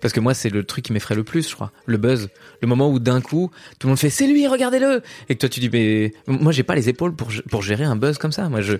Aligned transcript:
Parce 0.00 0.14
que 0.14 0.20
moi, 0.20 0.34
c'est 0.34 0.50
le 0.50 0.64
truc 0.64 0.84
qui 0.84 0.92
m'effraie 0.92 1.14
le 1.14 1.24
plus, 1.24 1.48
je 1.48 1.54
crois. 1.54 1.72
Le 1.86 1.96
buzz. 1.96 2.28
Le 2.62 2.68
moment 2.68 2.90
où 2.90 2.98
d'un 2.98 3.20
coup, 3.20 3.50
tout 3.78 3.86
le 3.86 3.90
monde 3.90 3.98
fait 3.98 4.10
c'est 4.10 4.26
lui, 4.26 4.46
regardez-le. 4.46 5.02
Et 5.28 5.34
que 5.34 5.40
toi, 5.40 5.48
tu 5.48 5.60
dis 5.60 5.70
mais 5.70 6.12
moi, 6.26 6.52
j'ai 6.52 6.62
pas 6.62 6.74
les 6.74 6.88
épaules 6.88 7.14
pour 7.14 7.28
pour 7.50 7.62
gérer 7.62 7.84
un 7.84 7.96
buzz 7.96 8.18
comme 8.18 8.32
ça. 8.32 8.48
Moi, 8.48 8.60
je, 8.60 8.76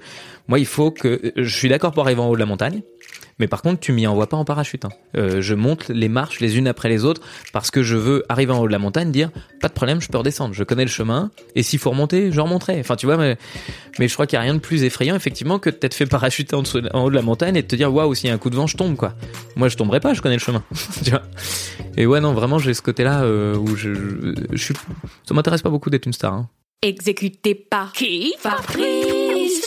moi, 0.49 0.59
il 0.59 0.67
faut 0.67 0.91
que 0.91 1.33
je 1.37 1.57
suis 1.57 1.69
d'accord 1.69 1.93
pour 1.93 2.05
arriver 2.05 2.21
en 2.21 2.29
haut 2.29 2.35
de 2.35 2.41
la 2.41 2.47
montagne. 2.47 2.83
Mais 3.41 3.49
par 3.49 3.63
contre, 3.63 3.81
tu 3.81 3.93
m'y 3.93 4.07
envoies 4.07 4.29
pas 4.29 4.37
en 4.37 4.45
parachute. 4.45 4.85
Hein. 4.85 4.91
Euh, 5.17 5.41
je 5.41 5.55
monte 5.55 5.89
les 5.89 6.11
marches 6.11 6.41
les 6.41 6.59
unes 6.59 6.69
après 6.69 6.91
les 6.91 7.07
autres 7.07 7.23
parce 7.55 7.71
que 7.71 7.83
je 7.83 7.97
veux 7.97 8.23
arriver 8.29 8.53
en 8.53 8.61
haut 8.61 8.67
de 8.67 8.73
la 8.73 8.79
montagne, 8.79 9.11
dire 9.11 9.31
pas 9.61 9.69
de 9.69 9.73
problème, 9.73 10.01
je 10.01 10.09
peux 10.09 10.19
redescendre, 10.19 10.55
je 10.55 10.63
connais 10.63 10.85
le 10.85 10.91
chemin. 10.91 11.31
Et 11.55 11.63
s'il 11.63 11.79
faut 11.79 11.91
remonter, 11.91 12.31
je 12.31 12.41
remonterai. 12.41 12.79
Enfin, 12.79 12.97
tu 12.97 13.07
vois, 13.07 13.17
mais, 13.17 13.39
je 13.99 14.13
crois 14.13 14.27
qu'il 14.27 14.37
y 14.37 14.39
a 14.39 14.43
rien 14.43 14.55
de 14.55 14.61
plus 14.61 14.85
effrayant 14.85 15.17
effectivement 15.17 15.59
que 15.59 15.71
de 15.71 15.75
t'être 15.75 15.95
fait 15.95 16.05
parachuter 16.07 16.55
en, 16.55 16.63
haut 16.63 17.11
de 17.11 17.15
la 17.15 17.23
montagne 17.23 17.57
et 17.57 17.63
de 17.63 17.67
te 17.67 17.77
dire 17.77 17.93
waouh, 17.93 18.15
s'il 18.15 18.29
y 18.29 18.31
a 18.31 18.35
un 18.35 18.39
coup 18.39 18.51
de 18.51 18.57
vent, 18.57 18.67
je 18.67 18.77
tombe 18.77 18.95
quoi. 18.95 19.15
Moi, 19.57 19.69
je 19.69 19.77
tomberai 19.79 20.01
pas, 20.01 20.13
je 20.13 20.21
connais 20.21 20.37
le 20.37 20.41
chemin. 20.41 20.63
tu 21.05 21.11
vois. 21.11 21.23
Et 21.97 22.07
ouais, 22.07 22.21
non, 22.21 22.35
vraiment, 22.35 22.59
j'ai 22.59 22.75
ce 22.75 22.83
côté-là 22.83 23.23
euh, 23.23 23.57
où 23.57 23.75
je, 23.75 24.35
je, 24.53 24.63
suis. 24.63 24.75
Ça 25.27 25.35
m'intéresse 25.35 25.63
pas 25.63 25.71
beaucoup 25.71 25.89
d'être 25.89 26.05
une 26.05 26.13
star. 26.13 26.35
Hein. 26.35 26.49
Exécuté 26.83 27.55
par 27.55 27.93
qui? 27.93 28.35
Fabrice. 28.39 29.67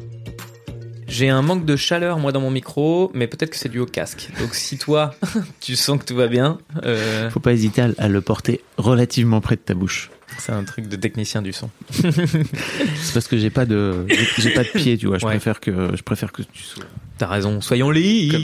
J'ai 1.11 1.27
un 1.29 1.41
manque 1.41 1.65
de 1.65 1.75
chaleur 1.75 2.19
moi 2.19 2.31
dans 2.31 2.39
mon 2.39 2.51
micro, 2.51 3.11
mais 3.13 3.27
peut-être 3.27 3.49
que 3.51 3.57
c'est 3.57 3.67
dû 3.69 3.79
au 3.79 3.85
casque. 3.85 4.29
Donc 4.39 4.55
si 4.55 4.77
toi, 4.77 5.13
tu 5.59 5.75
sens 5.75 5.99
que 5.99 6.05
tout 6.05 6.15
va 6.15 6.27
bien, 6.27 6.57
euh, 6.85 7.29
Faut 7.29 7.41
pas 7.41 7.51
hésiter 7.51 7.81
à, 7.97 8.07
le 8.07 8.21
porter 8.21 8.61
relativement 8.77 9.41
près 9.41 9.55
de 9.57 9.61
ta 9.61 9.73
bouche. 9.73 10.09
c'est 10.37 10.53
un 10.53 10.63
truc 10.63 10.87
de 10.87 10.95
technicien 10.95 11.41
du 11.41 11.51
son. 11.51 11.69
C'est 11.91 13.13
parce 13.13 13.27
que 13.27 13.37
j'ai 13.37 13.49
pas 13.49 13.65
de 13.65 14.05
j'ai- 14.37 14.51
pas 14.53 14.63
de 14.63 14.69
pied, 14.69 14.97
tu 14.97 15.07
vois. 15.07 15.17
Je 15.17 15.25
Ouais. 15.25 15.33
préfère 15.33 15.59
que 15.59 15.89
je 15.95 16.01
préfère 16.01 16.31
que 16.31 16.43
tu 16.43 16.63
sois. 16.63 16.85
T'as 17.17 17.27
raison, 17.27 17.59
soyons 17.61 17.91
libres. 17.91 18.37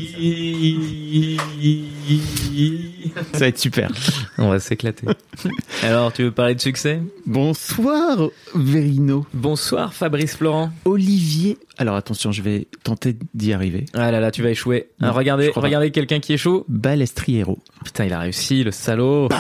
Ça 3.34 3.40
va 3.40 3.47
être 3.47 3.58
super. 3.59 3.90
On 4.38 4.50
va 4.50 4.59
s'éclater. 4.59 5.08
Alors, 5.84 6.12
tu 6.14 6.24
veux 6.24 6.31
parler 6.31 6.53
de 6.56 6.62
succès? 6.62 7.02
Bonsoir 7.25 8.18
Verino. 8.53 9.25
Bonsoir 9.34 9.94
Fabrice 9.94 10.36
Florent. 10.36 10.72
Olivier. 10.86 11.58
Alors 11.80 11.96
attention, 11.96 12.32
je 12.32 12.42
vais 12.42 12.68
tenter 12.84 13.16
d'y 13.36 13.54
arriver. 13.54 13.86
Ah 13.94 14.10
là 14.12 14.20
là, 14.20 14.32
tu 14.32 14.42
vas 14.42 14.50
échouer. 14.50 14.88
Non, 15.00 15.10
Ah, 15.10 15.12
regardez, 15.12 15.52
regardez 15.56 15.92
quelqu'un 15.92 16.20
qui 16.20 16.34
échoue. 16.34 16.64
Balestriero. 16.68 17.60
Putain, 17.86 18.06
il 18.06 18.14
a 18.14 18.20
réussi, 18.20 18.64
le 18.64 18.72
salaud. 18.72 19.30
Je 19.32 19.36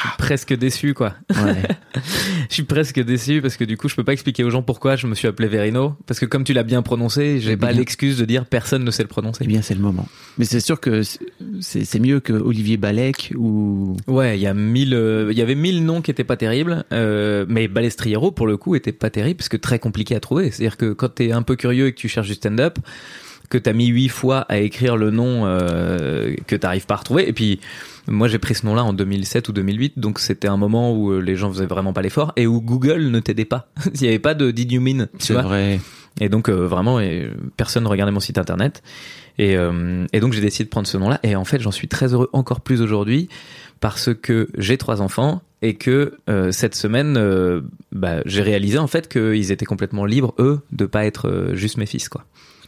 suis 0.00 0.08
presque 0.16 0.56
déçu, 0.56 0.94
quoi. 0.94 1.14
Ouais. 1.30 1.62
Je 2.48 2.54
suis 2.54 2.62
presque 2.64 3.00
déçu 3.00 3.40
parce 3.42 3.56
que 3.56 3.64
du 3.64 3.76
coup, 3.76 3.88
je 3.88 3.94
peux 3.96 4.04
pas 4.04 4.12
expliquer 4.12 4.44
aux 4.44 4.50
gens 4.50 4.62
pourquoi 4.62 4.96
je 4.96 5.06
me 5.06 5.14
suis 5.14 5.26
appelé 5.28 5.48
Verino. 5.48 5.94
Parce 6.06 6.20
que 6.20 6.26
comme 6.26 6.44
tu 6.44 6.52
l'as 6.52 6.62
bien 6.62 6.82
prononcé, 6.82 7.40
j'ai 7.40 7.52
Eh 7.52 7.56
pas 7.56 7.68
bien. 7.68 7.78
l'excuse 7.78 8.18
de 8.18 8.24
dire 8.24 8.44
personne 8.46 8.84
ne 8.84 8.90
sait 8.90 9.02
le 9.02 9.08
prononcer. 9.08 9.42
eh 9.44 9.46
bien, 9.48 9.62
c'est 9.62 9.74
le 9.74 9.80
moment. 9.80 10.06
Mais 10.38 10.44
c'est 10.44 10.60
sûr 10.60 10.80
que 10.80 11.02
c'est 11.60 11.98
mieux 12.00 12.20
que 12.20 12.32
Olivier 12.32 12.76
Balek 12.76 13.32
ou 13.36 13.96
Ouais, 14.06 14.38
il 14.38 14.42
y 14.42 14.46
a 14.46 14.54
mille, 14.54 14.94
euh, 14.94 15.32
y 15.32 15.40
avait 15.42 15.54
mille 15.54 15.84
noms 15.84 16.00
qui 16.02 16.10
étaient 16.10 16.24
pas 16.24 16.36
terribles, 16.36 16.84
euh, 16.92 17.44
mais 17.48 17.66
Balestriero 17.68 18.30
pour 18.30 18.46
le 18.46 18.56
coup 18.56 18.74
était 18.74 18.92
pas 18.92 19.10
terrible 19.10 19.36
parce 19.38 19.48
que 19.48 19.56
très 19.56 19.78
compliqué 19.78 20.14
à 20.14 20.20
trouver. 20.20 20.50
C'est-à-dire 20.50 20.76
que 20.76 20.92
quand 20.92 21.08
t'es 21.14 21.32
un 21.32 21.42
peu 21.42 21.56
curieux 21.56 21.73
et 21.82 21.92
que 21.92 21.98
tu 21.98 22.08
cherches 22.08 22.28
du 22.28 22.34
stand-up, 22.34 22.78
que 23.50 23.58
t'as 23.58 23.72
mis 23.72 23.86
huit 23.86 24.08
fois 24.08 24.40
à 24.48 24.58
écrire 24.58 24.96
le 24.96 25.10
nom 25.10 25.42
euh, 25.44 26.34
que 26.46 26.56
t'arrives 26.56 26.86
pas 26.86 26.94
à 26.94 26.98
retrouver, 26.98 27.28
et 27.28 27.32
puis 27.32 27.60
moi 28.06 28.28
j'ai 28.28 28.38
pris 28.38 28.54
ce 28.54 28.66
nom-là 28.66 28.84
en 28.84 28.92
2007 28.92 29.48
ou 29.48 29.52
2008, 29.52 29.98
donc 29.98 30.18
c'était 30.18 30.48
un 30.48 30.56
moment 30.56 30.92
où 30.92 31.10
euh, 31.10 31.20
les 31.20 31.36
gens 31.36 31.50
faisaient 31.50 31.66
vraiment 31.66 31.92
pas 31.92 32.02
l'effort 32.02 32.32
et 32.36 32.46
où 32.46 32.60
Google 32.60 33.10
ne 33.10 33.20
t'aidait 33.20 33.44
pas. 33.44 33.68
Il 33.94 34.02
y 34.02 34.08
avait 34.08 34.18
pas 34.18 34.34
de 34.34 34.50
did 34.50 34.70
you 34.72 34.80
mean, 34.80 35.06
tu 35.18 35.26
c'est 35.26 35.32
vois. 35.34 35.42
vrai. 35.42 35.80
Et 36.20 36.28
donc 36.28 36.48
euh, 36.48 36.66
vraiment, 36.66 37.00
et, 37.00 37.30
personne 37.56 37.84
ne 37.84 37.88
regardait 37.88 38.12
mon 38.12 38.20
site 38.20 38.38
internet. 38.38 38.82
Et, 39.38 39.56
euh, 39.56 40.06
et 40.12 40.20
donc 40.20 40.32
j'ai 40.32 40.40
décidé 40.40 40.64
de 40.64 40.68
prendre 40.68 40.86
ce 40.86 40.96
nom-là. 40.96 41.18
Et 41.22 41.34
en 41.34 41.44
fait, 41.44 41.60
j'en 41.60 41.72
suis 41.72 41.88
très 41.88 42.12
heureux 42.12 42.30
encore 42.32 42.60
plus 42.60 42.82
aujourd'hui 42.82 43.28
parce 43.80 44.14
que 44.14 44.48
j'ai 44.56 44.78
trois 44.78 45.02
enfants 45.02 45.42
et 45.64 45.74
que 45.74 46.18
euh, 46.28 46.52
cette 46.52 46.74
semaine, 46.74 47.16
euh, 47.16 47.62
bah, 47.90 48.20
j'ai 48.26 48.42
réalisé 48.42 48.76
en 48.76 48.86
fait 48.86 49.08
qu'ils 49.08 49.50
étaient 49.50 49.64
complètement 49.64 50.04
libres 50.04 50.34
eux 50.38 50.60
de 50.72 50.84
pas 50.84 51.06
être 51.06 51.28
euh, 51.28 51.54
juste 51.54 51.78
mes 51.78 51.86
fils 51.86 52.10
quoi. 52.10 52.24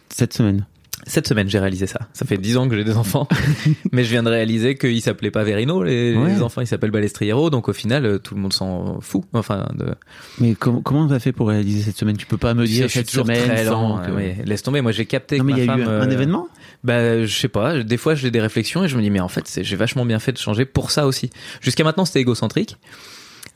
Cette 0.08 0.32
semaine. 0.32 0.66
Cette 1.06 1.28
semaine, 1.28 1.48
j'ai 1.48 1.58
réalisé 1.58 1.86
ça. 1.86 2.00
Ça 2.14 2.24
fait 2.24 2.38
dix 2.38 2.56
ans 2.56 2.68
que 2.68 2.74
j'ai 2.76 2.82
des 2.82 2.96
enfants, 2.96 3.28
mais 3.92 4.02
je 4.02 4.10
viens 4.10 4.22
de 4.22 4.28
réaliser 4.30 4.76
qu'ils 4.76 5.02
s'appelaient 5.02 5.30
pas 5.30 5.44
Verino, 5.44 5.82
les, 5.82 6.16
Ouais. 6.16 6.34
les 6.34 6.42
enfants, 6.42 6.62
ils 6.62 6.66
s'appellent 6.66 6.90
Balestriero, 6.90 7.50
donc 7.50 7.68
au 7.68 7.72
final, 7.72 8.04
euh, 8.06 8.18
tout 8.18 8.34
le 8.34 8.40
monde 8.40 8.52
s'en 8.52 9.00
fout. 9.00 9.22
Enfin, 9.34 9.68
de, 9.78 9.94
Mais 10.40 10.54
com- 10.54 10.82
comment 10.82 11.06
t'as 11.06 11.18
fait 11.18 11.32
pour 11.32 11.48
réaliser 11.48 11.82
cette 11.82 11.96
semaine? 11.98 12.16
Tu 12.16 12.26
peux 12.26 12.38
pas 12.38 12.54
me 12.54 12.64
dire 12.66 12.90
cette 12.90 13.10
semaine 13.10 13.46
très 13.48 13.64
lent. 13.64 14.00
ouais. 14.14 14.38
Laisse 14.44 14.62
tomber. 14.62 14.80
Moi, 14.80 14.92
j'ai 14.92 15.06
capté 15.06 15.38
Non 15.38 15.44
que 15.44 15.46
mais 15.46 15.52
il 15.52 15.58
y 15.58 15.60
a 15.60 15.64
eu 15.64 15.66
femme, 15.66 15.82
un, 15.82 16.00
un 16.00 16.08
euh, 16.08 16.10
événement? 16.10 16.48
Bah, 16.82 17.24
je 17.24 17.34
sais 17.38 17.48
pas. 17.48 17.82
Des 17.82 17.96
fois, 17.98 18.14
j'ai 18.14 18.30
des 18.30 18.40
réflexions 18.40 18.82
et 18.84 18.88
je 18.88 18.96
me 18.96 19.02
dis, 19.02 19.10
mais 19.10 19.20
en 19.20 19.28
fait, 19.28 19.60
j'ai 19.62 19.76
vachement 19.76 20.04
bien 20.06 20.18
fait 20.18 20.32
de 20.32 20.38
changer 20.38 20.64
pour 20.64 20.90
ça 20.90 21.06
aussi. 21.06 21.30
Jusqu'à 21.60 21.84
maintenant, 21.84 22.04
c'était 22.04 22.20
égocentrique. 22.20 22.78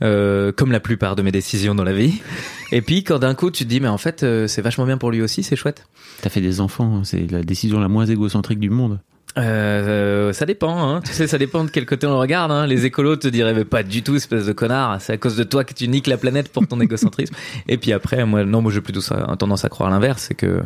Euh, 0.02 0.50
comme 0.50 0.72
la 0.72 0.80
plupart 0.80 1.14
de 1.14 1.20
mes 1.20 1.30
décisions 1.30 1.74
dans 1.74 1.84
la 1.84 1.92
vie. 1.92 2.22
Et 2.72 2.80
puis, 2.80 3.04
quand 3.04 3.18
d'un 3.18 3.34
coup, 3.34 3.50
tu 3.50 3.64
te 3.64 3.68
dis, 3.68 3.80
mais 3.80 3.88
en 3.88 3.98
fait, 3.98 4.22
euh, 4.22 4.46
c'est 4.46 4.62
vachement 4.62 4.86
bien 4.86 4.96
pour 4.96 5.10
lui 5.10 5.20
aussi, 5.20 5.42
c'est 5.42 5.56
chouette. 5.56 5.86
T'as 6.22 6.30
fait 6.30 6.40
des 6.40 6.62
enfants, 6.62 7.04
c'est 7.04 7.30
la 7.30 7.42
décision 7.42 7.78
la 7.80 7.88
moins 7.88 8.06
égocentrique 8.06 8.60
du 8.60 8.70
monde. 8.70 9.00
Euh, 9.36 10.32
ça 10.32 10.46
dépend, 10.46 10.88
hein. 10.88 11.00
Tu 11.04 11.12
sais, 11.12 11.26
ça 11.26 11.36
dépend 11.36 11.64
de 11.64 11.70
quel 11.70 11.84
côté 11.84 12.06
on 12.06 12.10
le 12.12 12.16
regarde, 12.16 12.50
hein. 12.50 12.66
Les 12.66 12.86
écolos 12.86 13.16
te 13.16 13.28
diraient, 13.28 13.52
mais 13.52 13.66
pas 13.66 13.82
du 13.82 14.02
tout, 14.02 14.16
espèce 14.16 14.46
de 14.46 14.52
connard. 14.52 15.00
C'est 15.02 15.12
à 15.12 15.16
cause 15.18 15.36
de 15.36 15.44
toi 15.44 15.64
que 15.64 15.74
tu 15.74 15.86
niques 15.86 16.06
la 16.06 16.16
planète 16.16 16.50
pour 16.50 16.66
ton 16.66 16.80
égocentrisme. 16.80 17.34
Et 17.68 17.76
puis 17.76 17.92
après, 17.92 18.24
moi, 18.24 18.44
non, 18.44 18.62
moi, 18.62 18.72
j'ai 18.72 18.80
plutôt 18.80 19.02
tendance 19.38 19.64
à 19.66 19.68
croire 19.68 19.90
l'inverse, 19.90 20.24
c'est 20.28 20.34
que, 20.34 20.62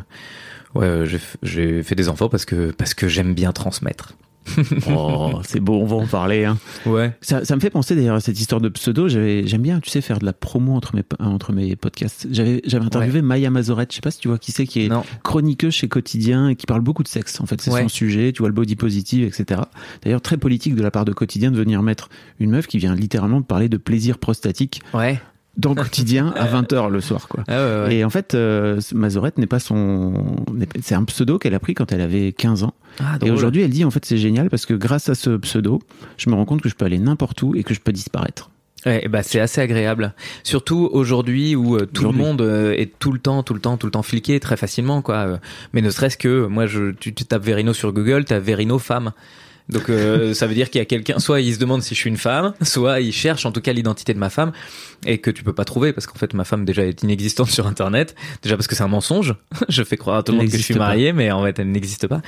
ouais, 0.76 1.04
f- 1.04 1.36
j'ai 1.42 1.82
fait 1.82 1.96
des 1.96 2.08
enfants 2.08 2.28
parce 2.28 2.44
que, 2.44 2.70
parce 2.70 2.94
que 2.94 3.08
j'aime 3.08 3.34
bien 3.34 3.52
transmettre. 3.52 4.12
Oh, 4.90 5.40
c'est 5.46 5.60
beau, 5.60 5.74
on 5.80 5.86
va 5.86 5.96
en 5.96 6.06
parler. 6.06 6.44
Hein. 6.44 6.58
Ouais. 6.86 7.12
Ça, 7.20 7.44
ça 7.44 7.56
me 7.56 7.60
fait 7.60 7.70
penser 7.70 7.94
d'ailleurs 7.96 8.16
à 8.16 8.20
cette 8.20 8.38
histoire 8.40 8.60
de 8.60 8.68
pseudo. 8.68 9.08
J'avais, 9.08 9.46
j'aime 9.46 9.62
bien, 9.62 9.80
tu 9.80 9.90
sais, 9.90 10.00
faire 10.00 10.18
de 10.18 10.24
la 10.24 10.32
promo 10.32 10.74
entre 10.74 10.94
mes, 10.94 11.02
entre 11.18 11.52
mes 11.52 11.76
podcasts. 11.76 12.26
J'avais, 12.30 12.60
j'avais 12.66 12.84
interviewé 12.84 13.22
Maya 13.22 13.50
Mazorette. 13.50 13.90
Je 13.92 13.96
sais 13.96 14.00
pas 14.02 14.10
si 14.10 14.18
tu 14.20 14.28
vois 14.28 14.38
qui 14.38 14.52
c'est, 14.52 14.66
qui 14.66 14.84
est 14.84 14.88
Non. 14.88 15.02
chroniqueuse 15.22 15.72
chez 15.74 15.88
Quotidien 15.88 16.48
et 16.48 16.56
qui 16.56 16.66
parle 16.66 16.82
beaucoup 16.82 17.02
de 17.02 17.08
sexe. 17.08 17.40
En 17.40 17.46
fait, 17.46 17.60
c'est 17.60 17.70
Ouais. 17.70 17.82
son 17.82 17.88
sujet. 17.88 18.32
Tu 18.32 18.40
vois 18.40 18.48
le 18.48 18.54
body 18.54 18.76
positive, 18.76 19.24
etc. 19.24 19.62
D'ailleurs, 20.02 20.20
très 20.22 20.36
politique 20.36 20.74
de 20.74 20.82
la 20.82 20.90
part 20.90 21.04
de 21.04 21.12
Quotidien 21.12 21.50
de 21.50 21.56
venir 21.56 21.82
mettre 21.82 22.08
une 22.38 22.50
meuf 22.50 22.66
qui 22.66 22.78
vient 22.78 22.94
littéralement 22.94 23.40
de 23.40 23.46
parler 23.46 23.68
de 23.68 23.76
plaisir 23.76 24.18
prostatique 24.18 24.80
Ouais. 24.92 25.20
Dans 25.56 25.70
le 25.70 25.82
Quotidien 25.82 26.32
à 26.36 26.46
20h 26.46 26.90
le 26.90 27.00
soir, 27.00 27.28
quoi. 27.28 27.44
Ah 27.48 27.52
ouais, 27.52 27.82
ouais. 27.86 27.96
Et 27.96 28.04
en 28.04 28.10
fait, 28.10 28.34
euh, 28.34 28.80
Mazorette 28.92 29.38
n'est 29.38 29.46
pas 29.46 29.60
son, 29.60 30.14
c'est 30.82 30.94
un 30.94 31.04
pseudo 31.04 31.38
qu'elle 31.38 31.54
a 31.54 31.60
pris 31.60 31.74
quand 31.74 31.92
elle 31.92 32.00
avait 32.00 32.32
15 32.32 32.64
ans. 32.64 32.74
Ah, 33.00 33.18
Et 33.24 33.30
aujourd'hui, 33.30 33.62
elle 33.62 33.70
dit 33.70 33.84
en 33.84 33.90
fait 33.90 34.04
c'est 34.04 34.18
génial 34.18 34.50
parce 34.50 34.66
que 34.66 34.74
grâce 34.74 35.08
à 35.08 35.14
ce 35.14 35.30
pseudo, 35.36 35.80
je 36.16 36.30
me 36.30 36.34
rends 36.34 36.44
compte 36.44 36.62
que 36.62 36.68
je 36.68 36.74
peux 36.74 36.84
aller 36.84 36.98
n'importe 36.98 37.42
où 37.42 37.54
et 37.54 37.62
que 37.62 37.74
je 37.74 37.80
peux 37.80 37.92
disparaître. 37.92 38.50
Ouais, 38.86 39.08
bah 39.08 39.22
c'est 39.22 39.40
assez 39.40 39.60
agréable. 39.60 40.12
Surtout 40.42 40.90
aujourd'hui 40.92 41.56
où 41.56 41.76
euh, 41.76 41.86
tout 41.86 42.04
le 42.04 42.12
monde 42.12 42.42
euh, 42.42 42.72
est 42.72 42.92
tout 42.98 43.12
le 43.12 43.18
temps, 43.18 43.42
tout 43.42 43.54
le 43.54 43.60
temps, 43.60 43.78
tout 43.78 43.86
le 43.86 43.92
temps 43.92 44.02
fliqué 44.02 44.38
très 44.40 44.58
facilement, 44.58 45.00
quoi. 45.00 45.40
Mais 45.72 45.80
ne 45.80 45.88
serait-ce 45.88 46.18
que, 46.18 46.46
moi, 46.46 46.66
je, 46.66 46.90
tu, 46.90 47.14
tu 47.14 47.24
tapes 47.24 47.44
Verino 47.44 47.72
sur 47.72 47.92
Google, 47.92 48.26
t'as 48.26 48.40
Verino 48.40 48.78
femme. 48.78 49.12
Donc 49.70 49.88
euh, 49.88 50.34
ça 50.34 50.46
veut 50.46 50.52
dire 50.54 50.68
qu'il 50.68 50.78
y 50.78 50.82
a 50.82 50.84
quelqu'un, 50.84 51.18
soit 51.18 51.40
il 51.40 51.54
se 51.54 51.58
demande 51.58 51.82
si 51.82 51.94
je 51.94 52.00
suis 52.00 52.10
une 52.10 52.18
femme, 52.18 52.52
soit 52.60 53.00
il 53.00 53.12
cherche 53.12 53.46
en 53.46 53.52
tout 53.52 53.62
cas 53.62 53.72
l'identité 53.72 54.12
de 54.12 54.18
ma 54.18 54.28
femme 54.28 54.52
et 55.06 55.18
que 55.18 55.30
tu 55.30 55.42
peux 55.42 55.54
pas 55.54 55.64
trouver 55.64 55.94
parce 55.94 56.06
qu'en 56.06 56.16
fait 56.18 56.34
ma 56.34 56.44
femme 56.44 56.66
déjà 56.66 56.84
est 56.84 57.02
inexistante 57.02 57.48
sur 57.50 57.66
internet, 57.66 58.14
déjà 58.42 58.56
parce 58.56 58.66
que 58.66 58.74
c'est 58.74 58.82
un 58.82 58.88
mensonge. 58.88 59.34
je 59.70 59.82
fais 59.82 59.96
croire 59.96 60.18
à 60.18 60.22
tout 60.22 60.32
le 60.32 60.38
monde 60.38 60.46
que 60.50 60.58
je 60.58 60.62
suis 60.62 60.74
marié, 60.80 61.12
mais 61.14 61.30
en 61.32 61.42
fait 61.42 61.58
elle 61.58 61.70
n'existe 61.70 62.06
pas. 62.08 62.20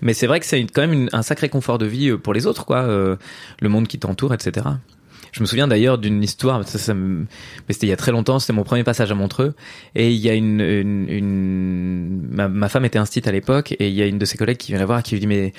Mais 0.00 0.12
c'est 0.12 0.26
vrai 0.26 0.40
que 0.40 0.46
c'est 0.46 0.60
quand 0.64 0.80
même 0.82 0.92
une- 0.92 1.10
un 1.12 1.22
sacré 1.22 1.48
confort 1.48 1.78
de 1.78 1.86
vie 1.86 2.08
euh, 2.10 2.18
pour 2.18 2.34
les 2.34 2.46
autres, 2.48 2.64
quoi, 2.64 2.78
euh, 2.78 3.14
le 3.60 3.68
monde 3.68 3.86
qui 3.86 4.00
t'entoure, 4.00 4.34
etc. 4.34 4.66
Je 5.32 5.40
me 5.40 5.46
souviens 5.46 5.66
d'ailleurs 5.66 5.96
d'une 5.98 6.22
histoire, 6.22 6.62
ça, 6.68 6.78
ça 6.78 6.92
me- 6.94 7.20
mais 7.66 7.72
c'était 7.72 7.86
il 7.86 7.90
y 7.90 7.92
a 7.94 7.96
très 7.96 8.12
longtemps, 8.12 8.38
c'était 8.38 8.52
mon 8.52 8.64
premier 8.64 8.84
passage 8.84 9.10
à 9.10 9.14
Montreux, 9.14 9.54
et 9.94 10.10
il 10.10 10.18
y 10.18 10.28
a 10.28 10.34
une, 10.34 10.60
une, 10.60 11.08
une- 11.08 12.28
ma, 12.30 12.48
ma 12.48 12.68
femme 12.68 12.84
était 12.84 12.98
instite 12.98 13.26
à 13.26 13.32
l'époque, 13.32 13.72
et 13.78 13.88
il 13.88 13.94
y 13.94 14.02
a 14.02 14.06
une 14.06 14.18
de 14.18 14.24
ses 14.26 14.36
collègues 14.36 14.58
qui 14.58 14.72
vient 14.72 14.78
la 14.78 14.86
voir, 14.86 14.98
et 15.00 15.02
qui 15.02 15.14
lui 15.14 15.20
dit 15.20 15.26
mais 15.26 15.52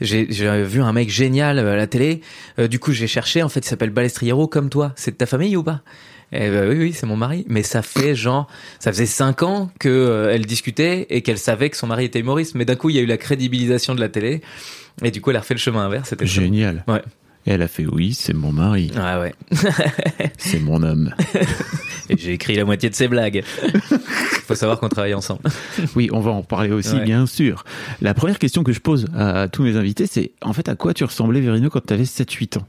j'ai 0.00 0.24
vu 0.64 0.82
un 0.82 0.92
mec 0.92 1.10
génial 1.10 1.58
à 1.60 1.76
la 1.76 1.86
télé, 1.86 2.20
euh, 2.58 2.66
du 2.68 2.78
coup 2.80 2.92
j'ai 2.92 3.06
cherché, 3.06 3.42
en 3.42 3.48
fait 3.48 3.60
il 3.60 3.68
s'appelle 3.68 3.90
Balestriero 3.90 4.48
comme 4.48 4.68
toi, 4.68 4.92
c'est 4.96 5.12
de 5.12 5.16
ta 5.16 5.26
famille 5.26 5.56
ou 5.56 5.62
pas? 5.62 5.80
Eh 6.32 6.48
ben 6.48 6.68
oui, 6.70 6.76
oui, 6.78 6.92
c'est 6.92 7.06
mon 7.06 7.16
mari. 7.16 7.44
Mais 7.48 7.64
ça 7.64 7.82
fait 7.82 8.14
genre, 8.14 8.46
ça 8.78 8.92
faisait 8.92 9.04
cinq 9.06 9.42
ans 9.42 9.68
que 9.80 9.88
euh, 9.88 10.32
elle 10.32 10.46
discutait 10.46 11.08
et 11.10 11.22
qu'elle 11.22 11.38
savait 11.38 11.70
que 11.70 11.76
son 11.76 11.88
mari 11.88 12.04
était 12.04 12.20
humoriste. 12.20 12.54
Mais 12.54 12.64
d'un 12.64 12.76
coup, 12.76 12.88
il 12.88 12.94
y 12.94 13.00
a 13.00 13.02
eu 13.02 13.06
la 13.06 13.16
crédibilisation 13.16 13.96
de 13.96 14.00
la 14.00 14.08
télé. 14.08 14.40
Et 15.02 15.10
du 15.10 15.20
coup, 15.20 15.30
elle 15.30 15.36
a 15.36 15.40
refait 15.40 15.54
le 15.54 15.58
chemin 15.58 15.84
inverse. 15.86 16.10
C'était 16.10 16.26
Génial. 16.26 16.84
Ouais. 16.86 17.02
Et 17.46 17.52
elle 17.52 17.62
a 17.62 17.68
fait 17.68 17.86
oui, 17.86 18.12
c'est 18.12 18.34
mon 18.34 18.52
mari, 18.52 18.90
chemin. 18.92 19.20
Ouais, 19.20 19.34
c'est 20.38 20.58
mon 20.60 20.82
homme. 20.82 21.14
Et 22.10 22.18
j'ai 22.18 22.32
écrit 22.34 22.54
la 22.56 22.64
moitié 22.66 22.90
de 22.90 22.94
ses 22.94 23.08
blagues. 23.08 23.42
Faut 24.46 24.54
savoir 24.54 24.78
qu'on 24.78 24.88
travaille 24.88 25.14
ensemble. 25.14 25.40
Oui, 25.96 26.10
on 26.12 26.20
va 26.20 26.32
en 26.32 26.42
parler 26.42 26.70
aussi, 26.70 26.96
Ouais. 26.96 27.04
bien 27.04 27.24
sûr. 27.24 27.64
La 28.02 28.12
première 28.14 28.38
question 28.38 28.62
que 28.62 28.72
je 28.72 28.80
pose 28.80 29.06
à 29.16 29.48
tous 29.48 29.62
mes 29.62 29.76
invités, 29.76 30.06
c'est 30.06 30.32
en 30.42 30.52
fait 30.52 30.68
à 30.68 30.74
quoi 30.74 30.92
tu 30.92 31.04
ressemblais, 31.04 31.40
Vérino, 31.40 31.70
quand 31.70 31.86
tu 31.86 31.94
avais 31.94 32.04
7-8 32.04 32.58
ans? 32.58 32.66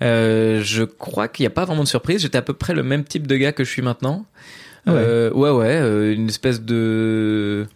Euh, 0.00 0.62
je 0.62 0.84
crois 0.84 1.28
qu'il 1.28 1.42
n'y 1.42 1.48
a 1.48 1.50
pas 1.50 1.64
vraiment 1.64 1.82
de 1.82 1.88
surprise. 1.88 2.22
J'étais 2.22 2.38
à 2.38 2.42
peu 2.42 2.54
près 2.54 2.72
le 2.72 2.82
même 2.84 3.04
type 3.04 3.26
de 3.26 3.36
gars 3.36 3.52
que 3.52 3.64
je 3.64 3.70
suis 3.70 3.82
maintenant. 3.82 4.24
Ah 4.86 4.92
ouais. 4.94 5.00
Euh, 5.02 5.30
ouais, 5.32 5.50
ouais, 5.50 5.76
euh, 5.76 6.14
une 6.14 6.28
espèce 6.28 6.62
de 6.62 7.66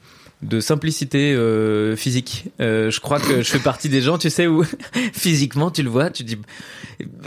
de 0.43 0.61
simplicité 0.61 1.33
euh, 1.35 1.97
physique. 1.97 2.47
Euh, 2.61 2.91
je 2.91 3.01
crois 3.01 3.21
que 3.21 3.43
je 3.43 3.51
fais 3.51 3.61
partie 3.61 3.89
des 3.89 4.01
gens, 4.01 4.19
tu 4.19 4.29
sais, 4.29 4.47
où 4.47 4.65
physiquement 5.13 5.71
tu 5.71 5.83
le 5.83 5.91
vois, 5.91 6.11
tu 6.11 6.25
dis, 6.25 6.37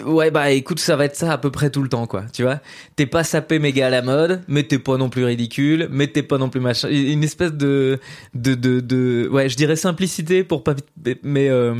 ouais 0.05 0.31
bah 0.31 0.51
écoute, 0.51 0.79
ça 0.79 0.95
va 0.95 1.05
être 1.05 1.15
ça 1.15 1.31
à 1.31 1.37
peu 1.37 1.49
près 1.49 1.69
tout 1.69 1.81
le 1.81 1.89
temps, 1.89 2.07
quoi. 2.07 2.25
Tu 2.33 2.43
vois, 2.43 2.59
t'es 2.95 3.05
pas 3.05 3.23
sapé 3.23 3.59
méga 3.59 3.87
à 3.87 3.89
la 3.89 4.01
mode, 4.01 4.41
mais 4.47 4.63
t'es 4.63 4.79
pas 4.79 4.97
non 4.97 5.09
plus 5.09 5.23
ridicule, 5.23 5.87
mais 5.91 6.07
t'es 6.07 6.23
pas 6.23 6.37
non 6.37 6.49
plus 6.49 6.59
machin. 6.59 6.89
Une 6.89 7.23
espèce 7.23 7.53
de 7.53 7.99
de 8.33 8.55
de, 8.55 8.81
de 8.81 9.29
ouais, 9.31 9.47
je 9.47 9.55
dirais 9.55 9.77
simplicité 9.77 10.43
pour 10.43 10.63
pas, 10.63 10.75
mais 11.23 11.49
euh, 11.49 11.75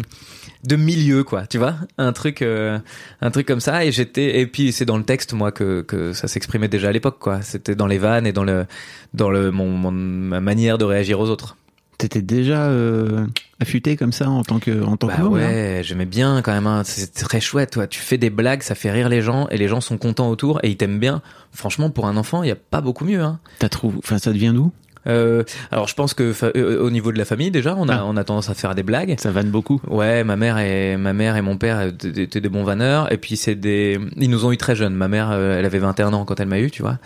de 0.64 0.76
milieu 0.76 1.24
quoi 1.24 1.46
tu 1.48 1.58
vois 1.58 1.76
un 1.98 2.14
truc 2.14 2.42
euh, 2.42 2.80
un 3.22 3.32
truc 3.32 3.48
comme 3.48 3.60
ça. 3.60 3.86
Et 3.86 3.92
j'étais 3.92 4.40
et 4.40 4.48
puis 4.48 4.72
c'est 4.72 4.86
dans 4.86 4.98
le 4.98 5.04
texte 5.04 5.34
moi 5.34 5.52
que 5.52 5.82
que 5.82 6.14
ça 6.14 6.28
s'exprimait 6.28 6.68
déjà 6.68 6.90
à 6.90 6.92
l'époque 6.92 7.18
quoi. 7.20 7.42
C'était 7.42 7.76
dans 7.76 7.88
les 7.88 7.98
vannes 7.98 8.26
et 8.28 8.32
dans 8.34 8.44
le 8.44 8.66
dans 9.14 9.30
le 9.30 9.52
mon, 9.52 9.70
mon- 9.70 9.92
ma 9.92 10.40
manière 10.40 10.78
de 10.78 10.86
réagir 10.86 11.20
aux 11.20 11.30
autres. 11.30 11.58
T'étais 11.98 12.22
déjà 12.22 12.66
euh, 12.66 13.26
affûté 13.62 13.96
comme 13.96 14.12
ça 14.12 14.30
en 14.30 14.44
tant 14.44 14.60
que 14.60 14.84
en 14.84 14.98
tant 14.98 15.08
bah 15.08 15.16
que 15.18 15.22
ouais 15.22 15.82
j'aimais 15.82 16.06
bien 16.06 16.42
quand 16.42 16.52
même 16.52 16.68
hein. 16.68 16.82
c'est 16.84 17.14
très 17.14 17.40
chouette 17.40 17.72
toi. 17.72 17.88
Tu 17.88 18.00
fais 18.02 18.18
des 18.18 18.30
blagues 18.30 18.64
ça 18.64 18.76
fait 18.76 18.92
rire 18.92 19.08
les 19.08 19.22
gens 19.22 19.48
et 19.50 19.58
les 19.58 19.70
gens 19.70 19.80
sont 19.80 19.98
contents 19.98 20.30
autour 20.30 20.60
et 20.64 20.70
ils 20.70 20.76
t'aiment 20.78 21.00
bien. 21.00 21.22
Franchement 21.54 21.90
pour 21.90 22.08
un 22.08 22.18
enfant 22.18 22.44
il 22.44 22.50
y 22.50 22.52
a 22.52 22.58
pas 22.58 22.82
beaucoup 22.82 23.06
mieux 23.06 23.22
hein. 23.22 23.40
T'as 23.60 23.70
trouvé, 23.70 23.98
enfin 24.00 24.18
ça 24.18 24.34
devient 24.34 24.52
d'où? 24.54 24.74
Euh, 25.08 25.44
alors 25.72 25.88
je 25.88 25.94
pense 25.96 26.14
que 26.14 26.34
fa- 26.34 26.52
euh, 26.56 26.80
au 26.82 26.90
niveau 26.90 27.12
de 27.12 27.18
la 27.18 27.26
famille 27.26 27.52
déjà 27.52 27.76
on 27.78 27.88
a 27.90 27.96
Ah. 27.98 28.04
on 28.06 28.18
a 28.18 28.24
tendance 28.24 28.50
à 28.50 28.54
faire 28.56 28.74
des 28.76 28.84
blagues 28.84 29.16
Ça 29.20 29.30
vanne 29.32 29.50
beaucoup. 29.50 29.80
Ouais, 29.88 30.24
ma 30.24 30.36
mère 30.36 30.58
et 30.58 30.98
ma 30.98 31.14
mère 31.14 31.36
et 31.38 31.42
mon 31.42 31.58
père 31.58 31.82
étaient 31.82 32.24
étaient 32.24 32.42
des 32.42 32.50
bons 32.50 32.64
vanneurs 32.64 33.12
et 33.14 33.18
puis 33.18 33.38
c'est 33.38 33.56
des 33.56 34.00
ils 34.18 34.30
nous 34.30 34.46
ont 34.46 34.52
eu 34.52 34.58
très 34.58 34.76
jeunes. 34.76 34.96
Ma 34.96 35.08
mère 35.08 35.30
euh, 35.32 35.60
elle 35.60 35.66
avait 35.66 35.80
21 35.80 36.14
ans 36.14 36.26
quand 36.26 36.40
elle 36.40 36.48
m'a 36.48 36.60
eu, 36.60 36.72
tu 36.72 36.82
vois. 36.82 36.98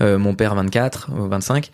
Euh, 0.00 0.18
mon 0.18 0.34
père 0.34 0.54
24, 0.54 1.10
euh, 1.12 1.28
25. 1.28 1.70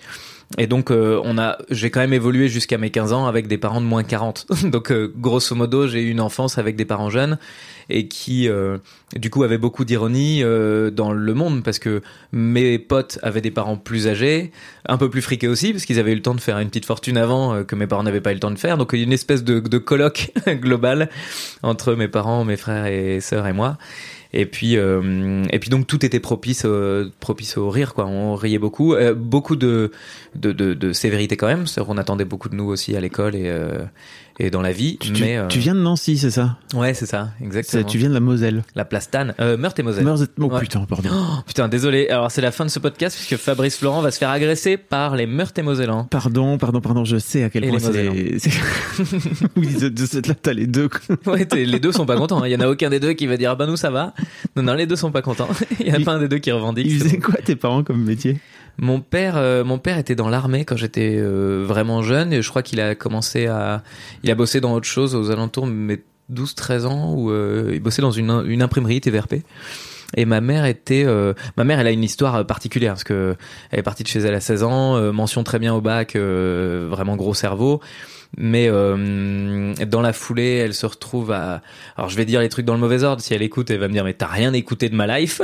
Et 0.57 0.67
donc 0.67 0.91
euh, 0.91 1.21
on 1.25 1.37
a 1.37 1.59
j'ai 1.69 1.91
quand 1.91 2.01
même 2.01 2.15
évolué 2.15 2.49
jusqu'à 2.49 2.79
mes 2.79 2.91
15 2.91 3.13
ans 3.13 3.27
avec 3.27 3.49
des 3.49 3.59
parents 3.59 3.83
de 3.83 3.87
moins 3.87 4.03
40. 4.03 4.47
donc 4.65 4.91
euh, 4.91 5.13
grosso 5.15 5.55
modo, 5.55 5.87
j'ai 5.87 6.03
eu 6.03 6.11
une 6.11 6.21
enfance 6.21 6.57
avec 6.57 6.75
des 6.75 6.87
parents 6.87 7.11
jeunes 7.11 7.39
et 7.91 8.09
qui 8.09 8.49
euh, 8.49 8.79
du 9.17 9.31
coup 9.31 9.43
avaient 9.43 9.59
beaucoup 9.59 9.85
d'ironie 9.85 10.43
euh, 10.43 10.91
dans 10.91 11.13
le 11.13 11.35
monde 11.35 11.63
parce 11.63 11.79
que 11.79 12.03
mes 12.33 12.79
potes 12.79 13.19
avaient 13.23 13.41
des 13.41 13.51
parents 13.51 13.77
plus 13.77 14.07
âgés, 14.07 14.53
un 14.87 14.99
peu 14.99 15.09
plus 15.09 15.23
friqués 15.23 15.49
aussi 15.49 15.73
parce 15.73 15.85
qu'ils 15.85 15.99
avaient 15.99 16.13
eu 16.13 16.17
le 16.17 16.23
temps 16.23 16.35
de 16.35 16.41
faire 16.41 16.59
une 16.59 16.69
petite 16.69 16.85
fortune 16.85 17.17
avant 17.17 17.55
euh, 17.55 17.65
que 17.65 17.75
mes 17.75 17.87
parents 17.87 18.03
n'avaient 18.03 18.21
pas 18.21 18.31
eu 18.31 18.35
le 18.35 18.41
temps 18.41 18.51
de 18.51 18.59
faire. 18.59 18.77
Donc 18.77 18.91
il 18.93 18.99
y 18.99 19.03
a 19.03 19.05
une 19.05 19.13
espèce 19.13 19.43
de, 19.45 19.61
de 19.61 19.79
colloque 19.79 20.33
global 20.47 21.09
entre 21.63 21.95
mes 21.95 22.09
parents, 22.09 22.45
mes 22.45 22.57
frères 22.57 22.87
et 22.87 23.21
sœurs 23.21 23.47
et 23.47 23.53
moi. 23.53 23.79
Et 24.35 24.45
puis, 24.45 24.77
euh, 24.77 25.45
et 25.51 25.59
puis 25.59 25.71
donc 25.71 25.87
tout 25.87 26.05
était 26.05 26.21
propice, 26.21 26.63
euh, 26.67 27.11
propice 27.19 27.57
au 27.57 27.71
rire, 27.71 27.95
quoi. 27.95 28.07
On 28.07 28.35
riait 28.35 28.59
beaucoup, 28.59 28.95
Euh, 28.95 29.15
beaucoup 29.15 29.57
de, 29.57 29.91
de, 30.35 30.53
de, 30.53 30.93
sévérité 30.93 31.37
quand 31.37 31.47
même. 31.47 31.65
Qu'on 31.67 31.97
attendait 31.97 32.27
beaucoup 32.27 32.49
de 32.49 32.55
nous 32.55 32.67
aussi 32.67 32.95
à 32.97 33.01
l'école 33.01 33.35
et, 33.35 33.51
et 34.41 34.51
dans 34.51 34.63
la 34.63 34.73
vie. 34.73 34.99
Tu, 34.99 35.13
mais 35.21 35.37
euh, 35.37 35.47
tu 35.49 35.59
viens 35.59 35.75
de 35.75 35.81
Nancy, 35.81 36.17
c'est 36.19 36.31
ça? 36.31 36.57
Ouais, 36.75 36.95
c'est 36.95 37.07
ça, 37.07 37.31
exactement. 37.43 37.85
Tu 37.85 37.99
viens 37.99 38.09
de 38.09 38.15
la 38.15 38.21
Moselle. 38.21 38.63
La 38.75 38.85
Plastane, 38.85 39.35
euh, 39.41 39.57
Meurthe 39.57 39.79
et 39.79 39.83
Moselle. 39.83 40.05
Meurthe- 40.05 40.29
Oh 40.41 40.45
Ouais. 40.45 40.61
putain, 40.61 40.81
pardon. 40.89 41.09
Oh, 41.13 41.43
putain, 41.47 41.69
désolé. 41.69 42.09
Alors 42.09 42.31
c'est 42.31 42.41
la 42.41 42.53
fin 42.53 42.65
de 42.65 42.71
ce 42.71 42.79
podcast 42.79 43.17
puisque 43.17 43.41
Fabrice 43.43 43.77
Florent 43.77 44.01
va 44.01 44.11
se 44.11 44.19
faire 44.19 44.31
agresser 44.31 44.77
par 44.77 45.17
les 45.17 45.27
Meurthe 45.27 45.59
et 45.59 45.63
Mosellans. 45.63 46.05
Pardon, 46.05 46.57
pardon, 46.59 46.81
pardon, 46.81 47.05
je 47.05 47.17
sais 47.19 47.43
à 47.45 47.51
quel 47.51 47.65
Et 47.65 47.69
point 47.69 47.79
c'est... 47.81 48.09
oui, 49.57 49.75
de, 49.81 49.89
de 49.89 50.07
cette 50.07 50.27
là, 50.27 50.35
t'as 50.35 50.53
les 50.53 50.67
deux. 50.67 50.89
quoi. 50.89 51.35
Ouais, 51.35 51.47
les 51.55 51.81
deux 51.81 51.93
sont 51.93 52.07
pas 52.07 52.17
contents. 52.17 52.43
hein. 52.43 52.47
Il 52.47 52.53
y 52.53 52.57
en 52.57 52.61
a 52.61 52.69
aucun 52.69 52.91
des 52.91 53.01
deux 53.01 53.13
qui 53.13 53.27
va 53.27 53.37
dire 53.37 53.51
ah 53.51 53.55
ben 53.57 53.67
nous 53.67 53.77
ça 53.77 53.91
va. 53.91 54.15
Non 54.57 54.63
non, 54.63 54.75
les 54.75 54.87
deux 54.87 54.97
sont 54.97 55.11
pas 55.13 55.23
contents. 55.23 55.49
Il 55.81 55.89
y 55.89 55.93
en 55.93 56.01
a 56.01 56.05
pas 56.05 56.13
un 56.15 56.21
des 56.21 56.29
deux 56.29 56.39
qui 56.39 56.51
revendique. 56.53 56.87
Ils 56.87 56.99
faisaient 56.99 57.17
bon. 57.19 57.23
quoi 57.33 57.41
tes 57.45 57.57
parents 57.57 57.83
comme 57.83 58.03
métier? 58.05 58.39
Mon 58.79 59.01
père, 59.01 59.37
euh, 59.37 59.65
mon 59.65 59.79
père 59.79 59.99
était 59.99 60.15
dans 60.15 60.29
l'armée 60.29 60.65
quand 60.65 60.77
j'étais 60.77 61.17
euh, 61.17 61.65
vraiment 61.67 62.03
jeune 62.03 62.33
et 62.33 62.43
je 62.43 62.49
crois 62.49 62.63
qu'il 62.63 62.81
a 62.81 62.95
commencé 62.95 63.47
à, 63.47 63.83
il 64.23 64.31
a 64.31 64.35
bossé 64.35 64.61
dans 64.61 64.73
autre 64.73 64.87
chose 64.87 65.15
aux 65.15 65.31
alentours 65.31 65.67
de 65.67 65.73
mes 65.73 66.01
12-13 66.33 66.87
ans 66.87 67.15
où 67.15 67.31
euh, 67.31 67.73
il 67.73 67.81
bossait 67.81 68.03
dans 68.03 68.11
une, 68.11 68.45
une 68.47 68.63
imprimerie 68.63 69.01
TVRP. 69.01 69.43
Et 70.17 70.25
ma 70.25 70.41
mère 70.41 70.65
était, 70.65 71.05
euh, 71.07 71.35
ma 71.57 71.65
mère, 71.65 71.81
elle 71.81 71.87
a 71.87 71.91
une 71.91 72.05
histoire 72.05 72.37
euh, 72.37 72.45
particulière 72.45 72.95
parce 72.95 73.05
que 73.05 73.37
elle 73.71 73.81
est 73.81 73.83
partie 73.83 74.03
de 74.03 74.09
chez 74.09 74.21
elle 74.21 74.35
à 74.35 74.41
16 74.41 74.63
ans, 74.63 74.97
euh, 74.97 75.13
mention 75.13 75.45
très 75.45 75.59
bien 75.59 75.75
au 75.75 75.81
bac, 75.81 76.17
euh, 76.17 76.89
vraiment 76.91 77.17
gros 77.17 77.35
cerveau. 77.35 77.81
Mais 78.37 78.69
euh, 78.69 79.75
dans 79.87 80.03
la 80.03 80.13
foulée, 80.13 80.57
elle 80.57 80.75
se 80.75 80.87
retrouve 80.87 81.33
à. 81.33 81.63
Alors 81.97 82.11
je 82.11 82.17
vais 82.17 82.25
dire 82.25 82.41
les 82.41 82.49
trucs 82.49 82.67
dans 82.67 82.75
le 82.75 82.81
mauvais 82.81 83.03
ordre. 83.03 83.23
Si 83.23 83.35
elle 83.35 83.43
écoute, 83.43 83.71
elle 83.71 83.81
va 83.81 83.89
me 83.89 83.93
dire 83.93 84.05
mais 84.05 84.15
t'as 84.15 84.27
rien 84.27 84.53
écouté 84.53 84.89
de 84.89 84.95
ma 84.95 85.19
life. 85.19 85.41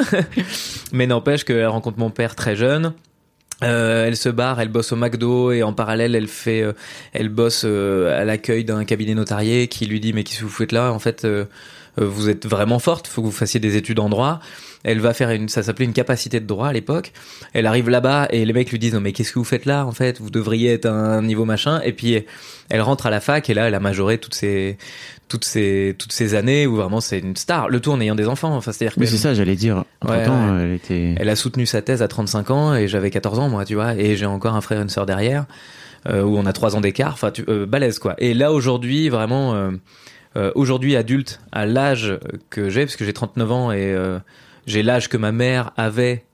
mais 0.92 1.06
n'empêche 1.06 1.44
qu'elle 1.44 1.66
rencontre 1.66 1.98
mon 1.98 2.10
père 2.10 2.34
très 2.34 2.56
jeune. 2.56 2.94
Euh, 3.64 4.06
elle 4.06 4.16
se 4.16 4.28
barre, 4.28 4.61
elle 4.61 4.68
bosse 4.68 4.92
au 4.92 4.97
McDo 4.97 5.50
et 5.50 5.62
en 5.62 5.73
parallèle 5.73 6.14
elle 6.14 6.28
fait, 6.28 6.62
euh, 6.62 6.73
elle 7.12 7.30
bosse 7.30 7.62
euh, 7.64 8.21
à 8.21 8.25
l'accueil 8.25 8.64
d'un 8.64 8.85
cabinet 8.85 9.14
notarié 9.14 9.68
qui 9.68 9.87
lui 9.87 10.00
dit 10.00 10.12
mais 10.12 10.23
qu'est-ce 10.23 10.40
que 10.40 10.44
vous 10.44 10.50
faites 10.50 10.73
là? 10.73 10.92
En 10.92 10.99
fait, 10.99 11.26
vous 11.96 12.28
êtes 12.28 12.46
vraiment 12.46 12.78
forte, 12.78 13.06
faut 13.06 13.22
que 13.22 13.26
vous 13.26 13.32
fassiez 13.32 13.60
des 13.60 13.76
études 13.76 14.00
en 14.00 14.08
droit. 14.08 14.40
Elle 14.82 15.00
va 15.00 15.14
faire 15.14 15.30
une, 15.30 15.48
ça 15.48 15.62
s'appelait 15.62 15.86
une 15.86 15.92
capacité 15.92 16.40
de 16.40 16.46
droit 16.46 16.68
à 16.68 16.72
l'époque. 16.72 17.12
Elle 17.52 17.66
arrive 17.66 17.88
là-bas 17.88 18.28
et 18.30 18.44
les 18.44 18.52
mecs 18.52 18.70
lui 18.70 18.78
disent 18.78 18.94
non 18.94 19.00
mais 19.00 19.12
qu'est-ce 19.12 19.32
que 19.32 19.38
vous 19.38 19.44
faites 19.44 19.64
là 19.64 19.86
En 19.86 19.92
fait, 19.92 20.20
vous 20.20 20.30
devriez 20.30 20.72
être 20.72 20.86
à 20.86 20.92
un 20.92 21.22
niveau 21.22 21.44
machin. 21.44 21.80
Et 21.82 21.92
puis 21.92 22.22
elle 22.68 22.80
rentre 22.82 23.06
à 23.06 23.10
la 23.10 23.20
fac 23.20 23.48
et 23.48 23.54
là 23.54 23.68
elle 23.68 23.74
a 23.74 23.80
majoré 23.80 24.18
toutes 24.18 24.34
ces, 24.34 24.76
toutes 25.28 25.44
ces, 25.44 25.94
toutes 25.98 26.12
ces 26.12 26.34
années 26.34 26.66
où 26.66 26.76
vraiment 26.76 27.00
c'est 27.00 27.20
une 27.20 27.36
star. 27.36 27.68
Le 27.68 27.80
tout 27.80 27.92
en 27.92 28.00
ayant 28.00 28.14
des 28.14 28.28
enfants. 28.28 28.54
Enfin 28.54 28.72
c'est-à-dire 28.72 28.96
Oui, 28.98 29.06
que 29.06 29.10
c'est 29.10 29.16
ça, 29.16 29.32
j'allais 29.32 29.56
dire. 29.56 29.84
Ouais, 30.06 30.26
temps, 30.26 30.58
elle 30.58 30.72
était. 30.72 31.14
elle 31.16 31.28
a 31.28 31.36
soutenu 31.36 31.64
sa 31.64 31.80
thèse 31.80 32.02
à 32.02 32.08
35 32.08 32.50
ans 32.50 32.74
et 32.74 32.88
j'avais 32.88 33.10
14 33.10 33.38
ans 33.38 33.48
moi, 33.48 33.64
tu 33.64 33.74
vois, 33.74 33.94
et 33.94 34.16
j'ai 34.16 34.26
encore 34.26 34.54
un 34.54 34.60
frère 34.60 34.80
et 34.80 34.82
une 34.82 34.90
sœur 34.90 35.06
derrière 35.06 35.46
euh, 36.08 36.22
où 36.22 36.36
on 36.36 36.46
a 36.46 36.52
trois 36.52 36.76
ans 36.76 36.80
d'écart, 36.80 37.12
enfin 37.14 37.30
tu, 37.30 37.44
euh, 37.48 37.66
balèze 37.66 37.98
quoi. 37.98 38.14
Et 38.18 38.34
là 38.34 38.52
aujourd'hui 38.52 39.08
vraiment, 39.08 39.54
euh, 39.54 39.70
euh, 40.36 40.50
aujourd'hui 40.54 40.96
adulte 40.96 41.40
à 41.52 41.66
l'âge 41.66 42.18
que 42.50 42.68
j'ai, 42.68 42.84
parce 42.84 42.96
que 42.96 43.04
j'ai 43.04 43.12
39 43.12 43.52
ans 43.52 43.72
et 43.72 43.92
euh, 43.92 44.18
j'ai 44.66 44.82
l'âge 44.82 45.08
que 45.08 45.16
ma 45.16 45.32
mère 45.32 45.72
avait 45.76 46.24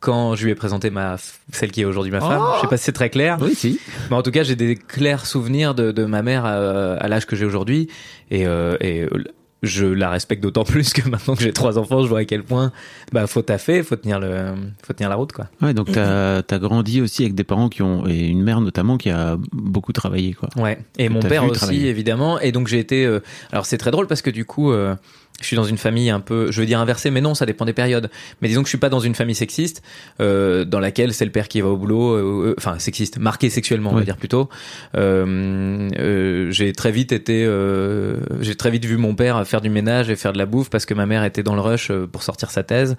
quand 0.00 0.34
je 0.34 0.44
lui 0.44 0.50
ai 0.52 0.54
présenté 0.54 0.90
ma 0.90 1.16
celle 1.50 1.72
qui 1.72 1.80
est 1.80 1.86
aujourd'hui 1.86 2.12
ma 2.12 2.20
femme. 2.20 2.42
Je 2.56 2.60
sais 2.60 2.66
pas 2.66 2.76
si 2.76 2.84
c'est 2.84 2.92
très 2.92 3.08
clair. 3.08 3.38
Oui, 3.40 3.54
si. 3.54 3.80
Mais 4.10 4.16
en 4.16 4.22
tout 4.22 4.30
cas, 4.30 4.42
j'ai 4.42 4.54
des 4.54 4.76
clairs 4.76 5.24
souvenirs 5.24 5.74
de, 5.74 5.92
de 5.92 6.04
ma 6.04 6.20
mère 6.20 6.44
à, 6.44 6.92
à 6.94 7.08
l'âge 7.08 7.24
que 7.24 7.36
j'ai 7.36 7.46
aujourd'hui. 7.46 7.88
Et, 8.30 8.46
euh, 8.46 8.76
et 8.80 9.00
euh, 9.02 9.24
je 9.64 9.86
la 9.86 10.10
respecte 10.10 10.42
d'autant 10.42 10.64
plus 10.64 10.92
que 10.92 11.08
maintenant 11.08 11.34
que 11.34 11.42
j'ai 11.42 11.52
trois 11.52 11.78
enfants, 11.78 12.02
je 12.02 12.08
vois 12.08 12.20
à 12.20 12.24
quel 12.24 12.42
point 12.42 12.72
bah 13.12 13.26
faut 13.26 13.42
taffer, 13.42 13.82
faut 13.82 13.96
tenir 13.96 14.18
le, 14.20 14.54
faut 14.84 14.92
tenir 14.92 15.08
la 15.08 15.16
route 15.16 15.32
quoi. 15.32 15.46
Ouais, 15.62 15.74
donc 15.74 15.92
t'as 15.92 16.38
as 16.38 16.58
grandi 16.58 17.00
aussi 17.00 17.22
avec 17.22 17.34
des 17.34 17.44
parents 17.44 17.68
qui 17.68 17.82
ont 17.82 18.06
et 18.06 18.26
une 18.26 18.42
mère 18.42 18.60
notamment 18.60 18.96
qui 18.96 19.10
a 19.10 19.36
beaucoup 19.52 19.92
travaillé 19.92 20.34
quoi. 20.34 20.48
Ouais. 20.56 20.78
Et 20.98 21.08
Que 21.08 21.12
mon 21.12 21.20
père 21.20 21.44
aussi 21.44 21.58
travailler. 21.60 21.88
évidemment. 21.88 22.38
Et 22.40 22.52
donc 22.52 22.68
j'ai 22.68 22.78
été. 22.78 23.04
euh, 23.04 23.20
alors 23.52 23.66
c'est 23.66 23.78
très 23.78 23.90
drôle 23.90 24.06
parce 24.06 24.22
que 24.22 24.30
du 24.30 24.44
coup. 24.44 24.72
euh, 24.72 24.94
je 25.40 25.46
suis 25.46 25.56
dans 25.56 25.64
une 25.64 25.78
famille 25.78 26.10
un 26.10 26.20
peu, 26.20 26.50
je 26.52 26.60
veux 26.60 26.66
dire 26.66 26.78
inversée, 26.80 27.10
mais 27.10 27.20
non, 27.20 27.34
ça 27.34 27.44
dépend 27.44 27.64
des 27.64 27.72
périodes. 27.72 28.08
Mais 28.40 28.48
disons 28.48 28.62
que 28.62 28.66
je 28.66 28.70
suis 28.70 28.78
pas 28.78 28.88
dans 28.88 29.00
une 29.00 29.14
famille 29.14 29.34
sexiste, 29.34 29.82
euh, 30.20 30.64
dans 30.64 30.78
laquelle 30.80 31.12
c'est 31.12 31.24
le 31.24 31.32
père 31.32 31.48
qui 31.48 31.60
va 31.60 31.68
au 31.68 31.76
boulot, 31.76 32.12
euh, 32.14 32.48
euh, 32.50 32.54
enfin 32.56 32.78
sexiste, 32.78 33.18
marqué 33.18 33.50
sexuellement, 33.50 33.90
on 33.90 33.94
va 33.94 33.98
Oui. 33.98 34.04
dire 34.04 34.16
plutôt. 34.16 34.48
Euh, 34.96 35.90
euh, 35.98 36.50
j'ai 36.50 36.72
très 36.72 36.92
vite 36.92 37.12
été, 37.12 37.44
euh, 37.44 38.20
j'ai 38.40 38.54
très 38.54 38.70
vite 38.70 38.84
vu 38.84 38.96
mon 38.96 39.14
père 39.14 39.46
faire 39.46 39.60
du 39.60 39.70
ménage 39.70 40.08
et 40.08 40.16
faire 40.16 40.32
de 40.32 40.38
la 40.38 40.46
bouffe 40.46 40.70
parce 40.70 40.86
que 40.86 40.94
ma 40.94 41.04
mère 41.06 41.24
était 41.24 41.42
dans 41.42 41.54
le 41.54 41.60
rush 41.60 41.90
pour 42.12 42.22
sortir 42.22 42.50
sa 42.50 42.62
thèse. 42.62 42.96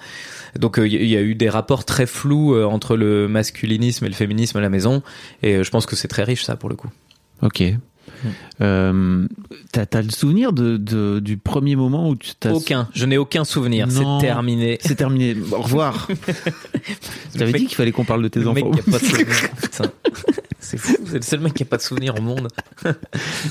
Donc 0.60 0.78
il 0.78 0.94
y, 1.06 1.16
a 1.18 1.22
eu 1.22 1.36
des 1.36 1.50
rapports 1.50 1.86
très 1.86 2.06
flous 2.06 2.62
entre 2.64 2.96
le 2.98 3.28
masculinisme 3.28 4.06
et 4.06 4.10
le 4.10 4.14
féminisme 4.14 4.58
à 4.58 4.62
la 4.62 4.70
maison, 4.70 5.02
et 5.42 5.64
je 5.64 5.70
pense 5.70 5.86
que 5.86 5.96
c'est 5.96 6.08
très 6.08 6.24
riche 6.24 6.44
ça 6.44 6.56
pour 6.56 6.70
le 6.70 6.76
coup. 6.76 6.90
Ok. 7.42 7.64
Euh, 8.62 9.28
t'as, 9.72 9.86
t'as 9.86 10.02
le 10.02 10.10
souvenir 10.10 10.54
de, 10.54 10.78
de- 10.78 11.20
du 11.20 11.38
premier 11.38 11.76
moment 11.76 12.10
où 12.10 12.16
tu 12.16 12.32
t'as... 12.40 12.52
Aucun, 12.52 12.88
je 12.94 13.06
n'ai 13.06 13.18
aucun 13.18 13.44
souvenir, 13.46 13.88
Non. 13.88 14.20
c'est 14.20 14.26
terminé. 14.26 14.78
C'est 14.82 14.96
terminé. 14.96 15.36
Au 15.52 15.62
revoir. 15.62 16.08
T'avais 17.38 17.52
mec- 17.52 17.62
dit 17.62 17.68
qu'il 17.68 17.76
fallait 17.76 17.92
qu'on 17.92 18.06
parle 18.06 18.24
de 18.24 18.28
tes 18.28 18.40
Le 18.40 18.52
mec 18.54 18.66
enfants. 18.66 18.72
qui 18.76 18.80
a 18.90 18.92
pas 18.92 19.00
de 19.00 19.06
souvenir. 19.06 19.28
Putain. 19.62 19.92
C'est 20.60 20.78
fou, 20.78 20.96
c'est 21.06 21.16
le 21.18 21.22
seul 21.22 21.40
mec 21.42 21.54
qui 21.54 21.64
a 21.64 21.66
pas 21.68 21.78
de 21.78 21.82
souvenir 21.84 22.16
au 22.18 22.22
monde. 22.22 22.48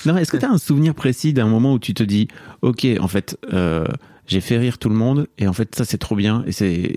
Non, 0.05 0.17
est-ce 0.17 0.33
que 0.33 0.37
t'as 0.37 0.51
un 0.51 0.59
souvenir 0.59 0.95
précis 0.95 1.33
d'un 1.33 1.47
moment 1.47 1.73
où 1.75 1.79
tu 1.79 1.95
te 1.95 2.03
dis, 2.03 2.27
ok, 2.63 2.87
en 3.01 3.07
fait, 3.09 3.39
euh, 3.53 3.85
j'ai 4.27 4.41
fait 4.41 4.57
rire 4.59 4.79
tout 4.79 4.89
le 4.89 4.95
monde 4.95 5.27
et 5.39 5.47
en 5.47 5.53
fait 5.53 5.75
ça 5.75 5.85
c'est 5.85 5.99
trop 5.99 6.17
bien. 6.17 6.45
Et 6.47 6.53
c'est 6.53 6.95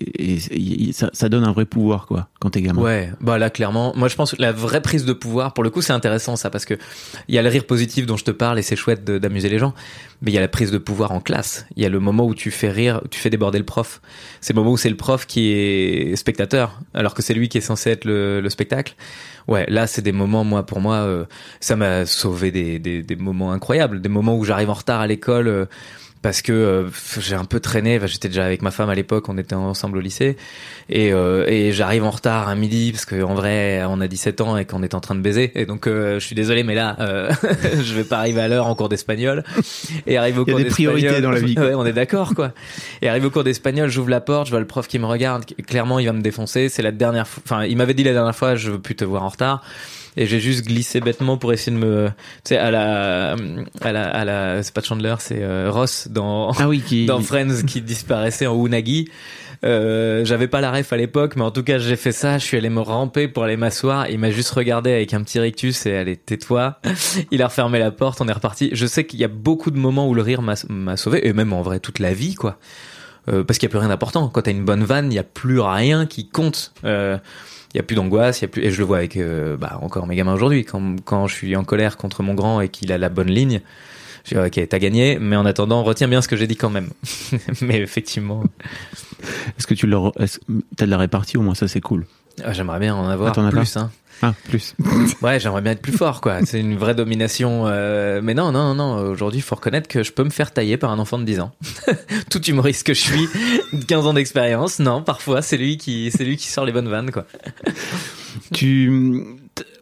ça, 0.93 1.10
ça 1.13 1.29
donne 1.29 1.43
un 1.43 1.51
vrai 1.51 1.65
pouvoir 1.65 2.05
quoi 2.05 2.29
quand 2.39 2.51
t'es 2.51 2.62
gamin. 2.62 2.81
Ouais, 2.81 3.12
bah 3.22 3.38
là 3.38 3.50
clairement, 3.50 3.93
moi 3.96 4.07
je 4.07 4.15
pense 4.15 4.34
que 4.34 4.41
la 4.41 4.51
vraie 4.51 4.81
prise 4.81 5.05
de 5.05 5.13
pouvoir, 5.13 5.53
pour 5.53 5.63
le 5.63 5.69
coup 5.69 5.81
c'est 5.81 5.93
intéressant 5.93 6.36
ça 6.36 6.50
parce 6.50 6.65
que 6.65 6.75
il 7.27 7.36
y 7.36 7.38
a 7.38 7.41
le 7.41 7.50
rire 7.50 7.65
positif 7.65 8.05
dont 8.05 8.17
je 8.17 8.24
te 8.24 8.31
parle 8.31 8.60
et 8.60 8.62
c'est 8.62 8.75
chouette 8.75 9.03
d'amuser 9.03 9.50
les 9.50 9.60
gens, 9.60 9.74
mais 10.22 10.32
il 10.32 10.34
y 10.34 10.38
a 10.38 10.42
la 10.42 10.48
prise 10.48 10.72
de 10.72 10.78
pouvoir 10.78 11.12
en 11.12 11.20
classe. 11.20 11.66
Il 11.76 11.84
y 11.84 11.86
a 11.86 11.90
le 11.90 12.00
moment 12.00 12.26
où 12.26 12.34
tu 12.36 12.52
fais 12.52 12.70
rire, 12.72 13.02
tu 13.12 13.20
fais 13.20 13.30
déborder 13.30 13.60
le 13.60 13.66
prof. 13.66 14.02
C'est 14.42 14.54
le 14.54 14.60
moment 14.60 14.72
où 14.72 14.78
c'est 14.78 14.90
le 14.90 14.98
prof 14.98 15.26
qui 15.28 15.52
est 15.52 16.16
spectateur 16.16 16.80
alors 16.94 17.14
que 17.14 17.22
c'est 17.22 17.34
lui 17.34 17.50
qui 17.50 17.58
est 17.60 17.62
censé 17.62 17.92
être 17.92 18.06
le, 18.06 18.42
le 18.42 18.50
spectacle. 18.50 18.96
Ouais, 19.48 19.66
là 19.70 19.88
c'est 19.88 20.02
des 20.02 20.12
moments, 20.12 20.44
moi 20.44 20.66
pour 20.66 20.82
moi, 20.82 20.96
euh, 20.98 21.26
ça 21.60 21.76
m'a 21.76 22.06
sauvé 22.06 22.52
des, 22.52 22.80
des, 22.80 23.02
des 23.04 23.16
moments 23.16 23.52
incroyables, 23.52 24.02
des 24.02 24.10
moments 24.10 24.36
où 24.38 24.44
j'arrive 24.44 24.70
en 24.70 24.74
retard 24.74 25.02
à 25.02 25.08
l'école. 25.08 25.48
euh, 25.48 25.66
parce 26.24 26.42
que 26.42 26.52
euh, 26.52 26.90
j'ai 27.20 27.36
un 27.36 27.46
peu 27.46 27.60
traîné. 27.60 27.98
Enfin, 27.98 28.08
J'étais 28.08 28.28
déjà 28.28 28.44
avec 28.44 28.64
ma 28.64 28.72
femme 28.72 28.90
à 28.90 28.96
l'époque, 28.96 29.30
on 29.30 29.38
était 29.38 29.54
ensemble 29.56 30.00
au 30.00 30.02
lycée, 30.02 30.36
et, 30.90 31.14
euh, 31.14 31.46
et 31.48 31.72
j'arrive 31.72 32.04
en 32.04 32.10
retard 32.10 32.50
à 32.50 32.56
midi 32.56 32.92
parce 32.92 33.06
que 33.06 33.22
en 33.22 33.36
vrai, 33.36 33.84
on 33.88 34.02
a 34.02 34.08
17 34.08 34.42
ans 34.42 34.58
et 34.58 34.66
qu'on 34.66 34.82
est 34.82 34.96
en 34.96 35.00
train 35.00 35.14
de 35.14 35.22
baiser. 35.22 35.52
Et 35.56 35.66
donc, 35.68 35.86
euh, 35.88 36.20
je 36.20 36.26
suis 36.26 36.36
désolé, 36.36 36.64
mais 36.64 36.74
là, 36.76 36.96
euh, 37.00 37.32
je 37.82 37.94
vais 37.94 38.04
pas 38.04 38.18
arriver 38.18 38.42
à 38.42 38.48
l'heure 38.48 38.66
en 38.66 38.74
cours 38.76 38.90
d'espagnol. 38.90 39.44
Et 40.08 40.18
arrive 40.18 40.40
au 40.40 40.46
Il 40.46 40.50
y 40.50 40.52
a 40.52 40.56
cours 40.56 40.64
des 40.64 40.70
priorités 40.70 41.22
dans 41.22 41.32
la 41.32 41.40
vie. 41.40 41.56
Ouais, 41.58 41.74
on 41.74 41.86
est 41.86 41.94
d'accord, 41.94 42.34
quoi. 42.34 42.54
Et 43.02 43.10
arrive 43.10 43.26
au 43.26 43.30
cours 43.30 43.44
d'espagnol, 43.44 43.90
j'ouvre 43.90 44.10
la 44.10 44.22
porte, 44.22 44.48
je 44.48 44.52
vois 44.52 44.60
le 44.60 44.68
prof 44.68 44.88
qui 44.88 45.00
me 45.00 45.06
regarde. 45.06 45.46
Clairement, 45.68 46.00
il 46.00 46.06
va 46.06 46.14
me 46.14 46.22
défoncer. 46.22 46.70
C'est 46.70 46.82
la 46.82 46.92
dernière 46.92 47.28
fois. 47.28 47.44
Enfin, 47.46 47.66
il 47.66 47.78
m'avait 47.78 47.94
dit 47.94 48.04
la 48.04 48.14
dernière 48.14 48.36
fois, 48.36 48.56
je 48.56 48.72
veux 48.72 48.80
plus 48.80 48.96
te 48.96 49.06
voir 49.06 49.24
en 49.24 49.30
retard. 49.30 49.64
Et 50.20 50.26
j'ai 50.26 50.40
juste 50.40 50.66
glissé 50.66 51.00
bêtement 51.00 51.38
pour 51.38 51.54
essayer 51.54 51.72
de 51.72 51.84
me, 51.84 52.08
tu 52.08 52.50
sais, 52.50 52.58
à 52.58 52.72
la, 52.72 53.36
à 53.82 53.92
la, 53.92 54.08
à 54.10 54.26
la, 54.26 54.64
c'est 54.64 54.74
pas 54.74 54.82
Chandler, 54.82 55.14
c'est 55.20 55.44
euh, 55.44 55.70
Ross 55.70 56.08
dans, 56.10 56.52
Ah 56.54 56.68
oui, 56.68 56.82
qui. 56.82 57.06
dans 57.06 57.22
Friends 57.22 57.62
qui 57.68 57.82
disparaissait 57.82 58.48
en 58.48 58.66
Unagi. 58.66 59.10
Euh, 59.64 60.24
j'avais 60.26 60.48
pas 60.48 60.62
la 60.62 60.72
ref 60.72 60.94
à 60.94 60.98
l'époque, 60.98 61.36
mais 61.36 61.44
en 61.44 61.52
tout 61.52 61.64
cas 61.64 61.80
j'ai 61.80 61.96
fait 61.96 62.12
ça. 62.12 62.38
Je 62.38 62.46
suis 62.46 62.58
allé 62.58 62.70
me 62.70 62.82
ramper 62.82 63.28
pour 63.28 63.44
aller 63.44 63.58
m'asseoir. 63.58 64.10
Il 64.10 64.20
m'a 64.20 64.32
juste 64.32 64.52
regardé 64.52 64.92
avec 64.92 65.14
un 65.14 65.24
petit 65.24 65.40
rictus 65.40 65.86
et 65.86 65.96
allez 65.96 66.18
tais-toi. 66.18 66.80
Il 67.32 67.42
a 67.42 67.48
refermé 67.48 67.80
la 67.80 67.92
porte, 67.92 68.22
on 68.22 68.28
est 68.28 68.34
reparti. 68.34 68.70
Je 68.74 68.86
sais 68.86 69.06
qu'il 69.06 69.20
y 69.20 69.24
a 69.24 69.30
beaucoup 69.30 69.72
de 69.72 69.78
moments 69.78 70.08
où 70.08 70.14
le 70.14 70.22
rire 70.22 70.42
m'a 70.42 70.98
sauvé 70.98 71.28
et 71.28 71.34
même 71.34 71.54
en 71.54 71.62
vrai 71.62 71.80
toute 71.80 72.00
la 72.00 72.14
vie 72.14 72.36
quoi. 72.36 72.58
Euh, 73.30 73.44
parce 73.44 73.60
qu'il 73.60 73.68
y 73.68 73.70
a 73.70 73.72
plus 73.72 73.80
rien 73.80 73.90
d'important. 73.90 74.30
Quand 74.30 74.44
t'as 74.44 74.52
une 74.52 74.64
bonne 74.64 74.84
vanne, 74.84 75.12
il 75.12 75.16
y 75.16 75.20
a 75.20 75.24
plus 75.24 75.60
rien 75.60 76.06
qui 76.06 76.30
compte. 76.30 76.74
Euh, 76.86 77.18
il 77.74 77.78
y 77.78 77.80
a 77.80 77.84
plus 77.84 77.96
d'angoisse, 77.96 78.42
il 78.42 78.46
a 78.46 78.48
plus 78.48 78.64
et 78.64 78.72
je 78.72 78.78
le 78.80 78.86
vois 78.86 78.98
avec 78.98 79.20
bah 79.60 79.78
encore 79.82 80.08
mes 80.08 80.16
gamins 80.16 80.34
aujourd'hui 80.34 80.66
quand 80.66 81.28
je 81.28 81.34
suis 81.34 81.56
en 81.56 81.66
colère 81.66 81.98
contre 81.98 82.24
mon 82.24 82.34
grand 82.34 82.62
et 82.62 82.70
qu'il 82.70 82.92
a 82.94 82.98
la 82.98 83.10
bonne 83.10 83.30
ligne. 83.30 83.62
Je 84.29 84.36
dis 84.36 84.39
ok 84.62 84.67
t'as 84.69 84.79
gagné, 84.79 85.17
mais 85.19 85.36
en 85.36 85.46
attendant 85.46 85.84
retiens 85.84 86.07
bien 86.07 86.22
ce 86.22 86.27
que 86.27 86.36
j'ai 86.36 86.48
dit 86.48 86.55
quand 86.57 86.69
même. 86.69 86.89
mais 87.62 87.79
effectivement, 87.79 88.43
Est-ce 89.57 89.67
que 89.67 89.74
tu 89.74 89.88
leur, 89.88 90.13
t'as 90.75 90.86
de 90.86 90.91
la 90.91 90.98
répartie 90.98 91.38
au 91.38 91.41
moins 91.41 91.55
ça 91.55 91.67
c'est 91.67 91.81
cool. 91.81 92.05
ah, 92.43 92.53
j'aimerais 92.53 92.79
bien 92.79 92.96
en 92.96 93.07
avoir 93.07 93.29
Ah, 93.29 93.34
t'en 93.34 93.46
as 93.46 93.51
plus. 93.51 93.77
Hein. 93.77 93.89
Ah 94.24 94.34
plus. 94.50 94.74
Ouais, 95.22 95.39
j'aimerais 95.39 95.62
bien 95.62 95.74
être 95.74 95.81
plus 95.81 95.93
fort, 95.93 96.22
quoi. 96.22 96.43
C'est 96.43 96.60
une 96.60 96.75
vraie 96.75 96.96
domination. 96.96 97.65
euh, 97.67 98.19
Mais 98.24 98.34
non, 98.34 98.51
non, 98.51 98.74
non. 98.74 98.96
Aujourd'hui, 99.10 99.39
il 99.39 99.43
faut 99.43 99.53
reconnaître 99.53 99.88
que 99.88 100.01
je 100.01 100.12
peux 100.12 100.24
me 100.24 100.31
faire 100.31 100.51
tailler 100.51 100.75
par 100.75 100.89
un 100.89 100.98
enfant 100.98 101.19
de 101.19 101.24
10 101.24 101.39
ans. 101.39 101.51
Tout 102.31 102.43
humoriste 102.46 102.84
que 102.86 102.96
je 102.96 103.00
suis, 103.00 103.27
15 103.88 104.07
ans 104.07 104.13
d'expérience. 104.15 104.79
Non, 104.79 105.03
parfois, 105.03 105.43
c'est 105.43 105.57
lui 105.57 105.77
qui, 105.77 106.10
c'est 106.10 106.24
lui 106.25 106.36
qui 106.36 106.48
sort 106.48 106.65
les 106.65 106.72
bonnes 106.72 106.89
vannes, 106.89 107.12
quoi. 107.12 107.25
tu. 108.53 109.24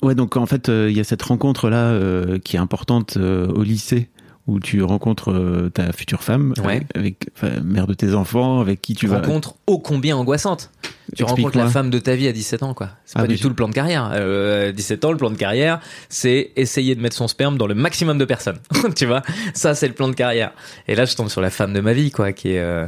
Ouais 0.02 0.16
donc 0.16 0.38
en 0.38 0.46
fait 0.46 0.70
euh, 0.70 0.88
il 0.90 0.96
y 0.96 1.00
a 1.00 1.04
cette 1.04 1.22
rencontre 1.22 1.70
là 1.70 1.98
qui 2.44 2.56
est 2.56 2.60
importante 2.60 3.18
euh, 3.18 3.48
au 3.48 3.64
lycée 3.64 4.08
où 4.48 4.60
tu 4.60 4.84
rencontres 4.84 5.32
euh, 5.32 5.70
ta 5.74 5.92
future 5.92 6.24
femme 6.24 6.54
Ouais. 6.64 6.82
avec, 6.94 7.28
mère 7.64 7.88
de 7.88 7.94
tes 7.96 8.14
enfants 8.14 8.60
avec 8.62 8.80
qui 8.82 8.94
tu 8.94 9.02
Tu 9.02 9.08
vas. 9.08 9.18
rencontres 9.20 9.56
ô 9.66 9.80
combien 9.80 10.16
angoissante. 10.18 10.72
Tu 11.16 11.24
rencontres 11.24 11.58
la 11.58 11.68
femme 11.68 11.90
de 11.90 12.00
ta 12.00 12.16
vie 12.16 12.28
à 12.28 12.32
17 12.32 12.64
ans, 12.64 12.74
quoi. 12.74 12.90
C'est 13.06 13.18
Ah, 13.18 13.22
pas 13.22 13.28
du 13.28 13.38
tout 13.40 13.48
le 13.50 13.56
plan 13.56 13.68
de 13.70 13.74
carrière. 13.74 14.12
Euh, 14.14 14.72
17 14.72 15.06
ans, 15.06 15.12
le 15.12 15.18
plan 15.18 15.30
de 15.32 15.36
carrière, 15.38 15.80
c'est 16.10 16.52
essayer 16.56 16.94
de 16.96 17.02
mettre 17.02 17.16
son 17.16 17.28
sperme 17.28 17.58
dans 17.58 17.68
le 17.68 17.76
maximum 17.76 18.18
de 18.18 18.26
personnes. 18.26 18.58
tu 18.96 19.06
vois, 19.06 19.22
ça 19.54 19.74
c'est 19.76 19.88
le 19.88 19.94
plan 19.94 20.08
de 20.10 20.14
carrière. 20.16 20.52
Et 20.88 20.96
là, 20.96 21.06
je 21.06 21.16
tombe 21.16 21.30
sur 21.30 21.42
la 21.42 21.50
femme 21.50 21.74
de 21.74 21.80
ma 21.82 21.94
vie, 21.94 22.12
quoi, 22.12 22.32
qui 22.34 22.50
est 22.50 22.60
euh, 22.60 22.86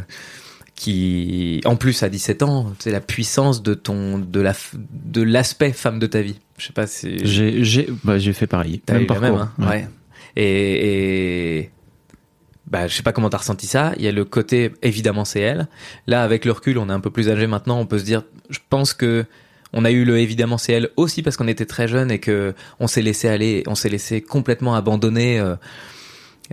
qui, 0.75 1.61
en 1.65 1.75
plus 1.75 2.03
à 2.03 2.09
17 2.09 2.43
ans, 2.43 2.73
c'est 2.79 2.91
la 2.91 3.01
puissance 3.01 3.63
de 3.63 3.73
ton, 3.73 4.19
de 4.19 4.39
la, 4.41 4.53
de 4.73 5.21
l'aspect 5.23 5.71
femme 5.73 5.97
de 5.99 6.05
ta 6.07 6.21
vie. 6.21 6.35
Je 6.57 6.67
sais 6.67 6.73
pas 6.73 6.87
si 6.87 7.17
J'ai 7.25 7.63
j'ai 7.63 7.87
bah, 8.03 8.17
j'ai 8.19 8.33
fait 8.33 8.47
pareil. 8.47 8.81
T'as 8.85 8.93
Même 8.95 9.05
parcours. 9.07 9.23
même, 9.25 9.35
hein 9.35 9.51
ouais. 9.69 9.87
Et, 10.37 11.57
et 11.57 11.71
bah, 12.67 12.87
je 12.87 12.95
sais 12.95 13.03
pas 13.03 13.11
comment 13.11 13.29
t'as 13.29 13.39
ressenti 13.39 13.65
ça. 13.65 13.93
Il 13.97 14.03
y 14.03 14.07
a 14.07 14.11
le 14.11 14.23
côté, 14.23 14.71
évidemment, 14.83 15.25
c'est 15.25 15.41
elle. 15.41 15.67
Là, 16.05 16.23
avec 16.23 16.45
le 16.45 16.51
recul, 16.51 16.77
on 16.77 16.89
est 16.89 16.93
un 16.93 16.99
peu 16.99 17.09
plus 17.09 17.29
âgé 17.29 17.47
maintenant. 17.47 17.79
On 17.79 17.85
peut 17.85 17.99
se 17.99 18.05
dire, 18.05 18.23
je 18.49 18.59
pense 18.69 18.93
que 18.93 19.25
on 19.73 19.83
a 19.83 19.91
eu 19.91 20.05
le 20.05 20.17
évidemment 20.17 20.57
c'est 20.57 20.71
elle 20.71 20.89
aussi 20.95 21.21
parce 21.21 21.35
qu'on 21.35 21.47
était 21.49 21.65
très 21.65 21.89
jeunes 21.89 22.09
et 22.09 22.19
que 22.19 22.53
on 22.79 22.87
s'est 22.87 23.01
laissé 23.01 23.27
aller, 23.27 23.63
on 23.67 23.75
s'est 23.75 23.89
laissé 23.89 24.21
complètement 24.21 24.75
abandonner. 24.75 25.39
euh, 25.39 25.55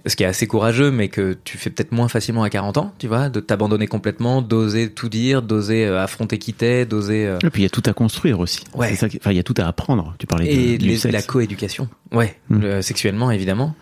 ce 0.06 0.16
qui 0.16 0.22
est 0.22 0.26
assez 0.26 0.46
courageux, 0.46 0.90
mais 0.90 1.08
que 1.08 1.36
tu 1.44 1.56
fais 1.58 1.70
peut-être 1.70 1.92
moins 1.92 2.08
facilement 2.08 2.42
à 2.42 2.50
40 2.50 2.76
ans, 2.78 2.92
tu 2.98 3.06
vois, 3.06 3.28
de 3.28 3.40
t'abandonner 3.40 3.86
complètement, 3.86 4.42
d'oser 4.42 4.90
tout 4.90 5.08
dire, 5.08 5.42
d'oser 5.42 5.86
euh, 5.86 6.02
affronter 6.02 6.38
qui 6.38 6.52
t'es, 6.52 6.84
d'oser. 6.86 7.26
euh, 7.26 7.38
Et 7.44 7.50
puis 7.50 7.62
il 7.62 7.64
y 7.64 7.66
a 7.66 7.70
tout 7.70 7.82
à 7.86 7.92
construire 7.92 8.40
aussi. 8.40 8.64
Ouais. 8.74 8.94
Ça 8.96 9.08
qui- 9.08 9.18
Enfin, 9.20 9.30
il 9.30 9.36
y 9.36 9.40
a 9.40 9.44
tout 9.44 9.54
à 9.56 9.66
apprendre. 9.66 10.14
Tu 10.18 10.26
parlais 10.26 10.52
et 10.52 10.78
de, 10.78 10.84
les- 10.84 11.10
la 11.12 11.22
coéducation. 11.22 11.88
Ouais, 12.12 12.36
Mm. 12.50 12.58
le- 12.60 12.82
sexuellement 12.82 13.30
évidemment. 13.30 13.74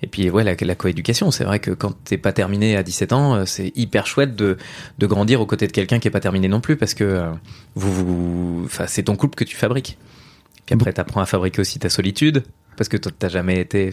Et 0.00 0.06
puis 0.06 0.30
ouais, 0.30 0.44
la, 0.44 0.54
la 0.60 0.74
coéducation, 0.76 1.30
c'est 1.32 1.42
vrai 1.44 1.58
que 1.58 1.72
quand 1.72 1.92
t'es 2.04 2.18
pas 2.18 2.32
terminé 2.32 2.76
à 2.76 2.82
17 2.84 3.12
ans, 3.12 3.34
euh, 3.34 3.44
c'est 3.46 3.72
hyper 3.76 4.06
chouette 4.06 4.36
de, 4.36 4.56
de 4.98 5.06
grandir 5.06 5.40
aux 5.40 5.46
côtés 5.46 5.66
de 5.66 5.72
quelqu'un 5.72 5.98
qui 5.98 6.06
est 6.06 6.10
pas 6.12 6.20
terminé 6.20 6.46
non 6.48 6.60
plus 6.60 6.76
parce 6.76 6.94
que 6.94 7.02
euh, 7.04 7.30
vous, 7.74 7.92
vous, 7.92 8.62
enfin 8.64 8.84
c'est 8.86 9.02
ton 9.02 9.16
couple 9.16 9.34
que 9.36 9.44
tu 9.44 9.56
fabriques. 9.56 9.98
Puis 10.66 10.74
après 10.74 10.92
t'apprends 10.92 11.20
à 11.20 11.26
fabriquer 11.26 11.60
aussi 11.60 11.78
ta 11.80 11.88
solitude 11.88 12.44
parce 12.78 12.88
que 12.88 12.96
toi 12.96 13.12
t'as 13.16 13.28
jamais 13.28 13.60
été. 13.60 13.90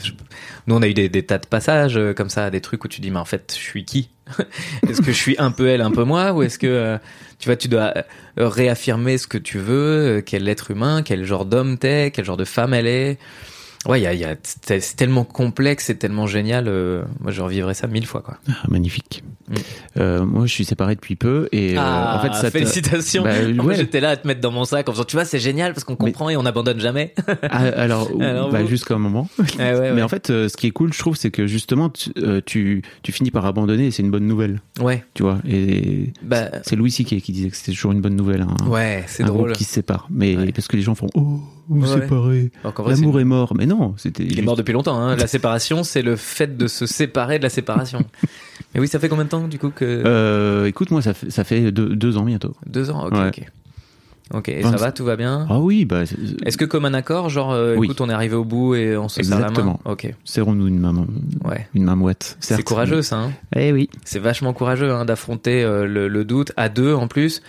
Nous 0.67 0.75
on 0.75 0.81
a 0.81 0.87
eu 0.87 0.93
des, 0.93 1.09
tas 1.23 1.39
de 1.39 1.47
passages 1.47 1.97
euh, 1.97 2.13
comme 2.13 2.29
ça, 2.29 2.51
des 2.51 2.61
trucs 2.61 2.85
où 2.85 2.87
tu 2.87 3.01
dis 3.01 3.11
mais 3.11 3.19
en 3.19 3.25
fait 3.25 3.53
je 3.57 3.61
suis 3.61 3.83
qui? 3.83 4.09
Est-ce 4.87 5.01
que 5.01 5.11
je 5.11 5.17
suis 5.17 5.35
un 5.39 5.51
peu 5.51 5.67
elle, 5.67 5.81
un 5.81 5.91
peu 5.91 6.03
moi? 6.03 6.31
Ou 6.33 6.43
est-ce 6.43 6.57
que 6.57 6.67
euh, 6.67 6.97
tu 7.39 7.49
vois 7.49 7.57
tu 7.57 7.67
dois 7.67 7.93
euh, 7.97 8.47
réaffirmer 8.47 9.17
ce 9.17 9.27
que 9.27 9.37
tu 9.37 9.57
veux, 9.57 10.23
quel 10.25 10.47
être 10.47 10.71
humain, 10.71 11.01
quel 11.03 11.25
genre 11.25 11.45
d'homme 11.45 11.77
t'es, 11.77 12.11
quel 12.11 12.25
genre 12.25 12.37
de 12.37 12.45
femme 12.45 12.73
elle 12.73 12.87
est? 12.87 13.17
Ouais, 13.87 14.01
y 14.01 14.07
a, 14.07 14.13
y 14.13 14.23
a- 14.23 14.35
c'est 14.43 14.95
tellement 14.95 15.23
complexe, 15.23 15.85
c'est 15.85 15.95
tellement 15.95 16.27
génial. 16.27 16.67
euh, 16.67 17.03
moi, 17.21 17.31
je 17.31 17.41
revivrais 17.41 17.73
ça 17.73 17.87
mille 17.87 18.05
fois, 18.05 18.21
quoi. 18.21 18.37
Ah, 18.49 18.53
magnifique. 18.69 19.23
Mm. 19.47 19.53
Euh, 19.99 20.25
moi, 20.25 20.45
je 20.47 20.51
suis 20.51 20.65
séparé 20.65 20.95
depuis 20.95 21.15
peu 21.15 21.47
et 21.51 21.77
euh, 21.77 21.81
en 21.81 22.19
fait, 22.19 22.33
ça 22.33 22.43
te- 22.51 22.57
félicitations. 22.57 23.23
Bah, 23.23 23.33
Moi, 23.53 23.65
ouais. 23.65 23.75
j'étais 23.75 23.99
là 23.99 24.09
à 24.09 24.17
te 24.17 24.27
mettre 24.27 24.41
dans 24.41 24.49
mon 24.51 24.65
sac 24.65 24.89
en 24.89 24.91
faisant, 24.93 25.03
tu 25.03 25.15
vois, 25.15 25.25
c'est 25.25 25.37
génial 25.39 25.73
parce 25.73 25.83
qu'on 25.83 25.95
comprend 25.95 26.29
et 26.29 26.35
on 26.37 26.43
n'abandonne 26.43 26.79
jamais. 26.79 27.13
Ah, 27.43 27.59
alors, 27.75 28.09
Alors, 28.21 28.49
bah, 28.49 28.61
vous- 28.63 28.67
jusqu'à 28.67 28.95
un 28.95 28.99
moment. 28.99 29.29
Ouais, 29.59 29.73
ouais, 29.79 29.91
Mais 29.93 30.01
en 30.01 30.07
fait, 30.07 30.27
ce 30.27 30.57
qui 30.57 30.67
est 30.67 30.71
cool, 30.71 30.91
je 30.93 30.99
trouve, 30.99 31.15
c'est 31.15 31.29
que 31.31 31.45
justement, 31.47 31.89
tu, 31.89 32.11
tu, 32.45 32.81
tu 33.03 33.11
finis 33.11 33.29
par 33.31 33.45
abandonner 33.45 33.87
et 33.87 33.91
c'est 33.91 34.01
une 34.03 34.11
bonne 34.11 34.25
nouvelle, 34.27 34.61
ouais, 34.81 35.03
tu 35.13 35.21
vois. 35.23 35.37
Et 35.47 36.11
bah, 36.23 36.49
c'est 36.63 36.75
Louis 36.75 36.91
C.K. 36.91 37.21
qui 37.21 37.31
disait 37.31 37.49
que 37.49 37.55
c'était 37.55 37.71
toujours 37.73 37.91
une 37.91 38.01
bonne 38.01 38.15
nouvelle. 38.15 38.41
Un, 38.41 38.67
ouais, 38.67 39.03
c'est 39.07 39.23
drôle. 39.23 39.51
qui 39.53 39.63
se 39.63 39.73
sépare. 39.73 40.07
Mais 40.09 40.51
parce 40.53 40.67
que 40.67 40.75
les 40.75 40.81
gens 40.83 40.95
font 40.95 41.07
Oh, 41.13 41.39
vous 41.67 41.81
Ouais, 41.81 42.07
c'est- 42.07 42.89
L'amour 42.89 43.19
est 43.19 43.23
mort. 43.23 43.53
Mais 43.55 43.65
non, 43.65 43.93
c'était. 43.97 44.23
il 44.23 44.37
est 44.39 44.41
mort 44.43 44.55
depuis 44.55 44.73
longtemps. 44.73 44.97
Hein. 44.99 45.15
La 45.15 45.27
séparation, 45.27 45.83
c'est 45.83 46.01
le 46.01 46.15
fait 46.15 46.57
de 46.57 46.67
se 46.67 46.85
séparer 46.85 47.37
de 47.39 47.43
la 47.43 47.49
séparation. 47.49 47.99
Mais 48.73 48.81
oui, 48.81 48.87
ça 48.87 48.99
fait 48.99 49.09
combien 49.09 49.25
de 49.25 49.29
temps 49.29 49.47
du 49.47 49.57
coup 49.59 49.69
que 49.69 49.85
Euh, 50.05 50.65
écoute, 50.65 50.91
moi, 50.91 51.01
ça 51.01 51.13
fait, 51.13 51.29
ça 51.31 51.43
fait 51.43 51.71
deux, 51.71 51.95
deux 51.95 52.17
ans 52.17 52.23
bientôt. 52.23 52.55
deux 52.67 52.89
ans. 52.91 53.05
Ok, 53.07 53.13
ouais. 53.13 53.27
ok. 53.29 53.45
Ok, 54.33 54.49
et 54.49 54.61
20 54.63 54.71
ça 54.71 54.77
va, 54.77 54.91
tout 54.91 55.05
va 55.05 55.15
bien 55.17 55.45
Ah 55.51 55.59
oui, 55.59 55.85
bah, 55.85 56.03
c'est- 56.07 56.17
Est-ce 56.47 56.57
que 56.57 56.65
comme 56.65 56.85
un 56.85 56.95
accord, 56.95 57.29
genre, 57.29 57.51
euh, 57.51 57.75
Oui. 57.77 57.85
écoute, 57.85 58.01
on 58.01 58.09
est 58.09 58.13
arrivé 58.13 58.35
au 58.35 58.43
bout 58.43 58.73
et 58.73 58.97
on 58.97 59.07
se 59.07 59.21
serre 59.21 59.35
la 59.37 59.45
main 59.45 59.49
Exactement. 59.49 59.79
Ok, 59.85 60.11
serrons-nous 60.23 60.67
une 60.67 60.79
maman, 60.79 61.05
ouais. 61.43 61.67
une 61.75 61.83
mamouette. 61.83 62.35
C'est 62.39 62.55
certes. 62.55 62.63
courageux 62.67 63.03
ça, 63.03 63.17
hein 63.19 63.31
Eh 63.55 63.71
oui. 63.71 63.87
C'est 64.03 64.17
vachement 64.17 64.51
courageux 64.53 64.91
hein, 64.91 65.05
d'affronter 65.05 65.63
euh, 65.63 65.85
le, 65.85 66.07
le 66.07 66.25
doute 66.25 66.53
à 66.57 66.69
deux 66.69 66.95
en 66.95 67.07
plus. 67.07 67.43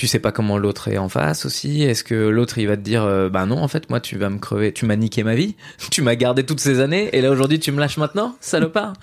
Tu 0.00 0.06
sais 0.06 0.18
pas 0.18 0.32
comment 0.32 0.56
l'autre 0.56 0.88
est 0.88 0.96
en 0.96 1.10
face 1.10 1.44
aussi. 1.44 1.82
Est-ce 1.82 2.04
que 2.04 2.14
l'autre 2.14 2.56
il 2.56 2.66
va 2.66 2.78
te 2.78 2.80
dire 2.80 3.02
euh, 3.04 3.28
bah 3.28 3.44
non 3.44 3.58
en 3.58 3.68
fait 3.68 3.90
moi 3.90 4.00
tu 4.00 4.16
vas 4.16 4.30
me 4.30 4.38
crever, 4.38 4.72
tu 4.72 4.86
m'as 4.86 4.96
niqué 4.96 5.22
ma 5.24 5.34
vie, 5.34 5.56
tu 5.90 6.00
m'as 6.00 6.14
gardé 6.14 6.42
toutes 6.46 6.60
ces 6.60 6.80
années 6.80 7.10
et 7.12 7.20
là 7.20 7.30
aujourd'hui 7.30 7.58
tu 7.60 7.70
me 7.70 7.78
lâches 7.78 7.98
maintenant, 7.98 8.34
salopard? 8.40 8.94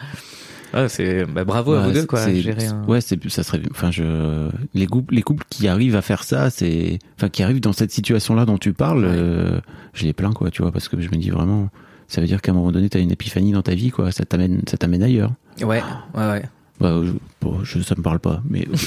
Ouais, 0.73 0.89
c'est 0.89 1.25
bah, 1.25 1.43
bravo 1.43 1.73
à 1.75 1.81
Ouais, 1.81 1.85
vous 1.85 1.91
deux 1.91 2.05
quoi. 2.07 2.19
c'est- 2.19 2.41
gérer 2.41 2.65
un- 2.65 2.83
Ouais, 2.85 2.99
c'est 2.99 3.29
ça 3.29 3.43
serait. 3.43 3.61
Enfin, 3.69 3.91
je 3.91 4.49
les 4.73 4.87
couples, 4.87 5.13
les 5.13 5.21
couples 5.21 5.45
qui 5.51 5.67
arrivent 5.67 5.95
à 5.95 6.01
faire 6.01 6.23
ça, 6.23 6.49
c'est 6.49 6.97
enfin 7.15 7.29
qui 7.29 7.43
arrivent 7.43 7.61
dans 7.61 7.73
cette 7.73 7.91
situation-là 7.91 8.45
dont 8.45 8.57
tu 8.57 8.73
parles, 8.73 9.05
Ouais. 9.05 9.11
euh, 9.15 9.61
je 9.93 10.03
les 10.03 10.13
plains 10.13 10.33
quoi, 10.33 10.49
tu 10.49 10.63
vois, 10.63 10.71
parce 10.71 10.87
que 10.89 10.99
je 10.99 11.09
me 11.11 11.17
dis 11.17 11.29
vraiment, 11.29 11.69
ça 12.07 12.21
veut 12.21 12.27
dire 12.27 12.41
qu'à 12.41 12.53
un 12.53 12.55
moment 12.55 12.71
donné, 12.71 12.89
t'as 12.89 12.99
une 12.99 13.11
épiphanie 13.11 13.51
dans 13.51 13.61
ta 13.61 13.75
vie, 13.75 13.91
quoi. 13.91 14.11
Ça 14.11 14.25
t'amène, 14.25 14.61
ça 14.67 14.77
t'amène 14.77 15.03
ailleurs. 15.03 15.31
Ouais, 15.61 15.83
ouais, 16.15 16.27
ouais. 16.31 16.43
Bah, 16.79 16.93
je, 17.03 17.11
bon, 17.41 17.63
je- 17.63 17.79
ça 17.81 17.95
me 17.97 18.01
parle 18.03 18.19
pas, 18.19 18.41
mais. 18.49 18.67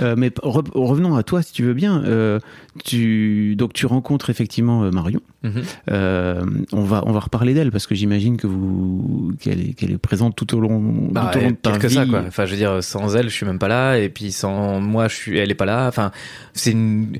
Euh, 0.00 0.14
mais 0.16 0.28
re- 0.28 0.70
revenons 0.74 1.16
à 1.16 1.22
toi, 1.24 1.42
si 1.42 1.52
tu 1.52 1.64
veux 1.64 1.74
bien. 1.74 2.02
Euh, 2.04 2.38
tu 2.84 3.56
donc 3.56 3.72
tu 3.72 3.86
rencontres 3.86 4.30
effectivement 4.30 4.84
euh, 4.84 4.90
Marion. 4.92 5.20
Mhm. 5.42 5.62
Euh, 5.90 6.44
on 6.72 6.82
va 6.84 7.02
on 7.06 7.12
va 7.12 7.18
reparler 7.20 7.54
d'elle 7.54 7.72
parce 7.72 7.86
que 7.88 7.94
j'imagine 7.96 8.36
que 8.36 8.46
vous 8.46 9.32
qu'elle 9.40 9.60
est 9.60 9.72
qu'elle 9.74 9.90
est 9.90 9.98
présente 9.98 10.36
tout 10.36 10.54
au 10.56 10.60
long, 10.60 11.08
Bah, 11.10 11.30
tout 11.32 11.38
au 11.38 11.42
long 11.42 11.50
de 11.50 11.56
ta 11.56 11.76
que 11.78 11.88
vie. 11.88 11.94
ça 11.96 12.06
quoi. 12.06 12.22
Enfin 12.28 12.46
je 12.46 12.52
veux 12.52 12.56
dire 12.56 12.82
sans 12.84 13.16
elle 13.16 13.28
je 13.28 13.34
suis 13.34 13.46
même 13.46 13.58
pas 13.58 13.68
là 13.68 13.98
et 13.98 14.08
puis 14.08 14.30
sans 14.30 14.80
moi 14.80 15.08
je 15.08 15.16
suis 15.16 15.36
elle 15.38 15.50
est 15.50 15.54
pas 15.56 15.66
là. 15.66 15.88
Enfin 15.88 16.12
c'est 16.54 16.70
une 16.70 17.18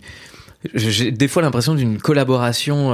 j'ai 0.75 1.11
des 1.11 1.29
fois 1.29 1.43
l'impression 1.43 1.75
d'une 1.75 1.99
collaboration. 1.99 2.91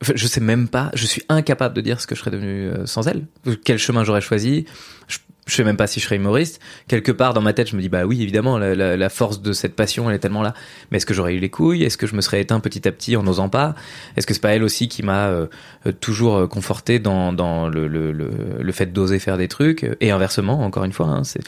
Je 0.00 0.26
sais 0.26 0.40
même 0.40 0.68
pas. 0.68 0.90
Je 0.94 1.04
suis 1.04 1.22
incapable 1.28 1.74
de 1.74 1.82
dire 1.82 2.00
ce 2.00 2.06
que 2.06 2.14
je 2.14 2.20
serais 2.20 2.30
devenu 2.30 2.68
euh, 2.68 2.86
sans 2.86 3.06
elle. 3.06 3.26
Quel 3.64 3.78
chemin 3.78 4.02
j'aurais 4.02 4.22
choisi. 4.22 4.64
Je, 5.08 5.18
sais 5.54 5.64
même 5.64 5.76
pas 5.76 5.86
si 5.86 6.00
je 6.00 6.06
serais 6.06 6.16
humoriste. 6.16 6.58
Quelque 6.88 7.12
part 7.12 7.34
dans 7.34 7.42
ma 7.42 7.52
tête, 7.52 7.68
je 7.68 7.76
me 7.76 7.82
dis 7.82 7.90
bah 7.90 8.04
oui 8.06 8.22
évidemment 8.22 8.56
la, 8.56 9.08
force 9.10 9.42
de 9.42 9.52
cette 9.52 9.74
passion 9.74 10.08
elle 10.08 10.16
est 10.16 10.20
tellement 10.20 10.42
là. 10.42 10.54
Mais 10.90 10.96
est-ce 10.96 11.06
que 11.06 11.12
j'aurais 11.12 11.34
eu 11.34 11.38
les 11.38 11.50
couilles? 11.50 11.82
Est-ce 11.82 11.98
que 11.98 12.06
je 12.06 12.14
me 12.14 12.22
serais 12.22 12.40
éteint 12.40 12.60
petit 12.60 12.86
à 12.88 12.92
petit 12.92 13.16
en 13.16 13.24
n'osant 13.24 13.48
pas? 13.48 13.74
Est-ce 14.16 14.26
que 14.26 14.32
c'est 14.32 14.40
pas 14.40 14.54
elle 14.54 14.62
aussi 14.62 14.88
qui 14.88 15.02
m'a 15.02 15.28
euh, 15.28 15.46
euh, 15.86 15.92
toujours 15.92 16.48
conforté 16.48 16.98
dans, 16.98 17.68
le 17.68 18.72
fait 18.72 18.92
d'oser 18.92 19.18
faire 19.18 19.36
des 19.36 19.48
trucs? 19.48 19.86
Et 20.00 20.12
inversement 20.12 20.62
encore 20.62 20.84
une 20.84 20.92
fois 20.92 21.08
hein, 21.08 21.24
c'est 21.24 21.42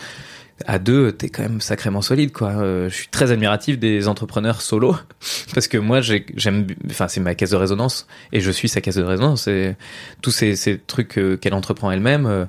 à 0.67 0.79
deux 0.79 1.13
t'es 1.13 1.29
quand 1.29 1.43
même 1.43 1.61
sacrément 1.61 2.03
solide 2.03 2.33
quoi. 2.33 2.51
Euh, 2.51 2.89
je 2.89 2.95
suis 2.95 3.09
très 3.09 3.31
admiratif 3.33 3.79
des 3.79 4.09
entrepreneurs 4.09 4.61
solo 4.63 4.97
parce 5.55 5.69
que 5.69 5.79
moi 5.79 6.01
j'ai- 6.01 6.27
j'aime 6.37 6.67
enfin 6.91 7.09
c'est 7.09 7.21
ma 7.21 7.35
caisse 7.35 7.51
de 7.51 7.57
résonance 7.57 8.07
et 8.33 8.41
je 8.41 8.51
suis 8.51 8.69
sa 8.69 8.81
caisse 8.81 8.97
de 8.97 9.03
résonance 9.03 9.49
et 9.49 9.77
tous 10.21 10.31
ces, 10.31 10.57
ces 10.57 10.79
trucs 10.79 11.19
euh, 11.19 11.37
qu'elle 11.37 11.55
entreprend 11.55 11.91
elle-même 11.91 12.27
euh, 12.27 12.45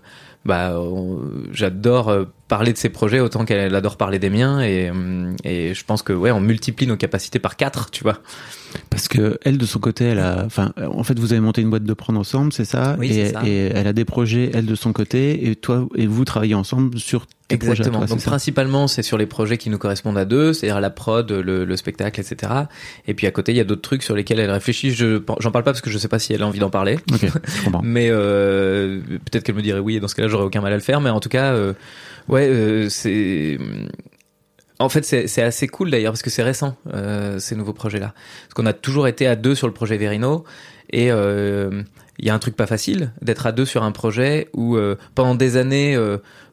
bah 0.45 0.73
j'adore 1.51 2.13
parler 2.53 2.71
de 2.71 2.77
ses 2.77 2.89
projets 2.89 3.19
autant 3.19 3.45
qu'elle 3.45 3.73
adore 3.73 3.97
parler 3.97 4.19
des 4.19 4.29
miens 4.29 4.61
et, 4.61 4.91
hum, 4.91 5.35
et 5.43 5.73
je 5.73 5.83
pense 5.83 6.03
que 6.03 6.13
ouais 6.13 6.29
on 6.29 6.39
multiplie 6.39 6.85
nos 6.85 6.97
capacités 6.97 7.39
par 7.39 7.55
quatre 7.55 7.89
tu 7.89 8.03
vois 8.03 8.19
Parce 8.91 9.07
que 9.07 9.39
elle 9.43 9.57
de 9.57 9.65
son 9.65 9.79
côté, 9.79 10.05
elle 10.05 10.19
a, 10.19 10.43
enfin, 10.45 10.71
en 10.77 11.03
fait, 11.03 11.17
vous 11.17 11.33
avez 11.33 11.39
monté 11.39 11.61
une 11.61 11.71
boîte 11.71 11.83
de 11.83 11.93
prendre 11.93 12.19
ensemble, 12.19 12.53
c'est 12.53 12.65
ça? 12.65 12.95
Oui, 12.99 13.11
et, 13.11 13.31
ça. 13.31 13.41
et 13.43 13.71
elle 13.73 13.87
a 13.87 13.93
des 13.93 14.05
projets, 14.05 14.51
elle 14.53 14.67
de 14.67 14.75
son 14.75 14.93
côté, 14.93 15.49
et 15.49 15.55
toi 15.55 15.87
et 15.95 16.05
vous 16.05 16.25
travaillez 16.25 16.55
ensemble 16.55 16.99
sur 16.99 17.25
tes 17.47 17.57
projets. 17.57 17.71
Exactement. 17.71 17.99
toi, 17.99 18.07
Donc 18.07 18.21
principalement, 18.23 18.87
c'est 18.87 19.01
sur 19.01 19.17
les 19.17 19.25
projets 19.25 19.57
qui 19.57 19.69
nous 19.69 19.77
correspondent 19.77 20.17
à 20.17 20.25
deux, 20.25 20.53
c'est-à-dire 20.53 20.79
la 20.79 20.89
prod, 20.89 21.31
le, 21.31 21.65
le 21.65 21.77
spectacle, 21.77 22.19
etc. 22.19 22.51
Et 23.07 23.13
puis 23.13 23.27
à 23.27 23.31
côté, 23.31 23.51
il 23.51 23.57
y 23.57 23.61
a 23.61 23.63
d'autres 23.63 23.81
trucs 23.81 24.03
sur 24.03 24.15
lesquels 24.15 24.39
elle 24.39 24.51
réfléchit. 24.51 24.91
Je 24.91 25.21
j'en 25.39 25.51
parle 25.51 25.63
pas 25.63 25.71
parce 25.71 25.81
que 25.81 25.89
je 25.89 25.97
sais 25.97 26.07
pas 26.07 26.19
si 26.19 26.33
elle 26.33 26.43
a 26.43 26.47
envie 26.47 26.59
d'en 26.59 26.69
parler. 26.69 26.97
Je. 27.19 27.27
Mais 27.83 28.09
euh, 28.09 28.99
peut-être 29.25 29.43
qu'elle 29.43 29.55
me 29.55 29.61
dirait 29.61 29.79
oui, 29.79 29.95
et 29.95 29.99
dans 29.99 30.07
ce 30.07 30.15
cas-là, 30.15 30.27
j'aurais 30.27 30.45
aucun 30.45 30.61
mal 30.61 30.73
à 30.73 30.77
le 30.77 30.81
faire. 30.81 31.01
Mais 31.01 31.09
en 31.09 31.19
tout 31.19 31.29
cas, 31.29 31.53
euh, 31.53 31.73
ouais, 32.29 32.47
euh, 32.47 32.89
c'est. 32.89 33.57
En 34.79 34.89
fait, 34.89 35.05
c'est 35.05 35.41
assez 35.41 35.67
cool 35.67 35.91
d'ailleurs 35.91 36.11
parce 36.11 36.23
que 36.23 36.29
c'est 36.29 36.43
récent 36.43 36.75
euh, 36.93 37.39
ces 37.39 37.55
nouveaux 37.55 37.73
projets-là. 37.73 38.13
Parce 38.43 38.53
qu'on 38.55 38.65
a 38.65 38.73
toujours 38.73 39.07
été 39.07 39.27
à 39.27 39.35
deux 39.35 39.55
sur 39.55 39.67
le 39.67 39.73
projet 39.73 39.97
Verino 39.97 40.43
et 40.89 41.11
euh, 41.11 41.83
il 42.19 42.25
y 42.25 42.29
a 42.29 42.33
un 42.33 42.39
truc 42.39 42.55
pas 42.55 42.67
facile 42.67 43.13
d'être 43.21 43.45
à 43.47 43.51
deux 43.51 43.65
sur 43.65 43.83
un 43.83 43.91
projet 43.91 44.49
où 44.53 44.75
euh, 44.75 44.97
pendant 45.15 45.35
des 45.35 45.57
années 45.57 45.97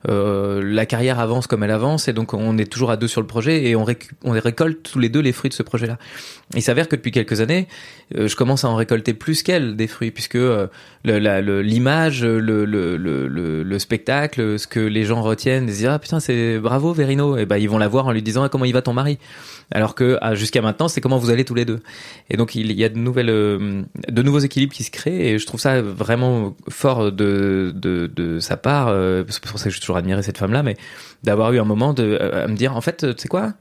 euh, 0.09 0.63
la 0.65 0.87
carrière 0.87 1.19
avance 1.19 1.47
comme 1.47 1.63
elle 1.63 1.71
avance 1.71 2.09
et 2.09 2.15
donc 2.15 2.33
on 2.33 2.57
est 2.57 2.65
toujours 2.65 2.91
à 2.91 2.97
deux 2.97 3.09
sur 3.09 3.21
le 3.21 3.27
projet 3.27 3.65
et 3.65 3.77
on, 3.77 3.85
récolte 3.85 4.83
tous 4.91 4.99
les 4.99 5.11
deux 5.11 5.21
les 5.21 5.33
fruits 5.33 5.51
de 5.51 5.55
ce 5.55 5.63
projet-là. 5.63 5.99
Il 6.55 6.63
s'avère 6.63 6.89
que 6.89 6.97
depuis 6.97 7.13
quelques 7.13 7.41
années, 7.41 7.69
euh, 8.17 8.27
je 8.27 8.35
commence 8.35 8.65
à 8.65 8.69
en 8.69 8.77
récolter 8.77 9.15
plus 9.15 9.43
qu'elle 9.43 9.77
des 9.77 9.87
fruits 9.87 10.11
puisque 10.11 10.37
euh, 10.37 10.69
l'image, 11.05 12.25
le, 12.25 12.41
le, 12.41 12.97
le, 12.97 13.27
le, 13.27 13.63
le 13.63 13.79
spectacle, 13.79 14.59
ce 14.59 14.67
que 14.67 14.81
les 14.81 15.05
gens 15.05 15.21
retiennent, 15.23 15.65
ils 15.65 15.73
se 15.73 15.77
disent 15.79 15.87
ah 15.87 15.99
putain 15.99 16.19
c'est 16.19 16.59
bravo 16.59 16.93
Verino. 16.93 17.37
Et 17.37 17.45
ben 17.45 17.59
ils 17.59 17.69
vont 17.69 17.79
la 17.79 17.89
voir 17.89 18.07
en 18.07 18.13
lui 18.13 18.23
disant 18.23 18.43
ah, 18.43 18.49
comment 18.49 18.65
il 18.65 18.73
va 18.73 18.83
ton 18.83 18.95
mari? 18.95 19.19
Alors 19.71 19.95
que 19.95 20.19
ah, 20.23 20.35
jusqu'à 20.35 20.63
maintenant 20.63 20.89
c'est 20.89 21.01
comment 21.01 21.19
vous 21.19 21.31
allez 21.31 21.45
tous 21.45 21.55
les 21.55 21.67
deux. 21.67 21.81
Et 22.31 22.37
donc 22.39 22.55
il 22.55 22.73
y 22.73 22.85
a 22.85 22.89
de 22.89 22.99
nouvelles 22.99 23.31
euh, 23.31 23.83
de 24.09 24.23
nouveaux 24.23 24.41
équilibres 24.41 24.73
qui 24.73 24.83
se 24.83 24.91
créent 24.91 25.33
et 25.33 25.39
je 25.39 25.47
trouve 25.47 25.61
ça 25.61 25.83
vraiment 25.83 26.57
fort 26.71 27.13
de 27.13 27.73
de, 27.75 28.11
de 28.13 28.41
sa 28.41 28.57
part 28.57 28.89
c'est 29.29 29.45
pour 29.45 29.59
ça 29.59 29.69
que 29.69 29.75
j'ai 29.75 29.81
toujours 29.91 29.97
admiré 29.99 30.23
cette 30.23 30.39
femme 30.39 30.53
là 30.53 30.63
mais 30.63 30.77
d'avoir 31.25 31.53
eu 31.53 31.59
un 31.61 31.65
moment 31.65 31.93
de 31.93 32.17
à 32.21 32.47
me 32.47 32.55
dire 32.57 32.77
en 32.77 32.81
fait 32.81 32.99
tu 33.17 33.23
sais 33.23 33.29
quoi 33.29 33.55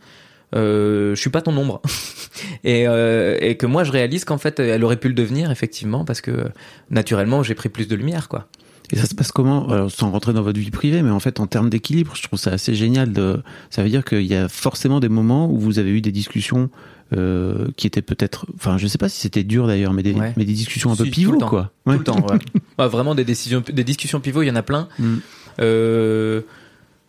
euh, 0.56 1.13
je 1.15 1.20
suis 1.22 1.30
pas 1.30 1.42
ton 1.42 1.56
ombre 1.58 1.82
et, 2.63 2.88
euh, 2.88 3.38
et 3.39 3.56
que 3.58 3.65
moi 3.65 3.84
je 3.84 3.92
réalise 3.92 4.26
qu'en 4.26 4.38
fait 4.38 4.60
elle 4.60 4.84
aurait 4.84 4.98
pu 4.98 5.08
le 5.08 5.13
devenir 5.13 5.52
effectivement 5.52 6.06
parce 6.06 6.22
que 6.22 6.46
naturellement 6.89 7.44
j'ai 7.44 7.56
pris 7.56 7.70
plus 7.70 7.88
de 7.88 7.96
lumière 7.96 8.28
quoi 8.30 8.48
Et 8.92 8.96
ça 8.98 9.06
se 9.06 9.13
passe 9.13 9.32
comment? 9.32 9.68
Alors, 9.70 9.92
Sans 9.92 10.10
rentrer 10.12 10.34
dans 10.34 10.42
votre 10.42 10.60
vie 10.60 10.72
privée, 10.72 11.04
mais 11.04 11.12
en 11.12 11.20
fait, 11.20 11.39
en 11.39 11.46
termes 11.46 11.70
d'équilibre, 11.70 12.13
je 12.15 12.24
trouve 12.24 12.39
ça 12.39 12.50
assez 12.52 12.74
génial. 12.74 13.12
De... 13.13 13.44
Ça 13.70 13.84
veut 13.84 13.89
dire 13.89 14.04
qu'il 14.04 14.26
y 14.26 14.34
a 14.34 14.50
forcément 14.50 15.00
des 15.00 15.10
moments 15.10 15.46
où 15.48 15.60
vous 15.60 15.78
avez 15.78 15.92
eu 15.92 16.02
des 16.02 16.12
discussions 16.12 16.72
euh, 17.15 17.68
qui 17.78 17.86
étaient 17.86 18.02
peut-être, 18.02 18.48
enfin, 18.56 18.80
je 18.80 18.88
sais 18.88 18.98
pas 18.98 19.08
si 19.10 19.20
c'était 19.22 19.44
dur 19.44 19.68
d'ailleurs, 19.68 19.94
mais 19.94 20.02
des, 20.02 20.13
Ouais. 20.13 20.34
mais 20.38 20.44
des 20.46 20.54
discussions 20.54 20.92
un 20.92 20.96
peu 20.96 21.04
Si, 21.06 21.12
tout 21.12 21.15
pivots, 21.20 21.34
le 21.34 21.38
temps. 21.38 21.50
quoi. 21.50 21.72
tout 21.86 21.92
le 21.92 22.04
temps. 22.04 22.26
Ouais, 22.80 22.88
vraiment 22.88 23.13
des 23.13 23.26
décisions 23.26 23.62
des 23.72 23.84
discussions 23.84 24.20
pivots 24.22 24.42
il 24.42 24.48
y 24.48 24.52
en 24.52 24.56
a 24.56 24.63
plein 24.63 24.88
Mm. 24.98 25.18
Euh, 25.60 26.41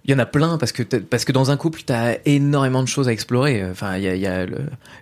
il 0.06 0.10
y 0.10 0.14
en 0.14 0.18
a 0.18 0.24
plein 0.26 0.56
parce 0.56 0.72
que 0.72 0.82
t'as- 0.82 0.98
parce 1.00 1.26
que 1.26 1.30
dans 1.32 1.50
un 1.50 1.56
couple 1.58 1.82
tu 1.86 1.92
as 1.92 2.18
énormément 2.26 2.82
de 2.82 2.88
choses 2.88 3.06
à 3.08 3.12
explorer. 3.12 3.62
Enfin 3.70 3.98
il 3.98 4.02
y 4.04 4.26
a, 4.26 4.46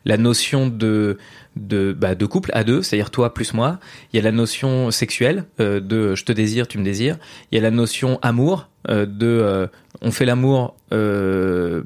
la 0.05 0.17
notion 0.17 0.67
de 0.67 1.17
bah, 1.57 2.15
de 2.17 2.27
couple 2.27 2.51
à 2.53 2.65
deux 2.65 2.83
c'est-à-dire 2.83 3.11
toi 3.11 3.33
plus 3.33 3.55
moi. 3.55 3.79
Il 4.13 4.17
y 4.17 4.21
a 4.21 4.23
la 4.23 4.33
notion 4.33 4.91
sexuelle 4.91 5.45
euh, 5.61 5.79
de 5.81 6.17
je 6.17 6.25
te 6.25 6.33
désire 6.33 6.67
tu 6.67 6.79
me 6.79 6.85
désires. 6.85 7.17
Il 7.53 7.57
y 7.57 7.59
a 7.59 7.63
la 7.63 7.71
notion 7.71 8.19
amour 8.23 8.69
euh, 8.89 9.07
de 9.07 9.27
euh, 9.27 9.67
on 10.03 10.11
fait 10.11 10.25
l'amour 10.25 10.75
euh, 10.93 11.83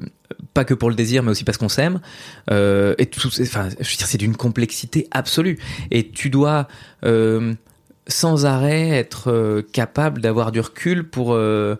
pas 0.55 0.65
que 0.65 0.73
pour 0.73 0.89
le 0.89 0.95
désir 0.95 1.21
mais 1.21 1.29
aussi 1.31 1.43
parce 1.43 1.59
qu'on 1.59 1.69
s'aime. 1.69 2.01
Euh, 2.49 2.95
enfin 3.41 3.69
je 3.79 3.91
veux 3.91 3.97
dire 3.97 4.07
c'est 4.07 4.17
d'une 4.17 4.35
complexité 4.35 5.07
absolue. 5.11 5.59
Et 5.91 6.09
tu 6.09 6.31
dois 6.31 6.67
euh, 7.05 7.53
sans 8.07 8.45
arrêt 8.45 8.89
être 8.89 9.31
euh, 9.31 9.61
capable 9.61 10.21
d'avoir 10.21 10.51
du 10.51 10.59
recul 10.59 11.07
pour 11.09 11.33
euh, 11.33 11.75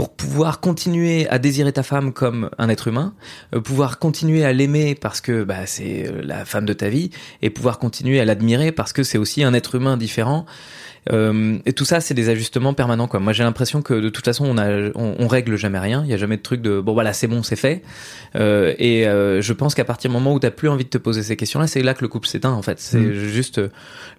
pour 0.00 0.08
pouvoir 0.08 0.60
continuer 0.60 1.28
à 1.28 1.38
désirer 1.38 1.74
ta 1.74 1.82
femme 1.82 2.14
comme 2.14 2.48
un 2.56 2.70
être 2.70 2.88
humain, 2.88 3.12
euh, 3.54 3.60
pouvoir 3.60 3.98
continuer 3.98 4.46
à 4.46 4.52
l'aimer 4.54 4.94
parce 4.94 5.20
que 5.20 5.44
bah, 5.44 5.66
c'est 5.66 6.08
euh, 6.08 6.22
la 6.22 6.46
femme 6.46 6.64
de 6.64 6.72
ta 6.72 6.88
vie, 6.88 7.10
et 7.42 7.50
pouvoir 7.50 7.78
continuer 7.78 8.18
à 8.18 8.24
l'admirer 8.24 8.72
parce 8.72 8.94
que 8.94 9.02
c'est 9.02 9.18
aussi 9.18 9.44
un 9.44 9.52
être 9.52 9.74
humain 9.74 9.98
différent. 9.98 10.46
Euh, 11.10 11.58
et 11.64 11.72
tout 11.72 11.86
ça, 11.86 12.00
c'est 12.00 12.12
des 12.14 12.28
ajustements 12.28 12.74
permanents. 12.74 13.06
Quoi. 13.08 13.20
Moi, 13.20 13.32
j'ai 13.32 13.42
l'impression 13.42 13.80
que 13.80 13.94
de 13.94 14.08
toute 14.10 14.24
façon, 14.24 14.44
on, 14.46 14.58
a, 14.58 14.90
on, 14.94 15.16
on 15.18 15.26
règle 15.28 15.56
jamais 15.56 15.78
rien. 15.78 16.02
Il 16.04 16.10
y 16.10 16.14
a 16.14 16.18
jamais 16.18 16.36
de 16.36 16.42
truc 16.42 16.60
de 16.60 16.78
bon 16.80 16.92
voilà, 16.92 17.12
c'est 17.14 17.26
bon, 17.26 17.42
c'est 17.42 17.56
fait. 17.56 17.82
Euh, 18.36 18.74
et 18.78 19.08
euh, 19.08 19.40
je 19.40 19.52
pense 19.54 19.74
qu'à 19.74 19.84
partir 19.86 20.10
du 20.10 20.14
moment 20.14 20.34
où 20.34 20.38
t'as 20.38 20.50
plus 20.50 20.68
envie 20.68 20.84
de 20.84 20.90
te 20.90 20.98
poser 20.98 21.22
ces 21.22 21.36
questions-là, 21.36 21.66
c'est 21.66 21.82
là 21.82 21.94
que 21.94 22.02
le 22.02 22.08
couple 22.08 22.28
s'éteint. 22.28 22.52
En 22.52 22.62
fait, 22.62 22.78
c'est 22.80 22.98
Mm. 22.98 23.12
juste 23.14 23.60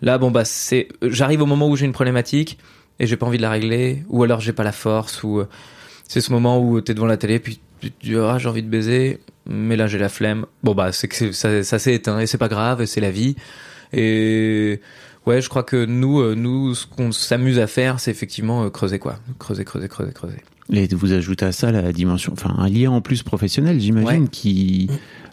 là. 0.01 0.17
Bon 0.17 0.31
bah, 0.31 0.43
c'est 0.43 0.87
j'arrive 1.03 1.41
au 1.43 1.45
moment 1.45 1.67
où 1.69 1.75
j'ai 1.75 1.85
une 1.85 1.91
problématique 1.93 2.57
et 2.99 3.05
j'ai 3.05 3.15
pas 3.15 3.25
envie 3.27 3.37
de 3.37 3.43
la 3.43 3.51
régler, 3.51 4.03
ou 4.09 4.23
alors 4.23 4.39
j'ai 4.41 4.53
pas 4.53 4.63
la 4.63 4.71
force, 4.71 5.23
ou 5.23 5.43
c'est 6.07 6.21
ce 6.21 6.31
moment 6.31 6.59
où 6.59 6.81
t'es 6.81 6.93
devant 6.93 7.05
la 7.05 7.17
télé 7.17 7.39
puis 7.39 7.59
tu 7.79 7.91
te 7.91 8.05
dis 8.05 8.15
ah 8.15 8.37
j'ai 8.39 8.49
envie 8.49 8.61
de 8.63 8.69
baiser, 8.69 9.19
mais 9.47 9.75
là 9.75 9.87
j'ai 9.87 9.97
la 9.99 10.09
flemme. 10.09 10.45
Bon 10.63 10.73
bah 10.75 10.91
c'est 10.91 11.07
que 11.07 11.31
ça, 11.31 11.63
ça 11.63 11.79
s'est 11.79 11.93
éteint 11.93 12.19
et 12.19 12.27
c'est 12.27 12.37
pas 12.39 12.47
grave, 12.49 12.85
c'est 12.85 13.01
la 13.01 13.11
vie. 13.11 13.35
Et 13.93 14.79
ouais, 15.25 15.41
je 15.41 15.49
crois 15.49 15.63
que 15.63 15.85
nous, 15.85 16.19
euh, 16.19 16.35
nous, 16.35 16.75
ce 16.75 16.85
qu'on 16.87 17.11
s'amuse 17.11 17.59
à 17.59 17.67
faire, 17.67 17.99
c'est 17.99 18.11
effectivement 18.11 18.63
euh, 18.65 18.69
creuser 18.69 18.99
quoi, 18.99 19.19
creuser, 19.39 19.63
creuser, 19.65 19.87
creuser, 19.87 20.13
creuser. 20.13 20.37
Et 20.73 20.87
vous 20.95 21.11
ajoutez 21.11 21.45
à 21.45 21.51
ça 21.51 21.71
la 21.71 21.91
dimension, 21.91 22.31
enfin 22.33 22.53
un 22.57 22.69
lien 22.69 22.91
en 22.91 23.01
plus 23.01 23.23
professionnel, 23.23 23.79
j'imagine, 23.79 24.23
Ouais. 24.23 24.29
qui, 24.31 24.89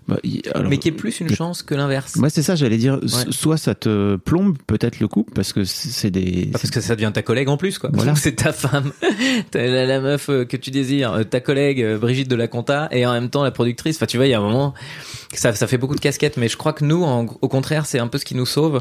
Bah, 0.08 0.16
y- 0.24 0.40
alors, 0.54 0.70
mais 0.70 0.78
qui 0.78 0.88
est 0.88 0.92
plus 0.92 1.20
une 1.20 1.28
chance 1.34 1.62
que 1.62 1.74
l'inverse. 1.74 2.16
Moi, 2.16 2.30
c'est 2.30 2.42
ça, 2.42 2.54
j'allais 2.54 2.78
dire. 2.78 2.94
Ouais. 3.02 3.08
Soit 3.30 3.58
ça 3.58 3.74
te 3.74 4.16
plombe 4.16 4.56
peut-être 4.66 5.00
le 5.00 5.06
couple 5.08 5.34
parce 5.34 5.52
que 5.52 5.64
c'est 5.64 6.10
des. 6.10 6.44
Ah, 6.54 6.58
parce 6.58 6.70
que 6.70 6.80
ça 6.80 6.94
devient 6.96 7.10
ta 7.12 7.20
collègue 7.22 7.48
en 7.50 7.58
plus, 7.58 7.78
quoi. 7.78 7.90
Voilà. 7.92 8.14
C'est 8.16 8.32
ta 8.36 8.52
femme, 8.52 8.92
la, 9.54 9.84
la 9.86 10.00
meuf 10.00 10.28
euh, 10.30 10.44
que 10.44 10.56
tu 10.56 10.70
désires, 10.70 11.12
euh, 11.12 11.24
ta 11.24 11.40
collègue 11.40 11.82
euh, 11.82 11.98
Brigitte 11.98 12.28
de 12.28 12.36
la 12.36 12.48
Compta, 12.48 12.88
et 12.90 13.04
en 13.06 13.12
même 13.12 13.28
temps 13.30 13.42
la 13.44 13.50
productrice. 13.50 13.96
Enfin, 13.96 14.06
tu 14.06 14.16
vois, 14.16 14.26
il 14.26 14.30
y 14.30 14.34
a 14.34 14.38
un 14.38 14.42
moment, 14.42 14.72
ça, 15.34 15.52
ça 15.54 15.66
fait 15.66 15.78
beaucoup 15.78 15.94
de 15.94 16.00
casquettes. 16.00 16.36
Mais 16.38 16.48
je 16.48 16.56
crois 16.56 16.72
que 16.72 16.84
nous, 16.84 17.04
en- 17.04 17.26
au 17.42 17.48
contraire, 17.48 17.84
c'est 17.86 17.98
un 17.98 18.08
peu 18.08 18.16
ce 18.18 18.24
qui 18.24 18.34
nous 18.34 18.46
sauve, 18.46 18.80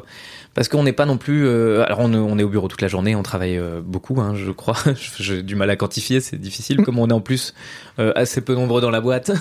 parce 0.54 0.70
qu'on 0.70 0.84
n'est 0.84 0.94
pas 0.94 1.06
non 1.06 1.18
plus. 1.18 1.46
euh, 1.46 1.84
alors, 1.86 2.00
on, 2.00 2.14
on 2.14 2.38
est 2.40 2.44
au 2.44 2.50
bureau 2.50 2.68
toute 2.70 2.82
la 2.82 2.88
journée, 2.88 3.16
on 3.16 3.24
travaille 3.24 3.58
euh, 3.58 3.82
beaucoup, 3.84 4.20
hein, 4.22 4.34
je 4.36 4.52
crois. 4.52 4.78
J'ai 5.20 5.44
du 5.44 5.56
mal 5.56 5.70
à 5.70 5.76
quantifier, 5.76 6.20
c'est 6.22 6.40
difficile. 6.40 6.82
Comme 6.84 7.00
on 7.00 7.08
est 7.10 7.14
en 7.14 7.22
plus 7.22 7.54
euh, 8.00 8.12
assez 8.16 8.42
peu 8.42 8.54
nombreux 8.56 8.80
dans 8.82 8.92
la 8.92 9.02
boîte. 9.02 9.32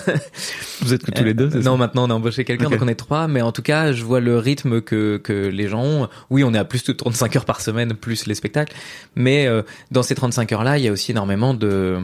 Vous 0.83 0.93
êtes 0.93 1.05
que 1.05 1.11
tous 1.13 1.25
les 1.25 1.35
deux. 1.35 1.51
c'est 1.51 1.63
ça 1.63 1.71
Non, 1.77 1.79
maintenant 1.79 2.07
on 2.07 2.11
a 2.11 2.15
embauché 2.15 2.45
quelqu'un, 2.45 2.71
donc 2.71 2.81
on 2.83 2.89
est 2.89 2.95
trois. 2.95 3.29
Mais 3.29 3.43
en 3.43 3.53
tout 3.53 3.63
cas, 3.63 3.93
je 3.93 4.03
vois 4.03 4.21
le 4.21 4.39
rythme 4.39 4.81
que, 4.81 5.19
que 5.19 5.33
les 5.33 5.69
gens 5.69 5.83
ont. 5.83 6.09
Oui, 6.31 6.45
on 6.45 6.55
est 6.55 6.59
à 6.59 6.65
plus 6.65 6.85
de 6.85 6.93
35 6.93 7.37
heures 7.37 7.45
par 7.45 7.61
semaine, 7.61 7.95
plus 7.95 8.27
les 8.27 8.35
spectacles. 8.35 8.75
Mais 9.15 9.47
euh, 9.47 9.63
dans 9.91 10.03
ces 10.03 10.15
35 10.15 10.53
heures-là, 10.53 10.79
il 10.79 10.85
y 10.85 10.89
a 10.89 10.93
aussi 10.93 11.11
énormément 11.11 11.55
de, 11.55 11.99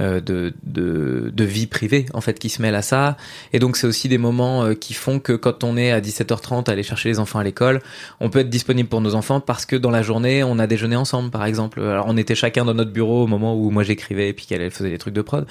euh, 0.00 0.20
de, 0.20 0.52
de, 0.62 1.32
de 1.34 1.44
vie 1.44 1.66
privée, 1.66 2.06
en 2.12 2.20
fait, 2.20 2.38
qui 2.38 2.50
se 2.50 2.62
mêlent 2.62 2.74
à 2.74 2.82
ça. 2.82 3.16
Et 3.52 3.58
donc, 3.58 3.76
c'est 3.76 3.86
aussi 3.86 4.08
des 4.08 4.18
moments 4.18 4.64
euh, 4.64 4.74
qui 4.74 4.94
font 4.94 5.18
que 5.18 5.32
quand 5.32 5.64
on 5.64 5.76
est 5.76 5.90
à 5.90 6.00
17h30 6.00 6.68
à 6.68 6.72
aller 6.72 6.82
chercher 6.82 7.08
les 7.08 7.18
enfants 7.18 7.38
à 7.38 7.44
l'école, 7.44 7.80
on 8.20 8.30
peut 8.30 8.40
être 8.40 8.50
disponible 8.50 8.88
pour 8.88 9.00
nos 9.00 9.14
enfants 9.14 9.40
parce 9.40 9.66
que 9.66 9.74
dans 9.74 9.90
la 9.90 10.02
journée, 10.02 10.44
on 10.44 10.58
a 10.58 10.66
déjeuné 10.66 10.94
ensemble, 10.94 11.30
par 11.30 11.44
exemple. 11.44 11.80
Alors, 11.80 12.04
on 12.06 12.16
était 12.16 12.34
chacun 12.34 12.64
dans 12.64 12.74
notre 12.74 12.92
bureau 12.92 13.24
au 13.24 13.26
moment 13.26 13.56
où 13.56 13.70
moi 13.70 13.82
j'écrivais 13.82 14.28
et 14.28 14.32
puis 14.32 14.46
qu'elle 14.46 14.62
elle 14.62 14.70
faisait 14.70 14.90
des 14.90 14.98
trucs 14.98 15.14
de 15.14 15.22
prod. 15.22 15.46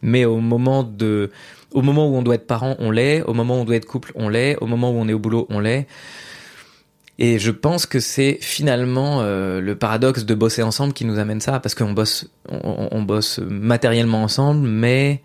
Mais 0.00 0.24
au 0.24 0.38
moment 0.38 0.82
de, 0.82 1.30
au 1.74 1.82
moment 1.82 2.08
où 2.08 2.16
on 2.16 2.22
doit 2.22 2.36
être 2.36 2.46
parent, 2.46 2.76
on 2.78 2.90
l'est. 2.90 3.22
Au 3.22 3.34
moment 3.34 3.58
où 3.58 3.60
on 3.60 3.64
doit 3.64 3.76
être 3.76 3.86
couple, 3.86 4.12
on 4.14 4.28
l'est. 4.28 4.56
Au 4.60 4.66
moment 4.66 4.90
où 4.90 4.94
on 4.94 5.08
est 5.08 5.12
au 5.12 5.18
boulot, 5.18 5.46
on 5.50 5.60
l'est. 5.60 5.86
Et 7.18 7.38
je 7.38 7.50
pense 7.50 7.86
que 7.86 8.00
c'est 8.00 8.38
finalement 8.40 9.20
euh, 9.20 9.60
le 9.60 9.76
paradoxe 9.76 10.24
de 10.24 10.34
bosser 10.34 10.62
ensemble 10.62 10.92
qui 10.92 11.04
nous 11.04 11.18
amène 11.18 11.40
ça, 11.40 11.60
parce 11.60 11.74
qu'on 11.74 11.92
bosse, 11.92 12.26
on, 12.48 13.02
bosse 13.02 13.38
matériellement 13.38 14.22
ensemble, 14.22 14.66
mais 14.66 15.20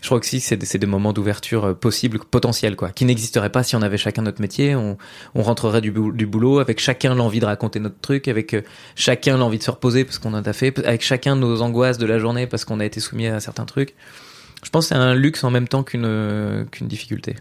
je 0.00 0.06
crois 0.06 0.18
que 0.18 0.26
si 0.26 0.40
c'est 0.40 0.56
des, 0.56 0.86
moments 0.86 1.12
d'ouverture 1.12 1.66
euh, 1.66 1.74
possibles, 1.74 2.18
potentiels, 2.30 2.74
quoi, 2.74 2.88
qui 2.88 3.04
n'existeraient 3.04 3.50
pas 3.50 3.62
si 3.62 3.76
on 3.76 3.82
avait 3.82 3.98
chacun 3.98 4.22
notre 4.22 4.40
métier. 4.40 4.74
On, 4.74 4.96
on 5.34 5.42
rentrerait 5.42 5.82
du, 5.82 5.92
du 5.92 6.26
boulot 6.26 6.58
avec 6.58 6.80
chacun 6.80 7.14
l'envie 7.14 7.38
de 7.38 7.46
raconter 7.46 7.80
notre 7.80 8.00
truc, 8.00 8.26
avec 8.26 8.54
euh, 8.54 8.62
chacun 8.96 9.36
l'envie 9.36 9.58
de 9.58 9.62
se 9.62 9.70
reposer 9.70 10.04
parce 10.04 10.18
qu'on 10.18 10.32
en 10.32 10.42
a 10.42 10.52
fait, 10.54 10.78
avec 10.80 11.02
chacun 11.02 11.36
nos 11.36 11.60
angoisses 11.60 11.98
de 11.98 12.06
la 12.06 12.18
journée 12.18 12.46
parce 12.46 12.64
qu'on 12.64 12.80
a 12.80 12.84
été 12.84 12.98
soumis 12.98 13.26
à 13.26 13.40
certains 13.40 13.66
trucs. 13.66 13.94
Je 14.62 14.70
pense 14.70 14.84
que 14.84 14.88
c'est 14.94 15.00
un 15.00 15.14
luxe 15.14 15.42
en 15.44 15.50
même 15.50 15.68
temps 15.68 15.82
qu'une 15.82 16.66
qu'une 16.70 16.86
difficulté. 16.88 17.36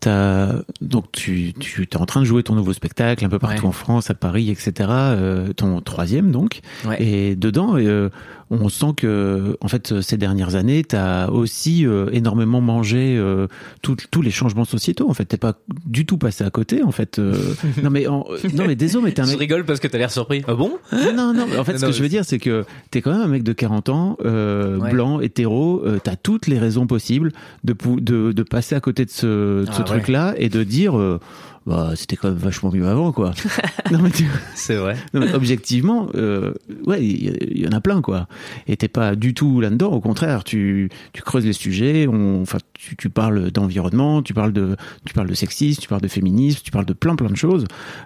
T'as- 0.00 0.62
donc 0.80 1.12
tu, 1.12 1.52
tu 1.60 1.82
es 1.82 1.96
en 1.98 2.06
train 2.06 2.20
de 2.20 2.24
jouer 2.24 2.42
ton 2.42 2.54
nouveau 2.54 2.72
spectacle 2.72 3.22
un 3.22 3.28
peu 3.28 3.38
partout 3.38 3.62
Ouais. 3.64 3.68
en 3.68 3.72
France, 3.72 4.08
à 4.10 4.14
Paris, 4.14 4.48
etc. 4.50 4.88
euh, 4.90 5.52
ton 5.52 5.80
troisième 5.82 6.30
donc. 6.32 6.60
Ouais. 6.86 7.02
Et 7.02 7.36
dedans, 7.36 7.76
euh, 7.76 8.08
on 8.50 8.68
sent 8.68 8.94
que 8.96 9.56
en 9.60 9.68
fait 9.68 10.00
ces 10.00 10.16
dernières 10.16 10.54
années, 10.56 10.82
tu 10.82 10.96
as 10.96 11.30
aussi 11.30 11.86
euh, 11.86 12.08
énormément 12.12 12.60
mangé 12.60 13.16
euh, 13.16 13.46
tout- 13.82 13.96
tous 14.10 14.22
les 14.22 14.30
changements 14.32 14.64
sociétaux. 14.64 15.08
En 15.08 15.14
fait, 15.14 15.24
t'es 15.24 15.36
pas 15.36 15.54
du 15.86 16.04
tout 16.06 16.18
passé 16.18 16.42
à 16.44 16.50
côté. 16.50 16.82
En 16.82 16.90
fait, 16.90 17.18
euh, 17.18 17.34
non 17.82 17.90
mais 17.90 18.06
en- 18.08 18.26
non 18.54 18.64
mais 18.66 18.74
désolé, 18.76 19.04
mais 19.06 19.12
t'es 19.12 19.22
un 19.22 19.26
Je 19.26 19.30
mec. 19.32 19.38
rigole 19.40 19.64
parce 19.64 19.78
que 19.80 19.86
t'as 19.86 19.98
l'air 19.98 20.10
surpris. 20.10 20.42
Ah 20.48 20.54
bon? 20.54 20.72
Non, 20.92 21.12
non, 21.14 21.32
non. 21.32 21.46
mais 21.48 21.56
En 21.58 21.64
fait, 21.64 21.74
Non, 21.74 21.78
ce 21.78 21.84
non, 21.84 21.90
que 21.90 21.96
je 21.96 22.02
veux 22.02 22.08
dire, 22.08 22.24
c'est 22.24 22.38
que 22.38 22.64
t'es 22.90 23.00
quand 23.02 23.12
même 23.12 23.22
un 23.22 23.28
mec 23.28 23.42
de 23.44 23.52
40 23.52 23.88
ans, 23.88 24.16
euh, 24.24 24.78
Ouais. 24.78 24.90
blanc, 24.90 25.20
hétéro. 25.20 25.82
Euh, 25.86 25.98
T'as 26.02 26.16
toutes 26.16 26.46
les 26.46 26.58
raisons 26.58 26.86
possibles 26.86 27.32
de, 27.64 27.74
de, 28.00 28.32
de 28.32 28.42
passer 28.42 28.74
à 28.74 28.80
côté 28.80 29.04
de 29.04 29.10
ce, 29.10 29.60
de 29.60 29.66
ce 29.66 29.70
Ah 29.72 29.78
ouais. 29.78 29.84
truc-là 29.84 30.34
et 30.38 30.48
de 30.48 30.64
dire, 30.64 30.98
euh, 30.98 31.20
bah, 31.66 31.92
c'était 31.94 32.16
quand 32.16 32.28
même 32.28 32.38
vachement 32.38 32.70
mieux 32.72 32.86
avant, 32.86 33.12
quoi. 33.12 33.32
non, 33.92 34.00
mais 34.02 34.10
tu- 34.10 34.26
C'est 34.54 34.76
vrai. 34.76 34.96
non, 35.14 35.20
mais 35.20 35.34
objectivement, 35.34 36.08
euh, 36.14 36.52
ouais, 36.86 37.04
il 37.04 37.58
y, 37.58 37.66
en 37.68 37.72
a 37.72 37.80
plein, 37.80 38.00
quoi. 38.00 38.26
Et 38.66 38.76
t'es 38.76 38.88
pas 38.88 39.14
du 39.14 39.34
tout 39.34 39.60
là-dedans. 39.60 39.90
Au 39.92 40.00
contraire, 40.00 40.42
tu, 40.44 40.88
tu 41.12 41.22
creuses 41.22 41.44
les 41.44 41.52
sujets. 41.52 42.06
On, 42.08 42.42
enfin, 42.42 42.58
tu, 42.74 42.96
tu 42.96 43.10
parles 43.10 43.50
d'environnement, 43.50 44.22
tu 44.22 44.34
parles 44.34 44.52
de, 44.52 44.76
tu 45.04 45.12
parles 45.14 45.28
de 45.28 45.34
sexisme, 45.34 45.80
tu 45.82 45.88
parles 45.88 46.00
de 46.02 46.08
féminisme, 46.08 46.60
tu 46.64 46.70
parles 46.70 46.86
de 46.86 46.94
plein, 46.94 47.14
plein 47.14 47.30
de 47.30 47.36
choses, 47.36 47.64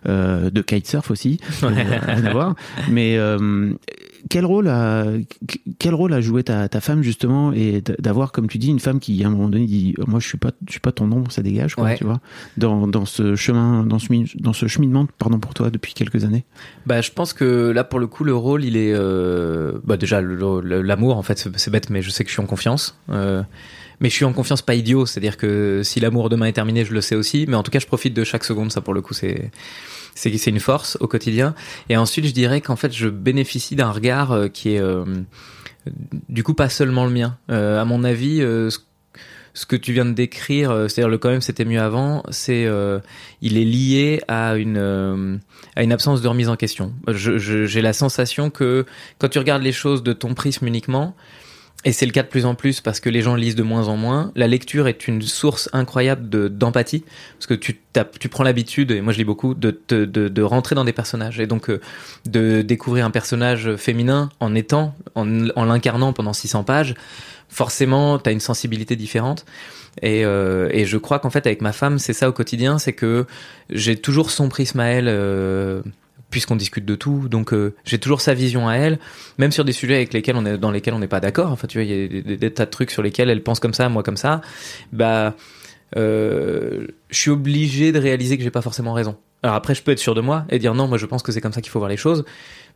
euh, 0.09 0.51
de 0.51 0.61
kitesurf 0.63 1.11
aussi, 1.11 1.39
euh, 1.63 1.69
rien 1.69 2.25
à 2.25 2.33
voir. 2.33 2.55
Mais 2.91 3.17
euh, 3.19 3.73
quel 4.31 4.45
rôle 4.47 4.69
a, 4.69 5.05
quel 5.79 5.95
rôle 5.95 6.13
a 6.13 6.21
joué 6.21 6.43
ta, 6.45 6.69
ta 6.69 6.81
femme 6.81 7.03
justement 7.03 7.53
et 7.53 7.83
d'avoir, 7.99 8.33
comme 8.33 8.49
tu 8.49 8.59
dis, 8.59 8.69
une 8.69 8.81
femme 8.81 9.01
qui 9.01 9.23
à 9.23 9.27
un 9.27 9.31
moment 9.31 9.49
donné 9.49 9.67
dit, 9.67 9.95
moi 10.07 10.21
je 10.21 10.27
suis 10.27 10.39
pas, 10.39 10.51
je 10.67 10.73
suis 10.73 10.81
pas 10.81 10.93
ton 10.93 11.11
ombre, 11.13 11.31
ça 11.31 11.43
dégage, 11.43 11.75
quoi, 11.75 11.85
Ouais. 11.85 11.97
tu 11.97 12.05
vois, 12.05 12.21
dans, 12.57 12.87
dans 12.87 13.05
ce 13.05 13.35
chemin, 13.37 13.85
dans 13.85 13.99
ce, 13.99 14.09
dans 14.43 14.53
ce 14.53 14.67
cheminement, 14.67 15.07
pardon 15.19 15.39
pour 15.39 15.55
toi, 15.55 15.71
depuis 15.71 15.95
quelques 15.95 16.25
années. 16.25 16.45
Bah, 16.87 17.01
je 17.01 17.11
pense 17.11 17.33
que 17.33 17.71
là, 17.71 17.85
pour 17.85 17.99
le 17.99 18.07
coup, 18.07 18.25
le 18.25 18.35
rôle, 18.35 18.65
il 18.65 18.77
est, 18.77 18.93
euh, 18.95 19.73
bah, 19.85 19.97
déjà 19.97 20.21
l'amour. 20.23 21.17
En 21.17 21.23
fait, 21.23 21.39
c'est 21.39 21.57
c'est 21.59 21.71
bête, 21.71 21.91
mais 21.91 22.03
je 22.03 22.11
sais 22.11 22.25
que 22.25 22.31
je 22.31 22.35
suis 22.35 22.43
en 22.43 22.47
confiance. 22.47 22.99
Euh, 23.11 23.43
mais 24.01 24.09
je 24.11 24.15
suis 24.15 24.25
en 24.25 24.33
confiance 24.33 24.61
pas 24.63 24.75
idiot, 24.75 25.07
c'est-à-dire 25.07 25.37
que 25.37 25.83
si 25.85 26.01
l'amour 26.01 26.29
demain 26.29 26.47
est 26.47 26.53
terminé, 26.53 26.85
je 26.85 26.93
le 26.93 27.01
sais 27.01 27.15
aussi. 27.15 27.47
Mais 27.49 27.55
en 27.57 27.63
tout 27.63 27.71
cas, 27.71 27.79
je 27.79 27.87
profite 27.87 28.13
de 28.15 28.25
chaque 28.25 28.45
seconde. 28.45 28.73
Ça, 28.73 28.81
pour 28.81 28.93
le 28.95 29.01
coup, 29.03 29.15
c'est 29.15 29.51
c'est 30.15 30.37
c'est 30.39 30.51
une 30.51 30.61
force 30.61 30.97
au 31.01 31.07
quotidien. 31.09 31.55
Et 31.89 31.97
ensuite, 31.97 32.27
je 32.27 32.33
dirais 32.33 32.61
qu'en 32.61 32.77
fait, 32.77 32.93
je 32.93 33.09
bénéficie 33.09 33.77
d'un 33.77 33.91
regard 33.91 34.33
euh, 34.33 34.49
qui 34.49 34.75
est 34.75 34.81
euh, 34.81 35.05
du 36.29 36.43
coup 36.43 36.55
pas 36.55 36.69
seulement 36.69 37.05
le 37.05 37.11
mien. 37.11 37.37
Euh, 37.51 37.81
à 37.81 37.85
mon 37.85 38.05
avis, 38.05 38.39
ce 38.41 38.79
ce 39.57 39.67
que 39.67 39.77
tu 39.77 39.93
viens 39.93 40.05
de 40.05 40.11
décrire, 40.13 40.71
c'est-à-dire 40.89 41.09
le 41.09 41.17
quand 41.17 41.29
même 41.31 41.41
c'était 41.41 41.65
mieux 41.65 41.81
avant, 41.81 42.25
c'est 42.31 42.65
euh, 42.67 42.99
il 43.41 43.57
est 43.57 43.65
lié 43.65 44.21
à 44.27 44.57
une 44.57 44.77
euh, 44.79 45.37
à 45.77 45.85
une 45.85 45.93
absence 45.93 46.23
de 46.23 46.27
remise 46.27 46.49
en 46.49 46.57
question. 46.57 46.93
Je- 47.07 47.39
je- 47.39 47.65
J'ai 47.65 47.81
la 47.81 47.93
sensation 47.93 48.51
que 48.51 48.85
quand 49.21 49.29
tu 49.29 49.39
regardes 49.39 49.63
les 49.63 49.71
choses 49.71 50.03
de 50.03 50.13
ton 50.13 50.35
prisme 50.35 50.67
uniquement, 50.67 51.15
et 51.85 51.93
c'est 51.93 52.07
le 52.07 52.13
cas 52.13 52.23
de 52.23 52.29
plus 52.29 52.47
en 52.47 52.55
plus 52.55 52.81
parce 52.81 52.99
que 52.99 53.11
les 53.11 53.21
gens 53.21 53.35
lisent 53.35 53.55
de 53.55 53.63
moins 53.63 53.89
en 53.89 53.97
moins, 53.97 54.33
la 54.35 54.47
lecture 54.47 54.89
est 54.89 55.07
une 55.07 55.21
source 55.21 55.69
incroyable 55.73 56.29
de 56.29 56.49
d'empathie 56.49 57.05
parce 57.39 57.47
que 57.47 57.55
tu 57.55 57.79
tu 58.19 58.29
prends 58.29 58.43
l'habitude 58.43 58.91
et 58.91 59.01
moi 59.01 59.13
je 59.13 59.19
lis 59.19 59.25
beaucoup 59.25 59.55
de, 59.55 59.79
de 59.89 60.05
de 60.05 60.43
rentrer 60.43 60.75
dans 60.75 60.85
des 60.85 60.93
personnages 60.93 61.39
et 61.41 61.47
donc 61.47 61.69
euh, 61.69 61.81
de 62.27 62.63
découvrir 62.63 63.05
un 63.05 63.11
personnage 63.11 63.77
féminin 63.77 64.31
en 64.41 64.55
étant 64.55 64.95
en, 65.15 65.49
en 65.51 65.65
l'incarnant 65.65 66.13
pendant 66.13 66.33
600 66.33 66.65
pages. 66.65 66.95
Forcément 67.49 68.19
t'as 68.19 68.33
une 68.33 68.41
sensibilité 68.41 68.97
différente. 68.97 69.45
Et, 70.03 70.25
euh, 70.25 70.69
et 70.73 70.87
je 70.87 70.99
crois 70.99 71.21
qu'en 71.21 71.31
fait 71.31 71.47
avec 71.47 71.63
ma 71.63 71.73
femme 71.73 72.01
c'est 72.01 72.15
ça 72.15 72.29
au 72.29 72.33
quotidien 72.33 72.81
c'est 72.81 72.95
que 72.95 73.27
j'ai 73.71 73.95
toujours 73.95 74.33
son 74.33 74.49
prisme 74.49 74.81
à 74.81 74.87
elle 74.87 75.07
euh, 75.07 75.83
puisqu'on 76.35 76.57
discute 76.57 76.85
de 76.85 76.97
tout. 76.97 77.29
Donc 77.29 77.53
euh, 77.53 77.77
j'ai 77.85 78.01
toujours 78.01 78.21
sa 78.21 78.35
vision 78.35 78.69
à 78.69 78.75
elle 78.75 78.99
même 79.39 79.53
sur 79.53 79.65
des 79.65 79.71
sujets 79.71 79.95
avec 79.95 80.13
lesquels 80.13 80.35
on 80.35 80.45
est 80.45 80.59
dans 80.59 80.73
lesquels 80.73 80.93
on 80.93 80.99
n'est 80.99 81.07
pas 81.07 81.21
d'accord. 81.21 81.53
Enfin 81.53 81.69
tu 81.69 81.79
vois 81.79 81.85
il 81.85 82.13
y 82.13 82.19
a 82.19 82.37
des, 82.37 82.51
tas 82.51 82.67
de 82.67 82.71
trucs 82.71 82.91
sur 82.91 83.03
lesquels 83.03 83.31
elle 83.31 83.41
pense 83.41 83.61
comme 83.61 83.73
ça 83.73 83.89
moi 83.89 84.03
comme 84.03 84.17
ça. 84.17 84.41
Bah 84.93 85.37
euh, 85.97 86.89
je 87.09 87.17
suis 87.17 87.31
obligé 87.31 87.93
de 87.93 88.01
réaliser 88.01 88.37
que 88.37 88.43
j'ai 88.43 88.51
pas 88.51 88.63
forcément 88.63 88.95
raison. 88.95 89.17
Alors 89.45 89.55
après 89.55 89.77
je 89.77 89.83
peux 89.85 89.93
être 89.93 90.01
sûr 90.01 90.17
de 90.17 90.21
moi 90.21 90.45
et 90.51 90.59
dire 90.59 90.75
non 90.75 90.89
moi 90.89 90.99
je 90.99 91.07
pense 91.07 91.23
que 91.23 91.31
c'est 91.31 91.41
comme 91.41 91.53
ça 91.53 91.61
qu'il 91.61 91.71
faut 91.71 91.79
voir 91.79 91.89
les 91.89 91.97
choses. 91.97 92.25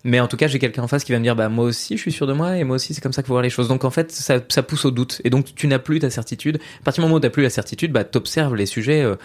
Mais 0.04 0.20
en 0.20 0.28
tout 0.28 0.36
cas, 0.36 0.46
j'ai 0.46 0.60
quelqu'un 0.60 0.84
en 0.84 0.86
face 0.86 1.02
qui 1.02 1.10
va 1.10 1.18
me 1.18 1.24
dire, 1.24 1.34
bah 1.34 1.48
moi 1.48 1.64
aussi, 1.64 1.96
je 1.96 2.02
suis 2.02 2.12
sûr 2.12 2.28
de 2.28 2.32
moi, 2.32 2.56
et 2.56 2.62
moi 2.62 2.76
aussi, 2.76 2.94
c'est 2.94 3.00
comme 3.00 3.12
ça 3.12 3.20
qu'il 3.22 3.26
faut 3.26 3.34
voir 3.34 3.42
les 3.42 3.50
choses. 3.50 3.66
Donc 3.66 3.84
en 3.84 3.90
fait, 3.90 4.12
ça, 4.12 4.38
pousse 4.62 4.84
au 4.84 4.92
doute, 4.92 5.20
et 5.24 5.30
donc 5.30 5.56
tu 5.56 5.66
n'as 5.66 5.80
plus 5.80 5.98
ta 5.98 6.08
certitude. 6.08 6.60
À 6.80 6.84
partir 6.84 7.02
du 7.02 7.08
moment 7.08 7.16
où 7.16 7.20
t'as 7.20 7.30
plus 7.30 7.42
la 7.42 7.50
certitude, 7.50 7.90
bah 7.90 8.04
t'observes 8.04 8.54
les 8.54 8.66
sujets 8.66 9.02
euh, 9.02 9.16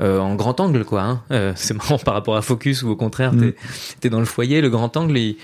euh, 0.00 0.18
en 0.18 0.34
grand 0.34 0.58
angle, 0.60 0.84
quoi. 0.84 1.02
Hein. 1.02 1.22
Euh, 1.30 1.52
c'est 1.56 1.74
marrant 1.74 1.98
par 1.98 2.14
rapport 2.14 2.36
à 2.36 2.42
Focus, 2.42 2.82
ou 2.82 2.90
au 2.90 2.96
contraire, 2.96 3.32
Mm. 3.32 3.52
t'es 4.00 4.10
dans 4.10 4.20
le 4.20 4.26
foyer, 4.26 4.60
le 4.60 4.70
grand 4.70 4.96
angle, 4.96 5.16
il... 5.18 5.36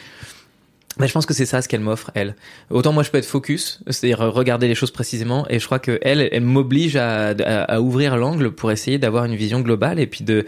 Bah, 0.98 1.06
je 1.06 1.12
pense 1.12 1.24
que 1.24 1.32
c'est 1.34 1.46
ça 1.46 1.62
ce 1.62 1.68
qu'elle 1.68 1.80
m'offre, 1.80 2.10
elle. 2.14 2.34
Autant 2.68 2.92
moi 2.92 3.04
je 3.04 3.10
peux 3.10 3.18
être 3.18 3.24
focus, 3.24 3.80
c'est-à-dire 3.86 4.18
regarder 4.18 4.66
les 4.66 4.74
choses 4.74 4.90
précisément, 4.90 5.46
et 5.48 5.58
je 5.60 5.64
crois 5.64 5.78
que 5.78 5.98
elle, 6.02 6.28
elle 6.32 6.42
m'oblige 6.42 6.96
à, 6.96 7.28
à, 7.28 7.62
à 7.62 7.80
ouvrir 7.80 8.16
l'angle 8.16 8.50
pour 8.50 8.72
essayer 8.72 8.98
d'avoir 8.98 9.24
une 9.24 9.36
vision 9.36 9.60
globale 9.60 10.00
et 10.00 10.06
puis 10.06 10.24
de 10.24 10.44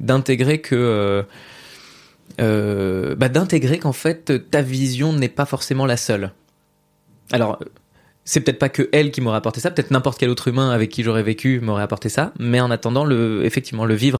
d'intégrer 0.00 0.60
que 0.60 0.74
euh, 0.74 1.22
euh, 2.40 3.14
bah, 3.14 3.28
d'intégrer 3.28 3.78
qu'en 3.78 3.92
fait 3.92 4.50
ta 4.50 4.60
vision 4.60 5.12
n'est 5.12 5.28
pas 5.28 5.46
forcément 5.46 5.86
la 5.86 5.96
seule. 5.96 6.32
Alors 7.32 7.58
c'est 8.26 8.40
peut-être 8.40 8.58
pas 8.58 8.68
que 8.68 8.90
elle 8.92 9.10
qui 9.10 9.22
m'aurait 9.22 9.38
apporté 9.38 9.60
ça, 9.60 9.70
peut-être 9.70 9.90
n'importe 9.90 10.18
quel 10.18 10.28
autre 10.28 10.48
humain 10.48 10.70
avec 10.70 10.90
qui 10.90 11.02
j'aurais 11.02 11.22
vécu 11.22 11.60
m'aurait 11.60 11.82
apporté 11.82 12.10
ça, 12.10 12.32
mais 12.38 12.60
en 12.60 12.70
attendant 12.70 13.08
effectivement 13.40 13.86
le 13.86 13.94
vivre 13.94 14.18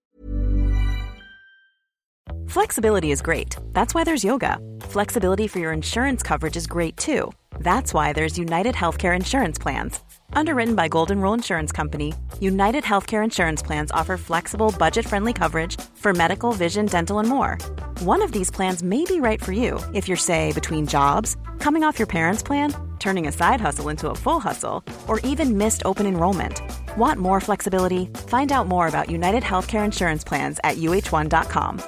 Flexibility 2.49 3.11
is 3.11 3.21
great. 3.21 3.55
That's 3.75 3.95
why 3.95 4.05
there's 4.05 4.25
yoga. 4.25 4.57
Flexibility 4.89 5.47
for 5.47 5.59
your 5.59 5.73
insurance 5.73 6.23
coverage 6.23 6.57
is 6.57 6.67
great 6.67 6.97
too. 6.97 7.31
That's 7.61 7.93
why 7.93 8.15
there's 8.15 8.39
United 8.39 8.75
Healthcare 8.75 9.15
Insurance 9.15 9.59
Plans. 9.59 10.01
Underwritten 10.33 10.75
by 10.75 10.89
Golden 10.89 11.21
Rule 11.21 11.35
Insurance 11.35 11.71
Company, 11.71 12.15
United 12.41 12.83
Healthcare 12.83 13.23
Insurance 13.23 13.63
Plans 13.63 13.91
offer 13.93 14.17
flexible, 14.17 14.75
budget 14.79 15.07
friendly 15.07 15.33
coverage 15.33 15.79
for 15.95 16.13
medical, 16.13 16.53
vision, 16.53 16.87
dental, 16.87 17.19
and 17.19 17.29
more. 17.29 17.59
One 18.01 18.23
of 18.23 18.33
these 18.33 18.51
plans 18.51 18.83
may 18.83 19.05
be 19.05 19.21
right 19.21 19.43
for 19.43 19.53
you 19.53 19.79
if 19.93 20.09
you're, 20.09 20.17
say, 20.17 20.53
between 20.53 20.87
jobs, 20.87 21.37
coming 21.59 21.85
off 21.85 21.99
your 21.99 22.09
parents' 22.09 22.43
plan, 22.43 22.75
turning 22.99 23.27
a 23.29 23.33
side 23.33 23.61
hustle 23.61 23.89
into 23.91 24.11
a 24.11 24.15
full 24.15 24.41
hustle, 24.41 24.83
or 25.09 25.19
even 25.21 25.57
missed 25.59 25.83
open 25.85 26.07
enrollment. 26.07 26.61
Want 26.97 27.19
more 27.21 27.41
flexibility? 27.41 28.09
Find 28.29 28.51
out 28.53 28.69
more 28.69 28.87
about 28.89 29.11
United 29.11 29.43
Healthcare 29.43 29.85
Insurance 29.85 30.25
Plans 30.25 30.59
at 30.65 30.77
uh1.com. 30.79 31.81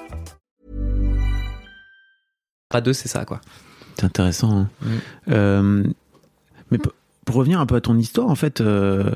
À 2.70 2.80
deux, 2.82 2.92
c'est 2.92 3.08
ça, 3.08 3.24
quoi. 3.24 3.40
C'est 3.98 4.04
intéressant. 4.04 4.50
hein. 4.52 4.68
Mm. 4.82 4.98
Euh, 5.32 5.84
mais 6.70 6.78
p- 6.78 6.90
pour 7.28 7.36
revenir 7.36 7.60
un 7.60 7.66
peu 7.66 7.74
à 7.74 7.82
ton 7.82 7.98
histoire, 7.98 8.28
en 8.30 8.34
fait, 8.34 8.62
euh, 8.62 9.10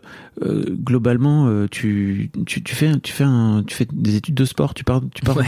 euh, 0.44 0.64
globalement, 0.68 1.46
euh, 1.48 1.66
tu, 1.70 2.30
tu, 2.44 2.62
tu 2.62 2.74
fais, 2.74 2.92
tu, 3.02 3.10
fais 3.10 3.24
un, 3.24 3.64
tu 3.66 3.74
fais 3.74 3.88
des 3.90 4.16
études 4.16 4.34
de 4.34 4.44
sport. 4.44 4.74
Tu 4.74 4.84
pars, 4.84 5.00
tu 5.14 5.22
pars. 5.22 5.34
Ouais. 5.38 5.46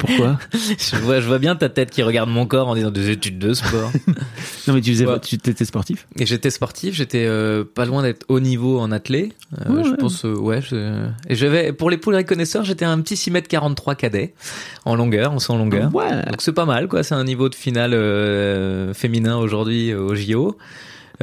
Pourquoi? 0.00 0.40
Je 0.52 0.96
vois, 0.96 1.20
je 1.20 1.28
vois 1.28 1.38
bien 1.38 1.54
ta 1.54 1.68
tête 1.68 1.90
qui 1.90 2.02
regarde 2.02 2.28
mon 2.28 2.46
corps 2.46 2.66
en 2.66 2.74
disant 2.74 2.90
des 2.90 3.10
études 3.10 3.38
de 3.38 3.52
sport. 3.54 3.92
Non, 4.68 4.74
mais 4.74 4.80
tu 4.80 4.90
faisais, 4.92 5.06
Ouais. 5.06 5.14
pas- 5.14 5.18
tu 5.20 5.34
étais 5.36 5.64
sportif? 5.64 6.06
Et 6.18 6.26
j'étais 6.26 6.50
sportif, 6.50 6.94
j'étais 6.94 7.24
euh, 7.26 7.62
pas 7.64 7.84
loin 7.84 8.02
d'être 8.02 8.24
haut 8.28 8.38
niveau 8.40 8.78
en 8.80 8.90
athlé. 8.92 9.32
Euh, 9.66 9.72
Ouais, 9.76 9.84
je 9.84 9.94
pense, 9.94 10.24
euh, 10.24 10.34
ouais. 10.34 10.60
je- 10.62 11.06
Et 11.28 11.34
j'avais, 11.36 11.72
pour 11.72 11.90
les 11.90 11.96
poules 11.96 12.24
connaisseurs, 12.24 12.64
j'étais 12.64 12.84
un 12.84 13.00
petit 13.00 13.16
6 13.16 13.30
m 13.34 13.42
43 13.42 13.94
cadet 13.96 14.34
en 14.84 14.94
longueur, 14.96 15.30
en 15.32 15.38
100 15.38 15.58
longueur. 15.58 15.94
Ouais. 15.94 16.10
Donc 16.26 16.42
c'est 16.42 16.52
pas 16.52 16.64
mal, 16.64 16.88
quoi. 16.88 17.02
C'est 17.04 17.14
un 17.14 17.24
niveau 17.24 17.48
de 17.48 17.54
finale 17.54 17.92
féminin 18.94 19.36
aujourd'hui 19.36 19.94
au 19.94 20.14
JO. 20.16 20.56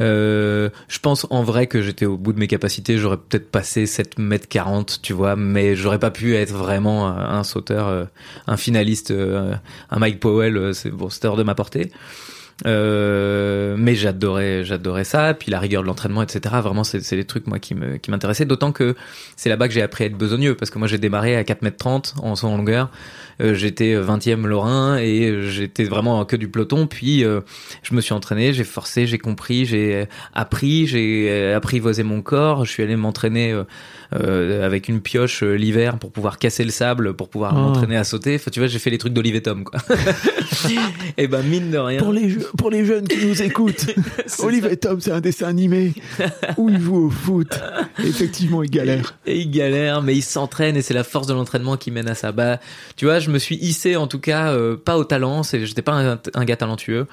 Euh, 0.00 0.70
je 0.88 0.98
pense 0.98 1.26
en 1.30 1.42
vrai 1.42 1.66
que 1.66 1.82
j'étais 1.82 2.06
au 2.06 2.16
bout 2.16 2.32
de 2.32 2.38
mes 2.38 2.46
capacités. 2.48 2.96
J'aurais 2.98 3.18
peut-être 3.18 3.50
passé 3.50 3.86
7 3.86 4.18
mètres 4.18 4.48
40, 4.48 5.00
tu 5.02 5.12
vois, 5.12 5.36
mais 5.36 5.76
j'aurais 5.76 5.98
pas 5.98 6.10
pu 6.10 6.34
être 6.36 6.52
vraiment 6.52 7.08
un 7.08 7.20
un 7.40 7.44
sauteur, 7.44 7.88
euh, 7.88 8.04
un 8.46 8.56
finaliste, 8.56 9.10
euh, 9.10 9.54
un 9.90 9.98
Mike 9.98 10.20
Powell. 10.20 10.56
euh, 10.56 10.72
C'est 10.72 10.90
bon, 10.90 11.10
c'était 11.10 11.28
hors 11.28 11.36
de 11.36 11.42
ma 11.42 11.54
portée. 11.54 11.92
Euh, 12.66 13.74
mais 13.78 13.94
j'adorais, 13.94 14.64
j'adorais 14.64 15.04
ça. 15.04 15.34
Puis 15.34 15.50
la 15.50 15.58
rigueur 15.58 15.82
de 15.82 15.86
l'entraînement, 15.86 16.22
etc. 16.22 16.56
Vraiment, 16.62 16.84
c'est, 16.84 17.00
c'est 17.00 17.16
les 17.16 17.24
trucs 17.24 17.46
moi 17.46 17.58
qui 17.58 17.74
me, 17.74 17.96
qui 17.96 18.10
m'intéressaient. 18.10 18.44
D'autant 18.44 18.72
que 18.72 18.94
c'est 19.36 19.48
là-bas 19.48 19.68
que 19.68 19.74
j'ai 19.74 19.82
appris 19.82 20.04
à 20.04 20.06
être 20.08 20.16
besogneux 20.16 20.54
parce 20.54 20.70
que 20.70 20.78
moi 20.78 20.88
j'ai 20.88 20.98
démarré 20.98 21.36
à 21.36 21.44
4 21.44 21.62
mètres 21.62 21.78
30 21.78 22.14
en 22.22 22.36
saut 22.36 22.48
en 22.48 22.56
longueur. 22.56 22.90
Euh, 23.40 23.54
j'étais 23.54 23.94
20e 23.94 24.46
Lorrain 24.46 24.98
et 24.98 25.48
j'étais 25.48 25.84
vraiment 25.84 26.24
que 26.24 26.36
du 26.36 26.48
peloton. 26.48 26.86
Puis 26.86 27.24
euh, 27.24 27.40
je 27.82 27.94
me 27.94 28.00
suis 28.00 28.12
entraîné, 28.12 28.52
j'ai 28.52 28.64
forcé, 28.64 29.06
j'ai 29.06 29.18
compris, 29.18 29.64
j'ai 29.64 30.06
appris, 30.34 30.86
j'ai 30.86 31.28
euh, 31.30 31.56
apprivoisé 31.56 32.02
mon 32.02 32.22
corps. 32.22 32.64
Je 32.64 32.70
suis 32.70 32.82
allé 32.82 32.96
m'entraîner 32.96 33.52
euh, 33.52 33.60
euh, 33.60 33.64
avec 34.12 34.88
une 34.88 35.00
pioche 35.00 35.42
euh, 35.42 35.54
l'hiver 35.54 35.98
pour 35.98 36.10
pouvoir 36.12 36.38
casser 36.38 36.64
le 36.64 36.70
sable, 36.70 37.14
pour 37.14 37.28
pouvoir 37.28 37.52
Oh. 37.54 37.58
m'entraîner 37.60 37.96
à 37.96 38.04
sauter. 38.04 38.36
Enfin, 38.36 38.50
tu 38.50 38.60
vois, 38.60 38.66
j'ai 38.68 38.78
fait 38.78 38.90
les 38.90 38.98
trucs 38.98 39.12
d'Olivier 39.12 39.42
Tom, 39.42 39.64
quoi. 39.64 39.80
et 41.16 41.26
ben 41.28 41.42
mine 41.42 41.70
de 41.70 41.78
rien. 41.78 41.98
Pour 42.00 42.12
les, 42.12 42.36
pour 42.58 42.70
les 42.70 42.84
jeunes 42.84 43.06
qui 43.08 43.24
nous 43.26 43.42
écoutent, 43.42 43.86
Olivier 44.40 44.76
Tom, 44.76 45.00
c'est 45.00 45.12
un 45.12 45.20
dessin 45.20 45.48
animé 45.48 45.92
où 46.56 46.68
il 46.70 46.80
joue 46.80 47.06
au 47.06 47.10
foot. 47.10 47.58
Effectivement, 47.98 48.62
il 48.62 48.70
galère. 48.70 49.16
Et 49.26 49.38
il 49.40 49.50
galère, 49.50 50.02
mais 50.02 50.14
il 50.16 50.22
s'entraîne 50.22 50.76
et 50.76 50.82
c'est 50.82 50.94
la 50.94 51.04
force 51.04 51.26
de 51.26 51.34
l'entraînement 51.34 51.76
qui 51.76 51.90
mène 51.90 52.08
à 52.08 52.14
ça. 52.14 52.32
Bah, 52.32 52.58
tu 52.96 53.04
vois, 53.04 53.18
je 53.18 53.30
me 53.30 53.38
suis 53.38 53.56
hissé 53.56 53.96
en 53.96 54.06
tout 54.06 54.20
cas, 54.20 54.52
euh, 54.52 54.76
pas 54.76 54.96
au 54.98 55.04
talent, 55.04 55.42
c'est, 55.42 55.64
j'étais 55.66 55.82
pas 55.82 55.92
un, 55.92 56.18
un 56.34 56.44
gars 56.44 56.56
talentueux, 56.56 57.06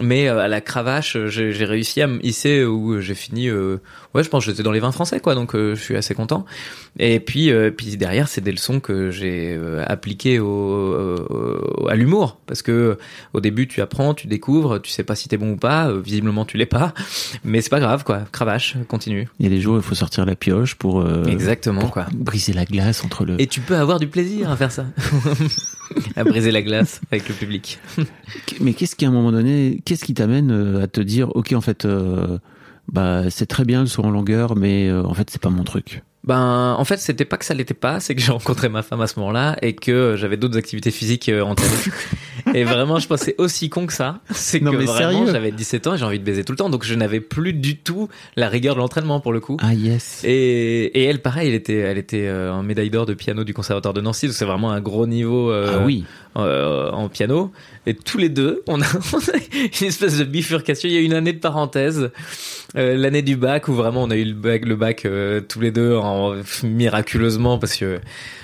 mais 0.00 0.28
euh, 0.28 0.38
à 0.40 0.48
la 0.48 0.60
cravache, 0.60 1.16
euh, 1.16 1.26
j'ai, 1.28 1.52
j'ai 1.52 1.64
réussi 1.64 2.02
à 2.02 2.06
me 2.06 2.24
hisser 2.24 2.64
où 2.64 3.00
j'ai 3.00 3.14
fini. 3.14 3.48
euh, 3.48 3.78
ouais, 4.14 4.22
je 4.22 4.28
pense 4.28 4.44
que 4.44 4.50
j'étais 4.50 4.62
dans 4.62 4.72
les 4.72 4.80
20 4.80 4.92
français, 4.92 5.20
quoi, 5.20 5.34
donc 5.34 5.54
euh, 5.54 5.74
je 5.74 5.80
suis 5.82 5.96
assez 5.96 6.14
content. 6.14 6.44
Et 6.98 7.20
puis, 7.20 7.50
euh, 7.50 7.70
puis 7.70 7.96
derrière, 7.96 8.28
c'est 8.28 8.40
des 8.40 8.52
leçons 8.52 8.80
que 8.80 9.10
j'ai 9.10 9.54
euh, 9.54 9.84
appliquées 9.86 10.38
au, 10.38 10.46
au- 10.48 11.88
à 11.88 11.94
l'humour, 11.94 12.38
parce 12.46 12.62
que 12.62 12.98
au 13.34 13.40
début, 13.40 13.68
tu 13.68 13.80
apprends, 13.82 14.14
tu 14.14 14.26
découvres, 14.26 14.80
tu 14.80 14.90
sais 14.90 15.04
pas 15.04 15.14
si 15.14 15.28
t'es 15.28 15.36
bon 15.36 15.52
ou 15.52 15.56
pas. 15.56 15.88
euh, 15.88 16.00
visiblement, 16.00 16.44
tu 16.44 16.56
l'es 16.56 16.66
pas, 16.66 16.94
mais 17.44 17.60
c'est 17.60 17.70
pas 17.70 17.80
grave, 17.80 18.04
quoi. 18.04 18.20
Cravache, 18.32 18.76
continue. 18.88 19.28
Il 19.38 19.44
y 19.44 19.46
a 19.46 19.50
des 19.50 19.60
jours 19.60 19.74
où 19.74 19.78
il 19.78 19.82
faut 19.82 19.94
sortir 19.94 20.24
la 20.26 20.36
pioche 20.36 20.74
pour, 20.74 21.00
euh, 21.00 21.24
Exactement, 21.26 21.80
pour 21.80 21.90
quoi. 21.90 22.06
briser 22.14 22.52
la 22.52 22.64
glace 22.64 23.04
entre 23.04 23.24
le. 23.24 23.40
Et 23.40 23.46
tu 23.46 23.60
peux 23.60 23.76
avoir 23.76 23.98
du 23.98 24.06
plaisir 24.08 24.50
à 24.50 24.56
faire 24.56 24.72
ça. 24.72 24.86
à 26.16 26.24
briser 26.24 26.50
la 26.50 26.62
glace 26.62 27.00
avec 27.10 27.28
le 27.28 27.34
public. 27.34 27.78
Mais 28.60 28.74
qu'est-ce 28.74 28.96
qui, 28.96 29.04
à 29.04 29.08
un 29.08 29.12
moment 29.12 29.32
donné, 29.32 29.80
qu'est-ce 29.84 30.04
qui 30.04 30.14
t'amène 30.14 30.50
euh, 30.50 30.82
à 30.82 30.86
te 30.86 31.00
dire, 31.00 31.34
ok, 31.34 31.52
en 31.52 31.60
fait, 31.60 31.84
euh, 31.84 32.38
bah, 32.92 33.30
c'est 33.30 33.46
très 33.46 33.64
bien 33.64 33.80
le 33.80 33.86
saut 33.86 34.04
en 34.04 34.10
longueur, 34.10 34.56
mais 34.56 34.88
euh, 34.88 35.02
en 35.04 35.14
fait, 35.14 35.30
c'est 35.30 35.40
pas 35.40 35.50
mon 35.50 35.64
truc? 35.64 36.02
Ben, 36.26 36.74
en 36.76 36.84
fait, 36.84 36.96
c'était 36.98 37.24
pas 37.24 37.36
que 37.36 37.44
ça 37.44 37.54
l'était 37.54 37.72
pas, 37.74 38.00
c'est 38.00 38.14
que 38.16 38.20
j'ai 38.20 38.32
rencontré 38.32 38.68
ma 38.68 38.82
femme 38.82 39.00
à 39.00 39.06
ce 39.06 39.18
moment-là 39.20 39.56
et 39.62 39.74
que 39.74 40.14
j'avais 40.16 40.36
d'autres 40.36 40.58
activités 40.58 40.90
physiques 40.90 41.28
euh, 41.28 41.42
en 41.42 41.54
tête. 41.54 41.88
et 42.54 42.64
vraiment, 42.64 42.98
je 42.98 43.06
pensais 43.06 43.36
aussi 43.38 43.68
con 43.70 43.86
que 43.86 43.92
ça. 43.92 44.20
C'est 44.32 44.58
que 44.60 44.64
mais 44.64 44.84
vraiment, 44.86 44.96
sérieux 44.96 45.26
j'avais 45.30 45.52
17 45.52 45.86
ans 45.86 45.94
et 45.94 45.98
j'ai 45.98 46.04
envie 46.04 46.18
de 46.18 46.24
baiser 46.24 46.42
tout 46.42 46.52
le 46.52 46.56
temps. 46.58 46.68
Donc, 46.68 46.84
je 46.84 46.94
n'avais 46.96 47.20
plus 47.20 47.52
du 47.52 47.76
tout 47.76 48.08
la 48.34 48.48
rigueur 48.48 48.74
de 48.74 48.80
l'entraînement 48.80 49.20
pour 49.20 49.32
le 49.32 49.38
coup. 49.40 49.56
Ah 49.60 49.72
yes. 49.72 50.22
Et, 50.24 50.86
et 51.00 51.04
elle, 51.04 51.22
pareil, 51.22 51.48
elle 51.48 51.54
était, 51.54 51.76
elle 51.78 51.98
était 51.98 52.26
euh, 52.26 52.52
en 52.52 52.62
médaille 52.64 52.90
d'or 52.90 53.06
de 53.06 53.14
piano 53.14 53.44
du 53.44 53.54
conservatoire 53.54 53.94
de 53.94 54.00
Nancy. 54.00 54.26
Donc, 54.26 54.34
c'est 54.34 54.44
vraiment 54.44 54.72
un 54.72 54.80
gros 54.80 55.06
niveau. 55.06 55.50
euh, 55.52 55.76
ah 55.80 55.84
oui. 55.84 56.04
euh, 56.36 56.90
en 56.90 57.08
piano 57.08 57.52
et 57.86 57.94
tous 57.94 58.18
les 58.18 58.28
deux 58.28 58.62
on 58.68 58.80
a, 58.80 58.86
une 59.80 59.86
espèce 59.86 60.18
de 60.18 60.24
bifurcation. 60.24 60.88
Il 60.88 60.94
y 60.94 60.98
a 60.98 61.00
une 61.00 61.14
année 61.14 61.32
de 61.32 61.38
parenthèse 61.38 62.10
euh, 62.76 62.96
l'année 62.96 63.22
du 63.22 63.36
bac 63.36 63.68
où 63.68 63.74
vraiment 63.74 64.02
on 64.02 64.10
a 64.10 64.16
eu 64.16 64.24
le 64.24 64.34
bac 64.34 64.64
le 64.64 64.76
bac 64.76 65.04
euh, 65.04 65.40
tous 65.40 65.60
les 65.60 65.70
deux 65.70 65.94
en, 65.96 66.34
miraculeusement 66.62 67.58
parce 67.58 67.76
que 67.76 68.00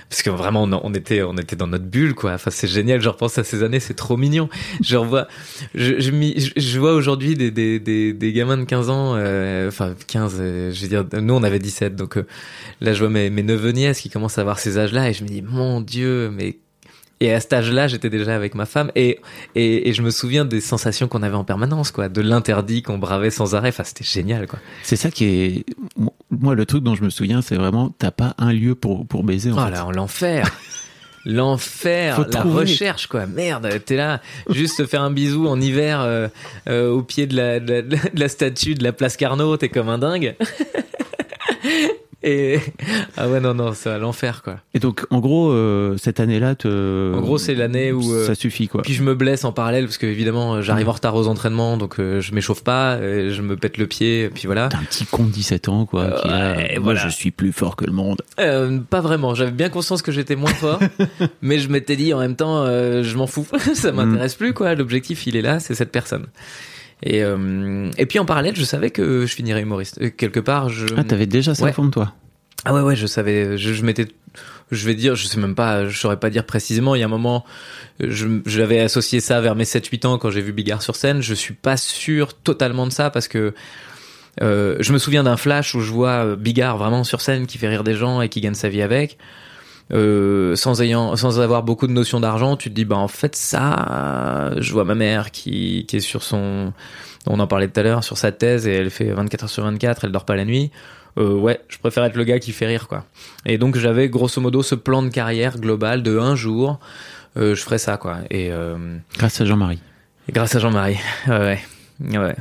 parce 0.09 0.23
que 0.23 0.29
vraiment 0.29 0.65
on, 0.65 0.93
était 0.93 1.23
on 1.23 1.39
était 1.39 1.57
dans 1.57 1.67
notre 1.67 1.87
bulle 1.87 2.15
quoi. 2.15 2.33
Enfin 2.33 2.51
c'est 2.51 2.69
génial. 2.69 3.01
Je 3.01 3.09
repense 3.09 3.39
à 3.39 3.45
ces 3.45 3.63
années 3.63 3.81
c'est 3.81 3.95
trop 3.95 4.19
mignon. 4.19 4.51
Je 4.83 4.99
je 5.75 6.01
je, 6.01 6.51
je 6.55 6.79
vois 6.79 6.93
aujourd'hui 6.93 7.35
des, 7.35 7.51
des 7.51 7.81
des 7.81 8.13
des 8.13 8.33
gamins 8.33 8.59
de 8.59 8.65
15 8.65 8.91
ans 8.91 9.15
euh, 9.17 9.69
enfin 9.69 9.95
15 10.07 10.37
euh, 10.39 10.71
je 10.71 10.83
veux 10.83 10.89
dire 10.89 11.07
nous 11.21 11.35
on 11.35 11.43
avait 11.43 11.59
17 11.59 11.97
donc 11.97 12.19
euh, 12.19 12.27
là 12.83 12.93
je 12.93 12.99
vois 13.01 13.09
mes 13.09 13.31
mes 13.31 13.43
neveux 13.43 13.73
nièces 13.73 14.01
qui 14.01 14.11
commencent 14.11 14.37
à 14.37 14.43
avoir 14.43 14.59
ces 14.59 14.79
âges 14.79 14.93
là 14.93 15.09
et 15.09 15.15
je 15.15 15.25
me 15.25 15.29
dis 15.29 15.41
mon 15.41 15.81
dieu 15.81 16.31
mais 16.31 16.59
et 17.25 17.33
à 17.33 17.41
cet 17.41 17.53
âge-là, 17.53 17.87
j'étais 17.89 18.11
déjà 18.11 18.35
avec 18.35 18.55
ma 18.55 18.67
femme 18.67 18.91
et, 18.97 19.21
et, 19.55 19.89
et 19.89 19.93
je 19.93 20.03
me 20.03 20.11
souviens 20.11 20.45
des 20.45 20.61
sensations 20.61 21.07
qu'on 21.09 21.23
avait 21.23 21.37
en 21.37 21.45
permanence, 21.45 21.91
quoi, 21.91 22.09
de 22.09 22.21
l'interdit 22.21 22.83
qu'on 22.83 22.99
bravait 22.99 23.31
sans 23.31 23.55
arrêt. 23.55 23.69
Enfin, 23.69 23.85
c'était 23.85 24.05
génial, 24.05 24.47
quoi. 24.47 24.59
C'est 24.83 24.97
ça 24.97 25.11
qui 25.11 25.25
est. 25.27 25.65
Moi, 26.31 26.55
le 26.55 26.67
truc 26.67 26.83
dont 26.83 26.95
je 26.95 27.05
me 27.05 27.11
souviens, 27.11 27.41
c'est 27.43 27.57
vraiment, 27.57 27.95
t'as 27.97 28.11
pas 28.11 28.35
un 28.39 28.53
lieu 28.53 28.75
pour, 28.75 29.07
pour 29.07 29.23
baiser, 29.23 29.53
en 29.53 29.57
Oh 29.59 29.65
fait. 29.67 29.71
là, 29.71 29.87
l'enfer. 29.93 30.51
L'enfer, 31.25 32.19
la 32.19 32.25
trouver. 32.41 32.61
recherche, 32.63 33.07
quoi. 33.07 33.27
Merde, 33.27 33.69
t'es 33.87 33.95
là, 33.95 34.21
juste 34.51 34.79
te 34.79 34.87
faire 34.87 35.03
un 35.03 35.13
bisou 35.13 35.47
en 35.47 35.61
hiver 35.61 36.01
euh, 36.01 36.27
euh, 36.69 36.91
au 36.91 37.03
pied 37.05 37.29
de 37.29 37.37
la, 37.37 37.61
de, 37.61 37.75
la, 37.75 37.83
de 37.83 38.19
la 38.19 38.29
statue 38.29 38.75
de 38.75 38.83
la 38.83 38.93
place 38.93 39.17
Carnot, 39.17 39.57
t'es 39.57 39.69
comme 39.69 39.89
un 39.89 39.99
dingue. 39.99 40.35
Et 42.25 42.59
ah 43.17 43.29
ouais 43.29 43.41
non 43.41 43.55
non 43.55 43.73
c'est 43.75 43.99
l'enfer 43.99 44.43
quoi. 44.43 44.57
Et 44.75 44.79
donc, 44.79 45.05
en 45.11 45.19
gros, 45.19 45.51
euh, 45.51 45.97
cette 45.99 46.21
année-là, 46.21 46.55
te... 46.55 47.15
En 47.15 47.21
gros 47.21 47.39
c'est 47.39 47.55
l'année 47.55 47.93
où 47.93 48.13
euh, 48.13 48.27
ça 48.27 48.35
suffit, 48.35 48.69
quoi. 48.69 48.83
Puis 48.83 48.95
je 48.95 49.03
me 49.03 49.15
blesse 49.15 49.45
en 49.45 49.53
parallèle 49.53 49.85
parce 49.85 49.99
que 49.99 50.07
évidemment 50.07 50.55
euh, 50.55 50.63
j'arrive 50.63 50.89
en 50.89 50.93
retard 50.93 51.15
aux 51.15 51.27
entraînements 51.27 51.77
donc 51.77 51.99
euh, 51.99 52.21
je 52.21 52.33
m'échauffe 52.35 52.63
pas, 52.63 52.95
euh, 52.95 53.31
je 53.31 53.43
me 53.43 53.57
pète 53.57 53.77
le 53.79 53.87
pied 53.87 54.31
puis 54.33 54.45
voilà. 54.47 54.69
T'as 54.69 54.79
un 54.79 54.83
petit 54.85 55.05
con 55.07 55.25
de 55.25 55.31
17 55.31 55.69
ans, 55.69 55.87
quoi. 55.87 56.11
qui 56.23 56.29
a, 56.29 56.53
Ouais, 56.57 56.73
moi, 56.75 56.95
voilà. 56.95 57.01
je 57.01 57.09
suis 57.09 57.31
plus 57.31 57.53
fort 57.53 57.77
que 57.77 57.85
le 57.85 57.93
monde. 57.93 58.23
Euh, 58.39 58.79
pas 58.89 59.01
vraiment, 59.01 59.35
j'avais 59.35 59.51
bien 59.51 59.69
conscience 59.69 60.03
que 60.03 60.13
j'étais 60.13 60.37
moins 60.37 60.55
fort, 60.55 60.81
mais 61.43 61.59
je 61.59 61.69
m'étais 61.69 61.97
dit 61.97 62.15
en 62.15 62.19
même 62.21 62.37
temps 62.37 62.63
euh, 62.65 63.03
je 63.03 63.17
m'en 63.17 63.27
fous, 63.27 63.47
ça 63.75 63.93
m'intéresse 63.93 64.35
plus 64.35 64.53
quoi, 64.55 64.75
l'objectif 64.75 65.27
il 65.27 65.37
est 65.37 65.43
là, 65.43 65.61
c'est 65.61 65.75
cette 65.75 65.93
personne. 65.93 66.27
Et 67.03 67.23
euh, 67.25 67.91
et 67.99 68.07
puis 68.07 68.19
en 68.19 68.25
parallèle, 68.25 68.55
je 68.57 68.65
savais 68.65 68.91
que 68.91 69.27
je 69.27 69.35
finirais 69.35 69.63
humoriste. 69.63 69.99
Euh, 70.01 70.11
Quelque 70.11 70.41
part, 70.41 70.69
je 70.69 70.87
Ah, 70.97 71.05
t'avais 71.05 71.27
déjà 71.27 71.55
ça 71.55 71.65
Ouais. 71.65 71.71
au 71.71 71.75
fond 71.75 71.85
de 71.85 71.91
toi? 71.91 72.13
Ah 72.65 72.73
ouais 72.75 72.81
ouais, 72.81 72.95
je 72.97 73.07
savais, 73.07 73.59
je, 73.59 73.73
je 73.73 73.83
m'étais 73.85 74.07
je 74.71 74.87
vais 74.87 74.95
dire, 74.95 75.17
je 75.17 75.27
sais 75.27 75.39
même 75.39 75.55
pas, 75.55 75.87
je 75.89 75.99
saurais 75.99 76.19
pas 76.19 76.31
dire 76.31 76.45
précisément, 76.47 76.95
il 76.95 77.01
y 77.01 77.03
a 77.03 77.07
un 77.07 77.09
moment 77.11 77.45
je 78.01 78.27
j'avais 78.47 78.79
associé 78.81 79.21
ça 79.21 79.41
vers 79.41 79.55
mes 79.55 79.65
7 79.67 79.87
8 79.87 80.05
ans 80.07 80.17
quand 80.19 80.31
j'ai 80.31 80.41
vu 80.41 80.53
Bigard 80.53 80.81
sur 80.81 80.97
scène, 80.97 81.21
je 81.21 81.35
suis 81.35 81.53
pas 81.55 81.77
sûr 81.77 82.35
totalement 82.35 82.87
de 82.87 82.93
ça 82.93 83.11
parce 83.11 83.29
que 83.29 83.53
euh, 84.41 84.77
je 84.81 84.93
me 84.95 84.99
souviens 84.99 85.25
d'un 85.25 85.37
flash 85.37 85.75
où 85.75 85.81
je 85.81 85.91
vois 85.91 86.25
euh, 86.25 86.37
Bigard 86.37 86.79
vraiment 86.79 87.05
sur 87.05 87.21
scène 87.21 87.47
qui 87.47 87.59
fait 87.59 87.69
rire 87.69 87.85
des 87.85 87.95
gens 87.95 88.23
et 88.23 88.29
qui 88.31 88.41
gagne 88.41 88.55
sa 88.55 88.69
vie 88.71 88.81
avec. 88.81 89.19
Euh, 89.93 90.57
sans 90.57 90.81
ayant, 90.81 91.17
sans 91.17 91.41
avoir 91.41 91.63
beaucoup 91.65 91.87
de 91.87 91.93
notions 91.93 92.19
d'argent, 92.21 92.57
tu 92.57 92.71
te 92.71 92.75
dis 92.75 92.85
bah 92.87 92.97
en 92.97 93.09
fait 93.09 93.37
ça, 93.37 94.53
je 94.59 94.73
vois 94.73 94.85
ma 94.85 94.95
mère 94.95 95.31
qui 95.33 95.85
qui 95.87 95.97
est 95.97 96.01
sur 96.01 96.23
son, 96.23 96.73
on 97.27 97.39
en 97.41 97.47
parlait 97.47 97.69
tout 97.69 97.79
à 97.81 97.83
l'heure, 97.83 98.03
sur 98.05 98.17
sa 98.17 98.33
thèse 98.33 98.67
et 98.67 98.73
elle 98.73 98.91
fait 98.91 99.11
24 99.13 99.43
heures 99.45 99.51
sur 99.51 99.65
24, 99.65 100.05
elle 100.05 100.13
dort 100.13 100.25
pas 100.25 100.37
la 100.37 100.45
nuit. 100.47 100.71
Euh, 101.19 101.35
ouais, 101.35 101.61
je 101.69 101.77
préfère 101.77 102.05
être 102.05 102.17
le 102.17 102.25
gars 102.25 102.39
qui 102.39 102.53
fait 102.53 102.67
rire 102.67 102.89
quoi. 102.89 103.05
Et 103.45 103.59
donc 103.59 103.77
j'avais 103.77 104.09
grosso 104.09 104.41
modo 104.41 104.63
ce 104.63 104.75
plan 104.75 105.03
de 105.03 105.11
carrière 105.11 105.59
global 105.59 106.03
de 106.03 106.19
un 106.19 106.37
jour, 106.37 106.79
euh, 107.37 107.55
je 107.55 107.61
ferais 107.63 107.79
ça 107.79 107.99
quoi. 107.99 108.19
Et 108.31 108.51
Grâce 109.19 109.41
à 109.43 109.45
Jean-Marie. 109.45 109.81
grâce 110.31 110.55
à 110.55 110.59
Jean-Marie. 110.59 110.97
Ouais, 111.29 111.61
ouais. 112.01 112.37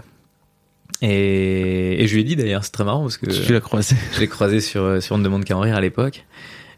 Et, 1.02 2.02
et 2.04 2.08
je 2.08 2.14
lui 2.14 2.22
ai 2.22 2.24
dit 2.24 2.36
d'ailleurs, 2.36 2.64
c'est 2.64 2.72
très 2.72 2.84
marrant 2.84 3.02
parce 3.02 3.18
que 3.18 3.26
Tu 3.26 3.52
l'as 3.54 3.60
croisé. 3.60 3.96
je 4.14 4.20
l'ai 4.20 4.28
croisé 4.28 4.62
sur, 4.62 5.02
sur 5.02 5.16
On 5.16 5.20
ne 5.20 5.24
demande 5.24 5.44
qu'à 5.44 5.58
en 5.58 5.60
rire 5.60 5.76
à 5.76 5.82
l'époque. 5.82 6.26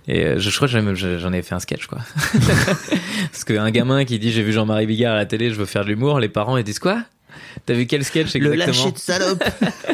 Et 0.07 0.25
euh, 0.25 0.33
je, 0.39 0.49
je 0.49 0.55
crois 0.55 0.67
que 0.67 0.73
j'en 1.17 1.33
ai- 1.33 1.41
fait 1.41 1.55
un 1.55 1.59
sketch, 1.59 1.85
quoi. 1.87 1.99
Parce 3.31 3.43
qu'un 3.45 3.71
gamin 3.71 4.05
qui 4.05 4.19
dit 4.19 4.31
j'ai 4.31 4.43
vu 4.43 4.51
Jean-Marie 4.51 4.85
Bigard 4.85 5.13
à 5.13 5.17
la 5.17 5.25
télé, 5.25 5.49
je 5.49 5.55
veux 5.55 5.65
faire 5.65 5.83
de 5.83 5.89
l'humour, 5.89 6.19
les 6.19 6.29
parents 6.29 6.57
ils 6.57 6.63
disent 6.63 6.79
quoi? 6.79 7.03
T'as 7.65 7.73
vu 7.73 7.85
quel 7.87 8.03
sketch 8.03 8.33
Le 8.35 8.53
exactement? 8.53 8.77
lâcher 8.85 8.91
de 8.91 8.97
salope. 8.97 9.43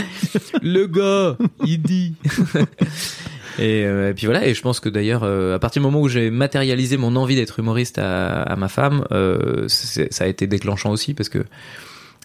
le 0.62 0.86
gars, 0.88 1.38
il 1.66 1.82
dit. 1.82 2.14
et, 3.60 3.86
euh, 3.86 4.10
et 4.10 4.14
puis 4.14 4.26
voilà, 4.26 4.48
et 4.48 4.54
je 4.54 4.62
pense 4.62 4.80
que 4.80 4.90
d'ailleurs, 4.90 5.24
euh, 5.24 5.56
à 5.56 5.60
partir 5.60 5.82
du 5.82 5.86
moment 5.88 6.02
où 6.02 6.08
j'ai 6.10 6.30
matérialisé 6.32 6.98
mon 6.98 7.16
envie 7.16 7.36
d'être 7.36 7.60
humoriste 7.60 7.98
à, 7.98 8.42
à 8.44 8.56
ma 8.56 8.68
femme, 8.70 9.06
euh, 9.12 9.66
ça 9.68 10.24
a 10.24 10.28
été 10.28 10.48
déclenchant 10.48 10.92
aussi 10.92 11.14
parce 11.14 11.30
que 11.30 11.46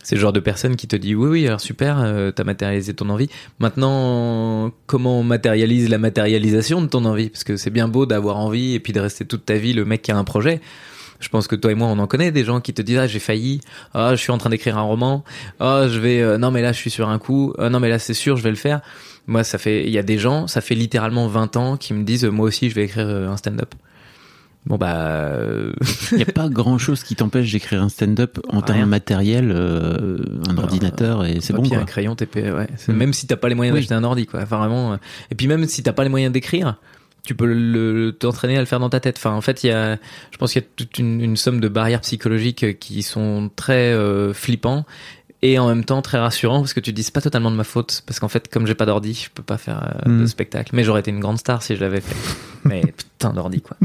c'est 0.04 0.14
le 0.14 0.20
genre 0.20 0.32
de 0.32 0.40
personne 0.40 0.76
qui 0.76 0.86
te 0.86 0.94
dit 0.94 1.14
oui, 1.14 1.28
oui, 1.28 1.46
alors 1.46 1.60
super, 1.60 1.98
euh, 1.98 2.30
t'as 2.30 2.44
matérialisé 2.44 2.94
ton 2.94 3.08
envie. 3.08 3.28
Maintenant, 3.58 4.70
comment 4.86 5.20
on 5.20 5.22
matérialise 5.24 5.88
la 5.88 5.98
matérialisation 5.98 6.82
de 6.82 6.86
ton 6.86 7.04
envie? 7.06 7.30
Parce 7.30 7.42
que 7.42 7.56
c'est 7.56 7.70
bien 7.70 7.88
beau 7.88 8.04
d'avoir 8.06 8.36
envie 8.36 8.74
et 8.74 8.80
puis 8.80 8.92
de 8.92 9.00
rester 9.00 9.24
toute 9.24 9.46
ta 9.46 9.54
vie 9.54 9.72
le 9.72 9.86
mec 9.86 10.02
qui 10.02 10.12
a 10.12 10.16
un 10.16 10.24
projet. 10.24 10.60
Je 11.20 11.30
pense 11.30 11.48
que 11.48 11.56
toi 11.56 11.72
et 11.72 11.74
moi, 11.74 11.88
on 11.88 11.98
en 11.98 12.06
connaît 12.06 12.32
des 12.32 12.44
gens 12.44 12.60
qui 12.60 12.74
te 12.74 12.82
disent 12.82 12.98
ah 12.98 13.06
j'ai 13.06 13.18
failli, 13.18 13.62
ah 13.94 14.14
je 14.14 14.20
suis 14.20 14.30
en 14.30 14.36
train 14.36 14.50
d'écrire 14.50 14.76
un 14.76 14.82
roman, 14.82 15.24
ah 15.58 15.86
je 15.88 15.98
vais, 15.98 16.20
euh, 16.20 16.36
non 16.36 16.50
mais 16.50 16.60
là 16.60 16.72
je 16.72 16.78
suis 16.78 16.90
sur 16.90 17.08
un 17.08 17.18
coup, 17.18 17.54
ah 17.58 17.70
non 17.70 17.80
mais 17.80 17.88
là 17.88 17.98
c'est 17.98 18.14
sûr 18.14 18.36
je 18.36 18.42
vais 18.42 18.50
le 18.50 18.56
faire. 18.56 18.82
Moi 19.26 19.42
ça 19.42 19.56
fait, 19.56 19.84
il 19.84 19.90
y 19.90 19.98
a 19.98 20.02
des 20.02 20.18
gens, 20.18 20.46
ça 20.48 20.60
fait 20.60 20.74
littéralement 20.74 21.26
20 21.28 21.56
ans 21.56 21.76
qui 21.78 21.94
me 21.94 22.04
disent 22.04 22.26
moi 22.26 22.46
aussi 22.46 22.68
je 22.68 22.74
vais 22.74 22.84
écrire 22.84 23.08
euh, 23.08 23.28
un 23.30 23.38
stand-up. 23.38 23.74
Bon 24.66 24.76
bah 24.78 24.94
euh, 24.96 25.72
Il 26.12 26.16
n'y 26.16 26.22
a 26.22 26.26
pas 26.26 26.48
grand 26.48 26.78
chose 26.78 27.02
qui 27.02 27.14
t'empêche 27.16 27.52
d'écrire 27.52 27.82
un 27.82 27.90
stand-up 27.90 28.38
en 28.48 28.62
termes 28.62 28.88
matériel, 28.88 29.52
euh, 29.54 30.18
un 30.48 30.52
Alors, 30.52 30.64
ordinateur 30.64 31.26
et 31.26 31.40
c'est 31.42 31.52
bon 31.52 31.68
quoi. 31.68 31.76
un 31.78 31.84
crayon, 31.84 32.16
TP, 32.16 32.36
ouais. 32.50 32.68
Mm. 32.88 32.92
Même 32.94 33.12
si 33.12 33.26
t'as 33.26 33.36
pas 33.36 33.48
les 33.50 33.54
moyens 33.54 33.74
Oui. 33.74 33.80
d'acheter 33.82 33.94
un 33.94 34.04
ordi, 34.04 34.24
quoi. 34.26 34.40
Enfin, 34.40 34.58
vraiment. 34.58 34.94
euh, 34.94 34.96
Et 35.30 35.34
puis 35.34 35.48
même 35.48 35.66
si 35.68 35.82
t'as 35.82 35.92
pas 35.92 36.02
les 36.02 36.08
moyens 36.08 36.32
d'écrire, 36.32 36.76
tu 37.26 37.34
peux 37.34 37.46
le- 37.46 38.12
t'entraîner 38.18 38.56
à 38.56 38.60
le 38.60 38.66
faire 38.66 38.80
dans 38.80 38.88
ta 38.90 39.00
tête. 39.00 39.16
Enfin, 39.18 39.32
en 39.32 39.40
fait, 39.42 39.64
il 39.64 39.68
y 39.68 39.70
a, 39.70 39.96
je 40.30 40.36
pense 40.38 40.52
qu'il 40.52 40.62
y 40.62 40.64
a 40.64 40.68
toute 40.76 40.98
une, 40.98 41.20
une 41.20 41.36
somme 41.36 41.60
de 41.60 41.68
barrières 41.68 42.00
psychologiques 42.00 42.78
qui 42.78 43.02
sont 43.02 43.50
très 43.56 43.92
euh, 43.92 44.32
flippants 44.32 44.84
et 45.46 45.58
en 45.58 45.68
même 45.68 45.84
temps 45.84 46.00
très 46.02 46.18
rassurants 46.18 46.60
parce 46.60 46.72
que 46.72 46.80
tu 46.80 46.90
te 46.90 46.96
dis 46.96 47.02
c'est 47.02 47.12
pas 47.14 47.20
totalement 47.20 47.50
de 47.50 47.56
ma 47.56 47.64
faute 47.64 48.02
parce 48.06 48.18
qu'en 48.18 48.28
fait 48.28 48.48
comme 48.48 48.66
j'ai 48.66 48.74
pas 48.74 48.86
d'ordi 48.86 49.12
je 49.14 49.30
peux 49.30 49.42
pas 49.42 49.58
faire 49.58 49.82
euh, 50.06 50.08
Mm. 50.10 50.20
de 50.22 50.26
spectacle. 50.26 50.70
Mais 50.74 50.82
j'aurais 50.84 51.00
été 51.00 51.10
une 51.10 51.20
grande 51.20 51.38
star 51.38 51.62
si 51.62 51.76
je 51.76 51.80
l'avais 51.80 52.00
fait. 52.00 52.16
Mais 52.64 52.80
putain 52.96 53.32
d'ordi 53.32 53.60
quoi. 53.60 53.76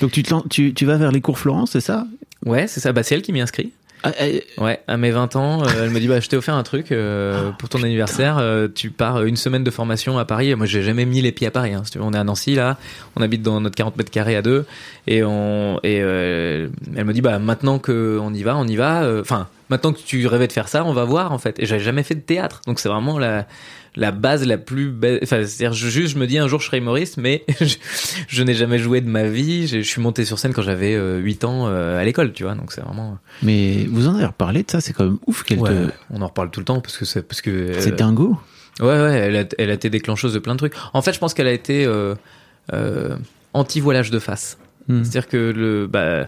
Donc 0.00 0.12
tu, 0.12 0.22
te 0.22 0.48
tu, 0.48 0.72
tu 0.74 0.86
vas 0.86 0.96
vers 0.96 1.10
les 1.12 1.20
cours 1.20 1.38
Florence, 1.38 1.72
c'est 1.72 1.80
ça? 1.80 2.06
Ouais 2.46 2.66
c'est 2.68 2.80
ça. 2.80 2.92
Bah 2.92 3.02
c'est 3.02 3.14
elle 3.14 3.22
qui 3.22 3.32
m'y 3.32 3.40
inscrit 3.40 3.72
Ah, 4.04 4.10
Ouais, 4.58 4.80
à 4.88 4.96
mes 4.96 5.10
20 5.10 5.36
ans, 5.36 5.62
euh, 5.62 5.84
elle 5.84 5.90
me 5.90 6.00
dit 6.00 6.08
bah 6.08 6.18
je 6.20 6.28
t'ai 6.28 6.36
offert 6.36 6.54
un 6.54 6.62
truc 6.62 6.90
euh, 6.92 7.50
pour 7.58 7.68
ton 7.68 7.82
anniversaire. 7.82 8.38
euh, 8.38 8.66
tu 8.74 8.90
pars 8.90 9.22
une 9.22 9.36
semaine 9.36 9.62
de 9.64 9.70
formation 9.70 10.18
à 10.18 10.24
Paris. 10.24 10.50
Et 10.50 10.54
moi 10.54 10.66
j'ai 10.66 10.82
jamais 10.82 11.04
mis 11.04 11.20
les 11.20 11.30
pieds 11.32 11.46
à 11.46 11.50
Paris. 11.50 11.72
Hein, 11.74 11.82
si 11.84 11.92
tu 11.92 11.98
veux. 11.98 12.04
on 12.04 12.12
est 12.12 12.18
à 12.18 12.24
Nancy 12.24 12.54
là, 12.54 12.78
on 13.16 13.22
habite 13.22 13.42
dans 13.42 13.60
notre 13.60 13.76
40 13.76 13.96
mètres 13.96 14.10
carrés 14.10 14.36
à 14.36 14.42
deux 14.42 14.66
et 15.06 15.22
on 15.22 15.78
et 15.82 16.00
euh, 16.02 16.68
elle 16.96 17.04
me 17.04 17.12
dit 17.12 17.20
bah 17.20 17.38
maintenant 17.38 17.78
que 17.78 18.18
on 18.20 18.32
y 18.34 18.42
va, 18.42 18.56
on 18.56 18.66
y 18.66 18.76
va. 18.76 19.02
euh, 19.04 19.20
Enfin 19.20 19.46
maintenant 19.70 19.92
que 19.92 20.00
tu 20.04 20.26
rêvais 20.26 20.48
de 20.48 20.52
faire 20.52 20.68
ça, 20.68 20.84
on 20.84 20.92
va 20.92 21.04
voir 21.04 21.32
en 21.32 21.38
fait. 21.38 21.58
Et 21.60 21.66
j'avais 21.66 21.82
jamais 21.82 22.02
fait 22.02 22.14
de 22.16 22.20
théâtre, 22.20 22.60
donc 22.66 22.78
c'est 22.80 22.88
vraiment 22.88 23.18
la 23.18 23.46
la 23.94 24.10
base 24.10 24.46
la 24.46 24.56
plus 24.58 24.90
belle. 24.90 25.20
Enfin 25.22 25.44
c'est-à-dire 25.44 25.72
je- 25.74 25.88
juste 25.88 26.14
je 26.14 26.18
me 26.18 26.26
dis 26.26 26.38
un 26.38 26.48
jour 26.48 26.60
je 26.60 26.66
serai 26.66 26.78
humoriste, 26.78 27.16
mais 27.18 27.44
je, 27.60 27.74
je 28.28 28.42
n'ai 28.42 28.54
jamais 28.54 28.78
joué 28.78 29.00
de 29.00 29.08
ma 29.08 29.24
vie. 29.24 29.66
Je, 29.66 29.78
je 29.78 29.88
suis 29.88 30.00
monté 30.00 30.24
sur 30.24 30.38
scène 30.38 30.52
quand 30.54 30.62
j'avais 30.62 30.94
euh, 30.94 31.18
8 31.18 31.44
ans 31.44 31.66
euh, 31.68 32.00
à 32.00 32.04
l'école, 32.04 32.32
tu 32.32 32.44
vois. 32.44 32.54
Donc 32.54 32.72
c'est 32.72 32.80
vraiment 32.80 33.18
mais 33.42 33.84
vous 33.90 34.08
en 34.08 34.14
avez 34.14 34.26
reparlé 34.26 34.62
de 34.62 34.70
ça, 34.70 34.80
c'est 34.80 34.92
quand 34.92 35.04
même 35.04 35.18
ouf 35.26 35.42
qu'elle 35.42 35.58
Ouais, 35.58 35.68
te. 35.70 35.90
on 36.10 36.22
en 36.22 36.26
reparle 36.28 36.50
tout 36.50 36.60
le 36.60 36.64
temps 36.66 36.80
parce 36.80 36.96
que 36.96 37.04
c'est 37.04 37.22
parce 37.26 37.40
que 37.42 37.72
C'est 37.80 37.92
euh, 37.92 37.96
dingo. 37.96 38.38
ouais 38.80 38.86
ouais 38.86 39.12
elle 39.18 39.36
a, 39.36 39.44
elle 39.58 39.70
a 39.70 39.74
été 39.74 39.90
déclencheuse 39.90 40.32
de 40.32 40.38
plein 40.38 40.54
de 40.54 40.58
trucs. 40.58 40.74
En 40.94 41.02
fait, 41.02 41.12
je 41.12 41.18
pense 41.18 41.34
qu'elle 41.34 41.46
a 41.48 41.52
été 41.52 41.84
euh, 41.84 42.14
euh, 42.72 43.16
anti 43.52 43.80
voilage 43.80 44.10
de 44.10 44.18
face. 44.18 44.58
Hmm. 44.88 45.02
C'est-à-dire 45.04 45.28
que 45.28 45.36
le 45.54 45.86
bah 45.86 46.26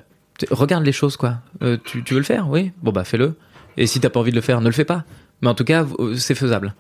regarde 0.50 0.84
les 0.84 0.92
choses 0.92 1.16
quoi. 1.16 1.38
Euh, 1.62 1.76
tu, 1.84 2.04
tu 2.04 2.14
veux 2.14 2.20
le 2.20 2.26
faire? 2.26 2.48
Oui. 2.50 2.72
Bon 2.82 2.92
bah 2.92 3.04
fais-le. 3.04 3.34
Et 3.76 3.86
si 3.86 3.98
t'as 4.00 4.10
pas 4.10 4.20
envie 4.20 4.30
de 4.30 4.36
le 4.36 4.42
faire, 4.42 4.60
ne 4.60 4.66
le 4.66 4.72
fais 4.72 4.84
pas. 4.84 5.04
Mais 5.42 5.48
en 5.48 5.54
tout 5.54 5.64
cas, 5.64 5.84
euh, 5.98 6.14
c'est 6.16 6.34
faisable. 6.36 6.74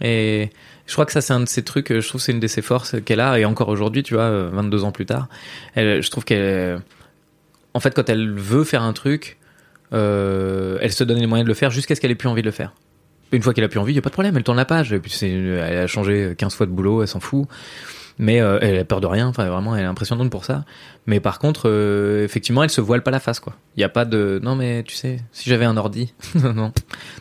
Et 0.00 0.50
je 0.86 0.92
crois 0.92 1.06
que 1.06 1.12
ça 1.12 1.20
c'est 1.20 1.32
un 1.32 1.40
de 1.40 1.48
ces 1.48 1.62
trucs. 1.62 1.90
euh, 1.90 2.00
Je 2.00 2.08
trouve 2.08 2.20
c'est 2.20 2.32
une 2.32 2.40
de 2.40 2.46
ses 2.46 2.62
forces 2.62 2.96
qu'elle 3.04 3.20
a 3.20 3.38
et 3.38 3.44
encore 3.44 3.68
aujourd'hui, 3.68 4.02
tu 4.02 4.14
vois, 4.14 4.24
euh, 4.24 4.50
22 4.52 4.84
ans 4.84 4.92
plus 4.92 5.06
tard, 5.06 5.28
je 5.76 6.08
trouve 6.10 6.24
qu'elle, 6.24 6.80
en 7.74 7.80
fait, 7.80 7.94
quand 7.94 8.08
elle 8.08 8.30
veut 8.32 8.64
faire 8.64 8.82
un 8.82 8.92
truc, 8.92 9.38
euh, 9.92 10.78
elle 10.80 10.92
se 10.92 11.04
donne 11.04 11.18
les 11.18 11.26
moyens 11.26 11.44
de 11.44 11.48
le 11.50 11.54
faire 11.54 11.70
jusqu'à 11.70 11.94
ce 11.94 12.00
qu'elle 12.00 12.10
ait 12.10 12.16
plus 12.16 12.28
envie 12.28 12.42
de 12.42 12.46
le 12.46 12.52
faire. 12.52 12.72
Une 13.32 13.42
fois 13.42 13.52
qu'elle 13.54 13.64
a 13.64 13.68
plus 13.68 13.80
envie, 13.80 13.92
il 13.92 13.96
y 13.96 13.98
a 13.98 14.02
pas 14.02 14.08
de 14.08 14.14
problème, 14.14 14.36
elle 14.36 14.44
tourne 14.44 14.56
la 14.56 14.64
page. 14.64 14.92
Et 14.92 14.98
puis 15.00 15.12
elle 15.22 15.78
a 15.78 15.86
changé 15.86 16.34
15 16.38 16.54
fois 16.54 16.66
de 16.66 16.70
boulot, 16.70 17.02
elle 17.02 17.08
s'en 17.08 17.20
fout. 17.20 17.46
Mais 18.18 18.40
euh, 18.40 18.58
elle 18.62 18.78
a 18.78 18.84
peur 18.84 19.02
de 19.02 19.06
rien, 19.06 19.26
enfin 19.28 19.46
vraiment, 19.46 19.76
elle 19.76 19.82
est 19.84 19.86
impressionnante 19.86 20.30
pour 20.30 20.46
ça. 20.46 20.64
Mais 21.06 21.20
par 21.20 21.38
contre, 21.38 21.64
euh, 21.68 22.24
effectivement, 22.24 22.62
elle 22.62 22.70
se 22.70 22.80
voile 22.80 23.02
pas 23.02 23.10
la 23.10 23.20
face, 23.20 23.40
quoi. 23.40 23.52
Il 23.76 23.80
y 23.82 23.84
a 23.84 23.90
pas 23.90 24.06
de, 24.06 24.40
non 24.42 24.54
mais 24.56 24.82
tu 24.84 24.94
sais, 24.96 25.20
si 25.32 25.50
j'avais 25.50 25.66
un 25.66 25.76
ordi, 25.76 26.14
non. 26.34 26.72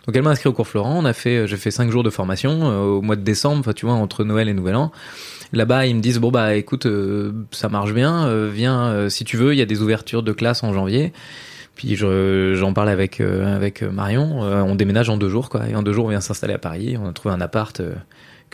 Donc 0.08 0.16
elle 0.16 0.22
m'a 0.22 0.30
inscrit 0.30 0.48
au 0.48 0.54
cours 0.54 0.68
Florent. 0.68 0.98
On 0.98 1.04
a 1.04 1.12
fait, 1.12 1.48
j'ai 1.48 1.58
fait 1.58 1.70
cinq 1.72 1.92
jours 1.92 2.04
de 2.04 2.10
formation 2.10 2.70
euh, 2.72 2.80
au 2.84 3.02
mois 3.02 3.18
de 3.18 3.22
décembre, 3.24 3.74
tu 3.74 3.86
vois, 3.86 3.96
entre 3.96 4.24
Noël 4.24 4.48
et 4.48 4.54
Nouvel 4.54 4.76
An. 4.76 4.92
Là-bas, 5.52 5.86
ils 5.86 5.96
me 5.96 6.02
disent 6.02 6.20
bon 6.20 6.32
bah 6.32 6.56
écoute, 6.56 6.86
euh, 6.86 7.34
ça 7.52 7.68
marche 7.68 7.94
bien, 7.94 8.26
euh, 8.28 8.50
viens 8.52 8.88
euh, 8.88 9.10
si 9.10 9.26
tu 9.26 9.36
veux. 9.36 9.54
Il 9.54 9.58
y 9.58 9.62
a 9.62 9.66
des 9.66 9.82
ouvertures 9.82 10.24
de 10.24 10.32
classe 10.32 10.64
en 10.64 10.74
janvier. 10.74 11.12
Puis 11.76 11.98
je- 11.98 12.54
j'en 12.56 12.72
parle 12.72 12.88
avec 12.88 13.20
euh, 13.20 13.54
avec 13.54 13.82
Marion. 13.82 14.46
Euh, 14.46 14.62
on 14.62 14.76
déménage 14.76 15.10
en 15.10 15.18
deux 15.18 15.28
jours, 15.30 15.50
quoi. 15.50 15.68
Et 15.68 15.76
en 15.76 15.84
deux 15.84 15.92
jours, 15.92 16.06
on 16.06 16.10
vient 16.10 16.22
s'installer 16.22 16.54
à 16.54 16.58
Paris. 16.58 16.96
On 16.98 17.08
a 17.10 17.12
trouvé 17.12 17.36
un 17.36 17.42
appart. 17.42 17.82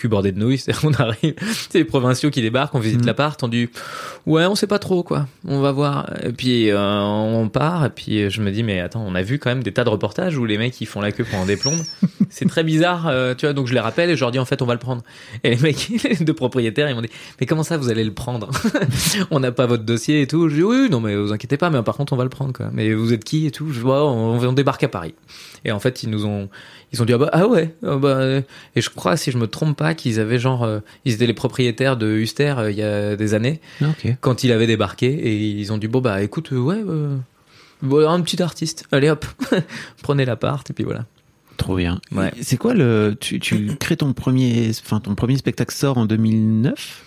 Cul 0.02 0.08
bordé 0.08 0.32
de 0.32 0.40
nouilles, 0.40 0.62
on 0.84 0.94
arrive, 0.94 1.36
c'est 1.70 1.78
les 1.80 1.86
provinciaux 1.86 2.30
qui 2.32 2.42
débarquent, 2.42 2.74
on 2.76 2.80
visite 2.80 3.02
Mhm. 3.02 3.06
l'appart, 3.06 3.42
on 3.44 3.48
dit 3.48 3.70
ouais, 4.26 4.46
on 4.46 4.56
sait 4.56 4.68
pas 4.68 4.80
trop 4.80 5.04
quoi, 5.04 5.28
on 5.48 5.62
va 5.62 5.72
voir, 5.72 6.10
et 6.24 6.32
puis 6.32 6.70
euh, 6.72 7.00
on 7.02 7.48
part, 7.50 7.86
et 7.86 7.90
puis 7.90 8.30
je 8.30 8.42
me 8.42 8.52
dis 8.52 8.64
mais 8.64 8.80
attends, 8.80 9.04
on 9.08 9.14
a 9.16 9.22
vu 9.22 9.38
quand 9.40 9.50
même 9.52 9.64
des 9.64 9.72
tas 9.72 9.84
de 9.84 9.90
reportages 9.90 10.38
où 10.38 10.46
les 10.46 10.58
mecs 10.58 10.80
ils 10.82 10.86
font 10.88 11.02
la 11.02 11.12
queue 11.12 11.26
pendant 11.30 11.46
des 11.46 11.58
plombes, 11.58 11.82
c'est 12.30 12.48
très 12.48 12.64
bizarre, 12.64 13.08
euh, 13.08 13.36
tu 13.36 13.46
vois, 13.46 13.54
donc 13.54 13.68
je 13.68 13.74
les 13.74 13.80
rappelle 13.80 14.10
et 14.10 14.16
je 14.16 14.22
leur 14.22 14.32
dis 14.32 14.40
en 14.40 14.46
fait 14.46 14.62
on 14.62 14.66
va 14.66 14.74
le 14.74 14.80
prendre, 14.80 15.04
et 15.44 15.52
les 15.52 15.58
mecs, 15.62 15.90
les 16.04 16.16
deux 16.26 16.34
propriétaires 16.34 16.90
ils 16.90 16.96
m'ont 16.96 17.02
dit 17.02 17.10
mais 17.40 17.46
comment 17.46 17.64
ça 17.64 17.78
vous 17.78 17.90
allez 17.90 18.04
le 18.04 18.14
prendre, 18.14 18.50
on 19.32 19.40
n'a 19.40 19.52
pas 19.52 19.66
votre 19.68 19.84
dossier 19.84 20.22
et 20.22 20.28
tout, 20.28 20.50
je 20.50 20.56
dis 20.56 20.64
oui 20.64 20.90
non 20.90 21.00
mais 21.00 21.16
vous 21.16 21.32
inquiétez 21.32 21.58
pas, 21.58 21.70
mais 21.70 21.82
par 21.84 21.96
contre 21.96 22.14
on 22.14 22.18
va 22.18 22.24
le 22.24 22.30
prendre 22.30 22.54
quoi, 22.54 22.70
mais 22.74 22.94
vous 22.94 23.14
êtes 23.14 23.24
qui 23.24 23.46
et 23.46 23.52
tout, 23.52 23.72
je 23.72 23.80
vois 23.80 24.10
on, 24.12 24.40
on 24.42 24.54
débarque 24.54 24.84
à 24.84 24.90
Paris, 24.90 25.14
et 25.66 25.72
en 25.72 25.80
fait 25.80 26.04
ils 26.04 26.10
nous 26.10 26.26
ont 26.26 26.50
ils 26.94 27.02
ont 27.02 27.06
dit 27.06 27.14
ah, 27.14 27.18
bah, 27.18 27.30
ah 27.32 27.48
ouais 27.48 27.74
ah 27.86 27.96
bah, 27.96 28.18
euh, 28.18 28.42
et 28.76 28.82
je 28.82 28.90
crois 28.90 29.16
si 29.16 29.32
je 29.32 29.38
me 29.38 29.48
trompe 29.48 29.78
pas 29.78 29.94
qu'ils 29.94 30.20
avaient 30.20 30.40
genre 30.40 30.64
euh, 30.64 30.80
ils 31.06 31.14
étaient 31.14 31.28
les 31.28 31.34
propriétaires 31.34 31.98
de 31.98 32.08
Huster 32.08 32.56
euh, 32.58 32.72
il 32.72 32.78
y 32.78 32.84
a 32.84 33.16
des 33.16 33.34
années. 33.34 33.62
Ah, 33.82 33.88
quand 34.20 34.44
il 34.44 34.52
avait 34.52 34.68
débarqué 34.68 35.08
et 35.08 35.36
ils 35.36 35.72
ont 35.72 35.78
dit 35.78 35.88
bon 35.88 36.02
bah 36.02 36.22
écoute 36.22 36.52
euh, 36.52 37.18
ouais 37.84 38.06
un 38.06 38.22
petit 38.22 38.42
artiste. 38.42 38.86
Allez 38.92 39.10
hop 39.10 39.26
prenez 40.04 40.26
l'appart 40.26 40.70
et 40.70 40.74
puis 40.74 40.84
voilà. 40.84 41.06
Trop 41.58 41.76
bien. 41.76 42.02
Ouais. 42.12 42.32
C'est 42.42 42.58
quoi 42.58 42.74
le 42.74 43.16
tu, 43.20 43.40
tu 43.40 43.76
crées 43.80 43.98
ton 43.98 44.14
premier 44.14 44.72
enfin 44.84 45.00
ton 45.00 45.16
premier 45.16 45.38
spectacle 45.38 45.74
sort 45.74 45.98
en 45.98 46.06
2009 46.06 47.06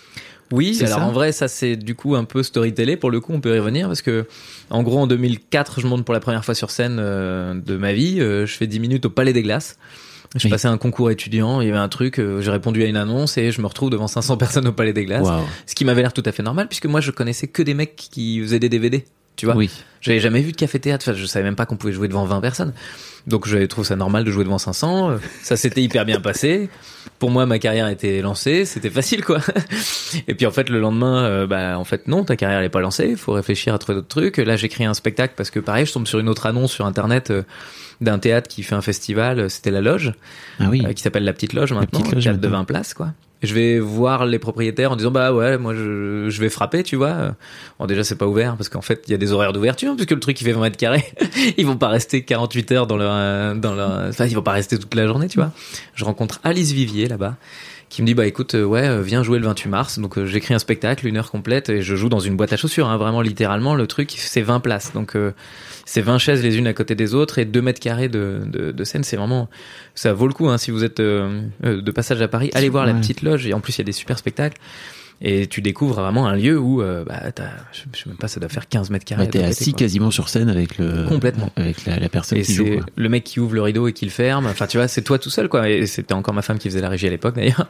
oui 0.51 0.77
alors 0.83 0.99
ça 0.99 1.05
en 1.05 1.11
vrai 1.11 1.31
ça 1.31 1.47
c'est 1.47 1.75
du 1.75 1.95
coup 1.95 2.15
un 2.15 2.23
peu 2.23 2.43
storytellé 2.43 2.97
pour 2.97 3.09
le 3.11 3.19
coup 3.19 3.33
on 3.33 3.41
peut 3.41 3.55
y 3.55 3.59
revenir 3.59 3.87
parce 3.87 4.01
que 4.01 4.25
en 4.69 4.83
gros 4.83 4.99
en 4.99 5.07
2004 5.07 5.81
je 5.81 5.87
monte 5.87 6.05
pour 6.05 6.13
la 6.13 6.19
première 6.19 6.45
fois 6.45 6.53
sur 6.55 6.69
scène 6.71 6.97
euh, 6.99 7.53
de 7.55 7.77
ma 7.77 7.93
vie 7.93 8.19
euh, 8.19 8.45
je 8.45 8.55
fais 8.55 8.67
10 8.67 8.79
minutes 8.79 9.05
au 9.05 9.09
Palais 9.09 9.33
des 9.33 9.41
Glaces 9.43 9.77
je 10.35 10.47
Oui. 10.47 10.49
passais 10.51 10.67
un 10.67 10.77
concours 10.77 11.11
étudiant, 11.11 11.61
il 11.61 11.67
y 11.67 11.69
avait 11.69 11.79
un 11.79 11.87
truc, 11.87 12.19
euh, 12.19 12.41
j'ai 12.41 12.51
répondu 12.51 12.83
à 12.83 12.87
une 12.87 12.97
annonce 12.97 13.37
et 13.37 13.51
je 13.51 13.61
me 13.61 13.67
retrouve 13.67 13.89
devant 13.89 14.07
500 14.07 14.35
personnes 14.37 14.67
au 14.67 14.73
Palais 14.73 14.91
des 14.91 15.05
Glaces. 15.05 15.25
Ce 15.65 15.75
qui 15.75 15.85
m'avait 15.85 16.01
l'air 16.01 16.11
tout 16.11 16.23
à 16.25 16.31
fait 16.33 16.43
normal 16.43 16.67
puisque 16.67 16.87
moi 16.87 16.99
je 16.99 17.11
connaissais 17.11 17.47
que 17.47 17.63
des 17.63 17.73
mecs 17.73 17.95
qui 17.95 18.41
faisaient 18.41 18.59
des 18.59 18.67
DVD. 18.67 19.05
Tu 19.35 19.45
vois 19.45 19.55
Oui. 19.55 19.69
J'avais 20.01 20.19
jamais 20.19 20.41
vu 20.41 20.51
de 20.51 20.57
café 20.57 20.79
théâtre, 20.79 21.03
enfin, 21.09 21.17
je 21.17 21.25
savais 21.25 21.43
même 21.43 21.55
pas 21.55 21.65
qu'on 21.65 21.77
pouvait 21.77 21.91
jouer 21.93 22.07
devant 22.07 22.25
20 22.25 22.39
personnes. 22.39 22.73
Donc 23.25 23.47
je 23.47 23.57
trouve 23.65 23.83
ça 23.85 23.95
normal 23.95 24.23
de 24.23 24.29
jouer 24.29 24.43
devant 24.43 24.59
500. 24.59 25.09
Euh, 25.09 25.17
Ça 25.41 25.57
s'était 25.57 25.81
hyper 25.81 26.05
bien 26.05 26.21
passé. 26.21 26.69
Pour 27.17 27.31
moi, 27.31 27.47
ma 27.47 27.57
carrière 27.57 27.87
était 27.87 28.21
lancée, 28.21 28.65
c'était 28.65 28.91
facile 28.91 29.25
quoi. 29.25 29.39
Et 30.27 30.35
puis 30.35 30.45
en 30.45 30.51
fait, 30.51 30.69
le 30.69 30.79
lendemain, 30.79 31.23
euh, 31.25 31.47
bah 31.47 31.79
en 31.79 31.83
fait 31.85 32.07
non, 32.07 32.23
ta 32.23 32.35
carrière 32.35 32.59
elle 32.59 32.65
est 32.65 32.69
pas 32.69 32.81
lancée. 32.81 33.07
Il 33.09 33.17
faut 33.17 33.31
réfléchir 33.33 33.73
à 33.73 33.79
trouver 33.79 33.95
d'autres 33.95 34.07
trucs. 34.09 34.37
Là, 34.37 34.55
j'écris 34.57 34.85
un 34.85 34.93
spectacle 34.93 35.33
parce 35.35 35.49
que 35.49 35.59
pareil, 35.59 35.87
je 35.87 35.93
tombe 35.93 36.05
sur 36.05 36.19
une 36.19 36.29
autre 36.29 36.45
annonce 36.45 36.71
sur 36.71 36.85
internet 36.85 37.31
euh, 37.31 37.41
d'un 37.99 38.19
théâtre 38.19 38.47
qui 38.47 38.61
fait 38.61 38.75
un 38.75 38.81
festival. 38.81 39.49
C'était 39.49 39.71
la 39.71 39.81
Loge 39.81 40.13
Ah 40.59 40.65
oui. 40.69 40.83
euh, 40.85 40.93
qui 40.93 41.01
s'appelle 41.01 41.23
la 41.23 41.33
petite 41.33 41.53
loge 41.53 41.73
maintenant, 41.73 42.01
Petite 42.01 42.13
Loge 42.13 42.23
théâtre 42.25 42.39
de 42.39 42.47
maintenant. 42.47 42.59
20 42.59 42.65
places 42.65 42.93
quoi. 42.93 43.11
Je 43.45 43.53
vais 43.53 43.79
voir 43.79 44.25
les 44.25 44.39
propriétaires 44.39 44.91
en 44.91 44.95
disant 44.95 45.11
bah 45.11 45.33
ouais 45.33 45.57
moi 45.57 45.73
je, 45.73 46.29
je 46.29 46.41
vais 46.41 46.49
frapper 46.49 46.83
tu 46.83 46.95
vois. 46.95 47.35
Bon 47.79 47.85
déjà 47.85 48.03
c'est 48.03 48.17
pas 48.17 48.27
ouvert 48.27 48.55
parce 48.57 48.69
qu'en 48.69 48.81
fait 48.81 49.03
il 49.07 49.11
y 49.11 49.13
a 49.13 49.17
des 49.17 49.31
horaires 49.31 49.53
d'ouverture 49.53 49.95
puisque 49.95 50.11
le 50.11 50.19
truc 50.19 50.39
il 50.41 50.43
fait 50.43 50.51
20 50.51 50.61
mètres 50.61 50.77
carrés. 50.77 51.05
ils 51.57 51.65
vont 51.65 51.77
pas 51.77 51.89
rester 51.89 52.23
48 52.23 52.71
heures 52.71 52.87
dans 52.87 52.97
leur 52.97 53.11
euh, 53.13 53.55
dans 53.55 53.73
leur 53.73 54.07
enfin 54.09 54.25
ils 54.25 54.35
vont 54.35 54.41
pas 54.41 54.51
rester 54.51 54.77
toute 54.77 54.95
la 54.95 55.07
journée 55.07 55.27
tu 55.27 55.39
vois. 55.39 55.51
Je 55.93 56.05
rencontre 56.05 56.39
Alice 56.43 56.71
Vivier 56.71 57.07
là-bas 57.07 57.35
qui 57.95 58.01
me 58.01 58.07
dit 58.07 58.13
bah 58.13 58.27
écoute 58.27 58.55
euh, 58.55 58.65
ouais 58.65 58.85
euh, 58.85 59.01
viens 59.01 59.23
jouer 59.23 59.39
le 59.39 59.45
28 59.45 59.69
mars. 59.69 59.99
Donc 59.99 60.17
euh, 60.17 60.25
j'écris 60.25 60.53
un 60.53 60.59
spectacle 60.59 61.07
une 61.07 61.15
heure 61.15 61.31
complète 61.31 61.69
et 61.69 61.81
je 61.81 61.95
joue 61.95 62.09
dans 62.09 62.19
une 62.19 62.35
boîte 62.35 62.51
à 62.51 62.57
chaussures 62.57 62.89
hein, 62.89 62.97
vraiment 62.97 63.21
littéralement. 63.21 63.73
Le 63.73 63.87
truc 63.87 64.13
c'est 64.17 64.41
20 64.41 64.59
places. 64.59 64.91
Donc 64.91 65.15
euh, 65.15 65.31
c'est 65.85 66.01
20 66.01 66.17
chaises 66.17 66.43
les 66.43 66.57
unes 66.57 66.67
à 66.67 66.73
côté 66.73 66.93
des 66.95 67.13
autres 67.13 67.39
et 67.39 67.45
2 67.45 67.61
mètres 67.61 67.79
carrés 67.79 68.09
de, 68.09 68.41
de, 68.47 68.73
de 68.73 68.83
scène. 68.83 69.05
C'est 69.05 69.15
vraiment 69.15 69.47
ça 69.93 70.11
vaut 70.11 70.27
le 70.27 70.33
coup 70.33 70.49
hein, 70.49 70.57
si 70.57 70.71
vous 70.71 70.83
êtes 70.83 70.99
euh, 70.99 71.41
de 71.63 71.91
passage 71.91 72.21
à 72.21 72.27
Paris. 72.27 72.51
Allez 72.53 72.67
voir 72.67 72.85
la 72.85 72.93
petite 72.93 73.21
loge. 73.21 73.47
Et 73.47 73.53
en 73.53 73.61
plus 73.61 73.77
il 73.77 73.77
y 73.77 73.81
a 73.83 73.85
des 73.85 73.93
super 73.93 74.17
spectacles 74.17 74.59
Et 75.21 75.47
tu 75.47 75.61
découvres 75.61 76.01
vraiment 76.01 76.27
un 76.27 76.35
lieu 76.35 76.59
où, 76.59 76.81
euh, 76.81 77.05
bah, 77.05 77.31
t'as, 77.33 77.45
je 77.71 77.81
je 77.93 78.03
sais 78.03 78.09
même 78.09 78.17
pas, 78.17 78.27
ça 78.27 78.39
doit 78.39 78.49
faire 78.49 78.67
15 78.67 78.89
mètres 78.89 79.05
carrés. 79.05 79.23
Ouais, 79.23 79.27
à 79.29 79.31
t'es 79.31 79.43
assis 79.43 79.71
quoi. 79.71 79.79
quasiment 79.79 80.11
sur 80.11 80.27
scène 80.29 80.49
avec 80.49 80.77
le 80.77 81.05
Complètement. 81.07 81.49
avec 81.55 81.85
la, 81.85 81.97
la 81.99 82.09
personne 82.09 82.37
Et 82.37 82.41
qui 82.41 82.53
joue. 82.53 82.65
c'est 82.65 82.75
quoi. 82.77 82.85
le 82.95 83.09
mec 83.09 83.23
qui 83.23 83.39
ouvre 83.39 83.55
le 83.55 83.61
rideau 83.61 83.87
et 83.87 83.93
qui 83.93 84.05
le 84.05 84.11
ferme. 84.11 84.45
Enfin, 84.45 84.67
tu 84.67 84.77
vois, 84.77 84.87
c'est 84.89 85.01
toi 85.03 85.17
tout 85.17 85.29
seul, 85.29 85.47
quoi. 85.47 85.69
Et 85.69 85.85
c'était 85.85 86.13
encore 86.13 86.33
ma 86.33 86.41
femme 86.41 86.57
qui 86.59 86.69
faisait 86.69 86.81
la 86.81 86.89
régie 86.89 87.07
à 87.07 87.09
l'époque, 87.11 87.35
d'ailleurs. 87.35 87.67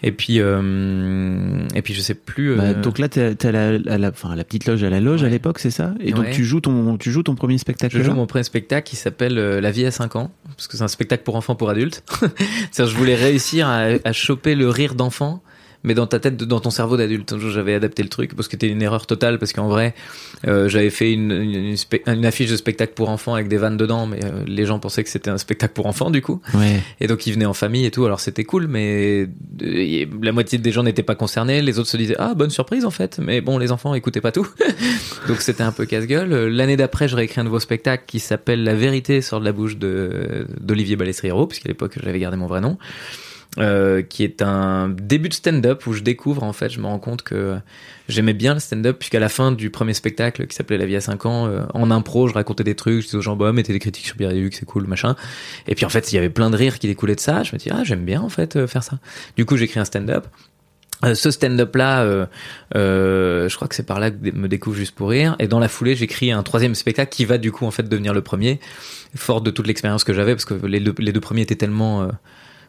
Et 0.00 0.12
puis, 0.12 0.38
euh, 0.38 1.58
et 1.74 1.82
puis 1.82 1.92
je 1.92 2.00
sais 2.00 2.14
plus. 2.14 2.54
Bah, 2.54 2.62
euh, 2.66 2.80
donc 2.80 3.00
là, 3.00 3.08
t'es 3.08 3.34
à 3.44 3.50
la, 3.50 3.68
à 3.92 3.98
la, 3.98 4.10
enfin, 4.10 4.30
à 4.30 4.36
la 4.36 4.44
petite 4.44 4.66
loge 4.66 4.84
à 4.84 4.90
la 4.90 5.00
loge 5.00 5.24
à 5.24 5.28
l'époque, 5.28 5.58
c'est 5.58 5.72
ça? 5.72 5.92
Et 5.98 6.12
donc 6.12 6.30
tu 6.30 6.44
joues 6.44 6.60
ton, 6.60 6.96
tu 6.96 7.10
joues 7.10 7.24
ton 7.24 7.34
premier 7.34 7.58
spectacle 7.58 7.96
Je 7.98 8.02
joue 8.04 8.12
mon 8.12 8.26
premier 8.26 8.44
spectacle 8.44 8.88
qui 8.88 8.94
s'appelle 8.94 9.38
euh, 9.38 9.60
La 9.60 9.72
vie 9.72 9.84
à 9.86 9.90
5 9.90 10.14
ans, 10.14 10.30
parce 10.54 10.68
que 10.68 10.76
c'est 10.76 10.84
un 10.84 10.88
spectacle 10.88 11.24
pour 11.24 11.34
enfants, 11.34 11.56
pour 11.56 11.68
adultes. 11.68 12.04
C'est-à-dire, 12.70 12.92
je 12.94 12.96
voulais 12.96 13.16
réussir 13.16 13.66
à, 13.66 13.86
à 14.04 14.12
choper 14.12 14.54
le 14.54 14.68
rire 14.68 14.94
d'enfant, 14.94 15.42
mais 15.84 15.94
dans 15.94 16.06
ta 16.06 16.18
tête, 16.18 16.36
dans 16.36 16.60
ton 16.60 16.70
cerveau 16.70 16.96
d'adulte. 16.96 17.34
J'avais 17.50 17.74
adapté 17.74 18.02
le 18.02 18.08
truc, 18.08 18.34
parce 18.34 18.48
que 18.48 18.52
c'était 18.52 18.68
une 18.68 18.82
erreur 18.82 19.06
totale, 19.06 19.38
parce 19.38 19.52
qu'en 19.52 19.68
vrai, 19.68 19.94
euh, 20.46 20.68
j'avais 20.68 20.90
fait 20.90 21.12
une, 21.12 21.30
une, 21.32 21.54
une 21.54 21.74
spe- 21.76 22.02
une 22.06 22.26
affiche 22.26 22.50
de 22.50 22.56
spectacle 22.56 22.92
pour 22.94 23.08
enfants 23.10 23.34
avec 23.34 23.48
des 23.48 23.56
vannes 23.58 23.76
dedans, 23.76 24.06
mais 24.06 24.18
euh, 24.24 24.42
les 24.46 24.66
gens 24.66 24.78
pensaient 24.78 25.04
que 25.04 25.10
c'était 25.10 25.30
un 25.30 25.38
spectacle 25.38 25.74
pour 25.74 25.86
enfants, 25.86 26.10
du 26.10 26.20
coup. 26.22 26.40
Ouais. 26.54 26.80
Et 27.00 27.06
donc 27.06 27.26
ils 27.26 27.32
venaient 27.32 27.46
en 27.46 27.54
famille 27.54 27.84
et 27.86 27.90
tout, 27.90 28.04
alors 28.04 28.20
c'était 28.20 28.44
cool, 28.44 28.66
mais 28.66 29.28
euh, 29.62 30.04
la 30.22 30.32
moitié 30.32 30.58
des 30.58 30.72
gens 30.72 30.82
n'étaient 30.82 31.02
pas 31.02 31.14
concernés, 31.14 31.62
les 31.62 31.78
autres 31.78 31.88
se 31.88 31.96
disaient 31.96 32.16
ah 32.18 32.34
bonne 32.34 32.50
surprise 32.50 32.84
en 32.84 32.90
fait, 32.90 33.18
mais 33.18 33.40
bon 33.40 33.58
les 33.58 33.72
enfants 33.72 33.94
écoutaient 33.94 34.20
pas 34.20 34.32
tout, 34.32 34.48
donc 35.28 35.40
c'était 35.40 35.62
un 35.62 35.72
peu 35.72 35.86
casse-gueule. 35.86 36.48
L'année 36.48 36.76
d'après, 36.76 37.08
je 37.08 37.16
réécris 37.16 37.40
un 37.40 37.44
nouveau 37.44 37.60
spectacle 37.60 38.04
qui 38.06 38.18
s'appelle 38.20 38.62
La 38.64 38.74
vérité 38.74 39.20
sort 39.22 39.40
de 39.40 39.44
la 39.44 39.52
bouche 39.52 39.76
de 39.76 40.46
d'Olivier 40.60 40.96
Balestriero, 40.96 41.46
puisqu'à 41.46 41.68
l'époque 41.68 41.98
j'avais 42.02 42.18
gardé 42.18 42.36
mon 42.36 42.46
vrai 42.46 42.60
nom. 42.60 42.78
Euh, 43.60 44.02
qui 44.02 44.22
est 44.22 44.40
un 44.40 44.88
début 44.88 45.28
de 45.28 45.34
stand-up 45.34 45.84
où 45.88 45.92
je 45.92 46.02
découvre 46.02 46.44
en 46.44 46.52
fait, 46.52 46.68
je 46.68 46.78
me 46.78 46.86
rends 46.86 47.00
compte 47.00 47.22
que 47.22 47.56
j'aimais 48.08 48.32
bien 48.32 48.54
le 48.54 48.60
stand-up 48.60 49.00
puisqu'à 49.00 49.18
la 49.18 49.28
fin 49.28 49.50
du 49.50 49.70
premier 49.70 49.94
spectacle 49.94 50.46
qui 50.46 50.54
s'appelait 50.54 50.78
La 50.78 50.86
vie 50.86 50.94
à 50.94 51.00
5 51.00 51.26
ans, 51.26 51.46
euh, 51.48 51.64
en 51.74 51.90
impro, 51.90 52.28
je 52.28 52.34
racontais 52.34 52.62
des 52.62 52.76
trucs, 52.76 53.00
je 53.00 53.06
disais 53.06 53.16
aux 53.16 53.20
gens 53.20 53.34
bah 53.34 53.52
mettez 53.52 53.72
des 53.72 53.80
critiques 53.80 54.06
sur 54.06 54.16
Biréduc, 54.16 54.54
c'est 54.54 54.64
cool, 54.64 54.86
machin. 54.86 55.16
Et 55.66 55.74
puis 55.74 55.84
en 55.84 55.88
fait, 55.88 56.12
il 56.12 56.14
y 56.14 56.18
avait 56.18 56.30
plein 56.30 56.50
de 56.50 56.56
rires 56.56 56.78
qui 56.78 56.86
découlaient 56.86 57.16
de 57.16 57.20
ça. 57.20 57.42
Je 57.42 57.52
me 57.52 57.58
dis 57.58 57.68
ah 57.72 57.82
j'aime 57.82 58.04
bien 58.04 58.20
en 58.20 58.28
fait 58.28 58.54
euh, 58.54 58.68
faire 58.68 58.84
ça. 58.84 59.00
Du 59.36 59.44
coup, 59.44 59.56
j'écris 59.56 59.80
un 59.80 59.84
stand-up. 59.84 60.28
Ce 61.14 61.30
stand-up 61.32 61.74
là, 61.74 62.04
je 62.74 63.54
crois 63.56 63.66
que 63.66 63.74
c'est 63.74 63.86
par 63.86 63.98
là 63.98 64.12
que 64.12 64.30
me 64.30 64.46
découvre 64.46 64.76
juste 64.76 64.94
pour 64.94 65.10
rire. 65.10 65.34
Et 65.40 65.48
dans 65.48 65.58
la 65.58 65.68
foulée, 65.68 65.96
j'écris 65.96 66.30
un 66.30 66.44
troisième 66.44 66.76
spectacle 66.76 67.10
qui 67.10 67.24
va 67.24 67.38
du 67.38 67.50
coup 67.50 67.66
en 67.66 67.70
fait 67.72 67.88
devenir 67.88 68.14
le 68.14 68.20
premier, 68.20 68.58
fort 69.16 69.40
de 69.40 69.50
toute 69.50 69.66
l'expérience 69.66 70.02
que 70.02 70.12
j'avais 70.12 70.34
parce 70.34 70.44
que 70.44 70.54
les 70.66 70.80
deux, 70.80 71.20
premiers 71.20 71.42
étaient 71.42 71.54
tellement 71.54 72.08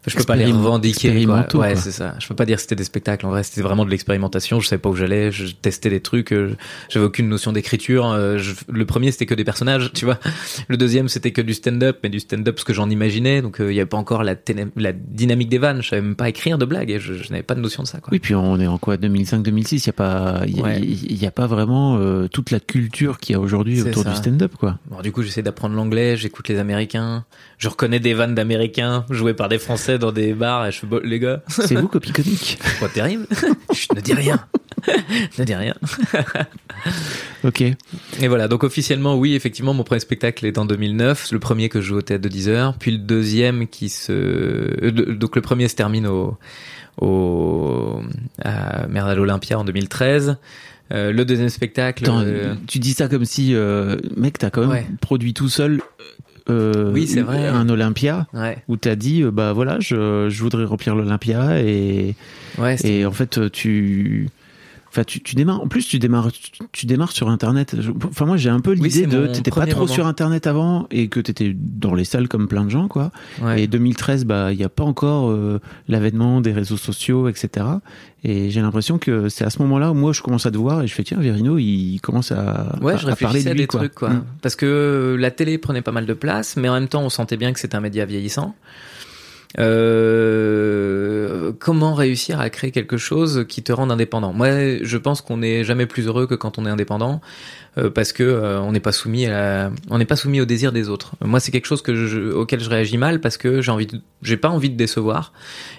je 0.08 0.16
peux 0.16 0.24
pas 0.24 0.36
les 0.36 0.46
revendiquer. 0.46 1.26
Quoi. 1.26 1.46
Ouais, 1.56 1.76
c'est 1.76 1.92
ça. 1.92 2.16
Je 2.20 2.28
peux 2.28 2.36
pas 2.36 2.46
dire 2.46 2.56
que 2.58 2.62
c'était 2.62 2.76
des 2.76 2.84
spectacles. 2.84 3.26
En 3.26 3.30
vrai, 3.30 3.44
c'était 3.44 3.62
vraiment 3.62 3.86
de 3.86 3.90
l'expérimentation. 3.90 4.60
Je 4.60 4.68
savais 4.68 4.80
pas 4.82 4.90
où 4.90 4.96
j'allais. 4.96 5.32
Je 5.32 5.48
testais 5.54 5.90
des 5.90 6.00
trucs. 6.00 6.32
euh, 6.32 6.56
J'avais 6.90 7.06
aucune 7.06 7.28
notion 7.30 7.52
d'écriture. 7.52 8.10
Euh, 8.12 8.38
je- 8.38 8.54
Le 8.70 8.86
premier, 8.86 9.12
c'était 9.12 9.26
que 9.26 9.34
des 9.36 9.44
personnages, 9.44 9.92
tu 9.94 10.06
vois. 10.06 10.20
Le 10.68 10.78
deuxième, 10.78 11.10
c'était 11.10 11.32
que 11.32 11.42
du 11.42 11.54
stand-up, 11.54 12.00
mais 12.04 12.10
du 12.10 12.20
stand-up 12.20 12.60
ce 12.60 12.66
que 12.66 12.74
j'en 12.74 12.90
imaginais. 12.90 13.42
Donc, 13.42 13.60
euh, 13.62 13.72
il 13.72 13.76
y 13.76 13.80
avait 13.80 13.90
pas 13.90 13.98
encore 13.98 14.24
la, 14.24 14.36
la 14.76 14.92
dynamique 14.94 15.50
des 15.50 15.58
vannes. 15.58 15.82
Je 15.82 15.90
savais 15.90 16.02
même 16.02 16.16
pas 16.16 16.30
écrire 16.30 16.58
de 16.58 16.66
blagues. 16.66 16.92
Et 16.92 17.00
je, 17.00 17.14
je 17.14 17.30
n'avais 17.32 17.44
pas 17.44 17.56
de 17.56 17.62
notion 17.62 17.84
de 17.84 17.88
ça, 17.88 18.00
quoi. 18.00 18.10
Oui, 18.12 18.20
puis 18.20 18.36
on 18.36 18.60
est 18.60 18.68
en 18.68 18.78
quoi 18.78 18.98
2005-2006, 18.98 19.76
il 19.84 19.88
y 19.88 19.90
a 19.90 19.94
pas, 19.94 20.42
il 20.48 20.58
y, 20.58 20.60
a- 20.60 20.64
Ouais. 20.64 20.80
il 20.82 21.22
y 21.22 21.26
a 21.26 21.32
pas 21.32 21.48
vraiment 21.48 21.98
euh, 21.98 22.28
toute 22.28 22.52
la 22.52 22.60
culture 22.60 23.20
qu'il 23.20 23.34
y 23.34 23.36
a 23.36 23.40
aujourd'hui 23.40 23.82
autour 23.82 24.04
ça. 24.04 24.10
du 24.12 24.16
stand-up, 24.16 24.54
quoi. 24.58 24.78
Bon, 24.90 25.02
du 25.02 25.12
coup, 25.12 25.24
j'essaie 25.24 25.42
d'apprendre 25.42 25.76
l'anglais, 25.76 26.16
j'écoute 26.18 26.48
les 26.48 26.58
Américains, 26.60 27.26
je 27.58 27.68
reconnais 27.70 28.00
des 28.00 28.14
vannes 28.14 28.36
d'Américains 28.36 29.06
jouées 29.10 29.34
par 29.34 29.50
des 29.50 29.58
Français 29.60 29.89
dans 29.98 30.12
des 30.12 30.34
bars 30.34 30.66
et 30.68 30.72
je 30.72 30.80
fais, 30.80 30.88
bon, 30.88 31.02
les 31.04 31.20
gars, 31.20 31.42
C'est 31.48 31.76
vous, 31.76 31.88
copie 31.88 32.12
comique. 32.12 32.60
pas 32.80 32.88
terrible. 32.90 33.26
Chut, 33.74 33.94
ne 33.96 34.02
dis 34.02 34.14
rien. 34.14 34.40
ne 35.38 35.44
dis 35.44 35.56
rien. 35.56 35.74
Ok. 37.44 37.62
Et 37.62 38.28
voilà, 38.28 38.48
donc 38.48 38.64
officiellement, 38.64 39.18
oui, 39.18 39.34
effectivement, 39.34 39.74
mon 39.74 39.84
premier 39.84 40.00
spectacle 40.00 40.46
est 40.46 40.58
en 40.58 40.66
2009, 40.66 41.32
le 41.32 41.40
premier 41.40 41.70
que 41.70 41.82
je 41.82 41.88
joue 41.88 41.98
au 41.98 42.02
théâtre 42.02 42.22
de 42.24 42.30
10 42.30 42.50
heures, 42.50 42.74
puis 42.78 42.92
le 42.92 42.98
deuxième 42.98 43.68
qui 43.68 43.90
se... 43.90 44.12
euh, 44.12 45.16
donc 45.16 45.36
le 45.36 45.42
premier 45.42 45.68
se 45.68 45.76
termine 45.76 46.08
au... 46.08 46.38
au 47.02 48.02
à, 48.44 48.88
merde, 48.88 49.10
à 49.10 49.16
l'Olympia 49.16 49.58
en 49.60 49.64
2013. 49.64 50.38
Euh, 50.92 51.12
le 51.12 51.24
deuxième 51.24 51.50
spectacle... 51.50 52.04
Attends, 52.06 52.22
euh, 52.22 52.56
tu 52.68 52.80
dis 52.80 52.94
ça 52.94 53.08
comme 53.08 53.24
si, 53.26 53.54
euh, 53.54 53.98
mec, 54.18 54.38
t'as 54.38 54.50
quand 54.50 54.62
même 54.62 54.70
Ouais. 54.72 54.86
produit 55.02 55.34
tout 55.34 55.50
seul. 55.50 55.82
Euh, 56.50 56.92
Oui, 56.92 57.08
c'est 57.08 57.22
vrai. 57.22 57.48
Un 57.48 57.68
Olympia 57.70 58.28
ouais, 58.34 58.58
où 58.68 58.78
t'as 58.78 58.96
dit, 58.96 59.24
euh, 59.24 59.32
bah 59.32 59.54
voilà, 59.54 59.80
je, 59.80 60.28
je 60.30 60.42
voudrais 60.44 60.66
remplir 60.66 60.96
l'Olympia 60.96 61.62
et, 61.62 62.16
ouais, 62.58 62.76
et 62.84 63.06
en 63.06 63.12
fait, 63.12 63.52
tu. 63.52 64.30
Enfin, 64.92 65.04
tu, 65.04 65.22
tu 65.22 65.36
démarres. 65.36 65.62
En 65.62 65.68
plus, 65.68 65.88
tu 65.88 66.00
démarres, 66.00 66.32
tu, 66.32 66.52
tu 66.72 66.86
démarres 66.88 67.12
sur 67.12 67.30
Internet. 67.30 67.76
Enfin, 68.06 68.26
moi, 68.26 68.38
j'ai 68.38 68.50
un 68.50 68.60
peu 68.60 68.72
l'idée 68.74 68.90
c'est 68.90 69.06
de. 69.06 69.28
T'étais 69.28 69.52
pas 69.52 69.68
trop 69.68 69.82
moment. 69.82 69.94
sur 69.94 70.08
Internet 70.08 70.48
avant 70.48 70.88
et 70.90 71.08
que 71.10 71.20
t'étais 71.20 71.56
dans 71.56 71.94
les 71.94 72.06
salles 72.06 72.28
comme 72.28 72.48
plein 72.48 72.64
de 72.64 72.70
gens, 72.70 72.88
quoi. 72.88 73.12
ouais. 73.42 73.64
Et 73.64 73.68
2013, 73.68 74.26
bah, 74.26 74.52
il 74.52 74.58
n'y 74.58 74.64
a 74.64 74.70
pas 74.70 74.84
encore 74.84 75.30
euh, 75.30 75.60
l'avènement 75.88 76.42
des 76.42 76.52
réseaux 76.54 76.78
sociaux, 76.78 77.28
etc. 77.30 77.66
Et 78.24 78.50
j'ai 78.50 78.62
l'impression 78.62 78.98
que 78.98 79.30
c'est 79.30 79.46
à 79.46 79.50
ce 79.50 79.60
moment-là 79.62 79.92
où 79.92 79.94
moi 79.94 80.12
je 80.12 80.22
commence 80.22 80.46
à 80.46 80.52
te 80.52 80.58
voir 80.58 80.82
et 80.82 80.88
je 80.88 80.94
fais 80.94 81.04
tiens, 81.04 81.20
Verino, 81.20 81.58
il 81.58 82.00
commence 82.02 82.32
à, 82.34 82.76
Ouais, 82.82 82.94
à- 82.94 82.98
je 82.98 83.08
à 83.08 83.16
parler 83.16 83.44
de 83.44 83.50
lui, 83.52 83.58
des 83.60 83.68
quoi. 83.68 83.80
trucs, 83.80 83.96
quoi. 83.96 84.10
Mm. 84.10 84.24
Parce 84.42 84.56
que 84.58 85.16
la 85.18 85.32
télé 85.32 85.58
prenait 85.58 85.82
pas 85.82 85.92
mal 85.94 86.06
de 86.06 86.14
place, 86.14 86.58
mais 86.58 86.68
en 86.68 86.74
même 86.74 86.88
temps, 86.90 87.02
on 87.04 87.10
sentait 87.10 87.38
bien 87.38 87.54
que 87.54 87.60
c'était 87.60 87.76
un 87.78 87.82
média 87.82 88.06
vieillissant. 88.06 88.56
Euh, 89.58 91.52
comment 91.60 91.96
réussir 91.96 92.40
à 92.40 92.50
créer 92.50 92.72
quelque 92.72 92.98
chose 92.98 93.46
qui 93.50 93.64
te 93.64 93.72
rende 93.72 93.92
indépendant? 93.92 94.32
Moi, 94.34 94.84
je 94.84 94.98
pense 94.98 95.22
qu'on 95.22 95.38
n'est 95.38 95.64
jamais 95.64 95.88
plus 95.88 96.06
heureux 96.08 96.28
que 96.28 96.36
quand 96.36 96.60
on 96.60 96.66
est 96.66 96.70
indépendant, 96.70 97.22
parce 97.94 98.14
que 98.14 98.24
euh, 98.24 98.60
on 98.62 98.72
n'est 98.72 98.80
pas 98.80 98.92
soumis 98.92 99.26
à 99.26 99.30
la, 99.30 99.72
on 99.90 99.98
n'est 99.98 100.06
pas 100.06 100.16
soumis 100.16 100.42
au 100.42 100.46
désir 100.46 100.72
des 100.72 100.90
autres. 100.90 101.14
Moi, 101.22 101.40
c'est 101.40 101.52
quelque 101.52 101.68
chose 101.68 101.82
que 101.82 101.96
je, 101.96 102.32
auquel 102.32 102.60
je 102.60 102.70
réagis 102.70 102.98
mal 102.98 103.22
parce 103.22 103.38
que 103.38 103.62
j'ai 103.62 103.72
envie, 103.72 103.88
j'ai 104.22 104.38
pas 104.38 104.50
envie 104.50 104.70
de 104.70 104.76
décevoir. 104.76 105.34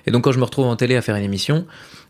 Et 0.07 0.11
donc, 0.11 0.25
quand 0.25 0.33
je 0.33 0.39
me 0.39 0.45
retrouve 0.45 0.67
en 0.67 0.77
télé 0.77 0.97
à 0.97 1.03
faire 1.03 1.17
une 1.17 1.25
émission, 1.25 1.67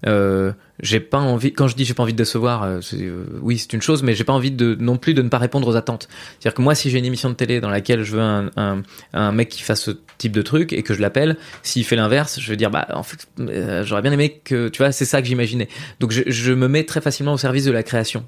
euh, 0.06 0.52
j'ai 0.82 1.00
pas 1.00 1.18
envie. 1.18 1.52
Quand 1.52 1.68
je 1.68 1.76
dis 1.76 1.84
j'ai 1.84 1.94
pas 1.94 2.02
envie 2.02 2.12
de 2.12 2.18
décevoir, 2.18 2.62
euh, 2.62 2.80
euh, 2.94 3.24
oui, 3.42 3.58
c'est 3.58 3.72
une 3.72 3.82
chose, 3.82 4.02
mais 4.02 4.14
j'ai 4.14 4.24
pas 4.24 4.32
envie 4.32 4.50
de 4.50 4.76
non 4.80 4.96
plus 4.96 5.14
de 5.14 5.22
ne 5.22 5.28
pas 5.28 5.38
répondre 5.38 5.68
aux 5.68 5.76
attentes. 5.76 6.08
C'est-à-dire 6.38 6.54
que 6.54 6.62
moi, 6.62 6.74
si 6.74 6.90
j'ai 6.90 6.98
une 6.98 7.04
émission 7.04 7.28
de 7.28 7.34
télé 7.34 7.60
dans 7.60 7.68
laquelle 7.68 8.02
je 8.02 8.12
veux 8.12 8.22
un, 8.22 8.50
un, 8.56 8.82
un 9.12 9.32
mec 9.32 9.48
qui 9.50 9.62
fasse 9.62 9.82
ce 9.82 9.90
type 10.18 10.32
de 10.32 10.42
truc 10.42 10.72
et 10.72 10.82
que 10.82 10.94
je 10.94 11.00
l'appelle, 11.00 11.36
s'il 11.62 11.84
fait 11.84 11.96
l'inverse, 11.96 12.40
je 12.40 12.48
vais 12.48 12.56
dire 12.56 12.70
bah 12.70 12.86
en 12.94 13.02
fait, 13.02 13.26
euh, 13.40 13.84
j'aurais 13.84 14.02
bien 14.02 14.12
aimé 14.12 14.40
que 14.42 14.68
tu 14.68 14.78
vois, 14.78 14.92
c'est 14.92 15.04
ça 15.04 15.20
que 15.20 15.28
j'imaginais. 15.28 15.68
Donc 16.00 16.12
je, 16.12 16.22
je 16.26 16.52
me 16.52 16.68
mets 16.68 16.84
très 16.84 17.00
facilement 17.00 17.34
au 17.34 17.38
service 17.38 17.64
de 17.64 17.72
la 17.72 17.82
création. 17.82 18.24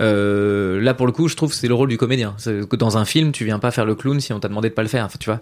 Euh, 0.00 0.80
là 0.80 0.94
pour 0.94 1.06
le 1.06 1.12
coup, 1.12 1.28
je 1.28 1.36
trouve 1.36 1.50
que 1.50 1.56
c'est 1.56 1.68
le 1.68 1.74
rôle 1.74 1.88
du 1.88 1.98
comédien. 1.98 2.34
Que 2.44 2.76
dans 2.76 2.96
un 2.98 3.04
film, 3.04 3.32
tu 3.32 3.44
viens 3.44 3.58
pas 3.58 3.70
faire 3.70 3.84
le 3.84 3.94
clown 3.94 4.18
si 4.20 4.32
on 4.32 4.40
t'a 4.40 4.48
demandé 4.48 4.68
de 4.70 4.74
pas 4.74 4.82
le 4.82 4.88
faire, 4.88 5.08
tu 5.18 5.26
vois. 5.30 5.40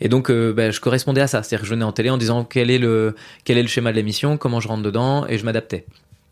Et 0.00 0.08
donc, 0.08 0.30
euh, 0.30 0.52
bah, 0.52 0.70
je 0.70 0.80
correspondais 0.80 1.20
à 1.20 1.26
ça. 1.26 1.42
C'est-à-dire 1.42 1.60
que 1.60 1.66
je 1.66 1.70
venais 1.74 1.84
en 1.84 1.92
télé 1.92 2.10
en 2.10 2.16
disant 2.16 2.44
quel 2.44 2.70
est 2.70 2.78
le 2.78 3.14
quel 3.44 3.58
est 3.58 3.62
le 3.62 3.68
schéma 3.68 3.90
de 3.92 3.96
l'émission, 3.96 4.36
comment 4.38 4.60
je 4.60 4.68
rentre 4.68 4.82
dedans, 4.82 5.26
et 5.28 5.38
je 5.38 5.44
m'adaptais. 5.44 5.84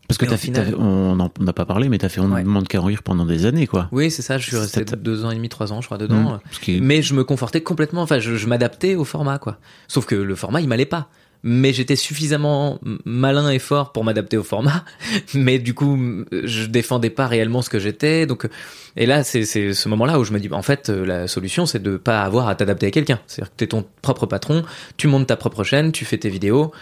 Parce 0.07 0.17
que 0.17 0.23
t'as 0.25 0.37
fait, 0.37 0.47
final- 0.47 0.73
on 0.79 1.17
n'a 1.17 1.53
pas 1.53 1.65
parlé, 1.65 1.89
mais 1.89 1.97
t'as 1.97 2.07
fait 2.07 2.21
On 2.21 2.31
Ouais. 2.31 2.41
demande 2.41 2.67
qu'à 2.69 2.79
en 2.79 2.85
rire 2.85 3.03
pendant 3.03 3.25
des 3.25 3.45
années, 3.45 3.67
quoi. 3.67 3.89
Oui, 3.91 4.09
c'est 4.09 4.21
ça. 4.21 4.37
Je 4.37 4.47
suis 4.47 4.55
resté 4.57 4.85
deux 4.85 5.25
ans 5.25 5.31
et 5.31 5.35
demi, 5.35 5.49
trois 5.49 5.73
ans, 5.73 5.81
je 5.81 5.87
crois, 5.87 5.97
dedans. 5.97 6.39
Mm. 6.65 6.79
Mais 6.81 7.01
je 7.01 7.13
me 7.13 7.25
confortais 7.25 7.59
complètement. 7.59 8.03
Enfin, 8.03 8.19
je, 8.19 8.37
je 8.37 8.47
m'adaptais 8.47 8.95
au 8.95 9.03
format, 9.03 9.37
quoi. 9.37 9.57
Sauf 9.89 10.05
que 10.05 10.15
le 10.15 10.35
format, 10.35 10.61
il 10.61 10.69
m'allait 10.69 10.85
pas. 10.85 11.09
Mais 11.43 11.71
j'étais 11.73 11.95
suffisamment 11.95 12.79
malin 13.05 13.49
et 13.49 13.59
fort 13.59 13.91
pour 13.91 14.03
m'adapter 14.03 14.37
au 14.37 14.43
format. 14.43 14.83
Mais 15.33 15.59
du 15.59 15.73
coup, 15.73 16.25
je 16.31 16.65
défendais 16.65 17.09
pas 17.09 17.27
réellement 17.27 17.61
ce 17.61 17.69
que 17.69 17.79
j'étais. 17.79 18.25
Donc, 18.25 18.47
et 18.95 19.05
là, 19.05 19.23
c'est 19.23 19.45
ce 19.45 19.89
moment-là 19.89 20.19
où 20.19 20.23
je 20.23 20.33
me 20.33 20.39
dis, 20.39 20.49
en 20.51 20.61
fait, 20.61 20.89
la 20.89 21.27
solution, 21.27 21.65
c'est 21.65 21.81
de 21.81 21.97
pas 21.97 22.23
avoir 22.23 22.47
à 22.47 22.55
t'adapter 22.55 22.87
à 22.87 22.91
quelqu'un. 22.91 23.19
C'est-à-dire 23.27 23.51
que 23.51 23.57
t'es 23.57 23.67
ton 23.67 23.85
propre 24.01 24.25
patron, 24.25 24.63
tu 24.97 25.07
montes 25.07 25.27
ta 25.27 25.37
propre 25.37 25.63
chaîne, 25.63 25.91
tu 25.91 26.05
fais 26.05 26.17
tes 26.17 26.29
vidéos. 26.29 26.73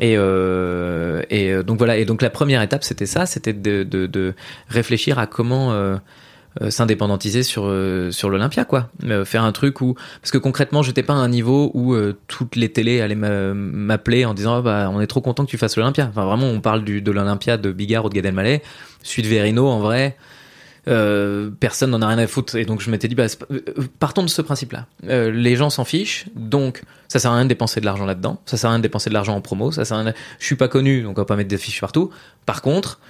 Et, 0.00 0.14
euh, 0.16 1.22
et 1.30 1.52
euh, 1.52 1.62
donc 1.62 1.78
voilà. 1.78 1.96
Et 1.96 2.04
donc 2.04 2.22
la 2.22 2.30
première 2.30 2.62
étape, 2.62 2.84
c'était 2.84 3.06
ça, 3.06 3.26
c'était 3.26 3.52
de, 3.52 3.82
de, 3.84 4.34
réfléchir 4.68 5.18
à 5.18 5.26
comment 5.26 5.72
euh, 5.72 5.96
s'indépendantiser 6.70 7.42
sur 7.42 7.64
euh, 7.66 8.10
sur 8.10 8.30
l'Olympia, 8.30 8.64
quoi. 8.64 8.88
Euh, 9.04 9.24
faire 9.24 9.44
un 9.44 9.52
truc 9.52 9.80
où 9.80 9.94
parce 10.20 10.30
que 10.30 10.38
concrètement, 10.38 10.82
j'étais 10.82 11.02
pas 11.02 11.12
à 11.14 11.16
un 11.16 11.28
niveau 11.28 11.70
où 11.74 11.94
euh, 11.94 12.16
toutes 12.26 12.56
les 12.56 12.68
télés 12.70 13.00
allaient 13.00 13.14
m'a- 13.14 13.54
m'appeler 13.54 14.24
en 14.24 14.34
disant 14.34 14.56
Ah 14.56 14.62
bah 14.62 14.90
on 14.92 15.00
est 15.00 15.06
trop 15.06 15.20
content 15.20 15.44
que 15.44 15.50
tu 15.50 15.58
fasses 15.58 15.76
l'Olympia. 15.76 16.08
Enfin 16.10 16.24
vraiment, 16.24 16.46
on 16.46 16.60
parle 16.60 16.84
du 16.84 17.00
de 17.02 17.10
l'Olympia 17.12 17.56
de 17.56 17.70
Bigard 17.72 18.04
ou 18.04 18.08
de 18.08 18.14
Gad 18.14 18.26
Elmaleh, 18.26 18.62
celui 19.02 19.22
de 19.22 19.28
Verino 19.28 19.66
en 19.68 19.78
vrai. 19.80 20.16
Euh, 20.86 21.50
personne 21.60 21.90
n'en 21.90 22.00
a 22.00 22.06
rien 22.08 22.16
à 22.18 22.26
foutre 22.26 22.56
et 22.56 22.64
donc 22.64 22.80
je 22.80 22.90
m'étais 22.90 23.08
dit 23.08 23.14
bah, 23.14 23.26
euh, 23.50 23.60
partons 23.98 24.22
de 24.22 24.28
ce 24.28 24.40
principe-là. 24.40 24.86
Euh, 25.08 25.30
les 25.30 25.54
gens 25.54 25.68
s'en 25.68 25.84
fichent, 25.84 26.26
donc 26.34 26.82
ça 27.08 27.18
sert 27.18 27.30
à 27.30 27.34
rien 27.34 27.44
de 27.44 27.48
dépenser 27.50 27.80
de 27.80 27.84
l'argent 27.84 28.06
là-dedans, 28.06 28.40
ça 28.46 28.56
sert 28.56 28.70
à 28.70 28.72
rien 28.72 28.78
de 28.78 28.82
dépenser 28.84 29.10
de 29.10 29.14
l'argent 29.14 29.34
en 29.36 29.42
promo, 29.42 29.70
ça 29.70 29.84
sert 29.84 29.98
à 29.98 30.00
rien. 30.00 30.10
de- 30.12 30.16
Je 30.38 30.46
suis 30.46 30.56
pas 30.56 30.68
connu, 30.68 31.02
donc 31.02 31.18
on 31.18 31.20
va 31.20 31.26
pas 31.26 31.36
mettre 31.36 31.50
des 31.50 31.58
fiches 31.58 31.80
partout. 31.82 32.08
Par 32.46 32.62
contre, 32.62 33.00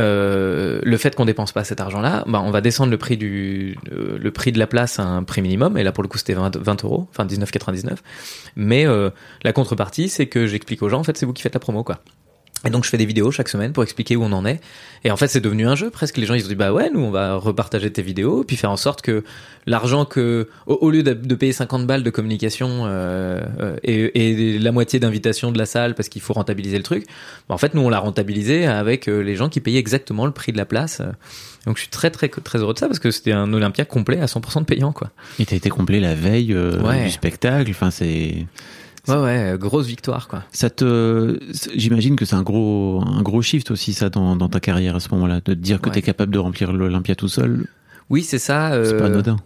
euh, 0.00 0.80
le 0.82 0.96
fait 0.96 1.14
qu'on 1.14 1.24
dépense 1.24 1.52
pas 1.52 1.64
cet 1.64 1.80
argent-là, 1.80 2.24
bah, 2.26 2.42
on 2.44 2.50
va 2.50 2.60
descendre 2.60 2.90
le 2.90 2.98
prix 2.98 3.16
du 3.16 3.76
euh, 3.92 4.18
le 4.18 4.30
prix 4.30 4.50
de 4.52 4.58
la 4.58 4.66
place 4.66 4.98
à 4.98 5.04
un 5.04 5.22
prix 5.22 5.42
minimum. 5.42 5.76
Et 5.76 5.82
là, 5.82 5.92
pour 5.92 6.02
le 6.02 6.08
coup, 6.08 6.18
c'était 6.18 6.34
20, 6.34 6.56
20 6.56 6.84
euros, 6.84 7.06
enfin 7.10 7.26
19,99. 7.26 7.96
Mais 8.56 8.86
euh, 8.86 9.10
la 9.42 9.52
contrepartie, 9.52 10.08
c'est 10.08 10.26
que 10.26 10.46
j'explique 10.46 10.82
aux 10.82 10.88
gens, 10.88 11.00
en 11.00 11.04
fait, 11.04 11.16
c'est 11.16 11.26
vous 11.26 11.32
qui 11.32 11.42
faites 11.42 11.54
la 11.54 11.60
promo, 11.60 11.84
quoi. 11.84 12.00
Et 12.66 12.68
donc 12.70 12.84
je 12.84 12.90
fais 12.90 12.98
des 12.98 13.06
vidéos 13.06 13.30
chaque 13.30 13.48
semaine 13.48 13.72
pour 13.72 13.82
expliquer 13.82 14.16
où 14.16 14.22
on 14.22 14.32
en 14.32 14.44
est. 14.44 14.60
Et 15.04 15.10
en 15.10 15.16
fait 15.16 15.28
c'est 15.28 15.40
devenu 15.40 15.66
un 15.66 15.76
jeu 15.76 15.88
presque. 15.88 16.18
Les 16.18 16.26
gens 16.26 16.34
ils 16.34 16.42
se 16.42 16.46
disent 16.48 16.56
bah 16.58 16.72
ouais 16.74 16.90
nous 16.92 17.00
on 17.00 17.10
va 17.10 17.36
repartager 17.36 17.90
tes 17.90 18.02
vidéos 18.02 18.44
puis 18.44 18.56
faire 18.56 18.70
en 18.70 18.76
sorte 18.76 19.00
que 19.00 19.24
l'argent 19.66 20.04
que 20.04 20.46
au, 20.66 20.74
au 20.74 20.90
lieu 20.90 21.02
de, 21.02 21.14
de 21.14 21.34
payer 21.34 21.52
50 21.54 21.86
balles 21.86 22.02
de 22.02 22.10
communication 22.10 22.82
euh, 22.84 23.40
euh, 23.60 23.76
et, 23.82 24.54
et 24.54 24.58
la 24.58 24.72
moitié 24.72 25.00
d'invitation 25.00 25.52
de 25.52 25.58
la 25.58 25.64
salle 25.64 25.94
parce 25.94 26.10
qu'il 26.10 26.20
faut 26.20 26.34
rentabiliser 26.34 26.76
le 26.76 26.82
truc, 26.82 27.06
bah, 27.48 27.54
en 27.54 27.58
fait 27.58 27.72
nous 27.72 27.80
on 27.80 27.88
l'a 27.88 27.98
rentabilisé 27.98 28.66
avec 28.66 29.08
euh, 29.08 29.20
les 29.22 29.36
gens 29.36 29.48
qui 29.48 29.60
payaient 29.60 29.78
exactement 29.80 30.26
le 30.26 30.32
prix 30.32 30.52
de 30.52 30.58
la 30.58 30.66
place. 30.66 31.00
Donc 31.66 31.76
je 31.76 31.82
suis 31.82 31.90
très 31.90 32.10
très 32.10 32.28
très 32.28 32.58
heureux 32.58 32.74
de 32.74 32.78
ça 32.78 32.88
parce 32.88 32.98
que 32.98 33.10
c'était 33.10 33.32
un 33.32 33.50
Olympia 33.54 33.86
complet 33.86 34.20
à 34.20 34.26
100% 34.26 34.60
de 34.60 34.64
payant 34.66 34.92
quoi. 34.92 35.10
Et 35.38 35.46
t'as 35.46 35.56
été 35.56 35.70
complet 35.70 35.98
la 36.00 36.14
veille 36.14 36.52
euh, 36.52 36.78
Ouais. 36.82 37.04
du 37.04 37.10
spectacle. 37.10 37.70
Enfin, 37.70 37.90
c'est. 37.90 38.44
Ouais 39.10 39.16
ouais 39.52 39.54
grosse 39.58 39.86
victoire 39.86 40.28
quoi. 40.28 40.44
Ça 40.52 40.70
te, 40.70 41.38
j'imagine 41.74 42.16
que 42.16 42.24
c'est 42.24 42.36
un 42.36 42.42
gros, 42.42 43.02
un 43.06 43.22
gros 43.22 43.42
shift 43.42 43.70
aussi 43.70 43.92
ça 43.92 44.08
dans, 44.10 44.36
dans 44.36 44.48
ta 44.48 44.60
carrière 44.60 44.96
à 44.96 45.00
ce 45.00 45.08
moment-là, 45.12 45.36
de 45.36 45.40
te 45.40 45.50
dire 45.52 45.80
que 45.80 45.88
Ouais. 45.88 45.94
t'es 45.94 46.02
capable 46.02 46.32
de 46.32 46.38
remplir 46.38 46.72
l'Olympia 46.72 47.14
tout 47.14 47.28
seul, 47.28 47.66
Oui 48.08 48.22
c'est 48.22 48.38
ça. 48.38 48.70
c'est 48.72 48.92
euh, 48.94 48.98
pas 48.98 49.06
anodin. 49.06 49.36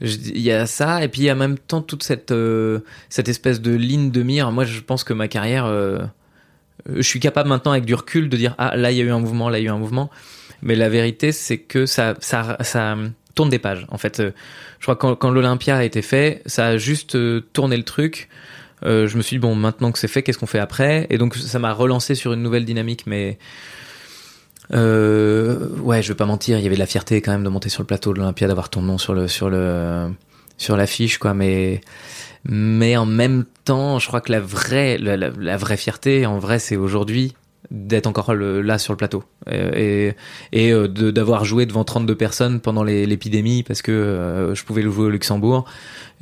Il 0.00 0.40
y 0.40 0.50
a 0.50 0.66
ça, 0.66 1.04
et 1.04 1.08
puis 1.08 1.22
il 1.22 1.24
y 1.26 1.30
a 1.30 1.34
en 1.34 1.36
même 1.36 1.56
temps 1.56 1.80
toute 1.80 2.02
cette, 2.02 2.32
euh, 2.32 2.80
cette 3.08 3.28
espèce 3.28 3.60
de 3.60 3.70
ligne 3.72 4.10
de 4.10 4.22
mire. 4.24 4.50
Moi, 4.50 4.64
je 4.64 4.80
pense 4.80 5.04
que 5.04 5.12
ma 5.12 5.28
carrière, 5.28 5.66
euh, 5.66 6.00
je 6.94 7.00
suis 7.02 7.20
capable 7.20 7.48
maintenant 7.48 7.70
avec 7.70 7.84
du 7.84 7.94
recul 7.94 8.28
de 8.28 8.36
dire 8.36 8.54
ah 8.58 8.76
là 8.76 8.90
il 8.90 8.98
y 8.98 9.00
a 9.00 9.04
eu 9.04 9.10
un 9.12 9.20
mouvement, 9.20 9.48
là 9.48 9.58
il 9.60 9.62
y 9.62 9.68
a 9.68 9.70
eu 9.70 9.72
un 9.72 9.78
mouvement. 9.78 10.10
Mais 10.62 10.74
la 10.74 10.88
vérité, 10.88 11.30
c'est 11.30 11.58
que 11.58 11.86
ça, 11.86 12.14
ça, 12.20 12.56
ça 12.60 12.96
tourne 13.36 13.50
des 13.50 13.58
pages. 13.60 13.86
En 13.90 13.98
fait, 13.98 14.20
je 14.20 14.82
crois 14.84 14.96
que 14.96 15.00
quand, 15.00 15.14
quand 15.14 15.30
l'Olympia 15.30 15.76
a 15.76 15.84
été 15.84 16.02
fait, 16.02 16.42
ça 16.46 16.66
a 16.66 16.76
juste 16.76 17.16
tourné 17.52 17.76
le 17.76 17.82
truc. 17.84 18.28
Euh, 18.84 19.06
je 19.06 19.16
me 19.16 19.22
suis 19.22 19.36
dit 19.36 19.40
bon, 19.40 19.54
maintenant 19.54 19.92
que 19.92 19.98
c'est 19.98 20.08
fait, 20.08 20.22
qu'est-ce 20.22 20.38
qu'on 20.38 20.46
fait 20.46 20.58
après? 20.58 21.06
Et 21.10 21.18
donc 21.18 21.34
ça 21.34 21.58
m'a 21.58 21.72
relancé 21.72 22.14
sur 22.14 22.32
une 22.32 22.42
nouvelle 22.42 22.64
dynamique, 22.64 23.06
mais. 23.06 23.38
Euh, 24.72 25.68
ouais, 25.80 26.02
je 26.02 26.08
vais 26.08 26.16
pas 26.16 26.24
mentir, 26.24 26.58
il 26.58 26.64
y 26.64 26.66
avait 26.66 26.76
de 26.76 26.80
la 26.80 26.86
fierté 26.86 27.20
quand 27.20 27.32
même 27.32 27.44
de 27.44 27.50
monter 27.50 27.68
sur 27.68 27.82
le 27.82 27.86
plateau 27.86 28.14
de 28.14 28.18
l'Olympia, 28.18 28.48
d'avoir 28.48 28.70
ton 28.70 28.80
nom 28.80 28.96
sur 28.96 29.12
le 29.14 29.28
sur 29.28 29.50
le 29.50 30.10
sur 30.56 30.76
l'affiche, 30.76 31.18
quoi. 31.18 31.34
Mais 31.34 31.80
mais 32.44 32.96
en 32.96 33.06
même 33.06 33.44
temps, 33.64 33.98
je 33.98 34.06
crois 34.08 34.20
que 34.20 34.32
la 34.32 34.40
vraie 34.40 34.96
la, 34.98 35.56
vraie 35.56 35.76
fierté, 35.76 36.24
en 36.24 36.38
vrai, 36.38 36.58
c'est 36.58 36.76
aujourd'hui 36.76 37.34
d'être 37.70 38.06
encore 38.06 38.34
là 38.34 38.78
sur 38.78 38.92
le 38.92 38.98
plateau 38.98 39.24
Euh, 39.50 40.14
et 40.52 40.68
et 40.70 40.72
d'avoir 40.88 41.44
joué 41.44 41.66
devant 41.66 41.84
32 41.84 42.14
personnes 42.14 42.60
pendant 42.60 42.82
l'épidémie 42.82 43.62
parce 43.62 43.82
que 43.82 44.52
je 44.54 44.64
pouvais 44.64 44.82
le 44.82 44.90
jouer 44.90 45.06
au 45.06 45.10
Luxembourg 45.10 45.66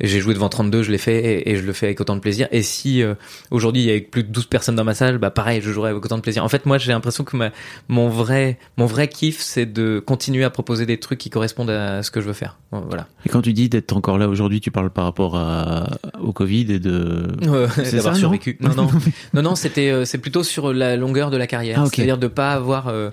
j'ai 0.07 0.19
joué 0.19 0.33
devant 0.33 0.49
32 0.49 0.83
je 0.83 0.91
l'ai 0.91 0.97
fait 0.97 1.17
et, 1.23 1.51
et 1.51 1.55
je 1.55 1.63
le 1.63 1.73
fais 1.73 1.87
avec 1.87 2.01
autant 2.01 2.15
de 2.15 2.21
plaisir 2.21 2.47
et 2.51 2.61
si 2.61 3.01
euh, 3.01 3.15
aujourd'hui 3.51 3.83
il 3.83 3.93
y 3.93 3.95
a 3.95 3.99
plus 4.01 4.23
de 4.23 4.29
12 4.29 4.45
personnes 4.45 4.75
dans 4.75 4.83
ma 4.83 4.93
salle 4.93 5.17
bah 5.17 5.31
pareil 5.31 5.61
je 5.61 5.71
jouerai 5.71 5.91
avec 5.91 6.03
autant 6.03 6.17
de 6.17 6.21
plaisir 6.21 6.43
en 6.43 6.49
fait 6.49 6.65
moi 6.65 6.77
j'ai 6.77 6.91
l'impression 6.91 7.23
que 7.23 7.35
ma, 7.35 7.51
mon 7.87 8.09
vrai 8.09 8.57
mon 8.77 8.85
vrai 8.85 9.07
kiff 9.07 9.39
c'est 9.39 9.65
de 9.65 10.03
continuer 10.05 10.43
à 10.43 10.49
proposer 10.49 10.85
des 10.85 10.99
trucs 10.99 11.19
qui 11.19 11.29
correspondent 11.29 11.69
à 11.69 12.03
ce 12.03 12.11
que 12.11 12.21
je 12.21 12.27
veux 12.27 12.33
faire 12.33 12.57
voilà 12.81 13.07
Et 13.25 13.29
quand 13.29 13.41
tu 13.41 13.53
dis 13.53 13.69
d'être 13.69 13.95
encore 13.95 14.17
là 14.17 14.27
aujourd'hui, 14.27 14.61
tu 14.61 14.71
parles 14.71 14.89
par 14.89 15.05
rapport 15.05 15.35
à, 15.35 15.87
au 16.19 16.33
Covid 16.33 16.71
et 16.71 16.79
de. 16.79 17.27
Euh, 17.43 17.67
C'est 17.83 17.97
d'avoir 17.97 18.15
survécu. 18.15 18.57
Non, 18.61 18.73
non, 18.75 18.87
non, 19.33 19.41
non, 19.41 19.55
c'était, 19.55 19.91
euh, 19.91 20.05
c'est 20.05 20.17
plutôt 20.17 20.43
sur 20.43 20.73
la 20.73 20.95
longueur 20.95 21.29
de 21.29 21.37
la 21.37 21.47
carrière. 21.47 21.79
Ah, 21.79 21.85
ok. 21.85 21.95
C'est-à-dire 21.95 22.17
de 22.17 22.27
pas 22.27 22.53
avoir, 22.53 22.87
euh, 22.87 23.11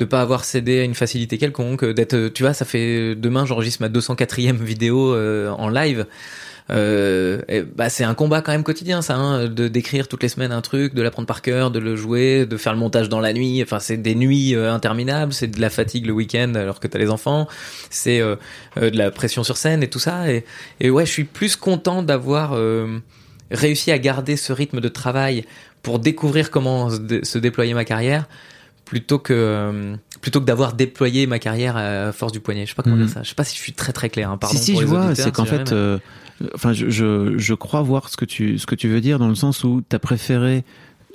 de 0.00 0.04
pas 0.04 0.22
avoir 0.22 0.44
cédé 0.44 0.80
à 0.80 0.84
une 0.84 0.94
facilité 0.94 1.38
quelconque, 1.38 1.84
euh, 1.84 1.94
d'être, 1.94 2.14
euh, 2.14 2.30
tu 2.30 2.42
vois, 2.42 2.54
ça 2.54 2.64
fait 2.64 3.14
demain 3.14 3.44
j'enregistre 3.44 3.82
ma 3.82 3.88
204e 3.88 4.56
vidéo 4.56 5.14
euh, 5.14 5.50
en 5.50 5.68
live. 5.68 6.06
Euh, 6.70 7.40
et, 7.48 7.62
bah 7.62 7.88
c'est 7.88 8.04
un 8.04 8.14
combat 8.14 8.42
quand 8.42 8.52
même 8.52 8.62
quotidien 8.62 9.02
ça 9.02 9.16
hein, 9.16 9.48
de 9.48 9.66
d'écrire 9.66 10.06
toutes 10.06 10.22
les 10.22 10.28
semaines 10.28 10.52
un 10.52 10.60
truc 10.60 10.94
de 10.94 11.02
l'apprendre 11.02 11.26
par 11.26 11.42
cœur 11.42 11.72
de 11.72 11.80
le 11.80 11.96
jouer 11.96 12.46
de 12.46 12.56
faire 12.56 12.72
le 12.72 12.78
montage 12.78 13.08
dans 13.08 13.18
la 13.18 13.32
nuit 13.32 13.60
enfin 13.60 13.80
c'est 13.80 13.96
des 13.96 14.14
nuits 14.14 14.54
euh, 14.54 14.72
interminables 14.72 15.32
c'est 15.32 15.48
de 15.48 15.60
la 15.60 15.68
fatigue 15.68 16.06
le 16.06 16.12
week-end 16.12 16.52
alors 16.54 16.78
que 16.78 16.86
t'as 16.86 17.00
les 17.00 17.10
enfants 17.10 17.48
c'est 17.88 18.20
euh, 18.20 18.36
euh, 18.76 18.90
de 18.90 18.96
la 18.96 19.10
pression 19.10 19.42
sur 19.42 19.56
scène 19.56 19.82
et 19.82 19.88
tout 19.88 19.98
ça 19.98 20.30
et, 20.30 20.44
et 20.78 20.90
ouais 20.90 21.06
je 21.06 21.10
suis 21.10 21.24
plus 21.24 21.56
content 21.56 22.04
d'avoir 22.04 22.52
euh, 22.52 22.98
réussi 23.50 23.90
à 23.90 23.98
garder 23.98 24.36
ce 24.36 24.52
rythme 24.52 24.80
de 24.80 24.88
travail 24.88 25.44
pour 25.82 25.98
découvrir 25.98 26.52
comment 26.52 26.88
se, 26.90 27.24
se 27.24 27.38
déployer 27.38 27.74
ma 27.74 27.84
carrière 27.84 28.28
plutôt 28.90 29.20
que 29.20 29.32
euh, 29.32 29.94
plutôt 30.20 30.40
que 30.40 30.44
d'avoir 30.46 30.72
déployé 30.72 31.28
ma 31.28 31.38
carrière 31.38 31.76
à 31.76 32.10
force 32.10 32.32
du 32.32 32.40
poignet. 32.40 32.64
Je 32.66 32.70
sais 32.70 32.74
pas 32.74 32.82
comment 32.82 32.96
Mhm. 32.96 33.04
dire 33.04 33.14
ça. 33.14 33.22
Je 33.22 33.28
sais 33.28 33.36
pas 33.36 33.44
si 33.44 33.54
je 33.56 33.60
suis 33.62 33.72
très 33.72 33.92
très 33.92 34.10
clair. 34.10 34.28
Hein. 34.30 34.36
Pardon 34.36 34.56
si 34.58 34.62
si, 34.64 34.72
pour 34.72 34.80
je 34.80 34.86
les 34.86 34.90
vois, 34.90 35.14
c'est 35.14 35.30
qu'en 35.30 35.44
si 35.44 35.50
fait, 35.50 35.70
euh, 35.70 35.98
enfin, 36.56 36.72
je, 36.72 36.90
je 36.90 37.34
je 37.38 37.54
crois 37.54 37.82
voir 37.82 38.08
ce 38.08 38.16
que 38.16 38.24
tu 38.24 38.58
ce 38.58 38.66
que 38.66 38.74
tu 38.74 38.88
veux 38.88 39.00
dire 39.00 39.20
dans 39.20 39.28
le 39.28 39.36
sens 39.36 39.62
où 39.62 39.80
t'as 39.88 40.00
préféré 40.00 40.64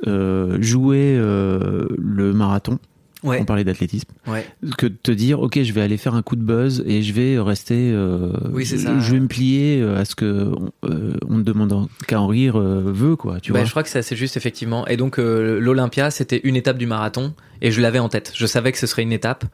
euh, 0.07 0.57
jouer 0.61 1.17
euh, 1.17 1.85
le 1.97 2.31
marathon. 2.33 2.79
Ouais, 3.25 3.39
On 3.41 3.45
parlait 3.45 3.63
d'athlétisme. 3.63 4.09
ouais. 4.27 4.45
que 4.77 4.85
de 4.87 4.95
te 4.95 5.11
dire 5.11 5.39
ok 5.41 5.61
je 5.63 5.73
vais 5.73 5.81
aller 5.81 5.97
faire 5.97 6.15
un 6.15 6.21
coup 6.21 6.35
de 6.35 6.43
buzz 6.43 6.83
et 6.85 7.01
je 7.01 7.11
vais 7.13 7.39
rester 7.39 7.91
euh, 7.93 8.31
Oui, 8.51 8.65
c'est 8.65 8.77
je, 8.77 8.83
ça. 8.83 8.99
je 8.99 9.11
vais 9.11 9.19
me 9.19 9.27
plier 9.27 9.81
euh, 9.81 9.97
à 9.99 10.05
ce 10.05 10.15
que 10.15 10.51
on, 10.55 10.71
euh, 10.89 11.13
on 11.27 11.37
ne 11.37 11.43
demande 11.43 11.87
qu'à 12.07 12.21
en 12.21 12.27
rire 12.27 12.57
euh, 12.59 12.81
veut 12.85 13.15
quoi 13.15 13.39
tu 13.39 13.51
Bah, 13.51 13.59
vois 13.59 13.65
je 13.65 13.71
crois 13.71 13.83
que 13.83 13.89
c'est 13.89 13.99
assez 13.99 14.15
juste 14.15 14.37
effectivement. 14.37 14.87
Et 14.87 14.97
donc 14.97 15.17
l'Olympia, 15.17 16.11
c'était 16.11 16.39
une 16.43 16.55
étape 16.55 16.77
du 16.77 16.85
marathon 16.85 17.33
et 17.61 17.71
je 17.71 17.81
l'avais 17.81 17.99
en 17.99 18.09
tête. 18.09 18.31
Je 18.35 18.45
savais 18.45 18.71
que 18.71 18.77
ce 18.77 18.87
serait 18.87 19.03
une 19.03 19.11
étape. 19.13 19.45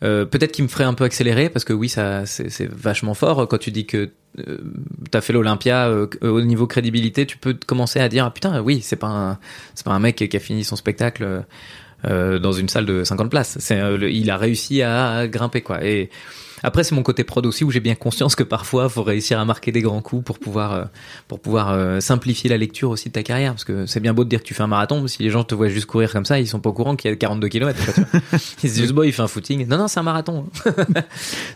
Peut-être 0.00 0.52
qu'il 0.52 0.62
me 0.64 0.68
ferait 0.68 0.84
un 0.84 0.94
peu 0.94 1.04
accélérer 1.04 1.48
parce 1.50 1.64
que 1.64 1.72
oui, 1.72 1.88
ça 1.88 2.26
c'est 2.26 2.68
vachement 2.70 3.14
fort 3.14 3.48
quand 3.48 3.58
tu 3.58 3.70
dis 3.70 3.86
que 3.86 4.10
t'as 5.10 5.22
fait 5.22 5.32
l'Olympia 5.32 5.88
euh, 5.88 6.06
au 6.20 6.42
niveau 6.42 6.66
crédibilité, 6.66 7.24
tu 7.24 7.38
peux 7.38 7.54
commencer 7.66 8.00
à 8.00 8.08
dire 8.10 8.26
ah 8.26 8.30
putain 8.30 8.60
oui 8.60 8.80
c'est 8.82 8.96
pas 8.96 9.06
un 9.06 9.38
c'est 9.74 9.84
pas 9.86 9.92
un 9.92 9.98
mec 9.98 10.16
qui 10.16 10.36
a 10.36 10.40
fini 10.40 10.62
son 10.64 10.76
spectacle 10.76 11.44
euh, 12.06 12.38
dans 12.38 12.52
une 12.52 12.68
salle 12.68 12.86
de 12.86 13.04
50 13.04 13.30
places. 13.30 13.56
C'est 13.60 13.80
euh, 13.80 13.96
le- 13.96 14.10
il 14.10 14.30
a 14.30 14.36
réussi 14.36 14.82
à, 14.82 15.10
à 15.18 15.26
grimper 15.28 15.60
quoi. 15.60 15.84
Et 15.84 16.10
après 16.62 16.84
c'est 16.84 16.94
mon 16.94 17.02
côté 17.02 17.22
prod 17.22 17.44
aussi 17.44 17.64
où 17.64 17.70
j'ai 17.70 17.80
bien 17.80 17.94
conscience 17.94 18.34
que 18.34 18.42
parfois 18.42 18.88
faut 18.88 19.02
réussir 19.02 19.38
à 19.38 19.44
marquer 19.44 19.72
des 19.72 19.82
grands 19.82 20.00
coups 20.00 20.24
pour 20.24 20.38
pouvoir 20.38 20.72
euh, 20.72 20.84
pour 21.28 21.38
pouvoir 21.38 21.70
euh, 21.72 22.00
simplifier 22.00 22.48
la 22.48 22.56
lecture 22.56 22.88
aussi 22.90 23.08
de 23.10 23.12
ta 23.12 23.22
carrière 23.22 23.52
parce 23.52 23.64
que 23.64 23.84
c'est 23.84 24.00
bien 24.00 24.14
beau 24.14 24.24
de 24.24 24.30
dire 24.30 24.40
que 24.40 24.46
tu 24.46 24.54
fais 24.54 24.62
un 24.62 24.66
marathon 24.66 25.02
mais 25.02 25.08
si 25.08 25.22
les 25.22 25.28
gens 25.30 25.44
te 25.44 25.54
voient 25.54 25.68
juste 25.68 25.84
courir 25.86 26.10
comme 26.12 26.24
ça 26.24 26.40
ils 26.40 26.48
sont 26.48 26.58
pas 26.60 26.70
au 26.70 26.72
courant 26.72 26.96
qu'il 26.96 27.10
y 27.10 27.12
a 27.12 27.16
42 27.16 27.48
km 27.48 27.78
quoi, 27.84 27.92
tu 27.92 28.00
vois. 28.00 28.20
ils 28.64 28.70
se 28.70 28.80
disent 28.80 28.92
bon 28.92 29.02
il 29.02 29.12
fait 29.12 29.20
un 29.22 29.28
footing 29.28 29.68
non 29.68 29.76
non 29.76 29.86
c'est 29.86 30.00
un 30.00 30.04
marathon 30.04 30.46
c'est 30.64 30.74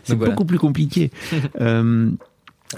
donc 0.09 0.19
voilà. 0.19 0.25
beaucoup 0.33 0.45
plus 0.45 0.59
compliqué 0.59 1.09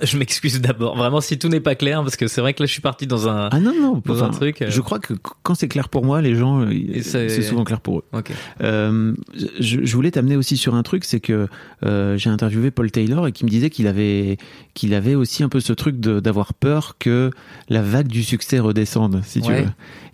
je 0.01 0.17
m'excuse 0.17 0.59
d'abord 0.61 0.97
vraiment 0.97 1.21
si 1.21 1.37
tout 1.37 1.49
n'est 1.49 1.59
pas 1.59 1.75
clair 1.75 2.01
parce 2.01 2.15
que 2.15 2.27
c'est 2.27 2.41
vrai 2.41 2.53
que 2.53 2.63
là 2.63 2.67
je 2.67 2.71
suis 2.71 2.81
parti 2.81 3.05
dans 3.07 3.27
un 3.29 3.49
ah 3.51 3.59
non 3.59 3.73
non 3.79 4.01
Dans 4.05 4.23
un 4.23 4.29
enfin, 4.29 4.37
truc, 4.37 4.61
euh. 4.61 4.67
je 4.69 4.81
crois 4.81 4.99
que 4.99 5.13
quand 5.43 5.55
c'est 5.55 5.67
clair 5.67 5.89
pour 5.89 6.03
moi 6.03 6.21
les 6.21 6.35
gens 6.35 6.61
euh, 6.61 6.73
c'est- 7.01 7.41
souvent 7.43 7.63
clair 7.63 7.79
pour 7.81 7.99
eux 7.99 8.03
ok 8.13 8.31
Euh, 8.61 9.13
je, 9.59 9.79
je 9.83 9.95
voulais 9.95 10.11
t'amener 10.11 10.35
aussi 10.35 10.57
sur 10.57 10.75
un 10.75 10.83
truc, 10.83 11.03
c'est 11.03 11.19
que 11.19 11.47
euh, 11.85 12.17
j'ai 12.17 12.29
interviewé 12.29 12.71
Paul 12.71 12.89
Taylor 12.91 13.27
et 13.27 13.31
qui 13.31 13.45
me 13.45 13.49
disait 13.49 13.69
qu'il 13.69 13.87
avait 13.87 14.37
qu'il 14.73 14.93
avait 14.93 15.15
aussi 15.15 15.43
un 15.43 15.49
peu 15.49 15.59
ce 15.59 15.73
truc 15.73 15.99
d'avoir 15.99 16.53
peur 16.53 16.95
que 16.99 17.29
la 17.69 17.81
vague 17.81 18.07
du 18.07 18.23
succès 18.23 18.59
redescende, 18.59 19.21
si 19.23 19.41
tu 19.41 19.51
veux. 19.51 19.65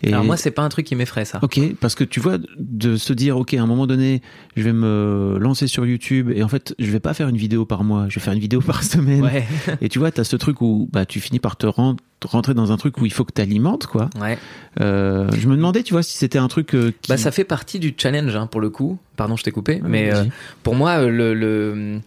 Et 0.02 0.12
alors 0.12 0.24
moi 0.24 0.36
c'est 0.36 0.50
pas 0.50 0.62
un 0.62 0.68
truc 0.68 0.86
qui 0.86 0.94
m'effraie 0.96 1.24
ça 1.24 1.38
Ok, 1.42 1.60
parce 1.80 1.94
que 1.94 2.04
tu 2.04 2.20
vois, 2.20 2.38
de 2.58 2.96
se 2.96 3.12
dire, 3.12 3.36
ok, 3.38 3.54
à 3.54 3.62
un 3.62 3.66
moment 3.66 3.86
donné, 3.86 4.22
je 4.56 4.62
vais 4.62 4.72
me 4.72 5.36
lancer 5.40 5.66
sur 5.66 5.86
YouTube 5.86 6.30
et 6.34 6.42
en 6.42 6.48
fait, 6.48 6.74
je 6.78 6.90
vais 6.90 7.00
pas 7.00 7.14
faire 7.14 7.28
une 7.28 7.36
vidéo 7.36 7.64
par 7.64 7.84
mois, 7.84 8.06
je 8.08 8.16
vais 8.16 8.20
faire 8.24 8.32
une 8.32 8.38
vidéo 8.40 8.60
par 8.60 8.82
semaine. 8.82 9.22
ouais 9.22 9.46
Et 9.80 9.88
tu 9.88 9.98
vois, 9.98 10.10
t'as 10.10 10.24
ce 10.24 10.36
truc 10.36 10.60
où 10.60 10.88
bah 10.92 11.06
tu 11.06 11.20
finis 11.20 11.40
par 11.40 11.56
te 11.56 11.66
ren- 11.66 11.96
rentrer 12.24 12.54
dans 12.54 12.70
un 12.72 12.76
truc 12.76 12.98
où 12.98 13.06
il 13.06 13.12
faut 13.12 13.24
que 13.24 13.32
t'alimentes, 13.32 13.86
quoi. 13.86 14.10
ouais 14.20 14.38
Euh, 14.80 15.28
je 15.38 15.48
me 15.48 15.56
demandais, 15.56 15.82
tu 15.82 15.92
vois, 15.94 16.02
si 16.02 16.16
c'était 16.16 16.38
un 16.38 16.48
truc 16.48 16.74
euh, 16.74 16.92
qui. 17.02 17.08
bah 17.10 17.16
ça 17.16 17.30
fait 17.30 17.44
partie 17.44 17.78
du 17.78 17.94
challenge 17.96 18.34
hein, 18.36 18.46
pour 18.46 18.60
le 18.60 18.70
coup 18.70 18.98
pardon 19.16 19.36
je 19.36 19.42
t'ai 19.44 19.50
coupé 19.50 19.80
mais 19.84 20.12
euh, 20.14 20.24
pour 20.62 20.74
moi, 20.74 21.02
le, 21.02 21.34
le 21.34 22.00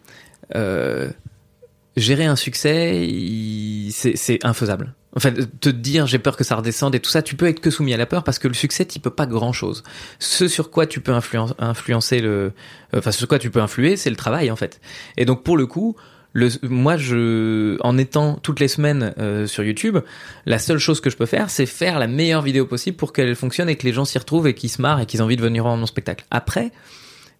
gérer 1.95 2.25
un 2.25 2.35
succès, 2.35 3.07
il- 3.07 3.91
c'est 3.91 4.43
infaisable. 4.45 4.93
En 5.15 5.19
fait, 5.19 5.59
te 5.59 5.69
dire 5.69 6.07
j'ai 6.07 6.17
peur 6.17 6.35
que 6.35 6.43
ça 6.43 6.55
redescende 6.55 6.95
et 6.95 6.99
tout 6.99 7.11
ça, 7.11 7.21
tu 7.21 7.35
peux 7.35 7.45
être 7.47 7.59
que 7.59 7.69
soumis 7.69 7.93
à 7.93 7.97
la 7.97 8.07
peur 8.07 8.23
parce 8.23 8.39
que 8.39 8.47
le 8.47 8.55
succès, 8.55 8.83
tu 8.85 8.99
peux 8.99 9.11
pas 9.11 9.27
grand 9.27 9.53
chose. 9.53 9.83
Ce 10.17 10.47
sur 10.47 10.71
quoi 10.71 10.87
tu 10.87 11.01
peux 11.01 11.11
influen- 11.11 11.53
influencer 11.59 12.19
le, 12.19 12.51
enfin 12.97 13.11
ce 13.11 13.19
sur 13.19 13.27
quoi 13.27 13.37
tu 13.37 13.51
peux 13.51 13.61
influer, 13.61 13.95
c'est 13.95 14.09
le 14.09 14.15
travail 14.15 14.49
en 14.49 14.55
fait. 14.55 14.81
Et 15.17 15.25
donc 15.25 15.43
pour 15.43 15.55
le 15.55 15.67
coup, 15.67 15.95
le, 16.33 16.49
moi, 16.63 16.97
je, 16.97 17.77
en 17.81 17.97
étant 17.97 18.35
toutes 18.35 18.59
les 18.59 18.67
semaines 18.67 19.13
euh, 19.19 19.45
sur 19.45 19.63
YouTube, 19.63 19.99
la 20.45 20.59
seule 20.59 20.79
chose 20.79 20.99
que 20.99 21.09
je 21.09 21.15
peux 21.15 21.27
faire, 21.27 21.49
c'est 21.49 21.67
faire 21.67 21.99
la 21.99 22.07
meilleure 22.07 22.41
vidéo 22.41 22.65
possible 22.65 22.97
pour 22.97 23.13
qu'elle 23.13 23.35
fonctionne 23.35 23.69
et 23.69 23.75
que 23.75 23.85
les 23.85 23.93
gens 23.93 24.03
s'y 24.03 24.17
retrouvent 24.17 24.47
et 24.47 24.55
qu'ils 24.55 24.71
se 24.71 24.81
marrent 24.81 24.99
et 24.99 25.05
qu'ils 25.05 25.19
aient 25.19 25.23
envie 25.23 25.37
de 25.37 25.43
venir 25.43 25.63
voir 25.63 25.77
mon 25.77 25.85
spectacle. 25.85 26.25
Après, 26.31 26.71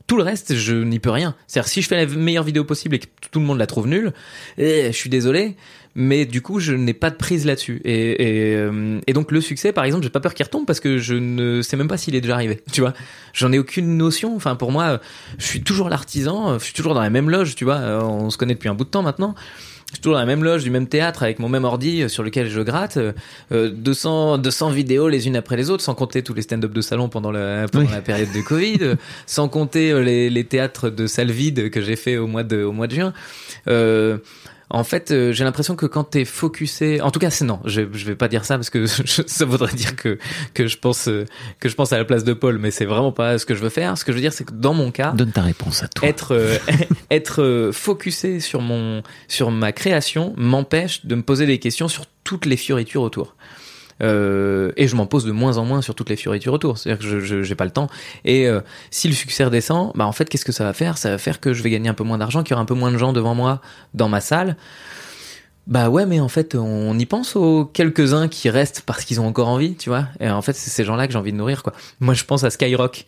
tout 0.05 0.17
le 0.17 0.23
reste, 0.23 0.55
je 0.55 0.75
n'y 0.75 0.99
peux 0.99 1.09
rien. 1.09 1.35
C'est-à-dire, 1.47 1.69
si 1.69 1.81
je 1.81 1.87
fais 1.87 2.05
la 2.05 2.05
meilleure 2.05 2.43
vidéo 2.43 2.63
possible 2.63 2.95
et 2.95 2.99
que 2.99 3.07
tout 3.31 3.39
le 3.39 3.45
monde 3.45 3.57
la 3.57 3.67
trouve 3.67 3.87
nulle, 3.87 4.13
eh, 4.57 4.87
je 4.87 4.97
suis 4.97 5.09
désolé, 5.09 5.55
mais 5.95 6.25
du 6.25 6.41
coup, 6.41 6.59
je 6.59 6.73
n'ai 6.73 6.93
pas 6.93 7.09
de 7.09 7.15
prise 7.15 7.45
là-dessus. 7.45 7.81
Et, 7.85 8.51
et, 8.51 8.55
euh, 8.55 8.99
et 9.05 9.13
donc, 9.13 9.31
le 9.31 9.41
succès, 9.41 9.71
par 9.71 9.83
exemple, 9.83 10.03
j'ai 10.03 10.09
pas 10.09 10.19
peur 10.19 10.33
qu'il 10.33 10.43
retombe 10.45 10.65
parce 10.65 10.79
que 10.79 10.97
je 10.97 11.13
ne 11.13 11.61
sais 11.61 11.77
même 11.77 11.87
pas 11.87 11.97
s'il 11.97 12.15
est 12.15 12.21
déjà 12.21 12.35
arrivé. 12.35 12.61
Tu 12.71 12.81
vois, 12.81 12.93
j'en 13.33 13.51
ai 13.51 13.59
aucune 13.59 13.97
notion. 13.97 14.35
Enfin, 14.35 14.55
pour 14.55 14.71
moi, 14.71 14.99
je 15.37 15.45
suis 15.45 15.61
toujours 15.61 15.89
l'artisan, 15.89 16.57
je 16.59 16.63
suis 16.63 16.73
toujours 16.73 16.93
dans 16.95 17.01
la 17.01 17.09
même 17.11 17.29
loge. 17.29 17.55
Tu 17.55 17.63
vois, 17.65 17.77
Euh, 17.77 18.01
on 18.01 18.29
se 18.29 18.37
connaît 18.37 18.53
depuis 18.55 18.69
un 18.69 18.73
bout 18.75 18.85
de 18.85 18.89
temps 18.89 19.03
maintenant. 19.03 19.35
je 19.89 19.97
suis 19.97 20.01
toujours 20.01 20.15
dans 20.15 20.21
la 20.21 20.25
même 20.25 20.43
loge 20.43 20.63
du 20.63 20.71
même 20.71 20.87
théâtre 20.87 21.21
avec 21.21 21.37
mon 21.37 21.47
même 21.49 21.65
ordi 21.65 22.01
euh, 22.01 22.07
sur 22.07 22.23
lequel 22.23 22.49
je 22.49 22.61
gratte, 22.61 22.97
euh, 22.97 23.69
200 23.69 24.39
200 24.39 24.71
vidéos 24.71 25.07
les 25.09 25.27
unes 25.27 25.35
après 25.35 25.55
les 25.57 25.69
autres, 25.69 25.83
sans 25.83 25.93
compter 25.93 26.23
tous 26.23 26.33
les 26.33 26.41
stand-up 26.41 26.71
de 26.73 26.81
salon 26.81 27.09
pendant 27.09 27.29
la 27.31 27.67
pendant 27.71 27.85
Oui. 27.85 27.91
la 27.91 28.01
période 28.01 28.31
de 28.33 28.41
Covid, 28.41 28.77
euh, 28.81 28.95
sans 29.27 29.47
compter 29.49 29.91
euh, 29.91 30.01
les, 30.01 30.31
les 30.31 30.43
théâtres 30.45 30.89
de 30.89 31.05
salle 31.05 31.29
vide 31.29 31.69
que 31.69 31.81
j'ai 31.81 31.95
fait 31.95 32.17
au 32.17 32.25
mois 32.25 32.41
de 32.43 32.63
au 32.63 32.71
mois 32.71 32.87
de 32.87 32.95
juin. 32.95 33.13
Euh, 33.67 34.17
en 34.69 34.83
fait, 34.83 35.11
euh, 35.11 35.31
j'ai 35.33 35.43
l'impression 35.43 35.75
que 35.75 35.85
quand 35.85 36.03
t'es 36.03 36.25
focusé, 36.25 37.01
en 37.01 37.11
tout 37.11 37.19
cas, 37.19 37.29
c'est 37.29 37.45
non, 37.45 37.59
je, 37.65 37.81
je 37.93 38.05
vais 38.05 38.15
pas 38.15 38.27
dire 38.27 38.43
ça 38.45 38.55
parce 38.55 38.69
que 38.69 38.85
je- 39.05 39.21
ça 39.27 39.45
voudrait 39.45 39.73
dire 39.73 39.95
que 39.95 40.17
que 40.53 40.67
je 40.67 40.77
pense 40.77 41.07
euh, 41.07 41.25
que 41.59 41.69
je 41.69 41.75
pense 41.75 41.93
à 41.93 41.97
la 41.97 42.05
place 42.05 42.23
de 42.23 42.33
Paul, 42.33 42.57
mais 42.57 42.71
c'est 42.71 42.85
vraiment 42.85 43.11
pas 43.11 43.37
ce 43.37 43.45
que 43.45 43.55
je 43.55 43.61
veux 43.61 43.69
faire. 43.69 43.97
Ce 43.97 44.05
que 44.05 44.11
je 44.11 44.17
veux 44.17 44.21
dire, 44.21 44.33
c'est 44.33 44.45
que 44.45 44.53
dans 44.53 44.73
mon 44.73 44.91
cas, 44.91 45.11
Donne 45.11 45.31
ta 45.31 45.41
réponse 45.41 45.83
à 45.83 45.87
toi. 45.87 46.07
être 46.07 46.33
euh, 46.33 46.57
être 47.11 47.41
euh, 47.41 47.71
focusé 47.71 48.39
sur 48.39 48.61
mon 48.61 49.03
sur 49.27 49.51
ma 49.51 49.71
création 49.71 50.33
m'empêche 50.37 51.05
de 51.05 51.15
me 51.15 51.21
poser 51.23 51.45
des 51.45 51.59
questions 51.59 51.87
sur 51.87 52.05
toutes 52.23 52.45
les 52.45 52.57
fioritures 52.57 53.01
autour. 53.01 53.35
Euh, 54.01 54.71
et 54.77 54.87
je 54.87 54.95
m'en 54.95 55.05
pose 55.05 55.25
de 55.25 55.31
moins 55.31 55.57
en 55.57 55.65
moins 55.65 55.81
sur 55.81 55.95
toutes 55.95 56.09
les 56.09 56.15
fioritures 56.15 56.53
autour. 56.53 56.77
C'est-à-dire 56.77 56.99
que 56.99 57.19
je 57.19 57.43
j'ai 57.43 57.55
pas 57.55 57.65
le 57.65 57.71
temps. 57.71 57.87
Et 58.25 58.47
euh, 58.47 58.61
si 58.91 59.07
le 59.07 59.13
succès 59.13 59.43
redescend, 59.43 59.91
bah 59.95 60.05
en 60.05 60.11
fait, 60.11 60.29
qu'est-ce 60.29 60.45
que 60.45 60.51
ça 60.51 60.63
va 60.63 60.73
faire? 60.73 60.97
Ça 60.97 61.09
va 61.09 61.17
faire 61.17 61.39
que 61.39 61.53
je 61.53 61.63
vais 61.63 61.69
gagner 61.69 61.89
un 61.89 61.93
peu 61.93 62.03
moins 62.03 62.17
d'argent, 62.17 62.43
qu'il 62.43 62.51
y 62.51 62.53
aura 62.53 62.61
un 62.61 62.65
peu 62.65 62.73
moins 62.73 62.91
de 62.91 62.97
gens 62.97 63.13
devant 63.13 63.35
moi 63.35 63.61
dans 63.93 64.09
ma 64.09 64.21
salle. 64.21 64.57
Bah 65.65 65.89
ouais, 65.89 66.05
mais 66.05 66.19
en 66.19 66.27
fait, 66.27 66.55
on 66.55 66.97
y 66.99 67.05
pense 67.05 67.37
aux 67.37 67.63
quelques-uns 67.63 68.27
qui 68.27 68.49
restent 68.49 68.81
parce 68.85 69.05
qu'ils 69.05 69.21
ont 69.21 69.27
encore 69.27 69.47
envie, 69.47 69.75
tu 69.75 69.89
vois? 69.89 70.07
Et 70.19 70.29
en 70.29 70.41
fait, 70.41 70.53
c'est 70.53 70.69
ces 70.69 70.83
gens-là 70.83 71.07
que 71.07 71.13
j'ai 71.13 71.19
envie 71.19 71.31
de 71.31 71.37
nourrir, 71.37 71.63
quoi. 71.63 71.71
Moi, 72.01 72.13
je 72.13 72.25
pense 72.25 72.43
à 72.43 72.49
Skyrock. 72.49 73.05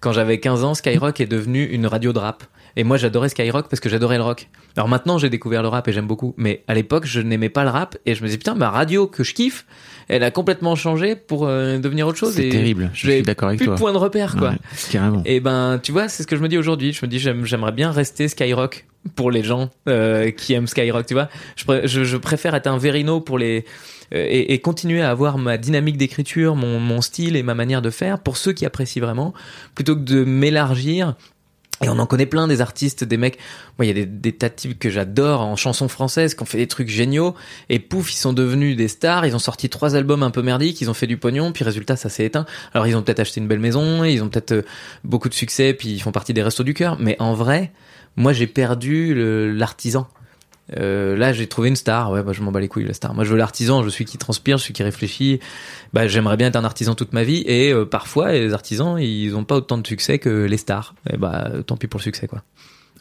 Quand 0.00 0.12
j'avais 0.12 0.40
15 0.40 0.64
ans, 0.64 0.74
Skyrock 0.74 1.20
est 1.20 1.26
devenu 1.26 1.64
une 1.64 1.86
radio 1.86 2.14
de 2.14 2.18
rap. 2.18 2.44
Et 2.76 2.84
moi, 2.84 2.96
j'adorais 2.96 3.28
Skyrock 3.28 3.68
parce 3.68 3.80
que 3.80 3.88
j'adorais 3.88 4.16
le 4.18 4.22
rock. 4.22 4.48
Alors 4.76 4.88
maintenant, 4.88 5.18
j'ai 5.18 5.30
découvert 5.30 5.62
le 5.62 5.68
rap 5.68 5.88
et 5.88 5.92
j'aime 5.92 6.06
beaucoup. 6.06 6.34
Mais 6.36 6.62
à 6.68 6.74
l'époque, 6.74 7.06
je 7.06 7.20
n'aimais 7.20 7.48
pas 7.48 7.64
le 7.64 7.70
rap 7.70 7.96
et 8.06 8.14
je 8.14 8.22
me 8.22 8.26
disais, 8.26 8.38
putain, 8.38 8.54
ma 8.54 8.70
radio 8.70 9.06
que 9.06 9.24
je 9.24 9.34
kiffe, 9.34 9.66
elle 10.08 10.22
a 10.22 10.30
complètement 10.30 10.74
changé 10.76 11.16
pour 11.16 11.46
euh, 11.46 11.78
devenir 11.78 12.06
autre 12.06 12.18
chose. 12.18 12.34
C'est 12.34 12.48
terrible, 12.50 12.90
je 12.94 13.10
suis 13.10 13.22
d'accord 13.22 13.48
avec 13.48 13.58
plus 13.58 13.66
toi. 13.66 13.74
de 13.74 13.80
point 13.80 13.92
de 13.92 13.98
repère, 13.98 14.36
quoi. 14.36 14.50
Ouais, 14.50 14.56
carrément. 14.90 15.22
Et 15.26 15.40
ben, 15.40 15.80
tu 15.82 15.92
vois, 15.92 16.08
c'est 16.08 16.22
ce 16.22 16.26
que 16.28 16.36
je 16.36 16.40
me 16.42 16.48
dis 16.48 16.56
aujourd'hui. 16.58 16.92
Je 16.92 17.04
me 17.04 17.10
dis, 17.10 17.18
j'aime- 17.18 17.44
j'aimerais 17.44 17.72
bien 17.72 17.90
rester 17.90 18.28
Skyrock 18.28 18.86
pour 19.16 19.30
les 19.30 19.42
gens 19.42 19.70
euh, 19.88 20.30
qui 20.30 20.52
aiment 20.54 20.66
Skyrock, 20.66 21.06
tu 21.06 21.14
vois. 21.14 21.28
Je, 21.56 21.64
pré- 21.64 21.82
je, 21.88 22.04
je 22.04 22.16
préfère 22.16 22.54
être 22.54 22.66
un 22.66 22.78
Verino 22.78 23.20
pour 23.20 23.38
les 23.38 23.64
euh, 24.14 24.24
et, 24.28 24.54
et 24.54 24.58
continuer 24.60 25.02
à 25.02 25.10
avoir 25.10 25.36
ma 25.38 25.58
dynamique 25.58 25.96
d'écriture, 25.98 26.54
mon, 26.56 26.78
mon 26.80 27.00
style 27.00 27.36
et 27.36 27.42
ma 27.42 27.54
manière 27.54 27.82
de 27.82 27.90
faire 27.90 28.18
pour 28.20 28.36
ceux 28.36 28.52
qui 28.52 28.64
apprécient 28.66 29.02
vraiment, 29.02 29.34
plutôt 29.74 29.94
que 29.96 30.00
de 30.02 30.24
m'élargir. 30.24 31.14
Et 31.82 31.88
on 31.88 31.98
en 31.98 32.06
connaît 32.06 32.26
plein 32.26 32.48
des 32.48 32.60
artistes, 32.60 33.04
des 33.04 33.16
mecs. 33.16 33.38
Moi, 33.78 33.86
il 33.86 33.96
y 33.96 34.02
a 34.02 34.04
des, 34.04 34.32
tas 34.32 34.48
de 34.48 34.54
types 34.54 34.78
que 34.78 34.90
j'adore 34.90 35.42
en 35.42 35.54
chansons 35.54 35.88
françaises 35.88 36.34
qui 36.34 36.42
ont 36.42 36.46
fait 36.46 36.58
des 36.58 36.66
trucs 36.66 36.88
géniaux. 36.88 37.34
Et 37.68 37.78
pouf, 37.78 38.12
ils 38.12 38.16
sont 38.16 38.32
devenus 38.32 38.76
des 38.76 38.88
stars. 38.88 39.26
Ils 39.26 39.36
ont 39.36 39.40
sorti 39.40 39.68
trois 39.68 39.94
albums 39.94 40.24
un 40.24 40.30
peu 40.30 40.42
merdiques. 40.42 40.80
Ils 40.80 40.90
ont 40.90 40.94
fait 40.94 41.06
du 41.06 41.16
pognon. 41.16 41.52
Puis 41.52 41.64
résultat, 41.64 41.94
ça 41.94 42.08
s'est 42.08 42.24
éteint. 42.24 42.46
Alors, 42.74 42.86
ils 42.88 42.96
ont 42.96 43.02
peut-être 43.02 43.20
acheté 43.20 43.40
une 43.40 43.46
belle 43.46 43.60
maison. 43.60 44.02
Ils 44.02 44.22
ont 44.22 44.28
peut-être 44.28 44.52
euh, 44.52 44.62
beaucoup 45.04 45.28
de 45.28 45.34
succès. 45.34 45.72
Puis 45.72 45.90
ils 45.90 46.00
font 46.00 46.12
partie 46.12 46.34
des 46.34 46.42
restos 46.42 46.64
du 46.64 46.74
cœur. 46.74 46.96
Mais 46.98 47.16
en 47.20 47.34
vrai, 47.34 47.72
moi, 48.16 48.32
j'ai 48.32 48.48
perdu 48.48 49.14
l'artisan. 49.54 50.08
Euh, 50.76 51.16
là, 51.16 51.32
j'ai 51.32 51.46
trouvé 51.46 51.68
une 51.68 51.76
star. 51.76 52.10
Ouais, 52.10 52.22
bah, 52.22 52.32
je 52.32 52.42
m'en 52.42 52.52
bats 52.52 52.60
les 52.60 52.68
couilles, 52.68 52.84
la 52.84 52.94
star. 52.94 53.14
Moi, 53.14 53.24
je 53.24 53.30
veux 53.30 53.36
l'artisan. 53.36 53.82
Je 53.82 53.88
suis 53.88 54.04
qui 54.04 54.18
transpire, 54.18 54.58
je 54.58 54.64
suis 54.64 54.72
qui 54.72 54.82
réfléchit. 54.82 55.40
Bah, 55.92 56.06
j'aimerais 56.06 56.36
bien 56.36 56.48
être 56.48 56.56
un 56.56 56.64
artisan 56.64 56.94
toute 56.94 57.12
ma 57.12 57.24
vie. 57.24 57.42
Et 57.46 57.72
euh, 57.72 57.84
parfois, 57.84 58.32
les 58.32 58.52
artisans, 58.52 58.98
ils 58.98 59.34
ont 59.34 59.44
pas 59.44 59.56
autant 59.56 59.78
de 59.78 59.86
succès 59.86 60.18
que 60.18 60.44
les 60.44 60.56
stars. 60.56 60.94
Et 61.12 61.16
bah, 61.16 61.50
tant 61.66 61.76
pis 61.76 61.86
pour 61.86 61.98
le 61.98 62.04
succès, 62.04 62.26
quoi. 62.26 62.42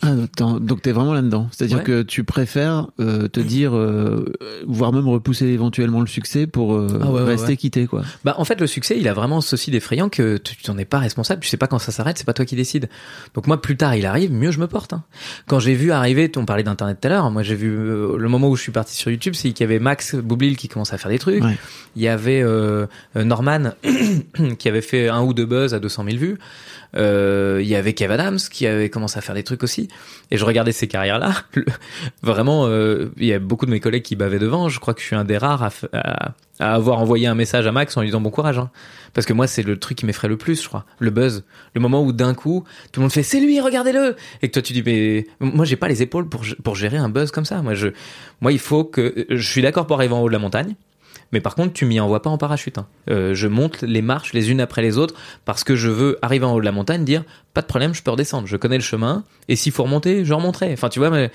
Ah, 0.02 0.14
donc 0.60 0.82
t'es 0.82 0.92
vraiment 0.92 1.14
là-dedans. 1.14 1.48
C'est-à-dire 1.52 1.78
Ouais. 1.80 1.84
que 1.84 2.02
tu 2.04 2.24
préfères 2.24 2.88
euh, 3.00 3.28
te 3.28 3.40
dire, 3.40 3.76
euh, 3.76 4.32
voire 4.68 4.94
même 4.94 5.08
repousser 5.08 5.46
éventuellement 5.48 6.02
le 6.02 6.08
succès 6.08 6.48
pour 6.48 6.74
euh, 6.76 6.88
Ah 7.02 7.12
ouais, 7.12 7.24
rester 7.24 7.48
ouais. 7.50 7.58
quitté, 7.58 7.88
quoi. 7.88 8.04
Bah, 8.24 8.36
en 8.38 8.46
fait, 8.46 8.60
le 8.62 8.68
succès, 8.68 8.98
il 9.00 9.08
a 9.08 9.14
vraiment 9.14 9.42
ceci 9.42 9.72
d'effrayant 9.72 10.10
que 10.10 10.38
tu 10.38 10.56
t'en 10.58 10.78
es 10.78 10.86
pas 10.86 11.00
responsable. 11.00 11.42
Tu 11.42 11.50
sais 11.50 11.58
pas 11.58 11.68
quand 11.68 11.80
ça 11.80 11.92
s'arrête, 11.92 12.18
c'est 12.18 12.26
pas 12.26 12.34
toi 12.34 12.46
qui 12.46 12.56
décides. 12.56 12.90
Donc 13.34 13.48
moi, 13.48 13.62
plus 13.62 13.78
tard 13.78 13.96
il 13.96 14.06
arrive, 14.06 14.32
mieux 14.32 14.52
je 14.52 14.60
me 14.60 14.68
porte. 14.68 14.94
hein. 14.94 15.04
Quand 15.48 15.60
j'ai 15.60 15.74
vu 15.74 15.92
arriver, 15.92 16.32
on 16.38 16.46
parlait 16.46 16.64
d'internet 16.64 16.98
tout 17.02 17.08
à 17.08 17.10
l'heure. 17.10 17.32
Moi, 17.32 17.44
j'ai 17.44 17.56
vu 17.56 17.70
euh, 17.70 18.18
le 18.18 18.30
moment 18.30 18.50
où 18.50 18.56
je 18.56 18.62
suis 18.62 18.72
parti 18.72 18.96
sur 18.96 19.10
YouTube, 19.12 19.34
c'est 19.36 19.52
qu'il 19.52 19.62
y 19.62 19.64
avait 19.70 19.80
Max 19.80 20.16
Boublil 20.16 20.58
qui 20.58 20.68
commençait 20.68 20.94
à 20.96 20.98
faire 20.98 21.12
des 21.12 21.20
trucs. 21.20 21.44
Ouais. 21.44 21.58
Il 21.96 22.02
y 22.02 22.08
avait 22.08 22.42
euh, 22.44 22.86
euh, 23.16 23.24
Norman 23.24 23.72
qui 24.60 24.68
avait 24.70 24.82
fait 24.82 25.10
un 25.10 25.22
ou 25.24 25.34
deux 25.34 25.46
buzz 25.46 25.74
à 25.74 25.80
200 25.80 26.04
000 26.06 26.18
vues. 26.18 26.38
Euh, 26.96 27.60
il 27.62 27.68
y 27.68 27.76
avait 27.76 27.94
Kev 27.94 28.14
Adams 28.14 28.40
qui 28.52 28.66
avait 28.68 28.90
commencé 28.90 29.18
à 29.18 29.22
faire 29.22 29.36
des 29.36 29.44
trucs 29.44 29.64
aussi. 29.64 29.88
Et 30.32 30.38
je 30.38 30.46
regardais 30.46 30.72
ces 30.72 30.88
carrières-là. 30.88 31.34
Vraiment, 32.24 32.66
euh, 32.68 33.12
il 33.18 33.26
y 33.28 33.34
a 33.34 33.40
beaucoup 33.40 33.66
de 33.66 33.72
mes 33.72 33.80
collègues 33.80 34.04
qui 34.04 34.16
bavaient 34.16 34.40
devant. 34.40 34.70
Je 34.70 34.80
crois 34.80 34.94
que 34.94 35.02
je 35.02 35.06
suis 35.06 35.16
un 35.16 35.26
des 35.26 35.38
rares 35.38 35.70
à 35.94 36.34
avoir 36.74 37.00
envoyé 37.00 37.28
un 37.28 37.36
message 37.36 37.68
à 37.68 37.72
Max 37.72 37.96
en 37.98 38.02
lui 38.02 38.08
disant 38.08 38.22
bon 38.22 38.32
courage. 38.32 38.58
hein. 38.58 38.72
Parce 39.14 39.26
que 39.26 39.34
moi, 39.34 39.48
c'est 39.48 39.64
le 39.64 39.78
truc 39.78 39.98
qui 39.98 40.06
m'effraie 40.06 40.28
le 40.28 40.38
plus, 40.38 40.62
je 40.62 40.68
crois. 40.68 40.86
Le 41.00 41.10
buzz. 41.12 41.44
Le 41.74 41.82
moment 41.82 42.04
où 42.04 42.12
d'un 42.14 42.34
coup, 42.34 42.64
tout 42.92 43.00
le 43.00 43.04
monde 43.06 43.12
fait 43.12 43.24
c'est 43.24 43.40
lui, 43.40 43.60
regardez-le. 43.60 44.16
Et 44.42 44.48
que 44.48 44.54
toi, 44.54 44.62
tu 44.62 44.74
dis 44.74 44.84
mais 44.86 45.28
moi, 45.40 45.66
j'ai 45.66 45.76
pas 45.76 45.88
les 45.88 46.02
épaules 46.02 46.30
pour, 46.30 46.44
pour 46.64 46.76
gérer 46.76 46.98
un 46.98 47.10
buzz 47.10 47.32
comme 47.32 47.46
ça. 47.46 47.62
Moi, 47.62 47.74
je, 47.74 47.90
moi, 48.42 48.52
il 48.52 48.60
faut 48.60 48.84
que 48.84 49.26
je 49.30 49.50
suis 49.50 49.62
d'accord 49.62 49.88
pour 49.88 49.98
arriver 49.98 50.14
en 50.14 50.22
haut 50.22 50.28
de 50.28 50.34
la 50.34 50.40
montagne. 50.40 50.76
Mais 51.32 51.42
par 51.42 51.56
contre, 51.56 51.74
tu 51.74 51.86
m'y 51.86 52.00
envoies 52.00 52.22
pas 52.22 52.30
en 52.30 52.38
parachute. 52.38 52.78
hein. 52.78 52.88
Euh, 53.10 53.34
je 53.34 53.48
monte 53.48 53.82
les 53.82 54.02
marches 54.02 54.34
les 54.34 54.52
unes 54.52 54.62
après 54.62 54.82
les 54.82 54.98
autres 54.98 55.16
parce 55.46 55.64
que 55.64 55.76
je 55.76 55.90
veux 55.90 56.18
arriver 56.22 56.46
en 56.46 56.54
haut 56.54 56.60
de 56.60 56.66
la 56.66 56.72
montagne, 56.72 57.04
dire 57.04 57.24
pas 57.54 57.62
de 57.62 57.68
problème, 57.68 57.94
je 57.94 58.02
peux 58.02 58.12
redescendre. 58.12 58.48
Je 58.48 58.56
connais 58.58 58.78
le 58.78 58.84
chemin 58.84 59.24
et 59.48 59.56
s'il 59.56 59.72
faut 59.72 59.84
remonter, 59.84 60.24
je 60.26 60.34
remonterai. 60.34 60.72
Enfin, 60.74 60.90
tu 60.90 61.00
vois, 61.00 61.10
mais, 61.10 61.32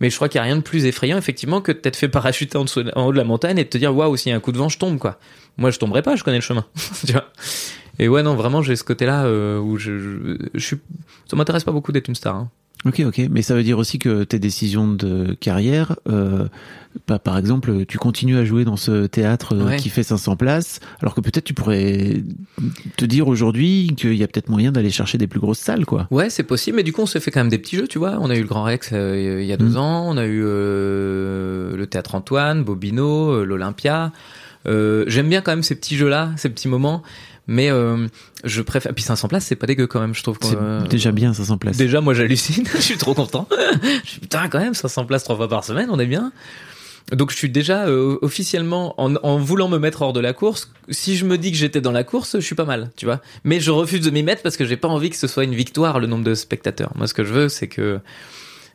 je 0.00 0.14
crois 0.14 0.28
qu'il 0.28 0.38
y 0.38 0.40
a 0.40 0.44
rien 0.44 0.56
de 0.56 0.62
plus 0.62 0.84
effrayant 0.86 1.18
effectivement 1.18 1.60
que 1.60 1.72
de 1.72 1.78
t'être 1.78 1.96
fait 1.96 2.08
parachuter 2.08 2.56
en, 2.56 2.64
haut 2.64 3.12
de 3.12 3.16
la 3.16 3.24
montagne 3.24 3.58
et 3.58 3.64
de 3.64 3.68
te 3.68 3.78
dire 3.78 3.94
waouh, 3.94 4.16
s'il 4.16 4.30
y 4.30 4.32
a 4.32 4.36
un 4.36 4.40
coup 4.40 4.52
de 4.52 4.58
vent, 4.58 4.68
je 4.68 4.78
tombe 4.78 4.98
quoi. 4.98 5.18
Moi, 5.58 5.70
je 5.70 5.78
tomberai 5.78 6.02
pas, 6.02 6.16
je 6.16 6.24
connais 6.24 6.38
le 6.38 6.42
chemin. 6.42 6.64
Et 7.98 8.08
ouais, 8.08 8.22
non, 8.22 8.34
vraiment, 8.34 8.60
j'ai 8.60 8.76
ce 8.76 8.84
côté-là 8.84 9.24
euh, 9.24 9.58
où 9.58 9.78
je, 9.78 9.98
je, 9.98 10.36
je 10.52 10.64
suis. 10.66 10.76
Ça 11.30 11.36
m'intéresse 11.36 11.64
pas 11.64 11.72
beaucoup 11.72 11.92
d'être 11.92 12.08
une 12.08 12.14
star. 12.14 12.36
hein. 12.36 12.50
Ok, 12.86 13.02
ok. 13.04 13.22
Mais 13.30 13.42
ça 13.42 13.54
veut 13.54 13.62
dire 13.62 13.78
aussi 13.78 13.98
que 13.98 14.24
tes 14.24 14.38
décisions 14.38 14.86
de 14.88 15.34
carrière, 15.40 15.96
euh, 16.08 16.46
bah, 17.08 17.18
par 17.18 17.36
exemple, 17.36 17.84
tu 17.86 17.98
continues 17.98 18.36
à 18.38 18.44
jouer 18.44 18.64
dans 18.64 18.76
ce 18.76 19.06
théâtre 19.06 19.54
euh, 19.54 19.64
Ouais. 19.66 19.76
qui 19.76 19.88
fait 19.88 20.02
500 20.02 20.36
places, 20.36 20.80
alors 21.00 21.14
que 21.14 21.20
peut-être 21.20 21.44
tu 21.44 21.52
pourrais 21.54 22.22
te 22.96 23.04
dire 23.04 23.28
aujourd'hui 23.28 23.92
qu'il 23.96 24.14
y 24.14 24.22
a 24.22 24.26
peut-être 24.28 24.48
moyen 24.48 24.72
d'aller 24.72 24.90
chercher 24.90 25.18
des 25.18 25.26
plus 25.26 25.40
grosses 25.40 25.58
salles, 25.58 25.84
quoi. 25.84 26.06
Ouais, 26.10 26.30
c'est 26.30 26.42
possible, 26.44 26.76
mais 26.76 26.82
du 26.84 26.92
coup, 26.92 27.02
on 27.02 27.06
s'est 27.06 27.20
fait 27.20 27.30
quand 27.30 27.40
même 27.40 27.48
des 27.50 27.58
petits 27.58 27.76
jeux, 27.76 27.88
tu 27.88 27.98
vois. 27.98 28.16
On 28.20 28.30
a 28.30 28.36
eu 28.36 28.40
le 28.42 28.46
Grand 28.48 28.62
Rex 28.62 28.90
euh, 28.92 29.38
il 29.42 29.46
y 29.46 29.52
a 29.52 29.56
deux 29.56 29.70
Mhm. 29.70 29.76
ans, 29.76 30.08
on 30.08 30.16
a 30.16 30.24
eu 30.24 30.42
euh, 30.44 31.76
le 31.76 31.86
Théâtre 31.86 32.14
Antoine, 32.14 32.62
Bobino, 32.64 33.44
l'Olympia. 33.44 34.12
Euh, 34.66 35.04
J'aime 35.06 35.28
bien 35.28 35.42
quand 35.42 35.52
même 35.52 35.62
ces 35.62 35.74
petits 35.76 35.96
jeux-là, 35.96 36.30
ces 36.36 36.48
petits 36.48 36.68
moments, 36.68 37.02
mais 37.46 37.70
euh, 37.70 38.06
je 38.44 38.62
préfère. 38.62 38.92
Puis 38.94 39.04
500 39.04 39.28
places, 39.28 39.46
c'est 39.46 39.56
pas 39.56 39.66
dégueu 39.66 39.86
quand 39.86 40.00
même, 40.00 40.14
je 40.14 40.22
trouve. 40.22 40.38
C'est 40.42 40.56
Euh, 40.56 40.80
déjà 40.86 41.12
bien 41.12 41.32
500 41.34 41.58
places. 41.58 41.76
Déjà, 41.76 42.00
moi, 42.00 42.14
j'hallucine. 42.14 42.64
je 42.74 42.80
suis 42.80 42.96
trop 42.98 43.14
content. 43.14 43.48
je 44.04 44.10
suis 44.10 44.20
putain, 44.20 44.48
quand 44.48 44.58
même, 44.58 44.74
500 44.74 45.04
places 45.06 45.24
trois 45.24 45.36
fois 45.36 45.48
par 45.48 45.64
semaine, 45.64 45.88
on 45.90 45.98
est 45.98 46.06
bien. 46.06 46.32
Donc, 47.12 47.30
je 47.30 47.36
suis 47.36 47.50
déjà 47.50 47.86
euh, 47.86 48.18
officiellement 48.22 49.00
en, 49.00 49.14
en 49.22 49.38
voulant 49.38 49.68
me 49.68 49.78
mettre 49.78 50.02
hors 50.02 50.12
de 50.12 50.18
la 50.18 50.32
course. 50.32 50.72
Si 50.88 51.16
je 51.16 51.24
me 51.24 51.38
dis 51.38 51.52
que 51.52 51.56
j'étais 51.56 51.80
dans 51.80 51.92
la 51.92 52.02
course, 52.02 52.32
je 52.40 52.44
suis 52.44 52.56
pas 52.56 52.64
mal, 52.64 52.90
tu 52.96 53.04
vois. 53.06 53.20
Mais 53.44 53.60
je 53.60 53.70
refuse 53.70 54.00
de 54.00 54.10
m'y 54.10 54.24
mettre 54.24 54.42
parce 54.42 54.56
que 54.56 54.64
j'ai 54.64 54.76
pas 54.76 54.88
envie 54.88 55.10
que 55.10 55.16
ce 55.16 55.28
soit 55.28 55.44
une 55.44 55.54
victoire 55.54 56.00
le 56.00 56.08
nombre 56.08 56.24
de 56.24 56.34
spectateurs. 56.34 56.90
Moi, 56.96 57.06
ce 57.06 57.14
que 57.14 57.22
je 57.22 57.32
veux, 57.32 57.48
c'est 57.48 57.68
que 57.68 58.00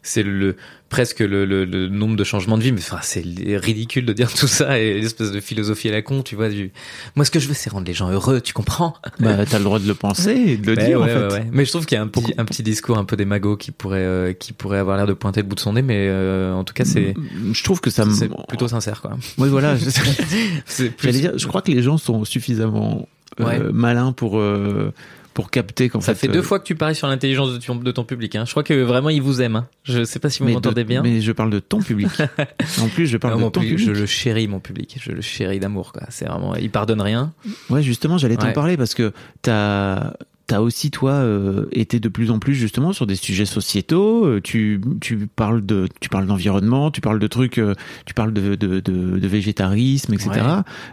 c'est 0.03 0.23
le 0.23 0.55
presque 0.89 1.19
le, 1.19 1.45
le, 1.45 1.63
le 1.63 1.87
nombre 1.87 2.15
de 2.17 2.23
changements 2.23 2.57
de 2.57 2.63
vie 2.63 2.71
mais 2.71 2.81
enfin 2.81 2.99
c'est 3.01 3.21
ridicule 3.57 4.05
de 4.05 4.13
dire 4.13 4.33
tout 4.33 4.47
ça 4.47 4.77
et 4.79 4.99
l'espèce 4.99 5.31
de 5.31 5.39
philosophie 5.39 5.87
à 5.89 5.91
la 5.91 6.01
con 6.01 6.21
tu 6.23 6.35
vois 6.35 6.49
du 6.49 6.71
moi 7.15 7.23
ce 7.23 7.31
que 7.31 7.39
je 7.39 7.47
veux 7.47 7.53
c'est 7.53 7.69
rendre 7.69 7.85
les 7.87 7.93
gens 7.93 8.09
heureux 8.09 8.41
tu 8.41 8.51
comprends? 8.53 8.95
Bah, 9.19 9.45
t'as 9.45 9.57
le 9.59 9.63
droit 9.63 9.79
de 9.79 9.87
le 9.87 9.93
penser 9.93 10.31
et 10.31 10.57
de 10.57 10.71
le 10.71 10.75
Ouais, 10.77 10.85
dire, 10.87 10.99
ouais, 10.99 11.03
en 11.03 11.07
fait. 11.07 11.27
ouais, 11.27 11.33
ouais. 11.43 11.49
Mais 11.51 11.65
je 11.65 11.69
trouve 11.71 11.85
qu'il 11.85 11.95
y 11.95 11.99
a 11.99 12.01
un 12.01 12.07
petit, 12.07 12.33
un 12.37 12.45
petit 12.45 12.63
discours 12.63 12.97
un 12.97 13.05
peu 13.05 13.15
démago 13.15 13.55
qui 13.57 13.71
pourrait, 13.71 13.99
euh, 13.99 14.33
qui 14.33 14.53
pourrait 14.53 14.79
avoir 14.79 14.97
l'air 14.97 15.05
de 15.07 15.13
pointer 15.13 15.41
le 15.41 15.47
bout 15.47 15.55
de 15.55 15.59
son 15.59 15.73
nez, 15.73 15.81
mais 15.81 16.07
euh, 16.09 16.51
en 16.53 16.63
tout 16.63 16.73
cas, 16.73 16.83
c'est, 16.85 17.13
Je 17.53 17.63
trouve 17.63 17.79
que 17.79 17.89
ça 17.89 18.03
c'est 18.11 18.29
plutôt 18.47 18.67
sincère, 18.67 19.01
quoi. 19.01 19.11
Oui, 19.37 19.49
voilà. 19.49 19.75
je- 19.77 20.87
plus- 20.97 21.11
dire, 21.11 21.33
je 21.37 21.47
crois 21.47 21.61
que 21.61 21.71
les 21.71 21.81
gens 21.83 21.97
sont 21.97 22.25
suffisamment 22.25 23.07
euh, 23.39 23.71
malins 23.71 24.11
pour 24.11 24.39
euh, 24.39 24.91
pour 25.33 25.49
capter 25.49 25.87
qu'en 25.89 26.01
Ça 26.01 26.13
fait. 26.13 26.27
fait 26.27 26.33
deux 26.33 26.39
euh, 26.39 26.43
fois 26.43 26.59
que 26.59 26.65
tu 26.65 26.75
paries 26.75 26.95
sur 26.95 27.07
l'intelligence 27.07 27.53
de 27.53 27.57
ton, 27.57 27.75
de 27.75 27.91
ton 27.91 28.03
public. 28.03 28.35
Hein. 28.35 28.43
Je 28.45 28.51
crois 28.51 28.63
que 28.63 28.73
vraiment 28.83 29.09
ils 29.09 29.21
vous 29.21 29.41
aiment. 29.41 29.55
Hein. 29.55 29.67
Je 29.83 30.03
sais 30.03 30.19
pas 30.19 30.29
si 30.29 30.43
vous 30.43 30.49
m'entendez 30.49 30.83
de- 30.83 30.87
bien. 30.87 31.01
mais 31.03 31.21
je 31.21 31.31
parle 31.31 31.49
de 31.51 31.59
ton 31.59 31.79
public. 31.81 32.09
en 32.81 32.87
plus, 32.89 33.07
je 33.07 33.17
parle 33.17 33.33
Non, 33.35 33.39
de 33.39 33.43
mon 33.45 33.51
ton 33.51 33.61
public, 33.61 33.79
je 33.79 33.91
le 33.91 34.05
chéris 34.05 34.47
mon 34.47 34.59
public. 34.59 34.97
Je 35.01 35.11
le 35.11 35.21
chéris 35.21 35.59
d'amour. 35.59 35.93
C'est 36.09 36.25
vraiment, 36.25 36.55
il 36.55 36.69
pardonne 36.69 37.01
rien. 37.01 37.33
Ouais, 37.69 37.81
justement, 37.81 38.17
j'allais 38.17 38.35
t'en 38.37 38.47
Ouais. 38.47 38.53
parler 38.53 38.75
parce 38.77 38.93
que 38.93 39.13
t'as 39.41 40.13
t'as 40.47 40.59
aussi 40.59 40.91
toi 40.91 41.11
euh, 41.13 41.67
été 41.71 42.01
de 42.01 42.09
plus 42.09 42.29
en 42.29 42.37
plus 42.39 42.55
justement 42.55 42.91
sur 42.91 43.07
des 43.07 43.15
sujets 43.15 43.45
sociétaux. 43.45 44.25
euh, 44.25 44.41
Tu 44.43 44.81
tu 44.99 45.27
parles 45.33 45.65
de 45.65 45.87
tu 46.01 46.09
parles 46.09 46.25
d'environnement, 46.25 46.91
tu 46.91 46.99
parles 46.99 47.19
de 47.19 47.27
trucs, 47.27 47.57
euh, 47.57 47.73
tu 48.05 48.13
parles 48.13 48.33
de 48.33 48.55
de, 48.55 48.81
de, 48.81 49.17
de 49.17 49.27
végétarisme, 49.29 50.13
etc. 50.13 50.29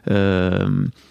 Ouais. 0.06 0.14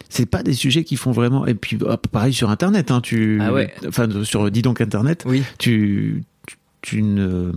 C'est 0.10 0.26
pas 0.26 0.44
des 0.44 0.54
sujets 0.54 0.84
qui 0.84 0.96
font 0.96 1.12
vraiment. 1.12 1.46
Et 1.48 1.54
puis 1.54 1.78
pareil 2.12 2.34
sur 2.34 2.50
Internet, 2.50 2.92
hein, 2.92 3.02
tu 3.02 3.40
Ah 3.42 3.52
ouais. 3.54 3.74
enfin 3.88 4.08
sur 4.24 4.50
dis 4.52 4.62
donc 4.62 4.80
Internet, 4.82 5.24
Oui. 5.26 5.44
tu 5.58 6.24
tu- 6.84 7.02
ne, 7.02 7.52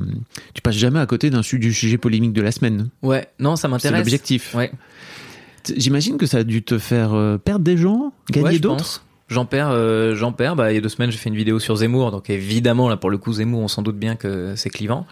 tu 0.54 0.62
passes 0.62 0.74
jamais 0.76 0.98
à 0.98 1.06
côté 1.06 1.30
d'un 1.30 1.42
du 1.60 1.72
sujet 1.72 1.98
polémique 1.98 2.32
de 2.32 2.42
la 2.42 2.50
semaine. 2.50 2.88
Ouais, 3.02 3.28
non, 3.38 3.54
ça 3.54 3.62
C'est 3.62 3.68
m'intéresse. 3.68 3.98
l'objectif. 4.00 4.54
Ouais. 4.54 4.72
J'imagine 5.76 6.16
que 6.16 6.26
ça 6.26 6.38
a 6.38 6.42
dû 6.44 6.62
te 6.62 6.78
faire 6.78 7.12
euh, 7.12 7.36
perdre 7.38 7.64
des 7.64 7.76
gens, 7.76 8.12
gagner 8.30 8.58
d'autres. 8.58 9.04
J'en 9.28 9.44
perds, 9.44 9.68
euh, 9.70 10.16
j'en 10.16 10.32
perds. 10.32 10.56
Bah, 10.56 10.72
il 10.72 10.74
y 10.74 10.78
a 10.78 10.80
deux 10.80 10.88
semaines, 10.88 11.12
j'ai 11.12 11.18
fait 11.18 11.28
une 11.28 11.36
vidéo 11.36 11.60
sur 11.60 11.76
Zemmour, 11.76 12.10
donc 12.10 12.30
évidemment, 12.30 12.88
là, 12.88 12.96
pour 12.96 13.10
le 13.10 13.18
coup, 13.18 13.32
Zemmour, 13.34 13.60
on 13.60 13.68
s'en 13.68 13.82
doute 13.82 13.96
bien 13.98 14.16
que 14.16 14.54
c'est 14.56 14.70
clivant. 14.70 15.06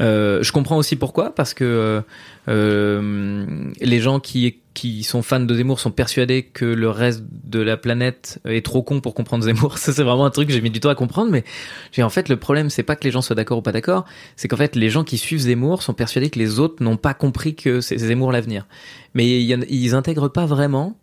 Euh, 0.00 0.42
je 0.42 0.52
comprends 0.52 0.76
aussi 0.76 0.96
pourquoi, 0.96 1.34
parce 1.34 1.54
que 1.54 2.02
euh, 2.48 3.46
les 3.80 4.00
gens 4.00 4.20
qui 4.20 4.56
qui 4.74 5.02
sont 5.02 5.22
fans 5.22 5.40
de 5.40 5.54
Zemmour 5.54 5.80
sont 5.80 5.90
persuadés 5.90 6.44
que 6.44 6.64
le 6.64 6.88
reste 6.88 7.24
de 7.44 7.60
la 7.60 7.76
planète 7.76 8.40
est 8.46 8.64
trop 8.64 8.82
con 8.82 9.00
pour 9.00 9.14
comprendre 9.14 9.44
Zemmour. 9.44 9.78
Ça, 9.78 9.92
c'est 9.92 10.02
vraiment 10.02 10.24
un 10.24 10.30
truc 10.30 10.48
que 10.48 10.54
j'ai 10.54 10.60
mis 10.60 10.70
du 10.70 10.80
temps 10.80 10.88
à 10.88 10.94
comprendre, 10.94 11.30
mais 11.30 11.44
j'ai- 11.92 12.02
en 12.02 12.10
fait, 12.10 12.28
le 12.28 12.36
problème, 12.36 12.70
c'est 12.70 12.82
pas 12.82 12.96
que 12.96 13.04
les 13.04 13.10
gens 13.10 13.22
soient 13.22 13.36
d'accord 13.36 13.58
ou 13.58 13.62
pas 13.62 13.72
d'accord, 13.72 14.04
c'est 14.36 14.48
qu'en 14.48 14.56
fait, 14.56 14.76
les 14.76 14.90
gens 14.90 15.04
qui 15.04 15.18
suivent 15.18 15.40
Zemmour 15.40 15.82
sont 15.82 15.94
persuadés 15.94 16.30
que 16.30 16.38
les 16.38 16.58
autres 16.58 16.82
n'ont 16.82 16.96
pas 16.96 17.14
compris 17.14 17.54
que 17.54 17.80
c'est 17.80 17.98
Zemmour 17.98 18.32
l'avenir. 18.32 18.66
Mais 19.14 19.42
ils 19.42 19.94
intègrent 19.94 20.28
pas 20.28 20.46
vraiment 20.46 20.96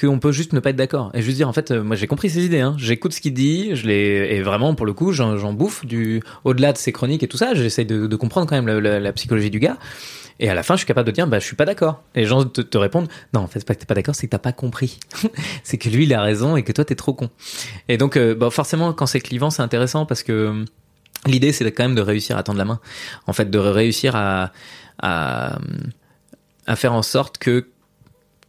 qu'on 0.00 0.18
peut 0.18 0.32
juste 0.32 0.52
ne 0.52 0.60
pas 0.60 0.70
être 0.70 0.76
d'accord 0.76 1.10
et 1.14 1.20
juste 1.20 1.36
dire 1.36 1.48
en 1.48 1.52
fait 1.52 1.70
euh, 1.70 1.82
moi 1.82 1.96
j'ai 1.96 2.06
compris 2.06 2.30
ses 2.30 2.46
idées 2.46 2.60
hein. 2.60 2.74
j'écoute 2.78 3.12
ce 3.12 3.20
qu'il 3.20 3.34
dit 3.34 3.76
je 3.76 3.86
les 3.86 4.26
et 4.30 4.40
vraiment 4.40 4.74
pour 4.74 4.86
le 4.86 4.94
coup 4.94 5.12
j'en 5.12 5.52
bouffe 5.52 5.84
du 5.84 6.22
au-delà 6.44 6.72
de 6.72 6.78
ses 6.78 6.92
chroniques 6.92 7.22
et 7.22 7.28
tout 7.28 7.36
ça 7.36 7.54
j'essaie 7.54 7.84
de, 7.84 8.16
comprendre 8.16 8.46
quand 8.46 8.60
même 8.60 8.78
la 8.78 9.12
psychologie 9.12 9.50
du 9.50 9.58
gars 9.58 9.76
et 10.42 10.50
à 10.50 10.54
la 10.54 10.62
fin 10.62 10.74
je 10.74 10.78
suis 10.78 10.86
capable 10.86 11.06
de 11.06 11.12
dire 11.12 11.26
bah 11.26 11.38
je 11.38 11.44
suis 11.44 11.56
pas 11.56 11.64
d'accord. 11.64 12.02
Et 12.14 12.20
les 12.20 12.26
gens 12.26 12.44
te, 12.44 12.76
répondent 12.76 13.08
non 13.32 13.40
en 13.40 13.46
fait 13.46 13.60
c'est 13.60 13.66
pas 13.66 13.74
que 13.74 13.80
t'es 13.80 13.86
pas 13.86 13.94
d'accord 13.94 14.14
c'est 14.14 14.26
que 14.26 14.32
t'as 14.32 14.38
pas 14.38 14.52
compris. 14.52 14.98
C'est 15.62 15.78
que 15.78 15.88
lui 15.88 16.04
il 16.04 16.12
a 16.12 16.20
raison 16.20 16.56
et 16.56 16.64
que 16.64 16.72
toi 16.72 16.84
t'es 16.84 16.96
trop 16.96 17.14
con. 17.14 17.30
Et 17.88 17.96
donc 17.96 18.16
euh, 18.16 18.34
bah 18.34 18.50
forcément 18.50 18.92
quand 18.92 19.06
c'est 19.06 19.20
clivant 19.20 19.50
c'est 19.50 19.62
intéressant 19.62 20.04
parce 20.04 20.24
que 20.24 20.32
euh, 20.32 20.64
l'idée 21.26 21.52
c'est 21.52 21.70
quand 21.70 21.84
même 21.84 21.94
de 21.94 22.02
réussir 22.02 22.36
à 22.36 22.42
tendre 22.42 22.58
la 22.58 22.64
main. 22.64 22.80
En 23.26 23.32
fait 23.32 23.50
de 23.50 23.58
réussir 23.58 24.16
à 24.16 24.50
à 24.98 26.76
faire 26.76 26.92
en 26.92 27.02
sorte 27.02 27.38
que 27.38 27.66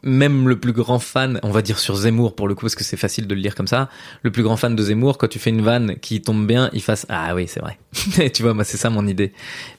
même 0.03 0.49
le 0.49 0.59
plus 0.59 0.73
grand 0.73 0.99
fan, 0.99 1.39
on 1.43 1.51
va 1.51 1.61
dire 1.61 1.79
sur 1.79 1.95
Zemmour 1.95 2.35
pour 2.35 2.47
le 2.47 2.55
coup, 2.55 2.61
parce 2.61 2.75
que 2.75 2.83
c'est 2.83 2.97
facile 2.97 3.25
de 3.27 3.33
le 3.33 3.41
lire 3.41 3.55
comme 3.55 3.67
ça, 3.67 3.89
le 4.21 4.31
plus 4.31 4.43
grand 4.43 4.57
fan 4.57 4.75
de 4.75 4.83
Zemmour, 4.83 5.17
quand 5.17 5.27
tu 5.27 5.39
fais 5.39 5.49
une 5.49 5.61
vanne 5.61 5.95
qui 5.99 6.21
tombe 6.21 6.45
bien, 6.45 6.69
il 6.73 6.81
fasse 6.81 7.05
Ah 7.09 7.33
oui, 7.35 7.47
c'est 7.47 7.61
vrai. 7.61 7.79
Tu 8.33 8.43
vois, 8.43 8.53
moi, 8.53 8.63
c'est 8.63 8.77
ça 8.77 8.89
mon 8.89 9.07
idée. 9.07 9.31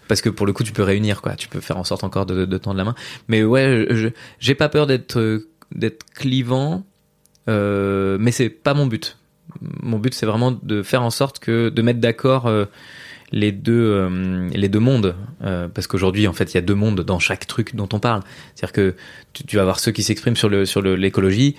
Parce 0.08 0.20
que 0.20 0.30
pour 0.30 0.46
le 0.46 0.52
coup, 0.52 0.64
tu 0.64 0.72
peux 0.72 0.82
réunir, 0.82 1.22
quoi. 1.22 1.34
Tu 1.34 1.48
peux 1.48 1.60
faire 1.60 1.76
en 1.76 1.84
sorte 1.84 2.04
encore 2.04 2.26
de, 2.26 2.44
de 2.44 2.58
tendre 2.58 2.76
la 2.76 2.84
main. 2.84 2.94
Mais 3.28 3.44
ouais, 3.44 3.86
j'ai 4.38 4.54
pas 4.54 4.68
peur 4.68 4.86
d'être 4.86 5.18
euh, 5.18 5.48
d'être 5.74 6.04
clivant, 6.14 6.84
euh, 7.48 8.16
mais 8.20 8.30
c'est 8.30 8.48
pas 8.48 8.74
mon 8.74 8.86
but. 8.86 9.18
Mon 9.60 9.98
but, 9.98 10.14
c'est 10.14 10.26
vraiment 10.26 10.52
de 10.52 10.82
faire 10.82 11.02
en 11.02 11.10
sorte 11.10 11.38
que 11.38 11.68
de 11.68 11.82
mettre 11.82 12.00
d'accord 12.00 12.46
euh, 12.46 12.64
les 13.32 13.52
deux 13.52 13.72
euh, 13.92 14.48
les 14.52 14.68
deux 14.68 14.80
mondes, 14.80 15.14
Euh, 15.42 15.68
parce 15.68 15.86
qu'aujourd'hui, 15.86 16.26
en 16.26 16.32
fait, 16.32 16.52
il 16.52 16.56
y 16.56 16.58
a 16.58 16.62
deux 16.62 16.74
mondes 16.74 17.00
dans 17.02 17.18
chaque 17.18 17.46
truc 17.46 17.74
dont 17.74 17.88
on 17.92 17.98
parle. 17.98 18.22
C'est-à-dire 18.54 18.72
que 18.72 18.94
tu, 19.32 19.56
vas 19.56 19.62
avoir 19.62 19.78
ceux 19.80 19.92
qui 19.92 20.02
s'expriment 20.02 20.36
sur 20.36 20.48
le 20.48 20.64
sur 20.64 20.80
le- 20.82 20.94
l'écologie. 20.96 21.54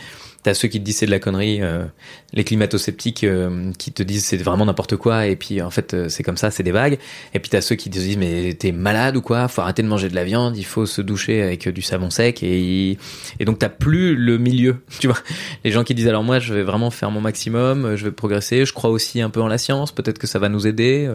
T'as 0.45 0.53
ceux 0.53 0.67
qui 0.67 0.79
te 0.79 0.85
disent 0.85 0.97
c'est 0.97 1.07
de 1.07 1.11
la 1.11 1.17
connerie, 1.17 1.63
euh, 1.63 1.85
les 2.33 2.43
climato-sceptiques 2.43 3.23
euh, 3.23 3.71
qui 3.79 3.91
te 3.91 4.03
disent 4.03 4.25
c'est 4.25 4.37
vraiment 4.37 4.67
n'importe 4.67 4.95
quoi 4.95 5.25
et 5.25 5.35
puis 5.35 5.59
en 5.59 5.71
fait 5.71 5.95
euh, 5.95 6.07
c'est 6.07 6.21
comme 6.21 6.37
ça, 6.37 6.51
c'est 6.51 6.61
des 6.61 6.71
vagues. 6.71 6.99
Et 7.33 7.39
puis 7.39 7.49
t'as 7.49 7.61
ceux 7.61 7.73
qui 7.73 7.89
te 7.89 7.97
disent 7.97 8.17
mais 8.17 8.53
t'es 8.53 8.71
malade 8.71 9.17
ou 9.17 9.23
quoi, 9.23 9.47
faut 9.47 9.61
arrêter 9.61 9.81
de 9.81 9.87
manger 9.87 10.07
de 10.07 10.13
la 10.13 10.23
viande, 10.23 10.55
il 10.55 10.63
faut 10.63 10.85
se 10.85 11.01
doucher 11.01 11.41
avec 11.41 11.67
du 11.69 11.81
savon 11.81 12.11
sec 12.11 12.43
et 12.43 12.95
et 13.39 13.45
donc 13.45 13.57
t'as 13.57 13.69
plus 13.69 14.15
le 14.15 14.37
milieu, 14.37 14.77
tu 14.99 15.07
vois. 15.07 15.17
Les 15.63 15.71
gens 15.71 15.83
qui 15.83 15.95
disent 15.95 16.09
alors 16.09 16.23
moi 16.23 16.37
je 16.37 16.53
vais 16.53 16.61
vraiment 16.61 16.91
faire 16.91 17.09
mon 17.09 17.21
maximum, 17.21 17.95
je 17.95 18.05
vais 18.05 18.11
progresser, 18.11 18.67
je 18.67 18.73
crois 18.73 18.91
aussi 18.91 19.21
un 19.21 19.31
peu 19.31 19.41
en 19.41 19.47
la 19.47 19.57
science, 19.57 19.91
peut-être 19.91 20.19
que 20.19 20.27
ça 20.27 20.37
va 20.37 20.47
nous 20.47 20.67
aider. 20.67 21.11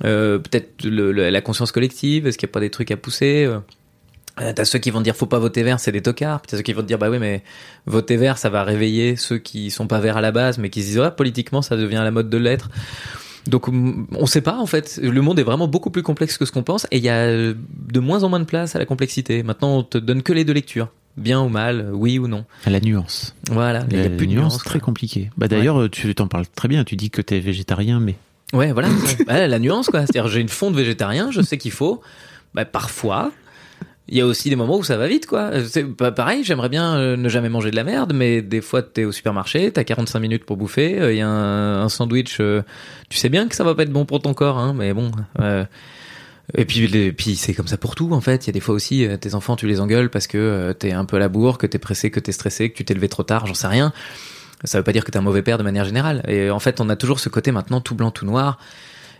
peut-être 0.00 0.84
la 0.84 1.40
conscience 1.42 1.70
collective, 1.70 2.26
est-ce 2.26 2.36
qu'il 2.36 2.48
n'y 2.48 2.50
a 2.50 2.54
pas 2.54 2.58
des 2.58 2.70
trucs 2.70 2.90
à 2.90 2.96
pousser 2.96 3.48
T'as 4.54 4.64
ceux 4.64 4.78
qui 4.78 4.90
vont 4.90 4.98
te 5.00 5.04
dire 5.04 5.16
faut 5.16 5.26
pas 5.26 5.38
voter 5.38 5.62
vert, 5.62 5.80
c'est 5.80 5.92
des 5.92 6.02
tocards. 6.02 6.40
Puis 6.40 6.50
t'as 6.50 6.56
ceux 6.56 6.62
qui 6.62 6.72
vont 6.72 6.82
te 6.82 6.86
dire 6.86 6.98
bah 6.98 7.10
oui 7.10 7.18
mais 7.18 7.42
voter 7.86 8.16
vert 8.16 8.38
ça 8.38 8.50
va 8.50 8.64
réveiller 8.64 9.16
ceux 9.16 9.38
qui 9.38 9.70
sont 9.70 9.86
pas 9.86 10.00
verts 10.00 10.16
à 10.16 10.20
la 10.20 10.32
base 10.32 10.58
mais 10.58 10.70
qui 10.70 10.82
se 10.82 10.86
disent 10.88 10.98
ouais 10.98 11.10
politiquement 11.10 11.62
ça 11.62 11.76
devient 11.76 12.00
la 12.02 12.10
mode 12.10 12.30
de 12.30 12.38
l'être. 12.38 12.70
Donc 13.46 13.68
on 13.68 14.26
sait 14.26 14.40
pas 14.40 14.58
en 14.58 14.66
fait. 14.66 14.98
Le 15.02 15.20
monde 15.22 15.38
est 15.38 15.44
vraiment 15.44 15.68
beaucoup 15.68 15.90
plus 15.90 16.02
complexe 16.02 16.36
que 16.38 16.44
ce 16.44 16.52
qu'on 16.52 16.62
pense 16.62 16.86
et 16.90 16.98
il 16.98 17.04
y 17.04 17.08
a 17.08 17.16
euh, 17.16 17.54
de 17.90 18.00
moins 18.00 18.22
en 18.24 18.28
moins 18.28 18.40
de 18.40 18.44
place 18.44 18.76
à 18.76 18.78
la 18.78 18.84
complexité. 18.84 19.42
Maintenant 19.42 19.78
on 19.78 19.82
te 19.82 19.98
donne 19.98 20.22
que 20.22 20.32
les 20.32 20.44
deux 20.44 20.52
lectures, 20.52 20.88
bien 21.16 21.40
ou 21.40 21.48
mal, 21.48 21.90
oui 21.92 22.18
ou 22.18 22.28
non. 22.28 22.44
À 22.66 22.70
la 22.70 22.80
nuance. 22.80 23.34
Voilà, 23.50 23.84
il 23.90 23.96
y 23.96 24.00
a 24.00 24.10
plus 24.10 24.26
de 24.26 24.32
nuance 24.32 24.58
très 24.58 24.80
compliquée. 24.80 25.30
Bah 25.36 25.48
d'ailleurs, 25.48 25.88
tu 25.90 26.14
t'en 26.14 26.28
parles 26.28 26.46
très 26.54 26.68
bien. 26.68 26.84
Tu 26.84 26.96
dis 26.96 27.10
que 27.10 27.22
t'es 27.22 27.40
végétarien, 27.40 28.00
mais 28.00 28.16
Ouais, 28.52 28.72
voilà. 28.72 28.88
Ouais, 29.28 29.46
la 29.48 29.58
nuance, 29.58 29.88
quoi. 29.88 30.00
C'est-à-dire, 30.00 30.28
j'ai 30.28 30.40
une 30.40 30.48
fonte 30.48 30.74
végétarien, 30.74 31.30
je 31.30 31.42
sais 31.42 31.58
qu'il 31.58 31.70
faut. 31.70 32.00
Bah, 32.54 32.64
parfois, 32.64 33.30
il 34.08 34.16
y 34.16 34.20
a 34.20 34.26
aussi 34.26 34.48
des 34.50 34.56
moments 34.56 34.78
où 34.78 34.82
ça 34.84 34.96
va 34.96 35.06
vite, 35.06 35.26
quoi. 35.26 35.50
C'est 35.66 35.84
pas 35.84 36.12
pareil, 36.12 36.42
j'aimerais 36.44 36.68
bien 36.68 36.96
euh, 36.96 37.16
ne 37.16 37.28
jamais 37.28 37.48
manger 37.48 37.70
de 37.70 37.76
la 37.76 37.84
merde, 37.84 38.12
mais 38.14 38.42
des 38.42 38.60
fois, 38.60 38.82
t'es 38.82 39.04
au 39.04 39.12
supermarché, 39.12 39.70
t'as 39.72 39.84
45 39.84 40.18
minutes 40.20 40.44
pour 40.44 40.56
bouffer, 40.56 40.98
euh, 41.00 41.12
il 41.12 41.18
y 41.18 41.22
a 41.22 41.28
un, 41.28 41.88
sandwich, 41.88 42.38
euh, 42.40 42.62
tu 43.10 43.18
sais 43.18 43.28
bien 43.28 43.48
que 43.48 43.54
ça 43.54 43.64
va 43.64 43.74
pas 43.74 43.82
être 43.82 43.92
bon 43.92 44.04
pour 44.06 44.20
ton 44.20 44.34
corps, 44.34 44.58
hein, 44.58 44.74
mais 44.76 44.92
bon. 44.94 45.10
euh, 45.40 45.64
et 46.56 46.64
puis, 46.64 46.86
les- 46.86 47.12
puis 47.12 47.36
c'est 47.36 47.52
comme 47.52 47.66
ça 47.66 47.76
pour 47.76 47.94
tout, 47.94 48.10
en 48.12 48.22
fait. 48.22 48.46
Il 48.46 48.48
y 48.48 48.50
a 48.50 48.52
des 48.54 48.60
fois 48.60 48.74
aussi, 48.74 49.04
euh, 49.06 49.18
tes 49.18 49.34
enfants, 49.34 49.54
tu 49.56 49.66
les 49.66 49.80
engueules 49.80 50.08
parce 50.08 50.26
que 50.26 50.38
euh, 50.38 50.72
t'es 50.72 50.92
un 50.92 51.04
peu 51.04 51.16
à 51.16 51.18
la 51.18 51.28
bourre, 51.28 51.58
que 51.58 51.66
t'es 51.66 51.78
pressé, 51.78 52.10
que 52.10 52.20
t'es 52.20 52.32
stressé, 52.32 52.70
que 52.70 52.76
tu 52.76 52.86
t'es 52.86 52.94
levé 52.94 53.08
trop 53.10 53.22
tard, 53.22 53.46
j'en 53.46 53.52
sais 53.54 53.66
rien. 53.66 53.92
Ça 54.64 54.78
veut 54.78 54.84
pas 54.84 54.92
dire 54.92 55.04
que 55.04 55.10
t'es 55.10 55.18
un 55.18 55.22
mauvais 55.22 55.42
père 55.42 55.58
de 55.58 55.62
manière 55.62 55.84
générale. 55.84 56.24
Et 56.26 56.48
en 56.50 56.58
fait, 56.58 56.80
on 56.80 56.88
a 56.88 56.96
toujours 56.96 57.20
ce 57.20 57.28
côté 57.28 57.52
maintenant 57.52 57.82
tout 57.82 57.94
blanc, 57.94 58.10
tout 58.10 58.24
noir. 58.24 58.58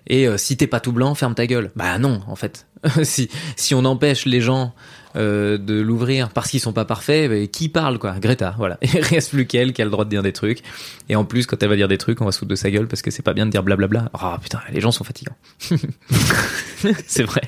Et 0.07 0.27
euh, 0.27 0.39
si 0.39 0.57
t'es 0.57 0.67
pas 0.67 0.81
tout 0.81 0.93
blanc, 0.93 1.15
ferme 1.15 1.35
ta 1.35 1.47
gueule. 1.47 1.71
Bah 1.77 1.99
non, 1.99 2.23
en 2.29 2.35
fait. 2.35 2.67
si 3.03 3.29
si 3.57 3.75
on 3.75 3.85
empêche 3.85 4.27
les 4.27 4.41
gens 4.41 4.75
euh, 5.17 5.59
de 5.59 5.81
l'ouvrir 5.81 6.29
parce 6.29 6.51
qu'ils 6.51 6.61
sont 6.61 6.73
pas 6.73 6.85
parfaits, 6.85 7.31
bah, 7.31 7.47
qui 7.47 7.69
parle 7.69 7.99
quoi? 7.99 8.19
Greta, 8.19 8.55
voilà. 8.59 8.79
Il 8.83 9.01
reste 9.01 9.31
plus 9.31 9.47
qu'elle 9.47 9.73
qui 9.73 9.83
a 9.83 9.85
le 9.85 9.91
droit 9.91 10.05
de 10.05 10.11
dire 10.11 10.23
des 10.23 10.33
trucs. 10.33 10.63
Et 11.09 11.17
en 11.17 11.25
plus, 11.25 11.47
quand 11.47 11.63
elle 11.63 11.69
va 11.69 11.77
dire 11.77 11.89
des 11.89 11.99
trucs, 11.99 12.21
on 12.21 12.25
va 12.25 12.33
se 12.33 12.39
foutre 12.39 12.51
de 12.51 12.57
sa 12.57 12.71
gueule 12.71 12.87
parce 12.87 13.03
que 13.03 13.11
c'est 13.11 13.23
pas 13.23 13.35
bien 13.35 13.47
de 13.47 13.51
dire 13.51 13.63
blablabla. 13.63 14.11
Ah 14.15 14.39
putain, 14.41 14.61
les 14.71 14.81
gens 14.81 14.93
sont 14.93 15.05
fatigants. 15.05 15.37
c'est 17.07 17.25
vrai. 17.25 17.43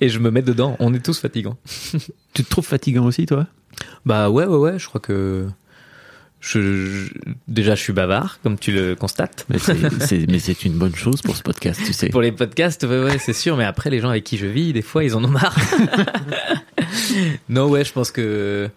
Et 0.00 0.08
je 0.08 0.18
me 0.18 0.30
mets 0.30 0.42
dedans. 0.42 0.76
On 0.80 0.92
est 0.94 1.04
tous 1.04 1.18
fatigants. 1.18 1.56
tu 2.34 2.44
te 2.44 2.50
trouves 2.50 2.66
fatigant 2.66 3.06
aussi, 3.06 3.26
toi? 3.26 3.46
Bah 4.04 4.30
ouais, 4.30 4.44
ouais, 4.44 4.56
ouais. 4.56 4.78
Je 4.78 4.86
crois 4.86 5.00
que 5.00 5.48
je, 6.40 6.60
je- 6.60 7.12
déjà 7.48 7.74
je 7.74 7.82
suis 7.82 7.92
bavard, 7.92 8.38
comme 8.42 8.58
tu 8.58 8.72
le 8.72 8.94
constates. 8.96 9.44
mais 9.50 9.58
c'est, 9.58 9.76
c'est- 10.02 10.26
mais 10.30 10.38
c'est 10.38 10.64
une 10.64 10.72
bonne 10.78 10.94
chose 10.94 11.20
pour 11.22 11.36
ce 11.36 11.42
podcast, 11.42 11.80
tu 11.84 11.92
sais. 11.92 12.08
Pour 12.08 12.22
les 12.22 12.32
podcasts, 12.32 12.82
ouais, 12.84 13.02
ouais, 13.04 13.18
c'est 13.18 13.32
sûr. 13.34 13.56
Mais 13.56 13.64
après, 13.64 13.90
les 13.90 14.00
gens 14.00 14.08
avec 14.10 14.24
qui 14.24 14.36
je 14.38 14.46
vis, 14.46 14.72
des 14.72 14.82
fois, 14.82 15.04
ils 15.04 15.14
en 15.14 15.22
ont 15.24 15.28
marre. 15.28 15.56
non, 17.48 17.68
ouais, 17.68 17.84
je 17.84 17.92
pense 17.92 18.10
que, 18.10 18.68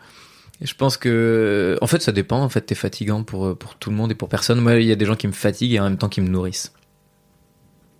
je 0.61 0.73
pense 0.73 0.97
que, 0.97 1.77
en 1.81 1.87
fait, 1.87 2.01
ça 2.01 2.11
dépend. 2.11 2.41
En 2.43 2.49
fait, 2.49 2.61
t'es 2.61 2.75
fatigant 2.75 3.23
pour 3.23 3.57
pour 3.57 3.75
tout 3.75 3.89
le 3.89 3.95
monde 3.95 4.11
et 4.11 4.15
pour 4.15 4.29
personne. 4.29 4.59
Moi, 4.59 4.75
il 4.75 4.87
y 4.87 4.91
a 4.91 4.95
des 4.95 5.05
gens 5.05 5.15
qui 5.15 5.27
me 5.27 5.33
fatiguent 5.33 5.73
et 5.73 5.79
en 5.79 5.85
même 5.85 5.97
temps 5.97 6.09
qui 6.09 6.21
me 6.21 6.27
nourrissent. 6.29 6.73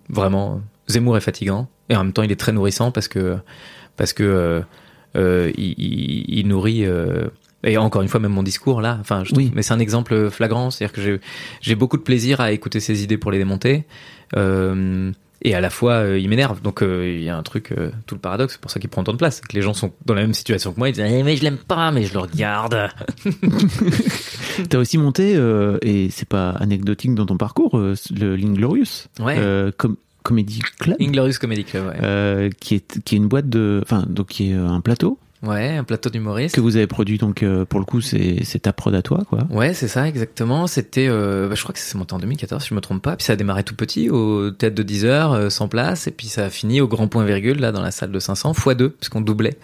Vraiment, 0.08 0.60
Zemmour 0.88 1.16
est 1.16 1.20
fatigant 1.22 1.68
et 1.88 1.96
en 1.96 2.04
même 2.04 2.12
temps, 2.12 2.22
il 2.22 2.30
est 2.32 2.36
très 2.40 2.52
nourrissant 2.52 2.90
parce 2.90 3.08
que 3.08 3.38
parce 3.96 4.12
que 4.12 4.22
euh, 4.22 4.60
euh, 5.16 5.50
il, 5.56 5.74
il- 5.78 6.38
il 6.40 6.48
nourrit. 6.48 6.84
euh, 6.84 7.28
et 7.64 7.76
encore 7.78 8.02
une 8.02 8.08
fois, 8.08 8.20
même 8.20 8.32
mon 8.32 8.42
discours 8.42 8.80
là, 8.80 8.98
enfin, 9.00 9.24
je 9.24 9.30
trouve- 9.30 9.38
Oui. 9.44 9.52
mais 9.54 9.62
c'est 9.62 9.72
un 9.74 9.78
exemple 9.80 10.30
flagrant, 10.30 10.70
c'est-à-dire 10.70 10.92
que 10.94 11.20
j'ai 11.60 11.74
beaucoup 11.74 11.96
de 11.96 12.02
plaisir 12.02 12.40
à 12.40 12.52
écouter 12.52 12.80
ses 12.80 13.02
idées 13.02 13.16
pour 13.18 13.30
les 13.30 13.38
démonter. 13.38 13.84
Euh, 14.36 15.10
et 15.46 15.54
à 15.54 15.60
la 15.60 15.68
fois, 15.68 15.92
euh, 15.94 16.18
il 16.18 16.28
m'énerve. 16.30 16.62
Donc, 16.62 16.80
euh, 16.82 17.16
il 17.18 17.22
y 17.22 17.28
a 17.28 17.36
un 17.36 17.42
truc, 17.42 17.72
euh, 17.72 17.90
tout 18.06 18.14
le 18.14 18.20
paradoxe, 18.20 18.54
c'est 18.54 18.60
pour 18.60 18.70
ça 18.70 18.80
qu'il 18.80 18.88
prend 18.88 19.02
autant 19.02 19.12
de 19.12 19.18
place. 19.18 19.42
Que 19.42 19.54
les 19.54 19.60
gens 19.60 19.74
sont 19.74 19.92
dans 20.06 20.14
la 20.14 20.22
même 20.22 20.32
situation 20.32 20.72
que 20.72 20.78
moi. 20.78 20.88
Ils 20.88 20.92
disent 20.92 21.04
Eh, 21.06 21.22
Mais 21.22 21.36
je 21.36 21.42
l'aime 21.42 21.58
pas, 21.58 21.90
mais 21.90 22.04
je 22.04 22.14
le 22.14 22.20
regarde. 22.20 22.88
T'as 24.70 24.78
aussi 24.78 24.98
monté, 24.98 25.38
et 25.82 26.08
c'est 26.10 26.28
pas 26.28 26.50
anecdotique 26.50 27.14
dans 27.14 27.26
ton 27.26 27.36
parcours, 27.36 27.76
le 27.78 28.36
L'Inglorious 28.36 29.06
Ouais. 29.20 29.36
euh, 29.38 29.70
com- 29.76 29.96
Comedy 30.22 30.60
Club, 30.78 30.96
Inglorious 31.00 31.34
Comedy 31.38 31.64
Club, 31.64 31.86
ouais. 31.88 31.96
euh, 32.02 32.50
qui, 32.58 32.76
est, 32.76 33.00
qui 33.04 33.14
est 33.14 33.18
une 33.18 33.28
boîte 33.28 33.48
de. 33.50 33.80
Enfin, 33.82 34.04
donc 34.08 34.28
qui 34.28 34.50
est 34.50 34.54
un 34.54 34.80
plateau 34.80 35.18
Ouais, 35.44 35.76
un 35.76 35.84
plateau 35.84 36.10
d'humoristes. 36.10 36.54
que 36.54 36.60
vous 36.60 36.76
avez 36.76 36.86
produit, 36.86 37.18
donc 37.18 37.42
euh, 37.42 37.64
pour 37.64 37.80
le 37.80 37.86
coup, 37.86 38.00
c'est, 38.00 38.42
ta 38.62 38.72
prod 38.72 38.94
à 38.94 39.02
toi, 39.02 39.22
quoi. 39.28 39.40
Ouais, 39.50 39.74
c'est 39.74 39.88
ça, 39.88 40.06
exactement. 40.08 40.66
C'était, 40.66 41.06
euh, 41.08 41.48
bah, 41.48 41.54
je 41.54 41.62
crois 41.62 41.72
que 41.72 41.78
c'est 41.78 41.96
monté 41.98 42.14
en 42.14 42.18
2014, 42.18 42.62
si 42.62 42.68
je 42.70 42.74
me 42.74 42.80
trompe 42.80 43.02
pas. 43.02 43.16
Puis 43.16 43.24
ça 43.26 43.34
a 43.34 43.36
démarré 43.36 43.62
tout 43.64 43.74
petit, 43.74 44.10
au 44.10 44.50
théâtre 44.50 44.74
de 44.76 44.82
10 44.82 45.04
heures, 45.04 45.32
euh, 45.32 45.50
sans 45.50 45.68
place. 45.68 46.06
Et 46.06 46.10
puis 46.10 46.28
ça 46.28 46.44
a 46.46 46.50
fini 46.50 46.80
au 46.80 46.88
grand 46.88 47.08
point 47.08 47.24
virgule, 47.24 47.58
là, 47.60 47.72
dans 47.72 47.82
la 47.82 47.90
salle 47.90 48.10
de 48.12 48.18
500, 48.18 48.54
fois 48.54 48.74
deux, 48.74 48.90
parce 48.90 49.08
qu'on 49.08 49.20
doublait. 49.20 49.56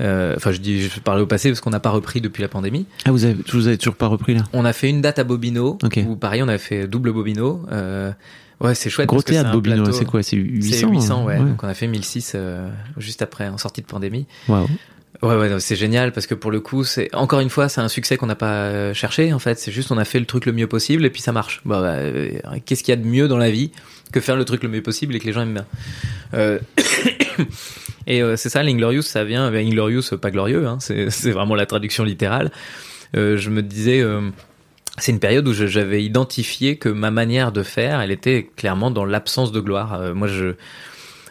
Euh, 0.00 0.34
Enfin, 0.36 0.50
je 0.50 0.58
dis, 0.58 0.82
je 0.88 0.98
parlais 1.00 1.22
au 1.22 1.26
passé 1.26 1.48
parce 1.50 1.60
qu'on 1.60 1.70
n'a 1.70 1.78
pas 1.80 1.90
repris 1.90 2.20
depuis 2.20 2.42
la 2.42 2.48
pandémie. 2.48 2.86
Ah, 3.04 3.12
vous 3.12 3.24
avez, 3.24 3.36
vous 3.52 3.68
avez 3.68 3.78
toujours 3.78 3.94
pas 3.94 4.08
repris 4.08 4.34
là? 4.34 4.42
On 4.52 4.64
a 4.64 4.72
fait 4.72 4.90
une 4.90 5.00
date 5.00 5.20
à 5.20 5.24
Bobino, 5.24 5.78
Ok. 5.84 6.00
où 6.08 6.16
pareil, 6.16 6.42
on 6.42 6.48
a 6.48 6.58
fait 6.58 6.88
double 6.88 7.12
Bobino. 7.12 7.62
Euh, 7.70 8.10
ouais, 8.60 8.74
c'est 8.74 8.90
chouette. 8.90 9.06
Gros 9.06 9.18
parce 9.18 9.26
théâtre, 9.26 9.52
Bobino, 9.52 9.92
c'est 9.92 10.04
quoi? 10.04 10.24
C'est 10.24 10.36
800 10.36 10.74
C'est 10.80 10.86
800, 10.92 11.20
hein? 11.20 11.24
ouais. 11.26 11.38
Donc 11.38 11.62
on 11.62 11.68
a 11.68 11.74
fait 11.74 11.86
1006 11.86 12.32
euh, 12.34 12.68
juste 12.96 13.22
après, 13.22 13.46
en 13.48 13.56
sortie 13.58 13.82
de 13.82 13.86
pandémie. 13.86 14.26
Waouh. 14.48 14.66
Ouais, 15.22 15.36
ouais, 15.36 15.60
c'est 15.60 15.76
génial 15.76 16.12
parce 16.12 16.26
que 16.26 16.34
pour 16.34 16.50
le 16.50 16.60
coup, 16.60 16.82
c'est 16.84 17.14
encore 17.14 17.40
une 17.40 17.48
fois, 17.48 17.68
c'est 17.68 17.80
un 17.80 17.88
succès 17.88 18.16
qu'on 18.16 18.26
n'a 18.26 18.34
pas 18.34 18.66
euh, 18.66 18.94
cherché 18.94 19.32
en 19.32 19.38
fait. 19.38 19.58
C'est 19.58 19.70
juste 19.70 19.92
on 19.92 19.98
a 19.98 20.04
fait 20.04 20.18
le 20.18 20.26
truc 20.26 20.44
le 20.44 20.52
mieux 20.52 20.66
possible 20.66 21.04
et 21.04 21.10
puis 21.10 21.22
ça 21.22 21.32
marche. 21.32 21.60
Bah, 21.64 21.80
bah, 21.80 21.94
euh, 21.94 22.30
qu'est-ce 22.64 22.82
qu'il 22.82 22.92
y 22.92 22.98
a 22.98 23.00
de 23.00 23.06
mieux 23.06 23.28
dans 23.28 23.38
la 23.38 23.50
vie 23.50 23.70
que 24.12 24.20
faire 24.20 24.36
le 24.36 24.44
truc 24.44 24.62
le 24.62 24.68
mieux 24.68 24.82
possible 24.82 25.14
et 25.14 25.20
que 25.20 25.26
les 25.26 25.32
gens 25.32 25.42
aiment 25.42 25.54
bien? 25.54 25.66
Euh, 26.34 26.58
et 28.06 28.22
c'est 28.36 28.48
ça, 28.48 28.62
l'Inglorious, 28.62 29.02
ça 29.02 29.24
vient. 29.24 29.50
ben, 29.50 29.66
Inglorious, 29.66 30.16
pas 30.20 30.30
glorieux, 30.30 30.66
hein, 30.66 30.78
c'est 30.80 31.30
vraiment 31.30 31.54
la 31.54 31.66
traduction 31.66 32.04
littérale. 32.04 32.50
Je 33.14 33.48
me 33.48 33.62
disais, 33.62 34.04
c'est 34.98 35.12
une 35.12 35.20
période 35.20 35.46
où 35.46 35.52
j'avais 35.52 36.04
identifié 36.04 36.76
que 36.76 36.88
ma 36.88 37.10
manière 37.10 37.52
de 37.52 37.62
faire, 37.62 38.00
elle 38.00 38.10
était 38.10 38.50
clairement 38.56 38.90
dans 38.90 39.04
l'absence 39.04 39.52
de 39.52 39.60
gloire. 39.60 40.14
Moi, 40.14 40.28
je, 40.28 40.54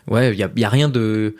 ouais, 0.08 0.32
il 0.34 0.40
y 0.40 0.44
a, 0.44 0.50
y 0.56 0.64
a 0.64 0.70
rien 0.70 0.90
de 0.90 1.36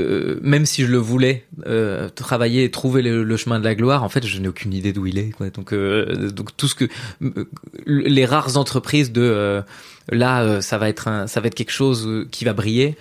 euh, 0.00 0.38
même 0.42 0.64
si 0.66 0.82
je 0.82 0.90
le 0.90 0.98
voulais 0.98 1.44
euh, 1.66 2.08
travailler 2.08 2.64
et 2.64 2.70
trouver 2.70 3.02
le, 3.02 3.36
chemin 3.36 3.58
de 3.58 3.64
la 3.64 3.74
gloire, 3.74 4.02
en 4.04 4.08
fait, 4.08 4.26
je 4.26 4.38
n'ai 4.40 4.48
aucune 4.48 4.72
idée 4.72 4.92
d'où 4.92 5.06
il 5.06 5.18
est. 5.18 5.30
Quoi. 5.30 5.50
Donc, 5.50 5.72
euh, 5.72 6.30
donc 6.30 6.56
tout 6.56 6.66
ce 6.68 6.74
que 6.74 6.86
euh, 7.22 7.44
les 7.86 8.24
rares 8.24 8.56
entreprises 8.56 9.12
de 9.12 9.20
euh, 9.22 9.62
là, 10.10 10.42
euh, 10.42 10.60
ça 10.60 10.78
va 10.78 10.88
être 10.88 11.08
un, 11.08 11.26
ça 11.26 11.40
va 11.40 11.48
être 11.48 11.54
quelque 11.54 11.72
chose 11.72 12.26
qui 12.30 12.44
va 12.44 12.52
briller. 12.54 12.96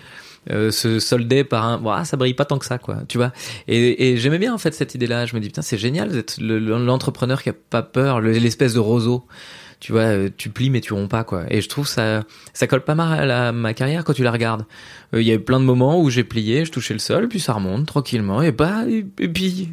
se 0.49 0.99
solder 0.99 1.43
par 1.43 1.65
un 1.65 1.77
bon, 1.77 1.91
ah, 1.91 2.03
ça 2.03 2.17
brille 2.17 2.33
pas 2.33 2.45
tant 2.45 2.57
que 2.57 2.65
ça 2.65 2.79
quoi 2.79 2.97
tu 3.07 3.19
vois 3.19 3.31
et, 3.67 4.09
et 4.09 4.17
j'aimais 4.17 4.39
bien 4.39 4.51
en 4.51 4.57
fait 4.57 4.73
cette 4.73 4.95
idée 4.95 5.05
là 5.05 5.27
je 5.27 5.35
me 5.35 5.39
dis 5.39 5.49
putain 5.49 5.61
c'est 5.61 5.77
génial 5.77 6.09
d'être 6.11 6.39
le- 6.41 6.57
l'entrepreneur 6.59 7.43
qui 7.43 7.49
a 7.49 7.53
pas 7.53 7.83
peur 7.83 8.19
le- 8.21 8.31
l'espèce 8.31 8.73
de 8.73 8.79
roseau 8.79 9.23
tu 9.81 9.91
vois 9.91 10.01
euh, 10.03 10.29
tu 10.37 10.49
plies 10.49 10.69
mais 10.69 10.79
tu 10.79 10.93
romps 10.93 11.09
pas 11.09 11.23
quoi 11.25 11.43
et 11.49 11.59
je 11.59 11.67
trouve 11.67 11.87
ça 11.87 12.23
ça 12.53 12.67
colle 12.67 12.81
pas 12.85 12.95
mal 12.95 13.19
à 13.19 13.25
la- 13.25 13.51
ma 13.51 13.73
carrière 13.73 14.03
quand 14.05 14.13
tu 14.13 14.23
la 14.23 14.31
regardes 14.31 14.63
Euh, 15.13 15.21
il 15.21 15.27
y 15.27 15.31
a 15.31 15.33
eu 15.33 15.39
plein 15.39 15.59
de 15.59 15.65
moments 15.65 15.99
où 16.01 16.09
j'ai 16.09 16.23
plié, 16.23 16.63
je 16.63 16.71
touchais 16.71 16.93
le 16.93 16.99
sol, 17.01 17.27
puis 17.27 17.41
ça 17.41 17.51
remonte 17.51 17.85
tranquillement, 17.85 18.41
et 18.41 18.53
bah, 18.53 18.85
et, 18.87 19.05
et 19.19 19.27
puis, 19.27 19.67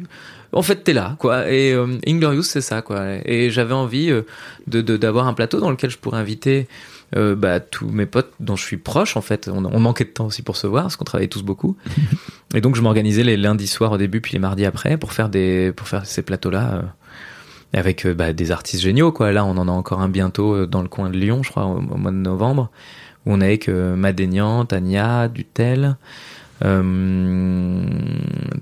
en 0.51 0.61
fait, 0.61 0.83
t'es 0.83 0.91
là, 0.91 1.15
quoi. 1.17 1.49
Et 1.49 1.71
euh, 1.73 1.97
Inglorious, 2.05 2.43
c'est 2.43 2.59
ça, 2.59 2.81
quoi. 2.81 3.05
Et 3.23 3.49
j'avais 3.49 3.73
envie 3.73 4.09
euh, 4.11 4.23
de 4.67 4.81
de- 4.81 4.97
d'avoir 4.97 5.27
un 5.27 5.33
plateau 5.33 5.61
dans 5.61 5.71
lequel 5.71 5.91
je 5.91 5.97
pourrais 5.97 6.19
inviter 6.19 6.67
euh, 7.15 7.35
bah, 7.35 7.61
tous 7.61 7.87
mes 7.87 8.05
potes 8.05 8.33
dont 8.41 8.57
je 8.57 8.63
suis 8.65 8.75
proche, 8.77 9.15
en 9.15 9.21
fait. 9.21 9.47
On, 9.47 9.63
on 9.63 9.79
manquait 9.79 10.03
de 10.03 10.09
temps 10.09 10.25
aussi 10.25 10.41
pour 10.41 10.57
se 10.57 10.67
voir, 10.67 10.83
parce 10.83 10.97
qu'on 10.97 11.05
travaillait 11.05 11.29
tous 11.29 11.43
beaucoup. 11.43 11.77
et 12.53 12.59
donc, 12.59 12.75
je 12.75 12.81
m'organisais 12.81 13.23
les 13.23 13.37
lundis 13.37 13.67
soirs 13.67 13.93
au 13.93 13.97
début, 13.97 14.19
puis 14.19 14.33
les 14.33 14.39
mardis 14.39 14.65
après, 14.65 14.97
pour 14.97 15.13
faire 15.13 15.29
des, 15.29 15.71
pour 15.73 15.87
faire 15.87 16.05
ces 16.05 16.21
plateaux-là. 16.21 16.73
euh, 16.73 16.81
avec 17.73 18.05
euh, 18.05 18.13
bah, 18.13 18.33
des 18.33 18.51
artistes 18.51 18.81
géniaux 18.83 19.11
quoi. 19.11 19.31
Là, 19.31 19.45
on 19.45 19.57
en 19.57 19.67
a 19.67 19.71
encore 19.71 20.01
un 20.01 20.09
bientôt 20.09 20.53
euh, 20.55 20.67
dans 20.67 20.81
le 20.81 20.87
coin 20.87 21.09
de 21.09 21.17
Lyon, 21.17 21.43
je 21.43 21.49
crois, 21.51 21.65
au, 21.65 21.77
au 21.77 21.97
mois 21.97 22.11
de 22.11 22.17
novembre, 22.17 22.69
où 23.25 23.33
on 23.33 23.41
est 23.41 23.45
avec 23.45 23.69
euh, 23.69 23.95
Madénian, 23.95 24.65
Tania, 24.65 25.27
Dutel, 25.27 25.97
euh, 26.65 27.83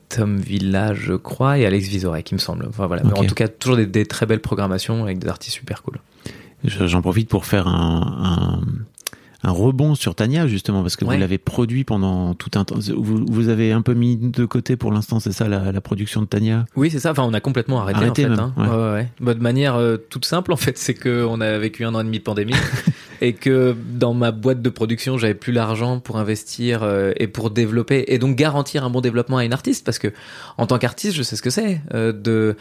Tom 0.10 0.38
Villa, 0.38 0.94
je 0.94 1.14
crois, 1.14 1.58
et 1.58 1.66
Alex 1.66 1.88
Vizorek, 1.88 2.32
il 2.32 2.36
me 2.36 2.40
semble. 2.40 2.66
Enfin 2.70 2.88
voilà. 2.88 3.04
Mais 3.04 3.12
Ok. 3.12 3.20
en 3.20 3.26
tout 3.26 3.36
cas, 3.36 3.48
toujours 3.48 3.78
des, 3.78 3.86
des 3.86 4.06
très 4.06 4.26
belles 4.26 4.42
programmations 4.42 5.04
avec 5.04 5.20
des 5.20 5.28
artistes 5.28 5.56
super 5.56 5.84
cool. 5.84 6.00
Je- 6.64 6.88
J'en 6.88 7.02
profite 7.02 7.30
pour 7.30 7.46
faire 7.46 7.68
un, 7.68 8.62
un, 8.62 8.62
un 9.48 9.52
rebond 9.52 9.96
sur 9.96 10.14
Tania, 10.14 10.46
justement, 10.48 10.82
parce 10.82 10.96
que 10.98 11.06
Ouais. 11.06 11.16
vous 11.16 11.22
l'avez 11.22 11.38
produit 11.38 11.84
pendant 11.86 12.34
tout 12.34 12.52
un 12.56 12.66
temps. 12.66 12.76
Vous, 12.98 13.26
vous 13.28 13.48
avez 13.50 13.72
un 13.72 13.82
peu 13.82 13.94
mis 13.94 14.18
de 14.18 14.46
côté 14.46 14.76
pour 14.76 14.92
l'instant, 14.92 15.20
c'est 15.22 15.32
ça, 15.32 15.48
la, 15.48 15.72
la 15.72 15.82
production 15.82 16.22
de 16.22 16.28
Tania? 16.28 16.66
Oui, 16.76 16.92
c'est 16.92 17.00
ça. 17.00 17.12
Enfin, 17.12 17.24
on 17.24 17.34
a 17.34 17.40
complètement 17.40 17.80
arrêté, 17.82 17.98
Arrêté 18.00 18.26
en 18.26 18.30
fait. 18.30 18.36
même, 18.36 18.40
hein. 18.40 18.54
ouais. 18.58 18.92
Ouais. 18.94 19.10
Bah, 19.22 19.34
de 19.34 19.42
manière 19.42 19.76
euh, 19.76 19.98
toute 19.98 20.26
simple, 20.26 20.52
en 20.52 20.58
fait, 20.58 20.78
c'est 20.78 20.94
que 20.94 21.26
on 21.26 21.40
a 21.42 21.58
vécu 21.58 21.86
un 21.86 21.96
an 21.96 22.02
et 22.02 22.04
demi 22.04 22.18
de 22.20 22.24
pandémie 22.24 22.54
et 23.22 23.34
que 23.34 23.76
dans 23.94 24.14
ma 24.14 24.32
boîte 24.32 24.62
de 24.62 24.70
production, 24.70 25.18
j'avais 25.18 25.34
plus 25.34 25.54
l'argent 25.54 26.00
pour 26.00 26.18
investir 26.18 26.84
euh, 26.84 27.14
et 27.18 27.28
pour 27.28 27.50
développer 27.50 28.06
et 28.08 28.20
donc 28.20 28.36
garantir 28.36 28.84
un 28.84 28.90
bon 28.90 29.02
développement 29.02 29.38
à 29.38 29.46
une 29.46 29.54
artiste 29.54 29.86
parce 29.86 30.00
que 30.00 30.14
en 30.58 30.68
tant 30.68 30.78
qu'artiste, 30.78 31.16
je 31.16 31.24
sais 31.24 31.36
ce 31.36 31.42
que 31.42 31.50
c'est 31.50 31.82
euh, 31.94 32.12
de 32.12 32.56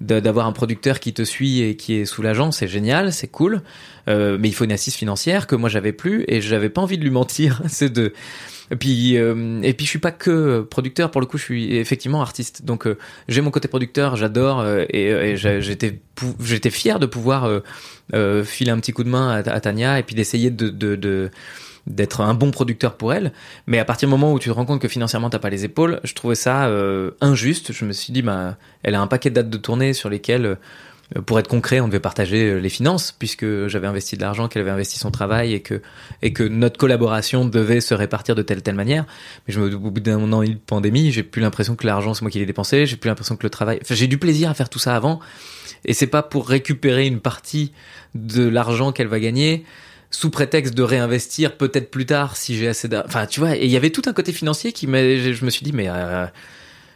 d'avoir 0.00 0.46
un 0.46 0.52
producteur 0.52 0.98
qui 0.98 1.12
te 1.12 1.22
suit 1.22 1.60
et 1.60 1.76
qui 1.76 1.94
est 1.94 2.06
soulageant, 2.06 2.50
c'est 2.50 2.66
génial, 2.66 3.12
c'est 3.12 3.28
cool. 3.28 3.62
Euh, 4.08 4.36
mais 4.40 4.48
il 4.48 4.52
faut 4.52 4.64
une 4.64 4.72
assise 4.72 4.94
financière 4.94 5.46
que 5.46 5.54
moi 5.54 5.68
j'avais 5.68 5.92
plus 5.92 6.24
et 6.26 6.40
j'avais 6.40 6.70
pas 6.70 6.80
envie 6.80 6.98
de 6.98 7.04
lui 7.04 7.10
mentir. 7.10 7.62
c'est 7.68 7.92
de 7.92 8.12
et 8.70 8.76
puis 8.76 9.16
euh, 9.16 9.60
et 9.62 9.74
puis 9.74 9.84
je 9.86 9.90
suis 9.90 9.98
pas 9.98 10.12
que 10.12 10.62
producteur. 10.62 11.10
Pour 11.10 11.20
le 11.20 11.26
coup, 11.26 11.38
je 11.38 11.44
suis 11.44 11.76
effectivement 11.76 12.22
artiste. 12.22 12.64
Donc 12.64 12.86
euh, 12.86 12.96
j'ai 13.28 13.40
mon 13.40 13.50
côté 13.50 13.68
producteur, 13.68 14.16
j'adore 14.16 14.60
euh, 14.60 14.84
et, 14.90 15.36
j'a- 15.36 15.60
j'étais 15.60 16.00
j'étais 16.40 16.70
fier 16.70 16.98
de 16.98 17.06
pouvoir 17.06 17.44
euh, 17.44 17.60
euh, 18.14 18.44
filer 18.44 18.70
un 18.70 18.78
petit 18.78 18.92
coup 18.92 19.04
de 19.04 19.08
main 19.08 19.30
à, 19.44 19.60
Tania 19.60 19.98
et 19.98 20.02
puis 20.02 20.14
d'essayer 20.14 20.50
de, 20.50 21.30
d'être 21.86 22.20
un 22.20 22.34
bon 22.34 22.50
producteur 22.50 22.96
pour 22.96 23.12
elle. 23.12 23.32
Mais 23.66 23.78
à 23.78 23.84
partir 23.84 24.08
du 24.08 24.10
moment 24.10 24.32
où 24.32 24.38
tu 24.38 24.48
te 24.48 24.54
rends 24.54 24.64
compte 24.64 24.80
que 24.80 24.88
financièrement 24.88 25.30
t'as 25.30 25.38
pas 25.40 25.50
les 25.50 25.64
épaules 25.64 26.00
je 26.04 26.14
trouvais 26.14 26.34
ça 26.36 26.66
euh, 26.66 27.10
injuste. 27.20 27.72
Je 27.72 27.84
me 27.84 27.92
suis 27.92 28.12
dit 28.12 28.22
bah 28.22 28.56
elle 28.82 28.94
a 28.94 29.00
un 29.00 29.06
paquet 29.06 29.30
de 29.30 29.34
dates 29.34 29.50
de 29.50 29.58
tournée 29.58 29.92
sur 29.92 30.08
lesquelles 30.08 30.46
euh, 30.46 30.54
pour 31.26 31.38
être 31.38 31.48
concret, 31.48 31.80
on 31.80 31.88
devait 31.88 32.00
partager 32.00 32.50
euh, 32.50 32.58
les 32.58 32.68
finances 32.68 33.12
puisque 33.12 33.66
j'avais 33.66 33.86
investi 33.86 34.16
de 34.16 34.22
l'argent, 34.22 34.48
qu'elle 34.48 34.62
avait 34.62 34.70
investi 34.70 34.98
son 34.98 35.10
travail 35.10 35.52
et 35.52 35.60
que 35.60 35.82
et 36.22 36.32
que 36.32 36.42
notre 36.42 36.78
collaboration 36.78 37.44
devait 37.44 37.80
se 37.80 37.94
répartir 37.94 38.34
de 38.34 38.42
telle 38.42 38.62
telle 38.62 38.74
manière. 38.74 39.04
Mais 39.46 39.54
je 39.54 39.60
me, 39.60 39.74
au 39.74 39.90
bout 39.90 40.00
d'un 40.00 40.32
an 40.32 40.42
de 40.42 40.54
pandémie, 40.54 41.12
j'ai 41.12 41.22
plus 41.22 41.42
l'impression 41.42 41.76
que 41.76 41.86
l'argent 41.86 42.14
c'est 42.14 42.22
moi 42.22 42.30
qui 42.30 42.38
l'ai 42.38 42.46
dépensé, 42.46 42.86
j'ai 42.86 42.96
plus 42.96 43.08
l'impression 43.08 43.36
que 43.36 43.44
le 43.44 43.50
travail. 43.50 43.78
Enfin, 43.82 43.94
j'ai 43.94 44.06
du 44.06 44.18
plaisir 44.18 44.50
à 44.50 44.54
faire 44.54 44.68
tout 44.68 44.78
ça 44.78 44.96
avant 44.96 45.20
et 45.84 45.94
c'est 45.94 46.06
pas 46.06 46.22
pour 46.22 46.48
récupérer 46.48 47.06
une 47.06 47.20
partie 47.20 47.72
de 48.14 48.46
l'argent 48.46 48.92
qu'elle 48.92 49.08
va 49.08 49.20
gagner 49.20 49.64
sous 50.10 50.30
prétexte 50.30 50.74
de 50.74 50.82
réinvestir 50.82 51.56
peut-être 51.56 51.90
plus 51.90 52.06
tard 52.06 52.36
si 52.36 52.56
j'ai 52.56 52.68
assez 52.68 52.86
d'argent. 52.86 53.08
Enfin, 53.08 53.26
tu 53.26 53.40
vois, 53.40 53.56
et 53.56 53.64
il 53.64 53.70
y 53.70 53.76
avait 53.76 53.90
tout 53.90 54.02
un 54.06 54.12
côté 54.12 54.32
financier 54.32 54.72
qui 54.72 54.86
m'a, 54.86 54.98
je 55.00 55.44
me 55.44 55.50
suis 55.50 55.64
dit, 55.64 55.72
mais, 55.72 55.88
euh, 55.88 56.26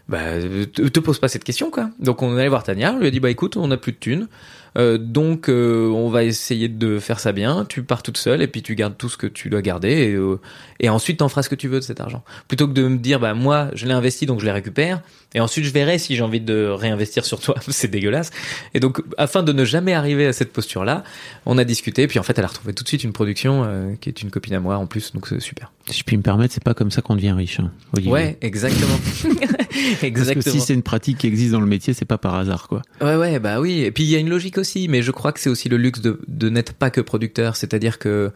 bah, 0.08 0.40
te, 0.40 0.82
te 0.82 1.00
pose 1.00 1.18
pas 1.18 1.28
cette 1.28 1.44
question, 1.44 1.70
quoi. 1.70 1.90
Donc, 1.98 2.22
on 2.22 2.36
est 2.36 2.40
allé 2.40 2.48
voir 2.48 2.62
Tania, 2.62 2.92
on 2.92 2.98
lui 2.98 3.08
a 3.08 3.10
dit, 3.10 3.20
bah, 3.20 3.30
écoute, 3.30 3.56
on 3.56 3.70
a 3.70 3.76
plus 3.76 3.92
de 3.92 3.98
thunes. 3.98 4.28
Euh, 4.76 4.98
donc, 4.98 5.48
euh, 5.48 5.88
on 5.88 6.08
va 6.08 6.24
essayer 6.24 6.68
de 6.68 6.98
faire 6.98 7.20
ça 7.20 7.32
bien. 7.32 7.64
Tu 7.68 7.82
pars 7.82 8.02
toute 8.02 8.18
seule 8.18 8.42
et 8.42 8.46
puis 8.46 8.62
tu 8.62 8.74
gardes 8.74 8.96
tout 8.96 9.08
ce 9.08 9.16
que 9.16 9.26
tu 9.26 9.48
dois 9.48 9.62
garder 9.62 9.90
et, 9.90 10.12
euh, 10.14 10.38
et 10.80 10.88
ensuite 10.88 11.18
t'en 11.18 11.28
feras 11.28 11.42
ce 11.42 11.48
que 11.48 11.54
tu 11.54 11.68
veux 11.68 11.80
de 11.80 11.84
cet 11.84 12.00
argent. 12.00 12.22
Plutôt 12.48 12.68
que 12.68 12.72
de 12.72 12.86
me 12.86 12.98
dire, 12.98 13.20
bah, 13.20 13.34
moi, 13.34 13.70
je 13.74 13.86
l'ai 13.86 13.92
investi 13.92 14.26
donc 14.26 14.40
je 14.40 14.44
les 14.44 14.52
récupère 14.52 15.00
et 15.34 15.40
ensuite 15.40 15.64
je 15.64 15.72
verrai 15.72 15.98
si 15.98 16.14
j'ai 16.16 16.22
envie 16.22 16.40
de 16.40 16.66
réinvestir 16.66 17.24
sur 17.24 17.40
toi. 17.40 17.56
C'est 17.68 17.88
dégueulasse. 17.88 18.30
Et 18.74 18.80
donc, 18.80 19.02
afin 19.16 19.42
de 19.42 19.52
ne 19.52 19.64
jamais 19.64 19.94
arriver 19.94 20.26
à 20.26 20.32
cette 20.32 20.52
posture-là, 20.52 21.04
on 21.46 21.58
a 21.58 21.64
discuté. 21.64 22.06
Puis 22.06 22.18
en 22.18 22.22
fait, 22.22 22.38
elle 22.38 22.44
a 22.44 22.48
retrouvé 22.48 22.74
tout 22.74 22.82
de 22.82 22.88
suite 22.88 23.04
une 23.04 23.12
production 23.12 23.96
qui 24.00 24.08
est 24.08 24.22
une 24.22 24.30
copine 24.30 24.54
à 24.54 24.60
moi 24.60 24.76
en 24.76 24.86
plus, 24.86 25.12
donc 25.12 25.26
c'est 25.26 25.40
super. 25.40 25.72
Si 25.88 26.00
je 26.00 26.04
puis 26.04 26.16
me 26.16 26.22
permettre, 26.22 26.52
c'est 26.52 26.62
pas 26.62 26.74
comme 26.74 26.90
ça 26.90 27.00
qu'on 27.00 27.14
devient 27.14 27.32
riche, 27.32 27.60
hein. 27.60 27.70
Ouais, 28.06 28.36
exactement. 28.40 28.98
Parce 29.76 30.02
exactement. 30.02 30.42
que 30.42 30.50
si 30.50 30.60
c'est 30.60 30.74
une 30.74 30.82
pratique 30.82 31.18
qui 31.18 31.26
existe 31.26 31.52
dans 31.52 31.60
le 31.60 31.66
métier, 31.66 31.94
c'est 31.94 32.04
pas 32.04 32.18
par 32.18 32.34
hasard, 32.34 32.66
quoi. 32.68 32.82
Ouais, 33.00 33.16
ouais, 33.16 33.38
bah 33.38 33.60
oui. 33.60 33.82
Et 33.82 33.92
puis 33.92 34.04
il 34.04 34.10
y 34.10 34.16
a 34.16 34.18
une 34.18 34.28
logique 34.28 34.58
aussi, 34.58 34.65
mais 34.88 35.02
je 35.02 35.10
crois 35.10 35.32
que 35.32 35.40
c'est 35.40 35.50
aussi 35.50 35.68
le 35.68 35.76
luxe 35.76 36.00
de, 36.00 36.20
de 36.28 36.48
n'être 36.48 36.72
pas 36.72 36.90
que 36.90 37.00
producteur. 37.00 37.56
C'est-à-dire 37.56 37.98
que 37.98 38.30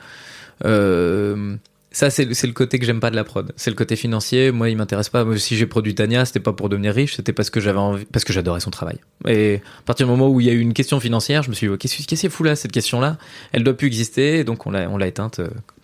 euh, 0.65 1.57
ça, 1.93 2.09
c'est 2.11 2.25
le- 2.25 2.53
côté 2.53 2.79
que 2.79 2.87
j'aime 2.87 3.01
pas 3.01 3.11
de 3.11 3.17
la 3.17 3.25
prod. 3.25 3.53
C'est 3.57 3.71
le 3.71 3.77
côté 3.77 3.97
financier. 3.97 4.53
Moi, 4.53 4.71
il 4.71 4.77
m'intéresse 4.77 5.09
pas. 5.09 5.25
Si 5.37 5.57
j'ai 5.57 5.67
produit 5.67 5.95
Tania, 5.95 6.25
c'était 6.25 6.39
pas 6.41 6.53
pour 6.53 6.69
devenir 6.69 6.95
riche, 6.95 7.17
c'était 7.17 7.33
parce 7.33 7.51
que 7.51 7.59
j'avais 7.61 7.79
envie, 7.79 8.05
parce 8.05 8.25
que 8.25 8.33
j'adorais 8.33 8.61
son 8.61 8.71
travail. 8.71 8.99
Et 9.27 9.57
à 9.81 9.83
partir 9.85 10.07
du 10.07 10.11
moment 10.11 10.29
où 10.29 10.41
il 10.41 10.47
y 10.47 10.51
a 10.51 10.53
eu 10.53 10.61
une 10.61 10.75
question 10.75 11.01
financière, 11.01 11.43
je 11.43 11.51
me 11.51 11.55
suis 11.55 11.67
dit, 11.67 11.73
oh, 11.73 11.77
qu'est-ce 11.77 11.97
qui 11.97 12.15
est 12.15 12.29
fou 12.29 12.45
là, 12.45 12.55
cette 12.55 12.73
question-là? 12.73 13.19
Elle 13.53 13.65
doit 13.65 13.75
plus 13.75 13.89
exister, 13.89 14.45
donc 14.45 14.67
on 14.67 14.71
l'a 14.71 14.89
on 14.89 14.99
l'a 14.99 15.09
éteinte. 15.09 15.41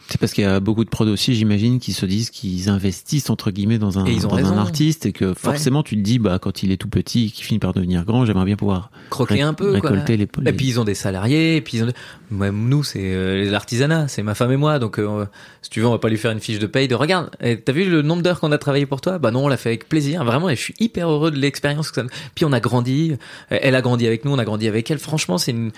C'est 0.09 0.21
parce 0.21 0.33
qu'il 0.33 0.45
y 0.45 0.47
a 0.47 0.61
beaucoup 0.61 0.85
de 0.85 0.89
prods 0.89 1.07
aussi, 1.07 1.35
j'imagine, 1.35 1.81
qui 1.81 1.93
se 1.93 2.07
disent 2.07 2.31
qu'ils 2.31 2.69
investissent 2.69 3.29
entre 3.29 3.51
guillemets 3.51 3.79
dans 3.79 3.99
un, 3.99 4.05
dans 4.05 4.53
un 4.53 4.59
artiste 4.59 5.07
et 5.07 5.13
que 5.13 5.35
forcément 5.35 5.83
tu 5.83 5.97
te 5.97 6.01
dis, 6.01 6.19
bah 6.19 6.39
quand 6.41 6.63
il 6.63 6.71
est 6.71 6.77
tout 6.77 6.89
petit, 6.89 7.33
qu'il 7.33 7.45
finit 7.45 7.59
par 7.59 7.73
devenir 7.73 8.05
grand, 8.05 8.25
j'aimerais 8.25 8.45
bien 8.45 8.57
pouvoir 8.57 8.91
Croquer 9.11 9.43
un 9.43 9.53
peu, 9.53 9.79
quoi. 9.81 9.91
récolter 9.91 10.17
les. 10.17 10.29
Et 10.47 10.53
puis 10.53 10.67
ils 10.67 10.81
ont 10.81 10.85
des 10.85 10.95
salariés, 10.95 11.57
et 11.57 11.61
puis 11.61 11.79
ils 11.79 11.85
ont... 11.85 11.93
même 12.31 12.69
nous 12.69 12.85
c'est 12.85 13.01
euh, 13.03 13.51
l'artisanat, 13.51 14.07
c'est 14.09 14.23
ma 14.23 14.35
femme 14.35 14.53
et 14.53 14.57
moi, 14.57 14.79
donc 14.79 14.99
euh, 14.99 15.27
si 15.63 15.71
tu 15.71 15.81
veux 15.81 15.87
on 15.87 15.93
va 15.93 15.99
pas 15.99 16.09
lui 16.09 16.19
faire 16.19 16.31
une 16.31 16.41
fiche 16.41 16.59
de 16.59 16.67
paye 16.67 16.87
de 16.87 16.95
regarde, 16.95 17.31
eh, 17.41 17.61
t'as 17.61 17.73
vu 17.73 17.89
le 17.89 18.03
nombre 18.03 18.23
d'heures 18.23 18.39
qu'on 18.39 18.53
a 18.53 18.59
travaillé 18.59 18.87
pour 18.87 19.01
toi? 19.01 19.19
Bah 19.19 19.33
non 19.33 19.47
on 19.47 19.49
l'a 19.49 19.57
fait 19.57 19.71
avec 19.71 19.89
plaisir, 19.89 20.25
vraiment 20.25 20.49
et 20.49 20.57
je 20.57 20.61
suis 20.61 20.75
hyper 20.79 21.11
heureux 21.11 21.33
de 21.33 21.39
l'expérience 21.39 21.91
que 21.91 22.01
ça. 22.01 22.07
Puis 22.35 22.45
on 22.45 22.53
a 22.53 22.61
grandi, 22.61 23.17
elle 23.51 23.75
a 23.75 23.83
grandi 23.83 24.07
avec 24.07 24.25
nous, 24.25 24.33
on 24.33 24.39
a 24.39 24.45
grandi 24.45 24.69
avec 24.69 24.91
elle. 24.91 24.99
Franchement 24.99 25.39
c'est 25.39 25.51
une 25.51 25.73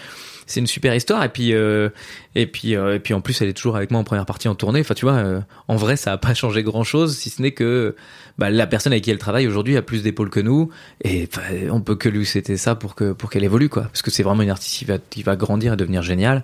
c'est 0.48 0.58
une 0.60 0.66
super 0.66 0.94
histoire. 0.94 1.22
Et 1.22 1.28
puis 1.28 1.52
euh, 1.54 1.88
et 2.34 2.46
puis 2.46 2.74
euh, 2.74 2.96
et 2.96 2.98
puis 2.98 3.14
en 3.14 3.20
plus 3.20 3.40
elle 3.40 3.48
est 3.48 3.52
toujours 3.52 3.76
avec 3.76 3.90
moi 3.92 4.00
en 4.00 4.04
première 4.04 4.26
partie 4.26 4.48
en 4.48 4.54
tournée. 4.56 4.80
Enfin 4.80 4.94
tu 4.94 5.04
vois, 5.04 5.14
euh, 5.14 5.40
en 5.68 5.76
vrai 5.76 5.96
ça 5.96 6.12
a 6.12 6.18
pas 6.18 6.34
changé 6.34 6.62
grand 6.64 6.82
chose 6.82 7.16
si 7.16 7.30
ce 7.30 7.40
n'est 7.40 7.52
que 7.52 7.94
bah, 8.38 8.50
la 8.50 8.66
personne 8.66 8.92
avec 8.92 9.04
qui 9.04 9.10
elle 9.10 9.18
travaille 9.18 9.46
aujourd'hui 9.46 9.76
a 9.76 9.82
plus 9.82 10.02
d'épaules 10.02 10.30
que 10.30 10.40
nous. 10.40 10.70
Et 11.04 11.28
on 11.70 11.80
peut 11.80 11.94
que 11.94 12.08
lui 12.08 12.26
c'était 12.26 12.56
ça 12.56 12.74
pour 12.74 12.94
que 12.96 13.12
pour 13.12 13.30
qu'elle 13.30 13.44
évolue 13.44 13.68
quoi. 13.68 13.82
Parce 13.84 14.02
que 14.02 14.10
c'est 14.10 14.24
vraiment 14.24 14.42
une 14.42 14.50
artiste 14.50 14.76
qui 14.78 14.84
va 14.84 14.98
qui 14.98 15.22
va 15.22 15.36
grandir 15.36 15.74
et 15.74 15.76
devenir 15.76 16.02
géniale. 16.02 16.42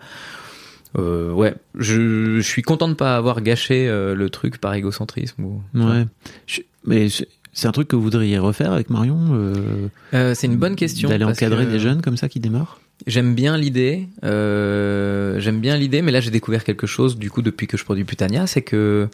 Euh, 0.97 1.33
ouais 1.33 1.55
je, 1.77 2.37
je 2.37 2.41
suis 2.41 2.63
content 2.63 2.87
de 2.89 2.95
pas 2.95 3.17
avoir 3.17 3.41
gâché 3.41 3.89
euh, 3.89 4.15
le 4.15 4.31
truc 4.31 4.59
par 4.59 4.75
égocentrisme 4.75 5.43
ou 5.43 5.61
Ouais. 5.75 6.05
Je- 6.47 6.61
mais 6.87 7.09
c'est 7.53 7.67
un 7.67 7.73
truc 7.73 7.89
que 7.89 7.97
vous 7.97 8.03
voudriez 8.03 8.39
refaire 8.39 8.73
avec 8.73 8.91
Marion 8.91 9.19
euh, 10.13 10.35
c'est 10.35 10.47
une 10.47 10.55
bonne 10.57 10.77
question 10.77 11.09
D'aller 11.09 11.25
encadrer 11.25 11.65
que- 11.67 11.71
des 11.73 11.81
jeunes 11.81 12.01
comme 12.01 12.17
ça 12.17 12.29
qui 12.29 12.39
démarrent 12.39 12.79
J'aime 13.07 13.35
bien 13.35 13.59
l'idée, 13.59 14.09
euh, 14.25 15.39
j'aime 15.39 15.61
bien 15.61 15.77
l'idée, 15.77 16.01
mais 16.01 16.13
là 16.13 16.21
j'ai 16.21 16.31
découvert 16.31 16.65
quelque 16.65 16.87
chose 16.87 17.19
du 17.19 17.31
coup 17.31 17.43
depuis 17.43 17.67
que 17.67 17.77
je 17.77 17.85
produis 17.85 18.05
Putania, 18.05 18.47
c'est 18.47 18.63
que 18.63 19.09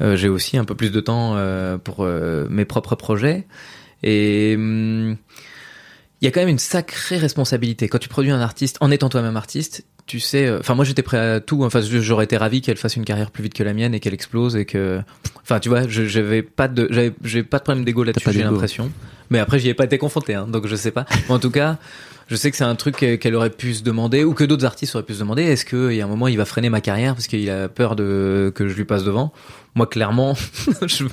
euh, 0.00 0.16
j'ai 0.16 0.28
aussi 0.28 0.58
un 0.58 0.64
peu 0.64 0.74
plus 0.74 0.92
de 0.92 1.00
temps 1.00 1.32
euh, 1.34 1.76
pour 1.78 2.06
mes 2.50 2.64
propres 2.64 2.94
projets 2.94 3.46
et 4.02 4.54
hum, 4.56 5.16
il 6.20 6.24
y 6.24 6.28
a 6.28 6.30
quand 6.30 6.40
même 6.40 6.50
une 6.50 6.58
sacrée 6.58 7.16
responsabilité 7.16 7.88
quand 7.88 7.98
tu 7.98 8.08
produis 8.08 8.30
un 8.30 8.40
artiste 8.40 8.76
en 8.80 8.92
étant 8.92 9.08
toi-même 9.08 9.36
artiste. 9.36 9.84
Tu 10.06 10.20
sais, 10.20 10.50
enfin 10.58 10.74
moi 10.74 10.84
j'étais 10.84 11.02
prêt 11.02 11.18
à 11.18 11.40
tout. 11.40 11.64
Enfin 11.64 11.80
j'aurais 11.80 12.24
été 12.24 12.36
ravi 12.36 12.60
qu'elle 12.60 12.76
fasse 12.76 12.96
une 12.96 13.04
carrière 13.04 13.30
plus 13.30 13.42
vite 13.42 13.54
que 13.54 13.64
la 13.64 13.72
mienne 13.72 13.94
et 13.94 13.98
qu'elle 13.98 14.14
explose 14.14 14.56
et 14.56 14.66
que, 14.66 15.00
enfin 15.42 15.58
tu 15.58 15.68
vois, 15.68 15.88
j'avais 15.88 16.42
pas 16.42 16.68
de, 16.68 16.86
j'avais 16.90 17.12
j'ai 17.24 17.42
pas 17.42 17.58
de 17.58 17.64
problème 17.64 17.84
d'ego 17.84 18.04
là-dessus. 18.04 18.30
J'ai 18.30 18.42
l'impression. 18.42 18.92
Mais 19.30 19.38
après 19.38 19.58
j'y 19.58 19.68
ai 19.68 19.74
pas 19.74 19.84
été 19.84 19.98
confronté, 19.98 20.34
hein, 20.34 20.46
donc 20.46 20.66
je 20.66 20.76
sais 20.76 20.90
pas. 20.90 21.06
Mais 21.28 21.34
en 21.34 21.38
tout 21.38 21.50
cas, 21.50 21.78
je 22.32 22.36
sais 22.38 22.50
que 22.50 22.56
c'est 22.56 22.64
un 22.64 22.74
truc 22.76 22.96
qu'elle 22.96 23.34
aurait 23.34 23.50
pu 23.50 23.74
se 23.74 23.82
demander 23.82 24.24
ou 24.24 24.32
que 24.32 24.42
d'autres 24.42 24.64
artistes 24.64 24.94
auraient 24.94 25.04
pu 25.04 25.12
se 25.12 25.18
demander. 25.18 25.42
Est-ce 25.42 25.66
qu'il 25.66 25.92
y 25.92 26.00
a 26.00 26.04
un 26.06 26.08
moment 26.08 26.28
il 26.28 26.38
va 26.38 26.46
freiner 26.46 26.70
ma 26.70 26.80
carrière 26.80 27.12
parce 27.14 27.26
qu'il 27.26 27.50
a 27.50 27.68
peur 27.68 27.94
de 27.94 28.50
que 28.54 28.68
je 28.68 28.74
lui 28.74 28.86
passe 28.86 29.04
devant? 29.04 29.34
Moi 29.74 29.86
clairement, 29.86 30.34
je- 30.86 31.04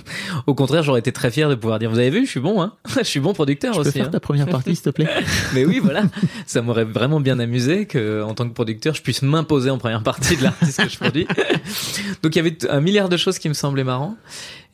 au 0.45 0.53
contraire 0.53 0.83
j'aurais 0.83 0.99
été 0.99 1.11
très 1.13 1.31
fier 1.31 1.49
de 1.49 1.55
pouvoir 1.55 1.79
dire 1.79 1.89
vous 1.89 1.97
avez 1.99 2.09
vu 2.09 2.25
je 2.25 2.31
suis 2.31 2.39
bon 2.41 2.61
hein, 2.61 2.73
je 2.97 3.03
suis 3.03 3.21
bon 3.21 3.31
producteur 3.33 3.73
peux 3.73 3.79
aussi. 3.81 3.91
faire 3.93 4.07
hein. 4.07 4.09
ta 4.11 4.19
première 4.19 4.47
partie, 4.47 4.75
s'il 4.75 4.83
te 4.83 4.89
plaît 4.89 5.07
Mais 5.53 5.63
oui, 5.65 5.79
voilà, 5.81 6.03
ça 6.45 6.61
m'aurait 6.61 6.83
vraiment 6.83 7.21
bien 7.21 7.39
amusé 7.39 7.85
que, 7.85 8.21
en 8.21 8.33
tant 8.33 8.47
que 8.49 8.53
producteur, 8.53 8.93
je 8.95 9.01
puisse 9.01 9.21
m'imposer 9.21 9.69
en 9.69 9.77
première 9.77 10.03
partie 10.03 10.35
de 10.35 10.43
l'artiste 10.43 10.83
que 10.83 10.89
je 10.89 10.97
produis. 10.97 11.25
Donc 12.21 12.35
il 12.35 12.37
y 12.37 12.39
avait 12.39 12.57
un 12.69 12.81
milliard 12.81 13.07
de 13.09 13.17
choses 13.17 13.39
qui 13.39 13.47
me 13.47 13.53
semblaient 13.53 13.83
marrants. 13.85 14.15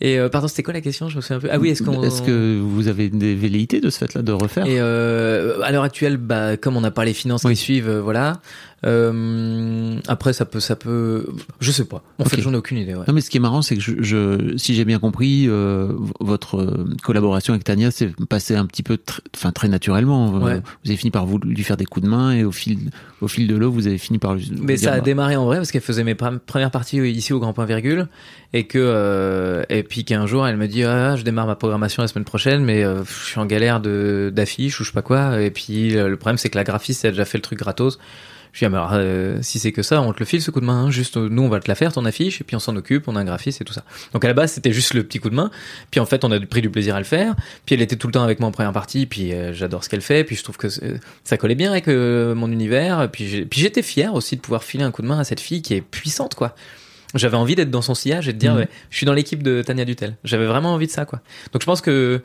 Et 0.02 0.20
euh, 0.20 0.28
pardon, 0.28 0.50
c'était 0.50 0.64
quoi 0.64 0.74
la 0.74 0.82
question? 0.82 1.08
Je 1.08 1.16
me 1.16 1.22
souviens 1.22 1.38
un 1.38 1.40
peu. 1.40 1.48
Ah 1.52 1.58
oui, 1.58 1.70
est-ce 1.70 1.82
qu'on 1.82 2.04
Est-ce 2.04 2.22
que 2.22 2.60
vous 2.62 2.90
avez 2.90 3.08
des 3.10 3.34
velléités 3.34 3.80
de 3.80 3.90
ce 3.90 4.00
fait-là 4.00 4.24
de 4.24 4.32
refaire? 4.34 4.66
Et 4.66 4.76
euh, 4.80 5.62
à 5.62 5.72
l'heure 5.72 5.84
actuelle, 5.84 6.18
bah, 6.18 6.58
comme 6.58 6.76
on 6.76 6.82
n'a 6.82 6.92
pas 6.92 7.06
les 7.06 7.14
finances 7.14 7.44
Oui. 7.46 7.54
qui 7.54 7.62
suivent, 7.62 7.88
euh, 7.88 8.02
voilà. 8.02 8.42
Euh, 8.86 9.98
après, 10.08 10.34
ça 10.34 10.46
peut, 10.46 10.60
ça 10.60 10.76
peut, 10.76 11.28
je 11.60 11.72
sais 11.72 11.86
pas. 11.86 12.04
En 12.20 12.26
fait, 12.26 12.40
j'en 12.42 12.54
ai 12.54 12.58
aucune 12.58 12.78
idée. 12.78 12.94
Ouais. 12.96 13.04
Non, 13.08 13.14
mais 13.14 13.22
ce 13.22 13.30
qui 13.30 13.38
est 13.38 13.42
marrant, 13.42 13.62
c'est 13.62 13.76
que 13.76 13.82
je, 13.82 13.94
je- 14.02 14.58
si 14.58 14.76
j'ai 14.76 14.86
bien 14.86 15.00
compris, 15.00 15.46
euh, 15.48 15.92
votre 16.20 16.58
euh, 16.58 16.86
collaboration 17.04 17.54
avec 17.54 17.64
Tania 17.64 17.92
s'est 17.92 18.12
passée 18.30 18.56
un 18.56 18.66
petit 18.66 18.84
peu, 18.84 18.96
tr- 18.96 19.20
enfin 19.36 19.52
très 19.52 19.68
naturellement. 19.68 20.32
Ouais. 20.34 20.58
Vous 20.84 20.90
avez 20.92 20.98
fini 20.98 21.12
par 21.12 21.26
vous 21.26 21.40
lui 21.40 21.64
faire 21.64 21.78
des 21.78 21.86
coups 21.86 22.04
de 22.06 22.10
main 22.10 22.32
et 22.34 22.44
au 22.44 22.52
fil, 22.52 22.78
au 23.22 23.28
fil 23.28 23.48
de 23.48 23.56
l'eau, 23.56 23.72
vous 23.72 23.88
avez 23.88 23.98
fini 23.98 24.20
par 24.20 24.36
lui. 24.36 24.52
Mais 24.62 24.76
dire, 24.76 24.90
ça 24.90 24.94
a 24.94 24.98
bah, 24.98 25.02
démarré 25.02 25.36
en 25.36 25.46
vrai 25.46 25.58
parce 25.58 25.72
qu'elle 25.72 25.82
faisait 25.82 26.04
mes 26.04 26.14
pr- 26.14 26.40
premières 26.40 26.72
parties 26.72 26.98
ici 26.98 27.34
au 27.34 27.40
Grand 27.40 27.54
Point 27.54 27.66
Virgule 27.66 28.08
et 28.54 28.66
que 28.68 28.78
euh, 28.80 29.64
et 29.70 29.84
puis 29.84 30.06
qu'un 30.06 30.26
jour 30.28 30.48
elle 30.48 30.58
me 30.58 30.68
dit 30.68 30.84
ah 30.84 31.16
je 31.16 31.24
démarre 31.24 31.48
ma 31.48 31.56
programmation 31.56 32.02
la 32.04 32.08
semaine 32.08 32.24
prochaine 32.26 32.64
mais 32.64 32.84
euh, 32.84 33.04
je 33.04 33.26
suis 33.26 33.40
en 33.40 33.46
galère 33.46 33.82
de 33.82 34.32
d'affiches 34.34 34.80
ou 34.80 34.84
je 34.84 34.90
sais 34.90 34.94
pas 34.94 35.02
quoi 35.02 35.42
et 35.42 35.52
puis 35.52 35.92
le 35.92 36.16
problème 36.16 36.38
c'est 36.38 36.50
que 36.50 36.58
la 36.58 36.64
graphiste 36.64 37.04
elle 37.04 37.10
a 37.10 37.12
déjà 37.12 37.26
fait 37.26 37.38
le 37.38 37.42
truc 37.42 37.60
gratos. 37.60 37.98
Je 38.56 38.60
dis 38.60 38.66
ah, 38.66 38.70
mais 38.70 38.78
alors, 38.78 38.92
euh, 38.94 39.40
si 39.42 39.60
c'est 39.60 39.74
que 39.74 39.82
ça 39.82 40.02
on 40.02 40.14
te 40.14 40.20
le 40.20 40.26
file 40.26 40.42
ce 40.42 40.50
coup 40.50 40.62
de 40.62 40.66
main 40.66 40.86
hein. 40.86 40.90
juste 40.90 41.18
euh, 41.18 41.28
nous 41.30 41.44
on 41.44 41.50
va 41.50 41.60
te 41.60 41.68
la 41.68 41.76
faire 41.76 41.92
ton 41.92 42.06
affiche 42.06 42.40
et 42.40 42.46
puis 42.46 42.56
on 42.56 42.60
s'en 42.60 42.74
occupe 42.78 43.10
on 43.10 43.18
a 43.18 43.20
un 43.20 43.26
graphiste 43.26 43.60
et 43.60 43.66
tout 43.66 43.74
ça. 43.74 43.84
Donc 44.14 44.24
à 44.24 44.30
la 44.30 44.34
base 44.34 44.54
c'était 44.54 44.72
juste 44.72 44.94
le 44.94 45.04
petit 45.04 45.20
coup 45.20 45.30
de 45.30 45.36
main. 45.36 45.52
Puis 45.92 46.00
en 46.00 46.06
fait 46.06 46.24
on 46.24 46.32
a 46.32 46.40
pris 46.40 46.62
du 46.62 46.70
plaisir 46.70 46.96
à 46.96 47.00
le 47.00 47.04
faire. 47.04 47.36
Puis 47.66 47.76
elle 47.76 47.82
était 47.82 47.98
tout 47.98 48.08
le 48.08 48.14
temps 48.14 48.24
avec 48.24 48.40
moi 48.40 48.48
en 48.48 48.54
première 48.54 48.72
partie. 48.72 49.06
Puis 49.08 49.34
euh, 49.34 49.52
j'adore 49.52 49.84
ce 49.84 49.90
qu'elle 49.90 50.00
fait. 50.00 50.24
Puis 50.24 50.38
je 50.38 50.44
trouve 50.44 50.56
que 50.56 50.70
ça 51.26 51.36
collait 51.38 51.56
bien 51.56 51.70
avec 51.70 51.90
euh, 51.90 52.34
mon 52.34 52.50
univers. 52.50 53.10
Puis 53.12 53.46
j'étais 53.52 53.82
fier 53.82 54.14
aussi 54.14 54.38
de 54.38 54.42
pouvoir 54.42 54.64
filer 54.64 54.86
un 54.86 54.92
coup 54.92 55.02
de 55.02 55.08
main 55.08 55.20
à 55.20 55.26
cette 55.26 55.42
fille 55.42 55.62
qui 55.62 55.74
est 55.74 55.82
puissante 55.82 56.34
quoi. 56.36 56.56
J'avais 57.14 57.38
envie 57.38 57.56
d'être 57.56 57.72
dans 57.72 57.82
son 57.82 57.94
sillage 57.94 58.30
et 58.30 58.34
de 58.34 58.38
dire 58.38 58.56
ouais, 58.56 58.70
je 58.90 58.98
suis 58.98 59.06
dans 59.06 59.14
l'équipe 59.14 59.44
de 59.44 59.62
Tania 59.62 59.84
Dutel. 59.84 60.16
J'avais 60.24 60.46
vraiment 60.46 60.74
envie 60.74 60.88
de 60.88 60.92
ça 60.92 61.04
quoi. 61.06 61.22
Donc 61.52 61.62
je 61.62 61.66
pense 61.66 61.82
que 61.82 62.22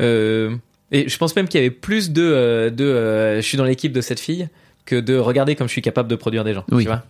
euh, 0.00 0.56
et 0.90 1.08
je 1.08 1.18
pense 1.18 1.34
même 1.34 1.48
qu'il 1.48 1.60
y 1.60 1.64
avait 1.64 1.70
plus 1.70 2.10
de 2.10 2.22
euh, 2.22 2.70
de 2.70 2.84
euh, 2.84 3.36
je 3.36 3.46
suis 3.46 3.58
dans 3.58 3.64
l'équipe 3.64 3.92
de 3.92 4.00
cette 4.00 4.20
fille 4.20 4.48
que 4.84 4.96
de 4.96 5.16
regarder 5.16 5.54
comme 5.56 5.66
je 5.68 5.72
suis 5.72 5.82
capable 5.82 6.08
de 6.08 6.16
produire 6.16 6.44
des 6.44 6.54
gens 6.54 6.64
Oui. 6.70 6.82
tu 6.84 6.88
vois 6.88 7.02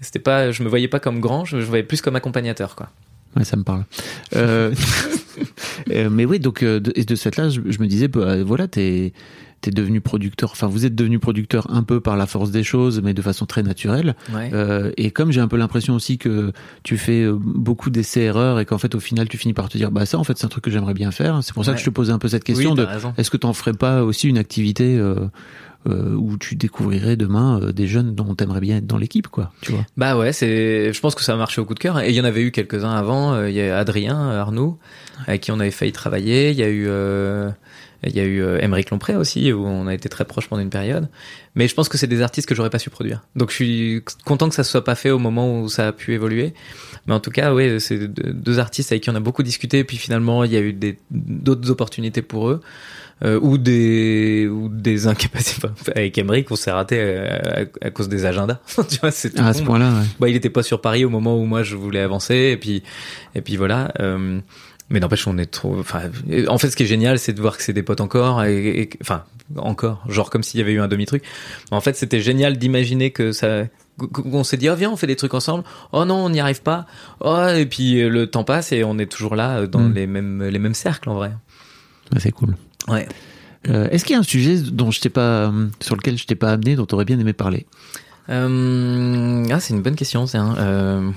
c'était 0.00 0.18
pas 0.18 0.50
je 0.50 0.62
me 0.62 0.68
voyais 0.68 0.88
pas 0.88 1.00
comme 1.00 1.20
grand 1.20 1.44
je, 1.44 1.56
me 1.56 1.62
voyais 1.62 1.82
plus 1.84 2.00
comme 2.00 2.16
accompagnateur 2.16 2.74
quoi 2.76 2.88
Ouais, 3.36 3.44
ça 3.44 3.56
me 3.56 3.62
parle. 3.62 3.84
Euh, 4.34 4.74
euh, 5.92 6.10
mais 6.10 6.24
oui, 6.24 6.40
donc 6.40 6.62
euh, 6.64 6.80
de, 6.80 6.92
et 6.96 7.04
de 7.04 7.14
ce 7.14 7.22
fait-là, 7.28 7.48
je, 7.48 7.60
je 7.64 7.78
me 7.80 7.86
disais, 7.86 8.08
bah, 8.08 8.42
voilà, 8.42 8.66
t'es 8.66 9.12
t'es 9.60 9.70
devenu 9.70 10.00
producteur. 10.00 10.50
Enfin, 10.52 10.66
vous 10.68 10.86
êtes 10.86 10.94
devenu 10.94 11.18
producteur 11.18 11.70
un 11.70 11.82
peu 11.82 12.00
par 12.00 12.16
la 12.16 12.26
force 12.26 12.50
des 12.50 12.64
choses, 12.64 13.02
mais 13.04 13.12
de 13.12 13.20
façon 13.20 13.44
très 13.44 13.62
naturelle. 13.62 14.16
ouais 14.32 14.50
et 14.96 15.10
comme 15.10 15.32
j'ai 15.32 15.40
un 15.42 15.48
peu 15.48 15.58
l'impression 15.58 15.94
aussi 15.94 16.16
que 16.16 16.50
tu 16.82 16.96
fais 16.96 17.28
beaucoup 17.30 17.90
d'essais-erreurs 17.90 18.58
et 18.58 18.64
qu'en 18.64 18.78
fait 18.78 18.94
au 18.94 19.00
final 19.00 19.28
tu 19.28 19.36
finis 19.36 19.52
par 19.52 19.68
te 19.68 19.76
dire 19.76 19.90
bah 19.90 20.06
ça 20.06 20.18
en 20.18 20.24
fait 20.24 20.38
c'est 20.38 20.46
un 20.46 20.48
truc 20.48 20.64
que 20.64 20.70
j'aimerais 20.70 20.94
bien 20.94 21.10
faire. 21.10 21.40
C'est 21.42 21.52
pour 21.52 21.66
ça 21.66 21.72
Ouais. 21.72 21.74
que 21.76 21.80
je 21.80 21.84
te 21.84 21.90
posais 21.90 22.10
un 22.10 22.18
peu 22.18 22.28
cette 22.28 22.42
question 22.42 22.70
oui, 22.70 22.78
de 22.78 22.86
est-ce 23.18 23.30
que 23.30 23.36
t'en 23.36 23.52
ferais 23.52 23.74
pas 23.74 24.02
aussi 24.02 24.28
une 24.28 24.38
activité 24.38 24.98
euh, 25.86 25.90
euh, 25.90 26.14
où 26.14 26.36
tu 26.38 26.56
découvrirais 26.56 27.16
demain 27.16 27.60
euh, 27.60 27.72
des 27.72 27.86
jeunes 27.86 28.14
dont 28.14 28.34
t'aimerais 28.34 28.60
bien 28.60 28.78
être 28.78 28.86
dans 28.86 28.98
l'équipe 28.98 29.28
quoi, 29.28 29.52
tu 29.60 29.72
vois. 29.72 29.84
Bah 29.96 30.16
ouais, 30.16 30.32
c'est. 30.32 30.92
Je 30.92 31.00
pense 31.00 31.14
que 31.14 31.22
ça 31.22 31.32
a 31.32 31.36
marché 31.36 31.60
au 31.60 31.64
coup 31.64 31.74
de 31.74 31.78
cœur. 31.78 32.00
Et 32.00 32.10
il 32.10 32.14
y 32.14 32.20
en 32.20 32.24
avait 32.24 32.42
eu 32.42 32.50
quelques-uns 32.50 32.92
avant. 32.92 33.34
Euh, 33.34 33.50
Il 33.50 33.56
y 33.56 33.62
a 33.62 33.78
Adrien 33.78 34.18
Arnaud, 34.18 34.78
avec 35.26 35.42
qui 35.42 35.52
on 35.52 35.60
avait 35.60 35.70
failli 35.70 35.92
travailler. 35.92 36.50
Il 36.50 36.56
y 36.56 36.62
a 36.62 36.68
eu, 36.68 36.84
euh, 36.86 37.50
il 38.04 38.14
y 38.14 38.20
a 38.20 38.24
eu 38.24 38.42
euh, 38.42 38.60
Émeric 38.60 38.90
Lompré 38.90 39.16
aussi, 39.16 39.52
où 39.52 39.66
on 39.66 39.86
a 39.86 39.94
été 39.94 40.08
très 40.08 40.24
proches 40.24 40.48
pendant 40.48 40.62
une 40.62 40.70
période. 40.70 41.08
Mais 41.54 41.66
je 41.66 41.74
pense 41.74 41.88
que 41.88 41.98
c'est 41.98 42.06
des 42.06 42.22
artistes 42.22 42.48
que 42.48 42.54
j'aurais 42.54 42.70
pas 42.70 42.78
su 42.78 42.90
produire. 42.90 43.22
Donc 43.34 43.50
je 43.50 43.56
suis 43.56 44.02
content 44.24 44.48
que 44.48 44.54
ça 44.54 44.64
se 44.64 44.70
soit 44.70 44.84
pas 44.84 44.94
fait 44.94 45.10
au 45.10 45.18
moment 45.18 45.60
où 45.60 45.68
ça 45.68 45.88
a 45.88 45.92
pu 45.92 46.14
évoluer. 46.14 46.54
Mais 47.06 47.14
en 47.14 47.20
tout 47.20 47.30
cas, 47.30 47.52
ouais, 47.52 47.80
c'est 47.80 48.06
deux 48.06 48.58
artistes 48.58 48.92
avec 48.92 49.02
qui 49.02 49.10
on 49.10 49.14
a 49.16 49.20
beaucoup 49.20 49.42
discuté. 49.42 49.84
Puis 49.84 49.96
finalement, 49.96 50.44
il 50.44 50.52
y 50.52 50.56
a 50.56 50.60
eu 50.60 50.78
d'autres 51.10 51.70
opportunités 51.70 52.22
pour 52.22 52.48
eux. 52.48 52.60
Euh, 53.22 53.38
ou 53.42 53.58
des 53.58 54.48
ou 54.50 54.70
des 54.70 55.06
incapacités 55.06 55.68
avec 55.94 56.16
Emmerich 56.16 56.50
on 56.50 56.56
s'est 56.56 56.70
raté 56.70 56.96
euh, 56.98 57.66
à, 57.82 57.86
à 57.86 57.90
cause 57.90 58.08
des 58.08 58.24
agendas 58.24 58.60
tu 58.88 58.96
vois 59.00 59.10
c'est 59.10 59.28
tout 59.28 59.42
Ah, 59.44 59.48
à 59.48 59.52
ce 59.52 59.62
point-là, 59.62 59.90
ouais. 59.90 60.06
bah, 60.18 60.28
il 60.30 60.36
était 60.36 60.48
pas 60.48 60.62
sur 60.62 60.80
Paris 60.80 61.04
au 61.04 61.10
moment 61.10 61.36
où 61.38 61.44
moi 61.44 61.62
je 61.62 61.76
voulais 61.76 62.00
avancer 62.00 62.34
et 62.34 62.56
puis 62.56 62.82
et 63.34 63.42
puis 63.42 63.56
voilà. 63.58 63.92
Euh, 64.00 64.40
mais 64.92 64.98
n'empêche, 64.98 65.26
on 65.28 65.38
est 65.38 65.46
trop. 65.46 65.78
Enfin, 65.78 66.00
en 66.48 66.58
fait, 66.58 66.68
ce 66.70 66.74
qui 66.76 66.82
est 66.82 66.86
génial, 66.86 67.20
c'est 67.20 67.32
de 67.32 67.40
voir 67.40 67.56
que 67.56 67.62
c'est 67.62 67.72
des 67.72 67.84
potes 67.84 68.00
encore 68.00 68.42
et, 68.42 68.80
et- 68.80 68.90
enfin 69.02 69.22
encore, 69.56 70.02
genre 70.08 70.30
comme 70.30 70.42
s'il 70.42 70.58
y 70.58 70.62
avait 70.64 70.72
eu 70.72 70.80
un 70.80 70.88
demi 70.88 71.04
truc. 71.06 71.22
En 71.70 71.80
fait, 71.80 71.94
c'était 71.96 72.20
génial 72.20 72.56
d'imaginer 72.58 73.10
que 73.12 73.30
ça. 73.32 73.64
qu'on 74.12 74.42
s'est 74.44 74.56
dit 74.56 74.68
oh 74.70 74.74
viens 74.74 74.90
on 74.90 74.96
fait 74.96 75.06
des 75.06 75.14
trucs 75.16 75.34
ensemble 75.34 75.62
oh 75.92 76.04
non 76.06 76.16
on 76.24 76.30
n'y 76.30 76.40
arrive 76.40 76.62
pas 76.62 76.86
oh 77.20 77.46
et 77.54 77.66
puis 77.66 78.00
euh, 78.00 78.08
le 78.08 78.28
temps 78.28 78.44
passe 78.44 78.72
et 78.72 78.82
on 78.82 78.98
est 78.98 79.06
toujours 79.12 79.36
là 79.36 79.58
euh, 79.58 79.66
dans 79.66 79.80
Mm. 79.80 79.94
les 79.94 80.06
mêmes 80.06 80.42
les 80.42 80.58
mêmes 80.58 80.74
cercles 80.74 81.10
en 81.10 81.14
vrai 81.14 81.32
c'est 82.16 82.32
cool. 82.32 82.56
Ouais 82.88 83.08
Euh, 83.68 83.88
Est-ce 83.90 84.04
qu'il 84.04 84.14
y 84.14 84.16
a 84.16 84.20
un 84.20 84.22
sujet 84.24 84.56
dont 84.58 84.90
je 84.90 85.06
pas, 85.08 85.48
euh, 85.48 85.68
sur 85.80 85.94
lequel 85.96 86.16
je 86.16 86.24
t'ai 86.26 86.34
pas 86.34 86.50
amené, 86.52 86.76
dont 86.76 86.86
tu 86.86 86.94
aurais 86.94 87.04
bien 87.04 87.18
aimé 87.18 87.32
parler? 87.32 87.66
Euh, 88.30 89.44
ah, 89.50 89.60
c'est 89.60 89.74
une 89.74 89.82
bonne 89.82 89.96
question, 89.96 90.24
hein. 90.34 90.54
Euh... 90.58 91.10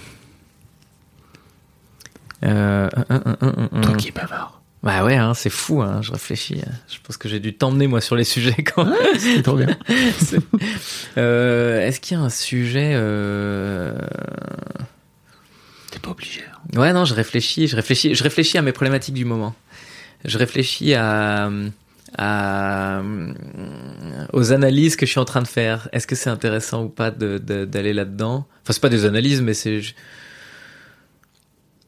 Euh, 2.44 2.90
un, 3.10 3.22
un, 3.40 3.68
un. 3.72 3.82
Toi 3.82 3.96
qui 3.96 4.10
es 4.10 4.12
bavard. 4.12 4.62
Bah 4.82 5.06
ouais, 5.06 5.16
hein, 5.16 5.34
c'est 5.34 5.50
fou. 5.50 5.82
Hein, 5.82 6.02
je 6.02 6.12
réfléchis. 6.12 6.60
Je 6.90 6.98
pense 7.02 7.16
que 7.16 7.30
j'ai 7.30 7.40
dû 7.40 7.54
t'emmener 7.56 7.88
moi 7.88 8.02
sur 8.02 8.18
les 8.18 8.26
sujets 8.26 8.62
quand. 8.76 8.86
C'est 9.18 9.42
trop 9.42 9.56
bien. 9.56 9.78
C'est- 10.20 10.42
euh, 11.18 11.80
Est-ce 11.88 12.02
qu'il 12.02 12.18
y 12.18 12.20
a 12.20 12.24
un 12.24 12.30
sujet 12.30 12.92
euh... 12.96 13.98
T'es 15.92 16.00
pas 16.00 16.10
obligé. 16.12 16.42
Ouais, 16.76 16.92
non, 16.92 17.06
je 17.06 17.14
réfléchis, 17.14 17.68
je 17.68 17.78
réfléchis, 17.78 18.14
je 18.14 18.24
réfléchis 18.24 18.58
à 18.58 18.62
mes 18.62 18.74
problématiques 18.74 19.14
du 19.16 19.24
moment. 19.26 19.56
Je 20.26 20.38
réfléchis 20.38 20.94
à, 20.94 21.50
à 22.18 23.02
aux 24.32 24.52
analyses 24.54 24.96
que 24.96 25.06
je 25.06 25.12
suis 25.12 25.20
en 25.20 25.26
train 25.26 25.42
de 25.42 25.48
faire. 25.48 25.90
Est-ce 25.92 26.08
que 26.08 26.16
c'est 26.16 26.30
intéressant 26.30 26.84
ou 26.84 26.90
pas 26.90 27.12
d'aller 27.12 27.94
là-dedans? 27.94 28.46
Enfin, 28.64 28.74
c'est 28.74 28.82
pas 28.82 28.90
des 28.90 29.06
analyses, 29.06 29.42
mais 29.42 29.54
c'est 29.54 29.82
je- 29.82 29.94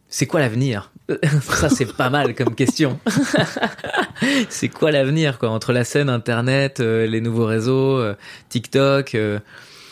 c'est 0.09 0.25
quoi 0.27 0.39
l'avenir? 0.39 0.91
Ça, 1.41 1.69
c'est 1.69 1.91
pas 1.93 2.09
mal 2.09 2.33
comme 2.35 2.55
question. 2.55 2.99
c'est 4.49 4.69
quoi 4.69 4.91
l'avenir, 4.91 5.37
quoi? 5.39 5.49
Entre 5.49 5.73
la 5.73 5.83
scène 5.83 6.09
Internet, 6.09 6.79
euh, 6.79 7.05
les 7.05 7.21
nouveaux 7.21 7.45
réseaux, 7.45 7.97
euh, 7.99 8.15
TikTok. 8.49 9.13
Euh, 9.15 9.39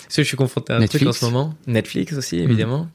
parce 0.03 0.15
que 0.17 0.23
je 0.23 0.27
suis 0.27 0.37
confronté 0.37 0.73
à 0.73 0.77
un 0.77 0.87
truc 0.87 1.01
en 1.01 1.05
Netflix. 1.05 1.19
ce 1.19 1.25
moment. 1.25 1.53
Netflix 1.67 2.13
aussi, 2.13 2.39
évidemment. 2.39 2.87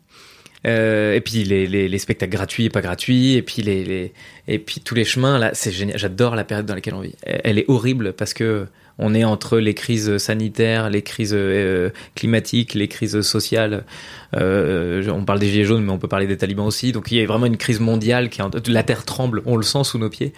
Euh, 0.67 1.15
et 1.15 1.21
puis 1.21 1.45
les, 1.45 1.67
les, 1.67 1.89
les 1.89 1.99
spectacles 1.99 2.33
gratuits 2.33 2.65
et 2.65 2.71
pas 2.71 2.81
gratuits, 2.81 3.35
et 3.37 3.43
puis 3.43 4.81
tous 4.85 4.95
les 4.95 5.05
chemins 5.05 5.39
là, 5.39 5.51
c'est 5.55 5.71
génial. 5.71 5.99
J'adore 5.99 6.35
la 6.35 6.45
période 6.45 6.67
dans 6.67 6.75
laquelle 6.75 6.95
on 6.95 7.01
vit. 7.01 7.15
Elle 7.23 7.41
elle 7.45 7.59
est 7.59 7.65
horrible 7.69 8.13
parce 8.13 8.35
que 8.35 8.67
on 9.01 9.15
est 9.15 9.23
entre 9.23 9.59
les 9.59 9.75
crises 9.75 10.19
sanitaires, 10.19 10.91
les 10.91 11.03
crises 11.03 11.33
euh, 11.33 11.91
climatiques, 12.17 12.75
les 12.75 12.89
crises 12.89 13.21
sociales. 13.21 13.85
Euh, 14.35 15.09
on 15.09 15.25
parle 15.25 15.39
des 15.39 15.49
gilets 15.49 15.65
jaunes, 15.65 15.85
mais 15.85 15.93
on 15.93 15.99
peut 15.99 16.09
parler 16.09 16.27
des 16.27 16.37
talibans 16.37 16.67
aussi. 16.67 16.91
Donc 16.91 17.13
il 17.13 17.19
y 17.19 17.23
a 17.23 17.27
vraiment 17.27 17.47
une 17.47 17.57
crise 17.57 17.79
mondiale 17.79 18.29
qui 18.29 18.41
est 18.41 18.45
en- 18.45 18.51
la 18.67 18.83
terre 18.83 19.05
tremble, 19.05 19.43
on 19.47 19.57
le 19.57 19.63
sent 19.63 19.85
sous 19.85 19.99
nos 19.99 20.11
pieds. 20.11 20.33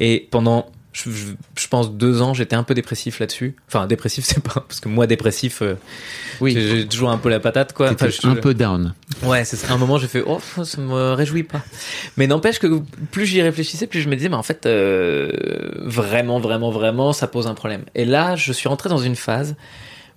Et 0.00 0.26
pendant 0.32 0.66
je, 0.94 1.10
je, 1.10 1.26
je 1.58 1.68
pense 1.68 1.92
deux 1.92 2.22
ans, 2.22 2.32
j'étais 2.32 2.56
un 2.56 2.62
peu 2.62 2.72
dépressif 2.72 3.18
là-dessus. 3.20 3.54
Enfin 3.68 3.86
dépressif, 3.86 4.24
c'est 4.26 4.42
pas 4.42 4.64
parce 4.66 4.80
que 4.80 4.88
moi 4.88 5.06
dépressif, 5.06 5.60
euh, 5.60 5.74
Oui. 6.40 6.52
j'ai 6.56 6.88
toujours 6.88 7.10
un 7.10 7.18
peu 7.18 7.28
la 7.28 7.40
patate 7.40 7.74
quoi. 7.74 7.90
T'étais 7.90 8.04
Enfin, 8.06 8.18
je- 8.22 8.28
un 8.28 8.36
peu 8.36 8.54
down. 8.54 8.94
Ouais, 9.22 9.44
c'est 9.44 9.70
un 9.70 9.76
moment, 9.76 9.98
j'ai 9.98 10.06
fait, 10.08 10.22
oh, 10.26 10.40
ça 10.64 10.80
me 10.80 11.12
réjouit 11.12 11.42
pas. 11.42 11.60
Mais 12.16 12.26
n'empêche 12.26 12.58
que 12.58 12.80
plus 13.10 13.26
j'y 13.26 13.42
réfléchissais, 13.42 13.86
plus 13.86 14.00
je 14.00 14.08
me 14.08 14.16
disais, 14.16 14.28
mais 14.30 14.36
en 14.36 14.42
fait, 14.42 14.64
euh, 14.66 15.30
vraiment, 15.82 16.38
vraiment, 16.40 16.70
vraiment, 16.70 17.12
ça 17.12 17.26
pose 17.26 17.46
un 17.46 17.54
problème. 17.54 17.84
Et 17.94 18.04
là, 18.04 18.36
je 18.36 18.52
suis 18.52 18.68
rentré 18.68 18.88
dans 18.88 18.98
une 18.98 19.16
phase 19.16 19.56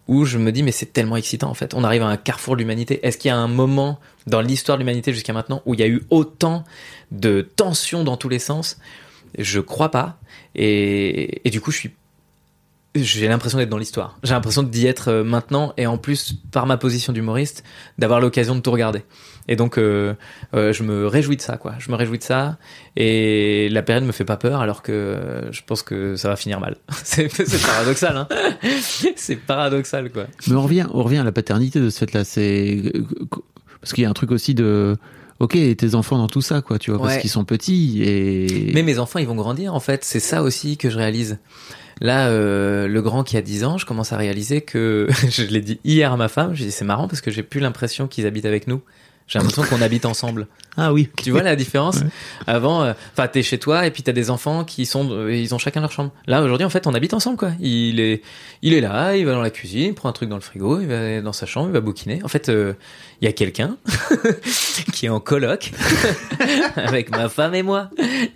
où 0.08 0.24
je 0.24 0.38
me 0.38 0.54
dis 0.54 0.64
mais 0.64 0.72
c'est 0.72 0.94
tellement 0.94 1.18
excitant 1.18 1.50
en 1.50 1.54
fait. 1.54 1.74
On 1.74 1.84
arrive 1.84 2.02
à 2.02 2.08
un 2.08 2.16
carrefour 2.16 2.56
de 2.56 2.62
l'humanité. 2.62 3.06
Est-ce 3.06 3.18
qu'il 3.18 3.28
y 3.28 3.32
a 3.34 3.36
un 3.38 3.50
moment 3.50 4.00
dans 4.26 4.40
l'histoire 4.40 4.78
de 4.78 4.84
l'humanité 4.84 5.12
jusqu'à 5.12 5.34
maintenant 5.34 5.62
où 5.66 5.74
il 5.74 5.82
y 5.82 5.84
a 5.84 5.88
eu 5.88 6.02
autant 6.12 6.64
de 7.12 7.42
tensions 7.42 8.06
dans 8.06 8.16
tous 8.16 8.30
les 8.30 8.40
sens 8.40 8.78
Je 9.38 9.60
crois 9.60 9.92
pas. 9.92 10.18
Et, 10.56 11.42
du 11.46 11.62
coup, 11.62 11.72
je 11.72 11.78
suis 11.78 11.92
j'ai 12.96 13.28
l'impression 13.28 13.60
d'être 13.60 13.70
dans 13.70 13.78
l'histoire. 13.78 14.18
J'ai 14.24 14.34
l'impression 14.34 14.64
d'y 14.64 14.88
être 14.88 15.10
euh, 15.10 15.24
maintenant 15.24 15.72
et 15.78 15.86
en 15.86 16.00
plus 16.00 16.34
par 16.52 16.66
ma 16.66 16.78
position 16.78 17.14
d'humoriste 17.14 17.64
d'avoir 18.00 18.20
l'occasion 18.20 18.56
de 18.56 18.60
tout 18.60 18.72
regarder. 18.72 19.04
Et 19.48 19.56
donc 19.56 19.78
euh, 19.78 20.16
euh, 20.56 20.74
je 20.74 20.82
me 20.82 21.06
réjouis 21.06 21.38
de 21.38 21.42
ça 21.44 21.58
quoi. 21.58 21.76
Je 21.78 21.92
me 21.92 21.96
réjouis 21.96 22.18
de 22.18 22.24
ça 22.24 22.58
et 22.96 23.70
la 23.70 23.84
période 23.84 24.04
me 24.04 24.12
fait 24.12 24.26
pas 24.26 24.38
peur 24.38 24.62
alors 24.62 24.82
que 24.82 25.48
je 25.52 25.62
pense 25.64 25.84
que 25.84 26.16
ça 26.16 26.30
va 26.30 26.38
finir 26.38 26.60
mal. 26.60 26.78
c'est 27.04 27.30
c'est 27.30 27.62
paradoxal 27.62 28.18
hein. 28.18 28.28
c'est 29.16 29.36
paradoxal 29.36 30.10
quoi. 30.10 30.26
Mais 30.48 30.56
on 30.56 30.64
revient, 30.64 30.88
on 30.92 31.04
revient 31.04 31.20
à 31.20 31.24
la 31.24 31.32
paternité 31.32 31.80
de 31.80 31.92
ce 31.92 32.00
fait-là. 32.00 32.24
C'est 32.24 32.82
parce 33.80 33.94
qu'il 33.94 34.04
y 34.04 34.08
a 34.08 34.10
un 34.10 34.14
truc 34.14 34.32
aussi 34.32 34.56
de. 34.56 34.98
Ok, 35.40 35.56
et 35.56 35.76
tes 35.76 35.94
enfants 35.94 36.18
dans 36.18 36.28
tout 36.28 36.42
ça, 36.42 36.62
quoi, 36.62 36.80
tu 36.80 36.92
vois, 36.92 37.00
parce 37.00 37.18
qu'ils 37.20 37.30
sont 37.30 37.46
petits 37.46 38.02
et. 38.04 38.72
Mais 38.74 38.84
mes 38.84 39.00
enfants, 39.00 39.20
ils 39.20 39.28
vont 39.28 39.36
grandir, 39.36 39.74
en 39.74 39.80
fait. 39.80 40.04
C'est 40.04 40.20
ça 40.20 40.42
aussi 40.42 40.78
que 40.78 40.90
je 40.90 40.98
réalise. 40.98 41.38
Là, 42.02 42.28
euh, 42.28 42.88
le 42.88 43.02
grand 43.02 43.24
qui 43.24 43.38
a 43.38 43.42
10 43.42 43.64
ans, 43.64 43.78
je 43.78 43.86
commence 43.86 44.14
à 44.14 44.18
réaliser 44.18 44.62
que, 44.62 45.08
je 45.30 45.44
l'ai 45.44 45.62
dit 45.62 45.80
hier 45.84 46.12
à 46.12 46.18
ma 46.18 46.28
femme, 46.28 46.54
j'ai 46.54 46.66
dit 46.66 46.72
c'est 46.72 46.86
marrant 46.86 47.08
parce 47.08 47.22
que 47.22 47.32
j'ai 47.32 47.44
plus 47.44 47.60
l'impression 47.60 48.08
qu'ils 48.08 48.26
habitent 48.26 48.46
avec 48.46 48.68
nous. 48.68 48.82
J'ai 49.28 49.40
l'impression 49.40 49.64
qu'on 49.64 49.82
habite 49.82 50.06
ensemble. 50.06 50.48
Ah 50.80 50.94
oui. 50.94 51.10
Tu 51.24 51.32
vois 51.32 51.42
la 51.42 51.56
différence 51.56 52.02
Ouais. 52.02 52.08
Avant, 52.46 52.84
euh, 52.84 52.94
enfin, 53.12 53.28
t'es 53.28 53.42
chez 53.42 53.58
toi 53.58 53.88
et 53.88 53.90
puis 53.90 54.04
t'as 54.04 54.12
des 54.12 54.30
enfants 54.30 54.64
qui 54.64 54.86
sont, 54.86 55.10
euh, 55.10 55.34
ils 55.36 55.56
ont 55.56 55.58
chacun 55.58 55.82
leur 55.82 55.92
chambre. 55.92 56.12
Là, 56.28 56.44
aujourd'hui, 56.44 56.66
en 56.66 56.70
fait, 56.70 56.86
on 56.86 56.94
habite 56.94 57.16
ensemble, 57.16 57.36
quoi. 57.36 57.50
Il 57.60 58.00
est, 58.00 58.22
il 58.62 58.76
est 58.76 58.82
là, 58.82 59.16
il 59.16 59.26
va 59.26 59.32
dans 59.32 59.42
la 59.42 59.50
cuisine, 59.50 59.86
il 59.88 59.94
prend 59.96 60.08
un 60.08 60.12
truc 60.12 60.30
dans 60.30 60.36
le 60.36 60.42
frigo, 60.42 60.80
il 60.80 60.86
va 60.86 61.20
dans 61.22 61.34
sa 61.34 61.48
chambre, 61.48 61.70
il 61.70 61.74
va 61.74 61.82
bouquiner. 61.82 62.22
En 62.24 62.28
fait, 62.28 62.50
euh, 62.50 62.74
il 63.22 63.26
y 63.26 63.28
a 63.28 63.34
quelqu'un 63.34 63.78
qui 64.94 65.08
est 65.08 65.10
en 65.10 65.20
coloc 65.20 65.72
avec 66.76 67.10
ma 67.10 67.28
femme 67.28 67.56
et 67.56 67.64
moi. 67.64 67.90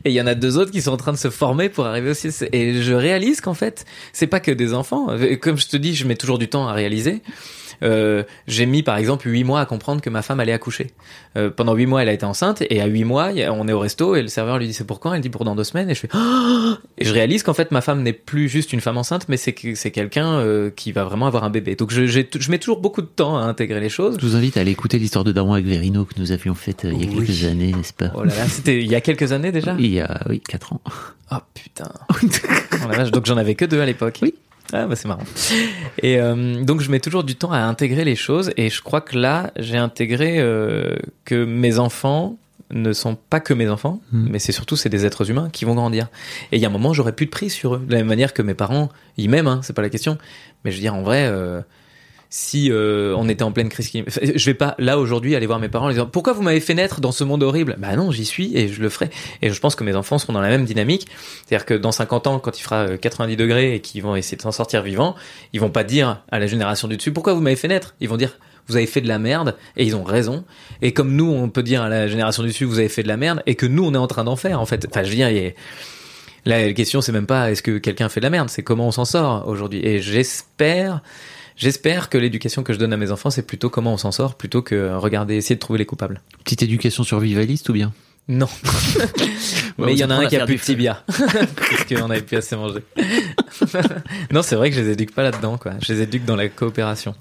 Et 0.03 0.09
il 0.09 0.13
y 0.13 0.21
en 0.21 0.25
a 0.25 0.33
deux 0.33 0.57
autres 0.57 0.71
qui 0.71 0.81
sont 0.81 0.93
en 0.93 0.97
train 0.97 1.11
de 1.11 1.17
se 1.17 1.29
former 1.29 1.69
pour 1.69 1.85
arriver 1.85 2.09
aussi. 2.09 2.29
Et 2.53 2.81
je 2.81 2.93
réalise 2.93 3.39
qu'en 3.39 3.53
fait, 3.53 3.85
c'est 4.13 4.25
pas 4.25 4.39
que 4.39 4.49
des 4.49 4.73
enfants. 4.73 5.15
Comme 5.41 5.59
je 5.59 5.67
te 5.67 5.77
dis, 5.77 5.93
je 5.93 6.07
mets 6.07 6.15
toujours 6.15 6.39
du 6.39 6.47
temps 6.49 6.67
à 6.67 6.73
réaliser. 6.73 7.21
Euh, 7.83 8.23
j'ai 8.47 8.65
mis 8.65 8.83
par 8.83 8.97
exemple 8.97 9.27
huit 9.27 9.43
mois 9.43 9.59
à 9.61 9.65
comprendre 9.65 10.01
que 10.01 10.09
ma 10.09 10.21
femme 10.21 10.39
allait 10.39 10.51
accoucher. 10.53 10.91
Euh, 11.37 11.49
pendant 11.49 11.73
huit 11.73 11.85
mois, 11.85 12.01
elle 12.03 12.09
a 12.09 12.13
été 12.13 12.25
enceinte 12.25 12.61
et 12.69 12.81
à 12.81 12.85
huit 12.85 13.03
mois, 13.05 13.29
on 13.51 13.67
est 13.67 13.73
au 13.73 13.79
resto 13.79 14.15
et 14.15 14.21
le 14.21 14.27
serveur 14.27 14.57
lui 14.57 14.67
dit 14.67 14.73
c'est 14.73 14.85
pour 14.85 14.99
quand? 14.99 15.13
Elle 15.13 15.21
dit 15.21 15.29
pour 15.29 15.45
dans 15.45 15.55
deux 15.55 15.63
semaines 15.63 15.89
et 15.89 15.95
je 15.95 16.01
fais 16.01 16.09
Oh 16.13 16.73
et 16.97 17.05
je 17.05 17.13
réalise 17.13 17.43
qu'en 17.43 17.53
fait 17.53 17.71
ma 17.71 17.81
femme 17.81 18.03
n'est 18.03 18.13
plus 18.13 18.49
juste 18.49 18.73
une 18.73 18.81
femme 18.81 18.97
enceinte, 18.97 19.27
mais 19.29 19.37
c'est 19.37 19.53
que- 19.53 19.75
c'est 19.75 19.91
quelqu'un 19.91 20.33
euh, 20.39 20.69
qui 20.69 20.91
va 20.91 21.03
vraiment 21.05 21.27
avoir 21.27 21.43
un 21.43 21.49
bébé. 21.49 21.75
Donc 21.75 21.91
je, 21.91 22.49
mets 22.51 22.59
toujours 22.59 22.79
beaucoup 22.81 23.01
de 23.01 23.07
temps 23.07 23.37
à 23.37 23.41
intégrer 23.41 23.79
les 23.79 23.89
choses. 23.89 24.17
Je 24.19 24.25
vous 24.25 24.35
invite 24.35 24.57
à 24.57 24.61
aller 24.61 24.71
écouter 24.71 24.99
l'histoire 24.99 25.23
de 25.23 25.31
Daron 25.31 25.53
avec 25.53 25.65
Verino 25.65 26.05
que 26.05 26.19
nous 26.19 26.31
avions 26.31 26.53
faite 26.55 26.81
il 26.83 27.01
y 27.01 27.07
a 27.07 27.09
Oui. 27.09 27.25
quelques 27.25 27.43
années, 27.45 27.71
n'est-ce 27.71 27.93
pas? 27.93 28.11
Oh 28.15 28.23
là 28.23 28.35
là, 28.35 28.47
c'était 28.47 28.79
il 28.81 28.89
y 28.91 28.95
a 28.95 29.01
quelques 29.01 29.31
années 29.31 29.51
déjà? 29.51 29.75
Il 29.79 29.87
y 29.91 29.99
a, 29.99 30.21
oui, 30.29 30.39
4 30.41 30.73
ans. 30.73 30.81
Oh 31.31 31.37
putain. 31.53 31.89
Oh 32.09 32.87
la 32.89 32.97
vache, 32.97 33.11
donc 33.11 33.25
j'en 33.25 33.37
avais 33.37 33.55
que 33.55 33.65
deux 33.65 33.79
à 33.79 33.85
l'époque. 33.85 34.19
Oui. 34.21 34.33
Ah 34.73 34.85
bah 34.85 34.95
c'est 34.95 35.07
marrant. 35.07 35.23
Et 36.01 36.19
euh, 36.19 36.63
donc 36.63 36.81
je 36.81 36.89
mets 36.91 36.99
toujours 36.99 37.23
du 37.23 37.35
temps 37.35 37.51
à 37.51 37.59
intégrer 37.59 38.05
les 38.05 38.15
choses 38.15 38.51
et 38.57 38.69
je 38.69 38.81
crois 38.81 39.01
que 39.01 39.17
là 39.17 39.51
j'ai 39.57 39.77
intégré 39.77 40.39
euh, 40.39 40.95
que 41.25 41.43
mes 41.45 41.77
enfants 41.79 42.37
ne 42.73 42.93
sont 42.93 43.15
pas 43.15 43.41
que 43.41 43.53
mes 43.53 43.67
enfants, 43.67 43.99
Hmm. 44.13 44.27
mais 44.31 44.39
c'est 44.39 44.53
surtout 44.53 44.77
c'est 44.77 44.87
des 44.87 45.05
êtres 45.05 45.29
humains 45.29 45.49
qui 45.51 45.65
vont 45.65 45.75
grandir. 45.75 46.07
Et 46.53 46.55
il 46.57 46.61
y 46.61 46.65
a 46.65 46.69
un 46.69 46.71
moment 46.71 46.93
j'aurais 46.93 47.11
plus 47.11 47.25
de 47.25 47.31
prise 47.31 47.51
sur 47.53 47.75
eux, 47.75 47.83
de 47.85 47.91
la 47.91 47.97
même 47.97 48.07
manière 48.07 48.33
que 48.33 48.41
mes 48.41 48.53
parents 48.53 48.87
ils 49.17 49.29
m'aiment, 49.29 49.47
hein, 49.47 49.59
c'est 49.61 49.73
pas 49.73 49.81
la 49.81 49.89
question. 49.89 50.17
Mais 50.63 50.71
je 50.71 50.77
veux 50.77 50.81
dire 50.81 50.95
en 50.95 51.01
vrai. 51.01 51.25
Euh, 51.27 51.61
si 52.33 52.71
euh, 52.71 53.13
on 53.17 53.27
était 53.27 53.43
en 53.43 53.51
pleine 53.51 53.67
crise, 53.67 53.89
climatique- 53.89 54.37
je 54.37 54.45
vais 54.45 54.53
pas 54.53 54.73
là 54.79 54.97
aujourd'hui 54.97 55.35
aller 55.35 55.45
voir 55.45 55.59
mes 55.59 55.67
parents 55.67 55.87
en 55.87 55.89
disant 55.89 56.05
pourquoi 56.05 56.31
vous 56.31 56.41
m'avez 56.41 56.61
fait 56.61 56.73
naître 56.73 57.01
dans 57.01 57.11
ce 57.11 57.25
monde 57.25 57.43
horrible? 57.43 57.75
Bah 57.77 57.95
non, 57.97 58.09
j'y 58.09 58.23
suis 58.23 58.57
et 58.57 58.69
je 58.69 58.81
le 58.81 58.87
ferai. 58.89 59.09
Et 59.41 59.49
je 59.49 59.59
pense 59.59 59.75
que 59.75 59.83
mes 59.83 59.95
enfants 59.95 60.17
seront 60.17 60.31
dans 60.31 60.39
la 60.41 60.47
même 60.47 60.63
dynamique. 60.63 61.07
C'est-à-dire 61.45 61.65
que 61.65 61.73
dans 61.73 61.91
50 61.91 62.27
ans, 62.27 62.39
quand 62.39 62.57
il 62.57 62.63
fera 62.63 62.87
euh, 62.87 62.97
90 62.97 63.35
degrés 63.35 63.75
et 63.75 63.81
qu'ils 63.81 64.01
vont 64.01 64.15
essayer 64.15 64.37
de 64.37 64.41
s'en 64.41 64.53
sortir 64.53 64.81
vivants, 64.81 65.13
ils 65.51 65.59
vont 65.59 65.69
pas 65.69 65.83
dire 65.83 66.23
à 66.31 66.39
la 66.39 66.47
génération 66.47 66.87
du 66.87 66.95
dessus 66.95 67.11
pourquoi 67.11 67.33
vous 67.33 67.41
m'avez 67.41 67.57
fait 67.57 67.67
naître? 67.67 67.95
Ils 67.99 68.07
vont 68.07 68.17
dire 68.17 68.39
vous 68.67 68.77
avez 68.77 68.85
fait 68.87 69.01
de 69.01 69.09
la 69.09 69.19
merde 69.19 69.57
et 69.75 69.83
ils 69.83 69.97
ont 69.97 70.03
raison. 70.03 70.45
Et 70.81 70.93
comme 70.93 71.13
nous, 71.13 71.29
on 71.29 71.49
peut 71.49 71.63
dire 71.63 71.81
à 71.81 71.89
la 71.89 72.07
génération 72.07 72.43
du 72.43 72.49
dessus 72.49 72.63
vous 72.63 72.79
avez 72.79 72.87
fait 72.89 73.03
de 73.03 73.09
la 73.09 73.17
merde 73.17 73.43
et 73.45 73.55
que 73.55 73.65
nous 73.65 73.83
on 73.83 73.93
est 73.93 73.97
en 73.97 74.07
train 74.07 74.23
d'en 74.23 74.37
faire 74.37 74.61
en 74.61 74.65
fait. 74.65 74.87
Enfin, 74.89 75.03
je 75.03 75.09
veux 75.09 75.15
dire, 75.15 75.51
la 76.45 76.71
question, 76.73 77.01
c'est 77.01 77.11
même 77.11 77.27
pas 77.27 77.51
est-ce 77.51 77.61
que 77.61 77.77
quelqu'un 77.77 78.07
fait 78.09 78.19
de 78.19 78.25
la 78.25 78.29
merde, 78.29 78.49
c'est 78.49 78.63
comment 78.63 78.87
on 78.87 78.91
s'en 78.91 79.05
sort 79.05 79.47
aujourd'hui? 79.47 79.85
Et 79.85 80.01
j'espère, 80.01 81.01
j'espère 81.61 82.09
que 82.09 82.17
l'éducation 82.17 82.63
que 82.63 82.73
je 82.73 82.79
donne 82.79 82.91
à 82.91 82.97
mes 82.97 83.11
enfants, 83.11 83.29
c'est 83.29 83.45
plutôt 83.45 83.69
comment 83.69 83.93
on 83.93 83.97
s'en 83.97 84.11
sort, 84.11 84.35
plutôt 84.35 84.61
que 84.61 84.95
regarder, 84.95 85.35
essayer 85.35 85.55
de 85.55 85.59
trouver 85.59 85.79
les 85.79 85.85
coupables. 85.85 86.21
Petite 86.43 86.63
éducation 86.63 87.03
survivaliste 87.03 87.69
ou 87.69 87.73
bien? 87.73 87.93
Non. 88.27 88.47
Mais 89.77 89.93
il 89.93 89.99
y 89.99 90.03
en 90.03 90.09
a 90.09 90.15
un 90.15 90.25
qui 90.27 90.35
a 90.37 90.45
plus 90.45 90.55
de 90.55 90.59
petit 90.59 90.71
tibia. 90.73 91.03
Parce 91.07 91.83
qu'on 91.89 92.09
avait 92.09 92.21
plus 92.21 92.37
assez 92.37 92.55
mangé. 92.55 92.79
non, 94.31 94.41
c'est 94.41 94.55
vrai 94.55 94.69
que 94.69 94.75
je 94.75 94.81
les 94.81 94.91
éduque 94.91 95.13
pas 95.13 95.23
là-dedans, 95.23 95.57
quoi. 95.57 95.73
Je 95.85 95.93
les 95.93 96.01
éduque 96.01 96.25
dans 96.25 96.35
la 96.35 96.47
coopération. 96.49 97.15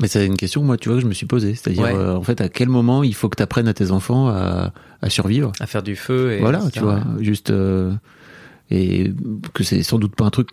Mais 0.00 0.08
c'est 0.08 0.24
une 0.24 0.36
question, 0.36 0.62
moi, 0.62 0.76
tu 0.76 0.88
vois, 0.88 0.96
que 0.98 1.02
je 1.02 1.06
me 1.08 1.14
suis 1.14 1.26
posée. 1.26 1.54
C'est-à-dire, 1.54 1.82
Ouais. 1.82 1.94
euh, 1.94 2.16
en 2.16 2.22
fait, 2.22 2.40
à 2.40 2.48
quel 2.48 2.68
moment 2.68 3.02
il 3.02 3.14
faut 3.14 3.28
que 3.28 3.36
tu 3.36 3.42
apprennes 3.42 3.68
à 3.68 3.74
tes 3.74 3.90
enfants 3.90 4.28
à, 4.28 4.72
à 5.02 5.10
survivre? 5.10 5.52
À 5.60 5.66
faire 5.66 5.82
du 5.82 5.96
feu 5.96 6.32
et. 6.32 6.38
Voilà, 6.40 6.62
tu 6.72 6.80
vois, 6.80 7.00
juste. 7.20 7.50
euh, 7.50 7.92
et 8.70 9.12
que 9.54 9.64
c'est 9.64 9.82
sans 9.82 9.98
doute 9.98 10.14
pas 10.14 10.24
un 10.24 10.30
truc 10.30 10.48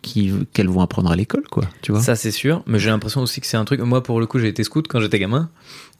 qu'elles 0.54 0.70
vont 0.70 0.82
apprendre 0.82 1.12
à 1.12 1.16
l'école, 1.16 1.44
quoi, 1.52 1.64
tu 1.82 1.92
vois. 1.92 2.02
Ça, 2.02 2.16
c'est 2.16 2.32
sûr. 2.32 2.64
Mais 2.66 2.80
j'ai 2.80 2.90
l'impression 2.90 3.22
aussi 3.22 3.42
que 3.42 3.48
c'est 3.48 3.58
un 3.58 3.66
truc. 3.66 3.80
Moi, 3.82 4.02
pour 4.02 4.20
le 4.20 4.26
coup, 4.26 4.40
j'ai 4.40 4.48
été 4.48 4.64
scout 4.64 4.88
quand 4.88 5.00
j'étais 5.00 5.20
gamin. 5.20 5.50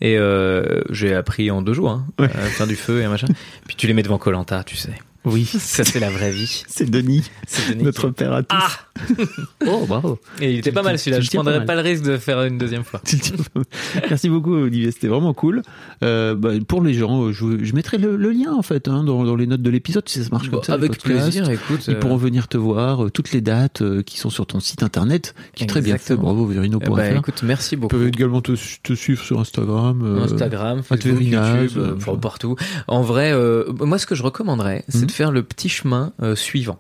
Et 0.02 0.18
euh, 0.18 0.82
j'ai 0.90 1.14
appris 1.14 1.50
en 1.52 1.62
deux 1.62 1.74
jours 1.74 1.90
hein, 1.92 2.06
Ouais. 2.20 2.26
à 2.26 2.30
faire 2.50 2.68
du 2.68 2.76
feu 2.76 3.02
et 3.02 3.06
un 3.06 3.10
machin. 3.10 3.28
Puis 3.68 3.76
tu 3.76 3.88
les 3.88 3.94
mets 3.94 4.04
devant 4.04 4.18
Colanta, 4.18 4.64
tu 4.64 4.76
sais. 4.76 4.94
Oui, 5.28 5.46
Ça, 5.60 5.84
c'est 5.84 6.00
la 6.00 6.10
vraie 6.10 6.32
vie. 6.32 6.64
c'est 6.68 6.90
Denis, 6.90 7.30
C'est 7.48 7.72
Denis 7.74 7.84
notre 7.84 8.10
père 8.10 8.34
à 8.34 8.44
tous. 8.44 8.56
Ah 8.58 8.70
Oh, 9.68 9.86
bravo. 9.88 10.20
Et 10.42 10.54
il 10.54 10.60
était 10.60 10.72
pas 10.72 10.82
mal 10.82 10.98
celui-là. 10.98 11.20
Je 11.22 11.30
pas 11.30 11.36
prendrais 11.38 11.58
mal. 11.60 11.66
pas 11.68 11.76
le 11.76 11.82
risque 11.82 12.04
de 12.04 12.18
faire 12.18 12.42
une 12.44 12.58
deuxième 12.58 12.84
fois. 12.84 13.02
Merci 14.10 14.30
beaucoup 14.30 14.54
Olivier, 14.56 14.92
c'était 14.92 15.08
vraiment 15.08 15.34
cool. 15.34 15.62
Euh, 16.04 16.36
bah, 16.36 16.52
pour 16.68 16.82
les 16.82 16.94
gens, 16.94 17.32
je, 17.32 17.64
je 17.64 17.74
mettrai 17.74 17.98
le, 17.98 18.16
le 18.16 18.32
lien 18.32 18.54
en 18.54 18.62
fait 18.62 18.88
hein, 18.88 19.04
dans, 19.04 19.24
dans 19.24 19.36
les 19.36 19.48
notes 19.48 19.62
de 19.62 19.70
l'épisode 19.70 20.08
si 20.08 20.24
ça 20.24 20.30
marche 20.32 20.50
comme 20.50 20.64
ça. 20.64 20.78
les 20.78 20.86
Avec 20.86 21.00
plaisir, 21.00 21.50
écoute. 21.50 21.86
Ils 21.88 21.96
euh, 21.96 22.00
pourront 22.00 22.18
venir 22.18 22.48
te 22.48 22.58
voir, 22.58 23.06
euh, 23.06 23.10
toutes 23.12 23.32
les 23.32 23.42
dates 23.42 23.82
euh, 23.82 24.02
qui 24.04 24.18
sont 24.18 24.30
sur 24.30 24.46
ton 24.46 24.60
site 24.60 24.84
internet, 24.84 25.36
qui 25.56 25.64
est 25.64 25.68
très 25.68 25.82
bien 25.82 25.98
fait. 25.98 26.16
Bravo 26.16 26.48
eh 26.50 26.54
verino.fr. 26.56 26.92
ben, 26.94 27.18
écoute, 27.18 27.44
merci 27.44 27.76
Ils 27.76 27.80
beaucoup. 27.80 27.96
peuvent 27.96 28.08
également 28.08 28.42
te, 28.42 28.54
te 28.84 28.94
suivre 28.94 29.24
sur 29.24 29.40
Instagram. 29.40 30.02
euh, 30.04 30.24
Instagram, 30.24 30.82
Facebook, 30.84 31.22
YouTube, 31.22 32.18
partout. 32.22 32.56
En 32.88 33.02
vrai, 33.02 33.32
euh, 33.34 33.66
moi, 33.80 33.98
ce 34.00 34.06
que 34.06 34.16
je 34.16 34.24
recommanderais, 34.24 34.84
c'est 34.90 35.02
Mhm. 35.02 35.06
de 35.08 35.12
faire 35.18 35.32
le 35.32 35.42
petit 35.42 35.68
chemin 35.68 36.14
euh, 36.22 36.36
suivant. 36.36 36.80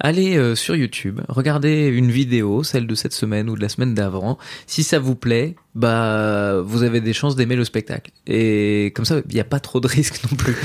Allez 0.00 0.36
euh, 0.36 0.56
sur 0.56 0.74
YouTube, 0.74 1.20
regardez 1.28 1.86
une 1.86 2.10
vidéo, 2.10 2.64
celle 2.64 2.88
de 2.88 2.94
cette 2.96 3.12
semaine 3.12 3.48
ou 3.48 3.54
de 3.54 3.62
la 3.62 3.68
semaine 3.68 3.94
d'avant. 3.94 4.38
Si 4.66 4.82
ça 4.82 4.98
vous 4.98 5.14
plaît, 5.14 5.54
bah, 5.76 6.60
vous 6.62 6.82
avez 6.82 7.00
des 7.00 7.12
chances 7.12 7.36
d'aimer 7.36 7.54
le 7.54 7.64
spectacle. 7.64 8.10
Et 8.26 8.92
comme 8.96 9.04
ça, 9.04 9.20
il 9.28 9.34
n'y 9.34 9.40
a 9.40 9.44
pas 9.44 9.60
trop 9.60 9.78
de 9.78 9.86
risques 9.88 10.20
non 10.28 10.36
plus. 10.36 10.56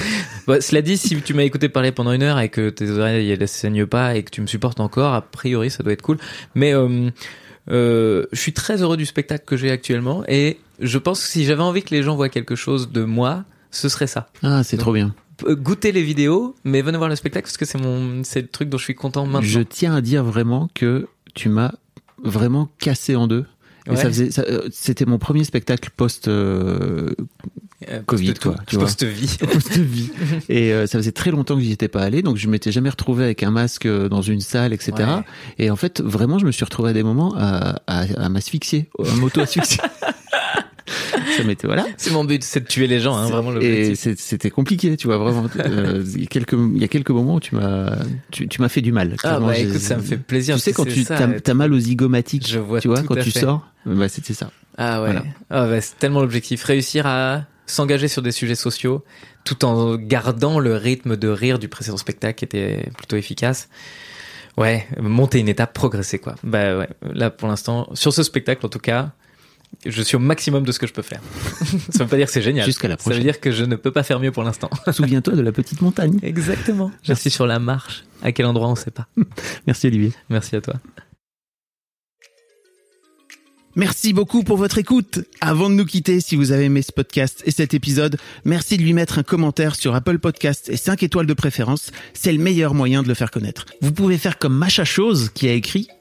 Bah, 0.48 0.62
cela 0.62 0.82
dit, 0.82 0.98
si 0.98 1.22
tu 1.22 1.36
m'as 1.36 1.44
écouté 1.44 1.70
parler 1.70 1.92
pendant 1.92 2.12
une 2.12 2.24
heure 2.24 2.40
et 2.40 2.50
que 2.50 2.70
tes 2.70 2.90
oreilles 2.90 3.30
elles 3.30 3.48
saignent 3.48 3.86
pas 3.86 4.16
et 4.16 4.24
que 4.24 4.32
tu 4.32 4.42
me 4.42 4.48
supportes 4.48 4.80
encore, 4.80 5.14
a 5.14 5.22
priori, 5.22 5.70
ça 5.70 5.84
doit 5.84 5.94
être 5.94 6.02
cool. 6.02 6.18
Mais 6.56 6.74
euh, 6.74 8.26
je 8.32 8.40
suis 8.40 8.54
très 8.54 8.82
heureux 8.82 8.98
du 8.98 9.06
spectacle 9.06 9.46
que 9.46 9.58
j'ai 9.58 9.70
actuellement 9.70 10.24
et 10.28 10.60
je 10.80 10.98
pense 10.98 11.22
que 11.22 11.28
si 11.28 11.46
j'avais 11.46 11.62
envie 11.62 11.84
que 11.84 11.94
les 11.94 12.02
gens 12.02 12.16
voient 12.16 12.30
quelque 12.30 12.56
chose 12.56 12.92
de 12.92 13.04
moi, 13.04 13.46
ce 13.70 13.90
serait 13.90 14.08
ça. 14.08 14.30
Ah, 14.42 14.64
c'est 14.64 14.78
trop 14.78 14.92
bien. 14.92 15.14
Goûtez 15.48 15.92
les 15.92 16.04
vidéos, 16.04 16.56
mais 16.64 16.82
venez 16.82 16.98
voir 16.98 17.10
le 17.10 17.16
spectacle 17.16 17.46
parce 17.46 17.58
que 17.58 17.66
c'est 17.66 17.78
mon, 17.80 18.24
c'est 18.24 18.42
le 18.42 18.48
truc 18.48 18.70
dont 18.70 18.78
je 18.78 18.84
suis 18.84 18.96
content 18.96 19.26
maintenant. 19.26 19.42
Je 19.42 19.60
tiens 19.62 19.96
à 19.96 20.02
dire 20.02 20.24
vraiment 20.24 20.70
que 20.74 21.08
tu 21.34 21.50
m'as 21.50 21.74
vraiment 22.24 22.70
cassé 22.80 23.16
en 23.16 23.28
deux. 23.28 23.46
Ouais. 23.88 23.98
euh, 24.06 24.70
c'était 24.72 25.06
mon 25.06 25.18
premier 25.18 25.44
spectacle 25.44 25.90
post 25.98 26.28
euh, 26.28 27.10
Euh, 27.90 28.02
Covid, 28.06 28.36
quoi, 28.36 28.56
tu 28.68 28.76
vois. 28.76 28.86
post-vie. 28.86 29.38
post-vie. 29.52 30.12
Et 30.50 30.72
euh, 30.72 30.86
ça 30.86 31.00
faisait 31.00 31.12
très 31.12 31.32
longtemps 31.32 31.56
que 31.56 31.62
j'y 31.64 31.72
étais 31.72 31.88
pas 31.88 32.02
allé, 32.04 32.22
donc 32.22 32.38
je 32.38 32.48
m'étais 32.48 32.72
jamais 32.72 32.92
retrouvé 32.92 33.24
avec 33.24 33.42
un 33.42 33.50
masque 33.50 33.88
dans 33.88 34.22
une 34.22 34.40
salle, 34.40 34.72
etc. 34.72 34.94
Ouais. 34.98 35.06
Et 35.58 35.72
en 35.72 35.76
fait, 35.76 36.00
vraiment, 36.00 36.38
je 36.38 36.46
me 36.46 36.52
suis 36.52 36.64
retrouvé 36.64 36.92
à 36.92 36.94
des 36.94 37.02
moments 37.02 37.34
à, 37.36 37.82
à, 37.88 38.02
à 38.24 38.30
m'asphyxier, 38.30 38.88
à 39.04 39.16
m'auto-asphyxier. 39.16 39.80
ça 41.38 41.44
m'était 41.44 41.68
voilà. 41.68 41.86
C'est 41.98 42.12
mon 42.12 42.24
but, 42.24 42.44
c'est 42.44 42.62
de 42.62 42.68
tuer 42.68 42.88
les 42.88 43.00
gens, 43.00 43.16
hein, 43.16 43.28
vraiment 43.30 43.60
Et 43.60 43.96
c'était 43.96 44.50
compliqué, 44.50 44.98
tu 44.98 45.08
vois, 45.08 45.18
vraiment. 45.18 45.48
Euh, 45.62 46.04
il 46.16 46.22
y 46.22 46.24
a 46.24 46.28
quelques, 46.28 46.54
il 46.54 46.82
y 46.82 46.84
a 46.84 46.88
quelques 46.88 47.12
moments 47.12 47.36
où 47.36 47.40
tu 47.40 47.56
m'as, 47.56 47.96
tu, 48.32 48.48
tu 48.48 48.62
m'as 48.62 48.70
fait 48.70 48.82
du 48.82 48.92
mal. 48.92 49.16
Ah 49.24 49.40
bah 49.40 49.58
écoute, 49.58 49.80
ça 49.80 49.96
me 49.98 50.02
fait 50.02 50.18
plaisir. 50.18 50.56
Tu 50.56 50.62
sais 50.62 50.74
quand 50.74 50.86
tu 50.86 51.06
t'as, 51.06 51.54
mal 51.54 51.72
aux 51.74 51.80
zygomatiques, 51.80 52.48
Je 52.48 52.60
vois 52.60 52.80
tu 52.80 52.88
vois, 52.88 53.02
quand 53.04 53.16
tu 53.16 53.32
fait. 53.32 53.42
sors, 53.42 53.68
bah 53.86 54.10
c'était 54.10 54.34
ça. 54.34 54.52
Ah 54.78 55.02
ouais. 55.02 55.12
Voilà. 55.12 55.24
Ah 55.50 55.68
bah, 55.68 55.82
c'est 55.82 55.98
tellement 56.00 56.22
l'objectif. 56.22 56.64
Réussir 56.64 57.06
à 57.06 57.46
s'engager 57.68 58.08
sur 58.08 58.22
des 58.22 58.32
sujets 58.32 58.56
sociaux 58.56 59.04
tout 59.44 59.66
en 59.66 59.96
gardant 59.96 60.60
le 60.60 60.76
rythme 60.76 61.18
de 61.18 61.28
rire 61.28 61.60
du 61.60 61.68
précédent 61.68 61.98
spectacle 61.98 62.38
qui 62.40 62.46
était 62.46 62.90
plutôt 62.98 63.16
efficace. 63.16 63.70
Ouais, 64.58 64.86
monter 65.00 65.40
une 65.40 65.48
étape, 65.48 65.74
progresser 65.74 66.20
quoi. 66.20 66.36
Bah 66.44 66.78
ouais, 66.78 66.90
là 67.14 67.30
pour 67.30 67.48
l'instant, 67.48 67.90
sur 67.94 68.14
ce 68.14 68.24
spectacle 68.24 68.66
en 68.66 68.70
tout 68.70 68.80
cas, 68.80 69.12
Je 69.86 70.02
suis 70.02 70.16
au 70.16 70.20
maximum 70.20 70.64
de 70.64 70.72
ce 70.72 70.80
que 70.80 70.86
je 70.88 70.94
peux 70.94 71.02
faire. 71.02 71.22
ça 71.90 72.04
veut 72.04 72.10
pas 72.10 72.18
dire 72.18 72.28
que 72.28 72.32
c'est 72.32 72.42
génial. 72.42 72.66
Jusqu'à 72.66 72.88
la 72.88 72.96
Ça 72.96 72.98
prochaine. 72.98 73.20
veut 73.20 73.24
dire 73.24 73.40
que 73.40 73.52
je 73.52 73.64
ne 73.66 73.76
peux 73.76 73.92
pas 73.92 74.04
faire 74.04 74.20
mieux 74.20 74.32
pour 74.32 74.44
l'instant. 74.44 74.70
Souviens-toi 74.92 75.34
de 75.36 75.42
la 75.42 75.52
petite 75.52 75.82
montagne. 75.82 76.20
Exactement. 76.22 76.92
Je 77.04 77.14
suis 77.14 77.32
sur 77.32 77.48
la 77.48 77.60
marche. 77.60 78.04
À 78.22 78.32
quel 78.32 78.46
endroit 78.46 78.68
on 78.68 78.76
sait 78.76 78.92
pas. 78.92 79.08
Merci 79.66 79.88
Olivier. 79.88 80.12
Merci 80.30 80.56
à 80.56 80.62
toi. 80.62 80.76
Merci 83.76 84.12
beaucoup 84.12 84.44
pour 84.44 84.58
votre 84.58 84.78
écoute. 84.78 85.20
Avant 85.40 85.70
de 85.70 85.76
nous 85.76 85.86
quitter, 85.86 86.20
si 86.20 86.36
vous 86.36 86.52
avez 86.52 86.66
aimé 86.66 86.82
ce 86.82 86.92
podcast 86.92 87.42
et 87.46 87.52
cet 87.52 87.74
épisode, 87.74 88.18
merci 88.44 88.78
de 88.78 88.84
lui 88.84 88.92
mettre 88.94 89.18
un 89.18 89.24
commentaire 89.24 89.76
sur 89.76 89.96
Apple 89.96 90.20
Podcast 90.20 90.68
et 90.70 90.76
5 90.76 91.04
étoiles 91.04 91.26
de 91.26 91.34
préférence. 91.34 91.92
C'est 92.14 92.34
le 92.34 92.40
meilleur 92.40 92.74
moyen 92.74 93.02
de 93.02 93.08
le 93.08 93.14
faire 93.14 93.32
connaître. 93.32 93.66
Vous 93.82 93.94
pouvez 93.94 94.18
faire 94.18 94.38
comme 94.40 94.54
Macha 94.56 94.84
Chose 94.84 95.32
qui 95.34 95.48
a 95.48 95.54
écrit 95.54 95.88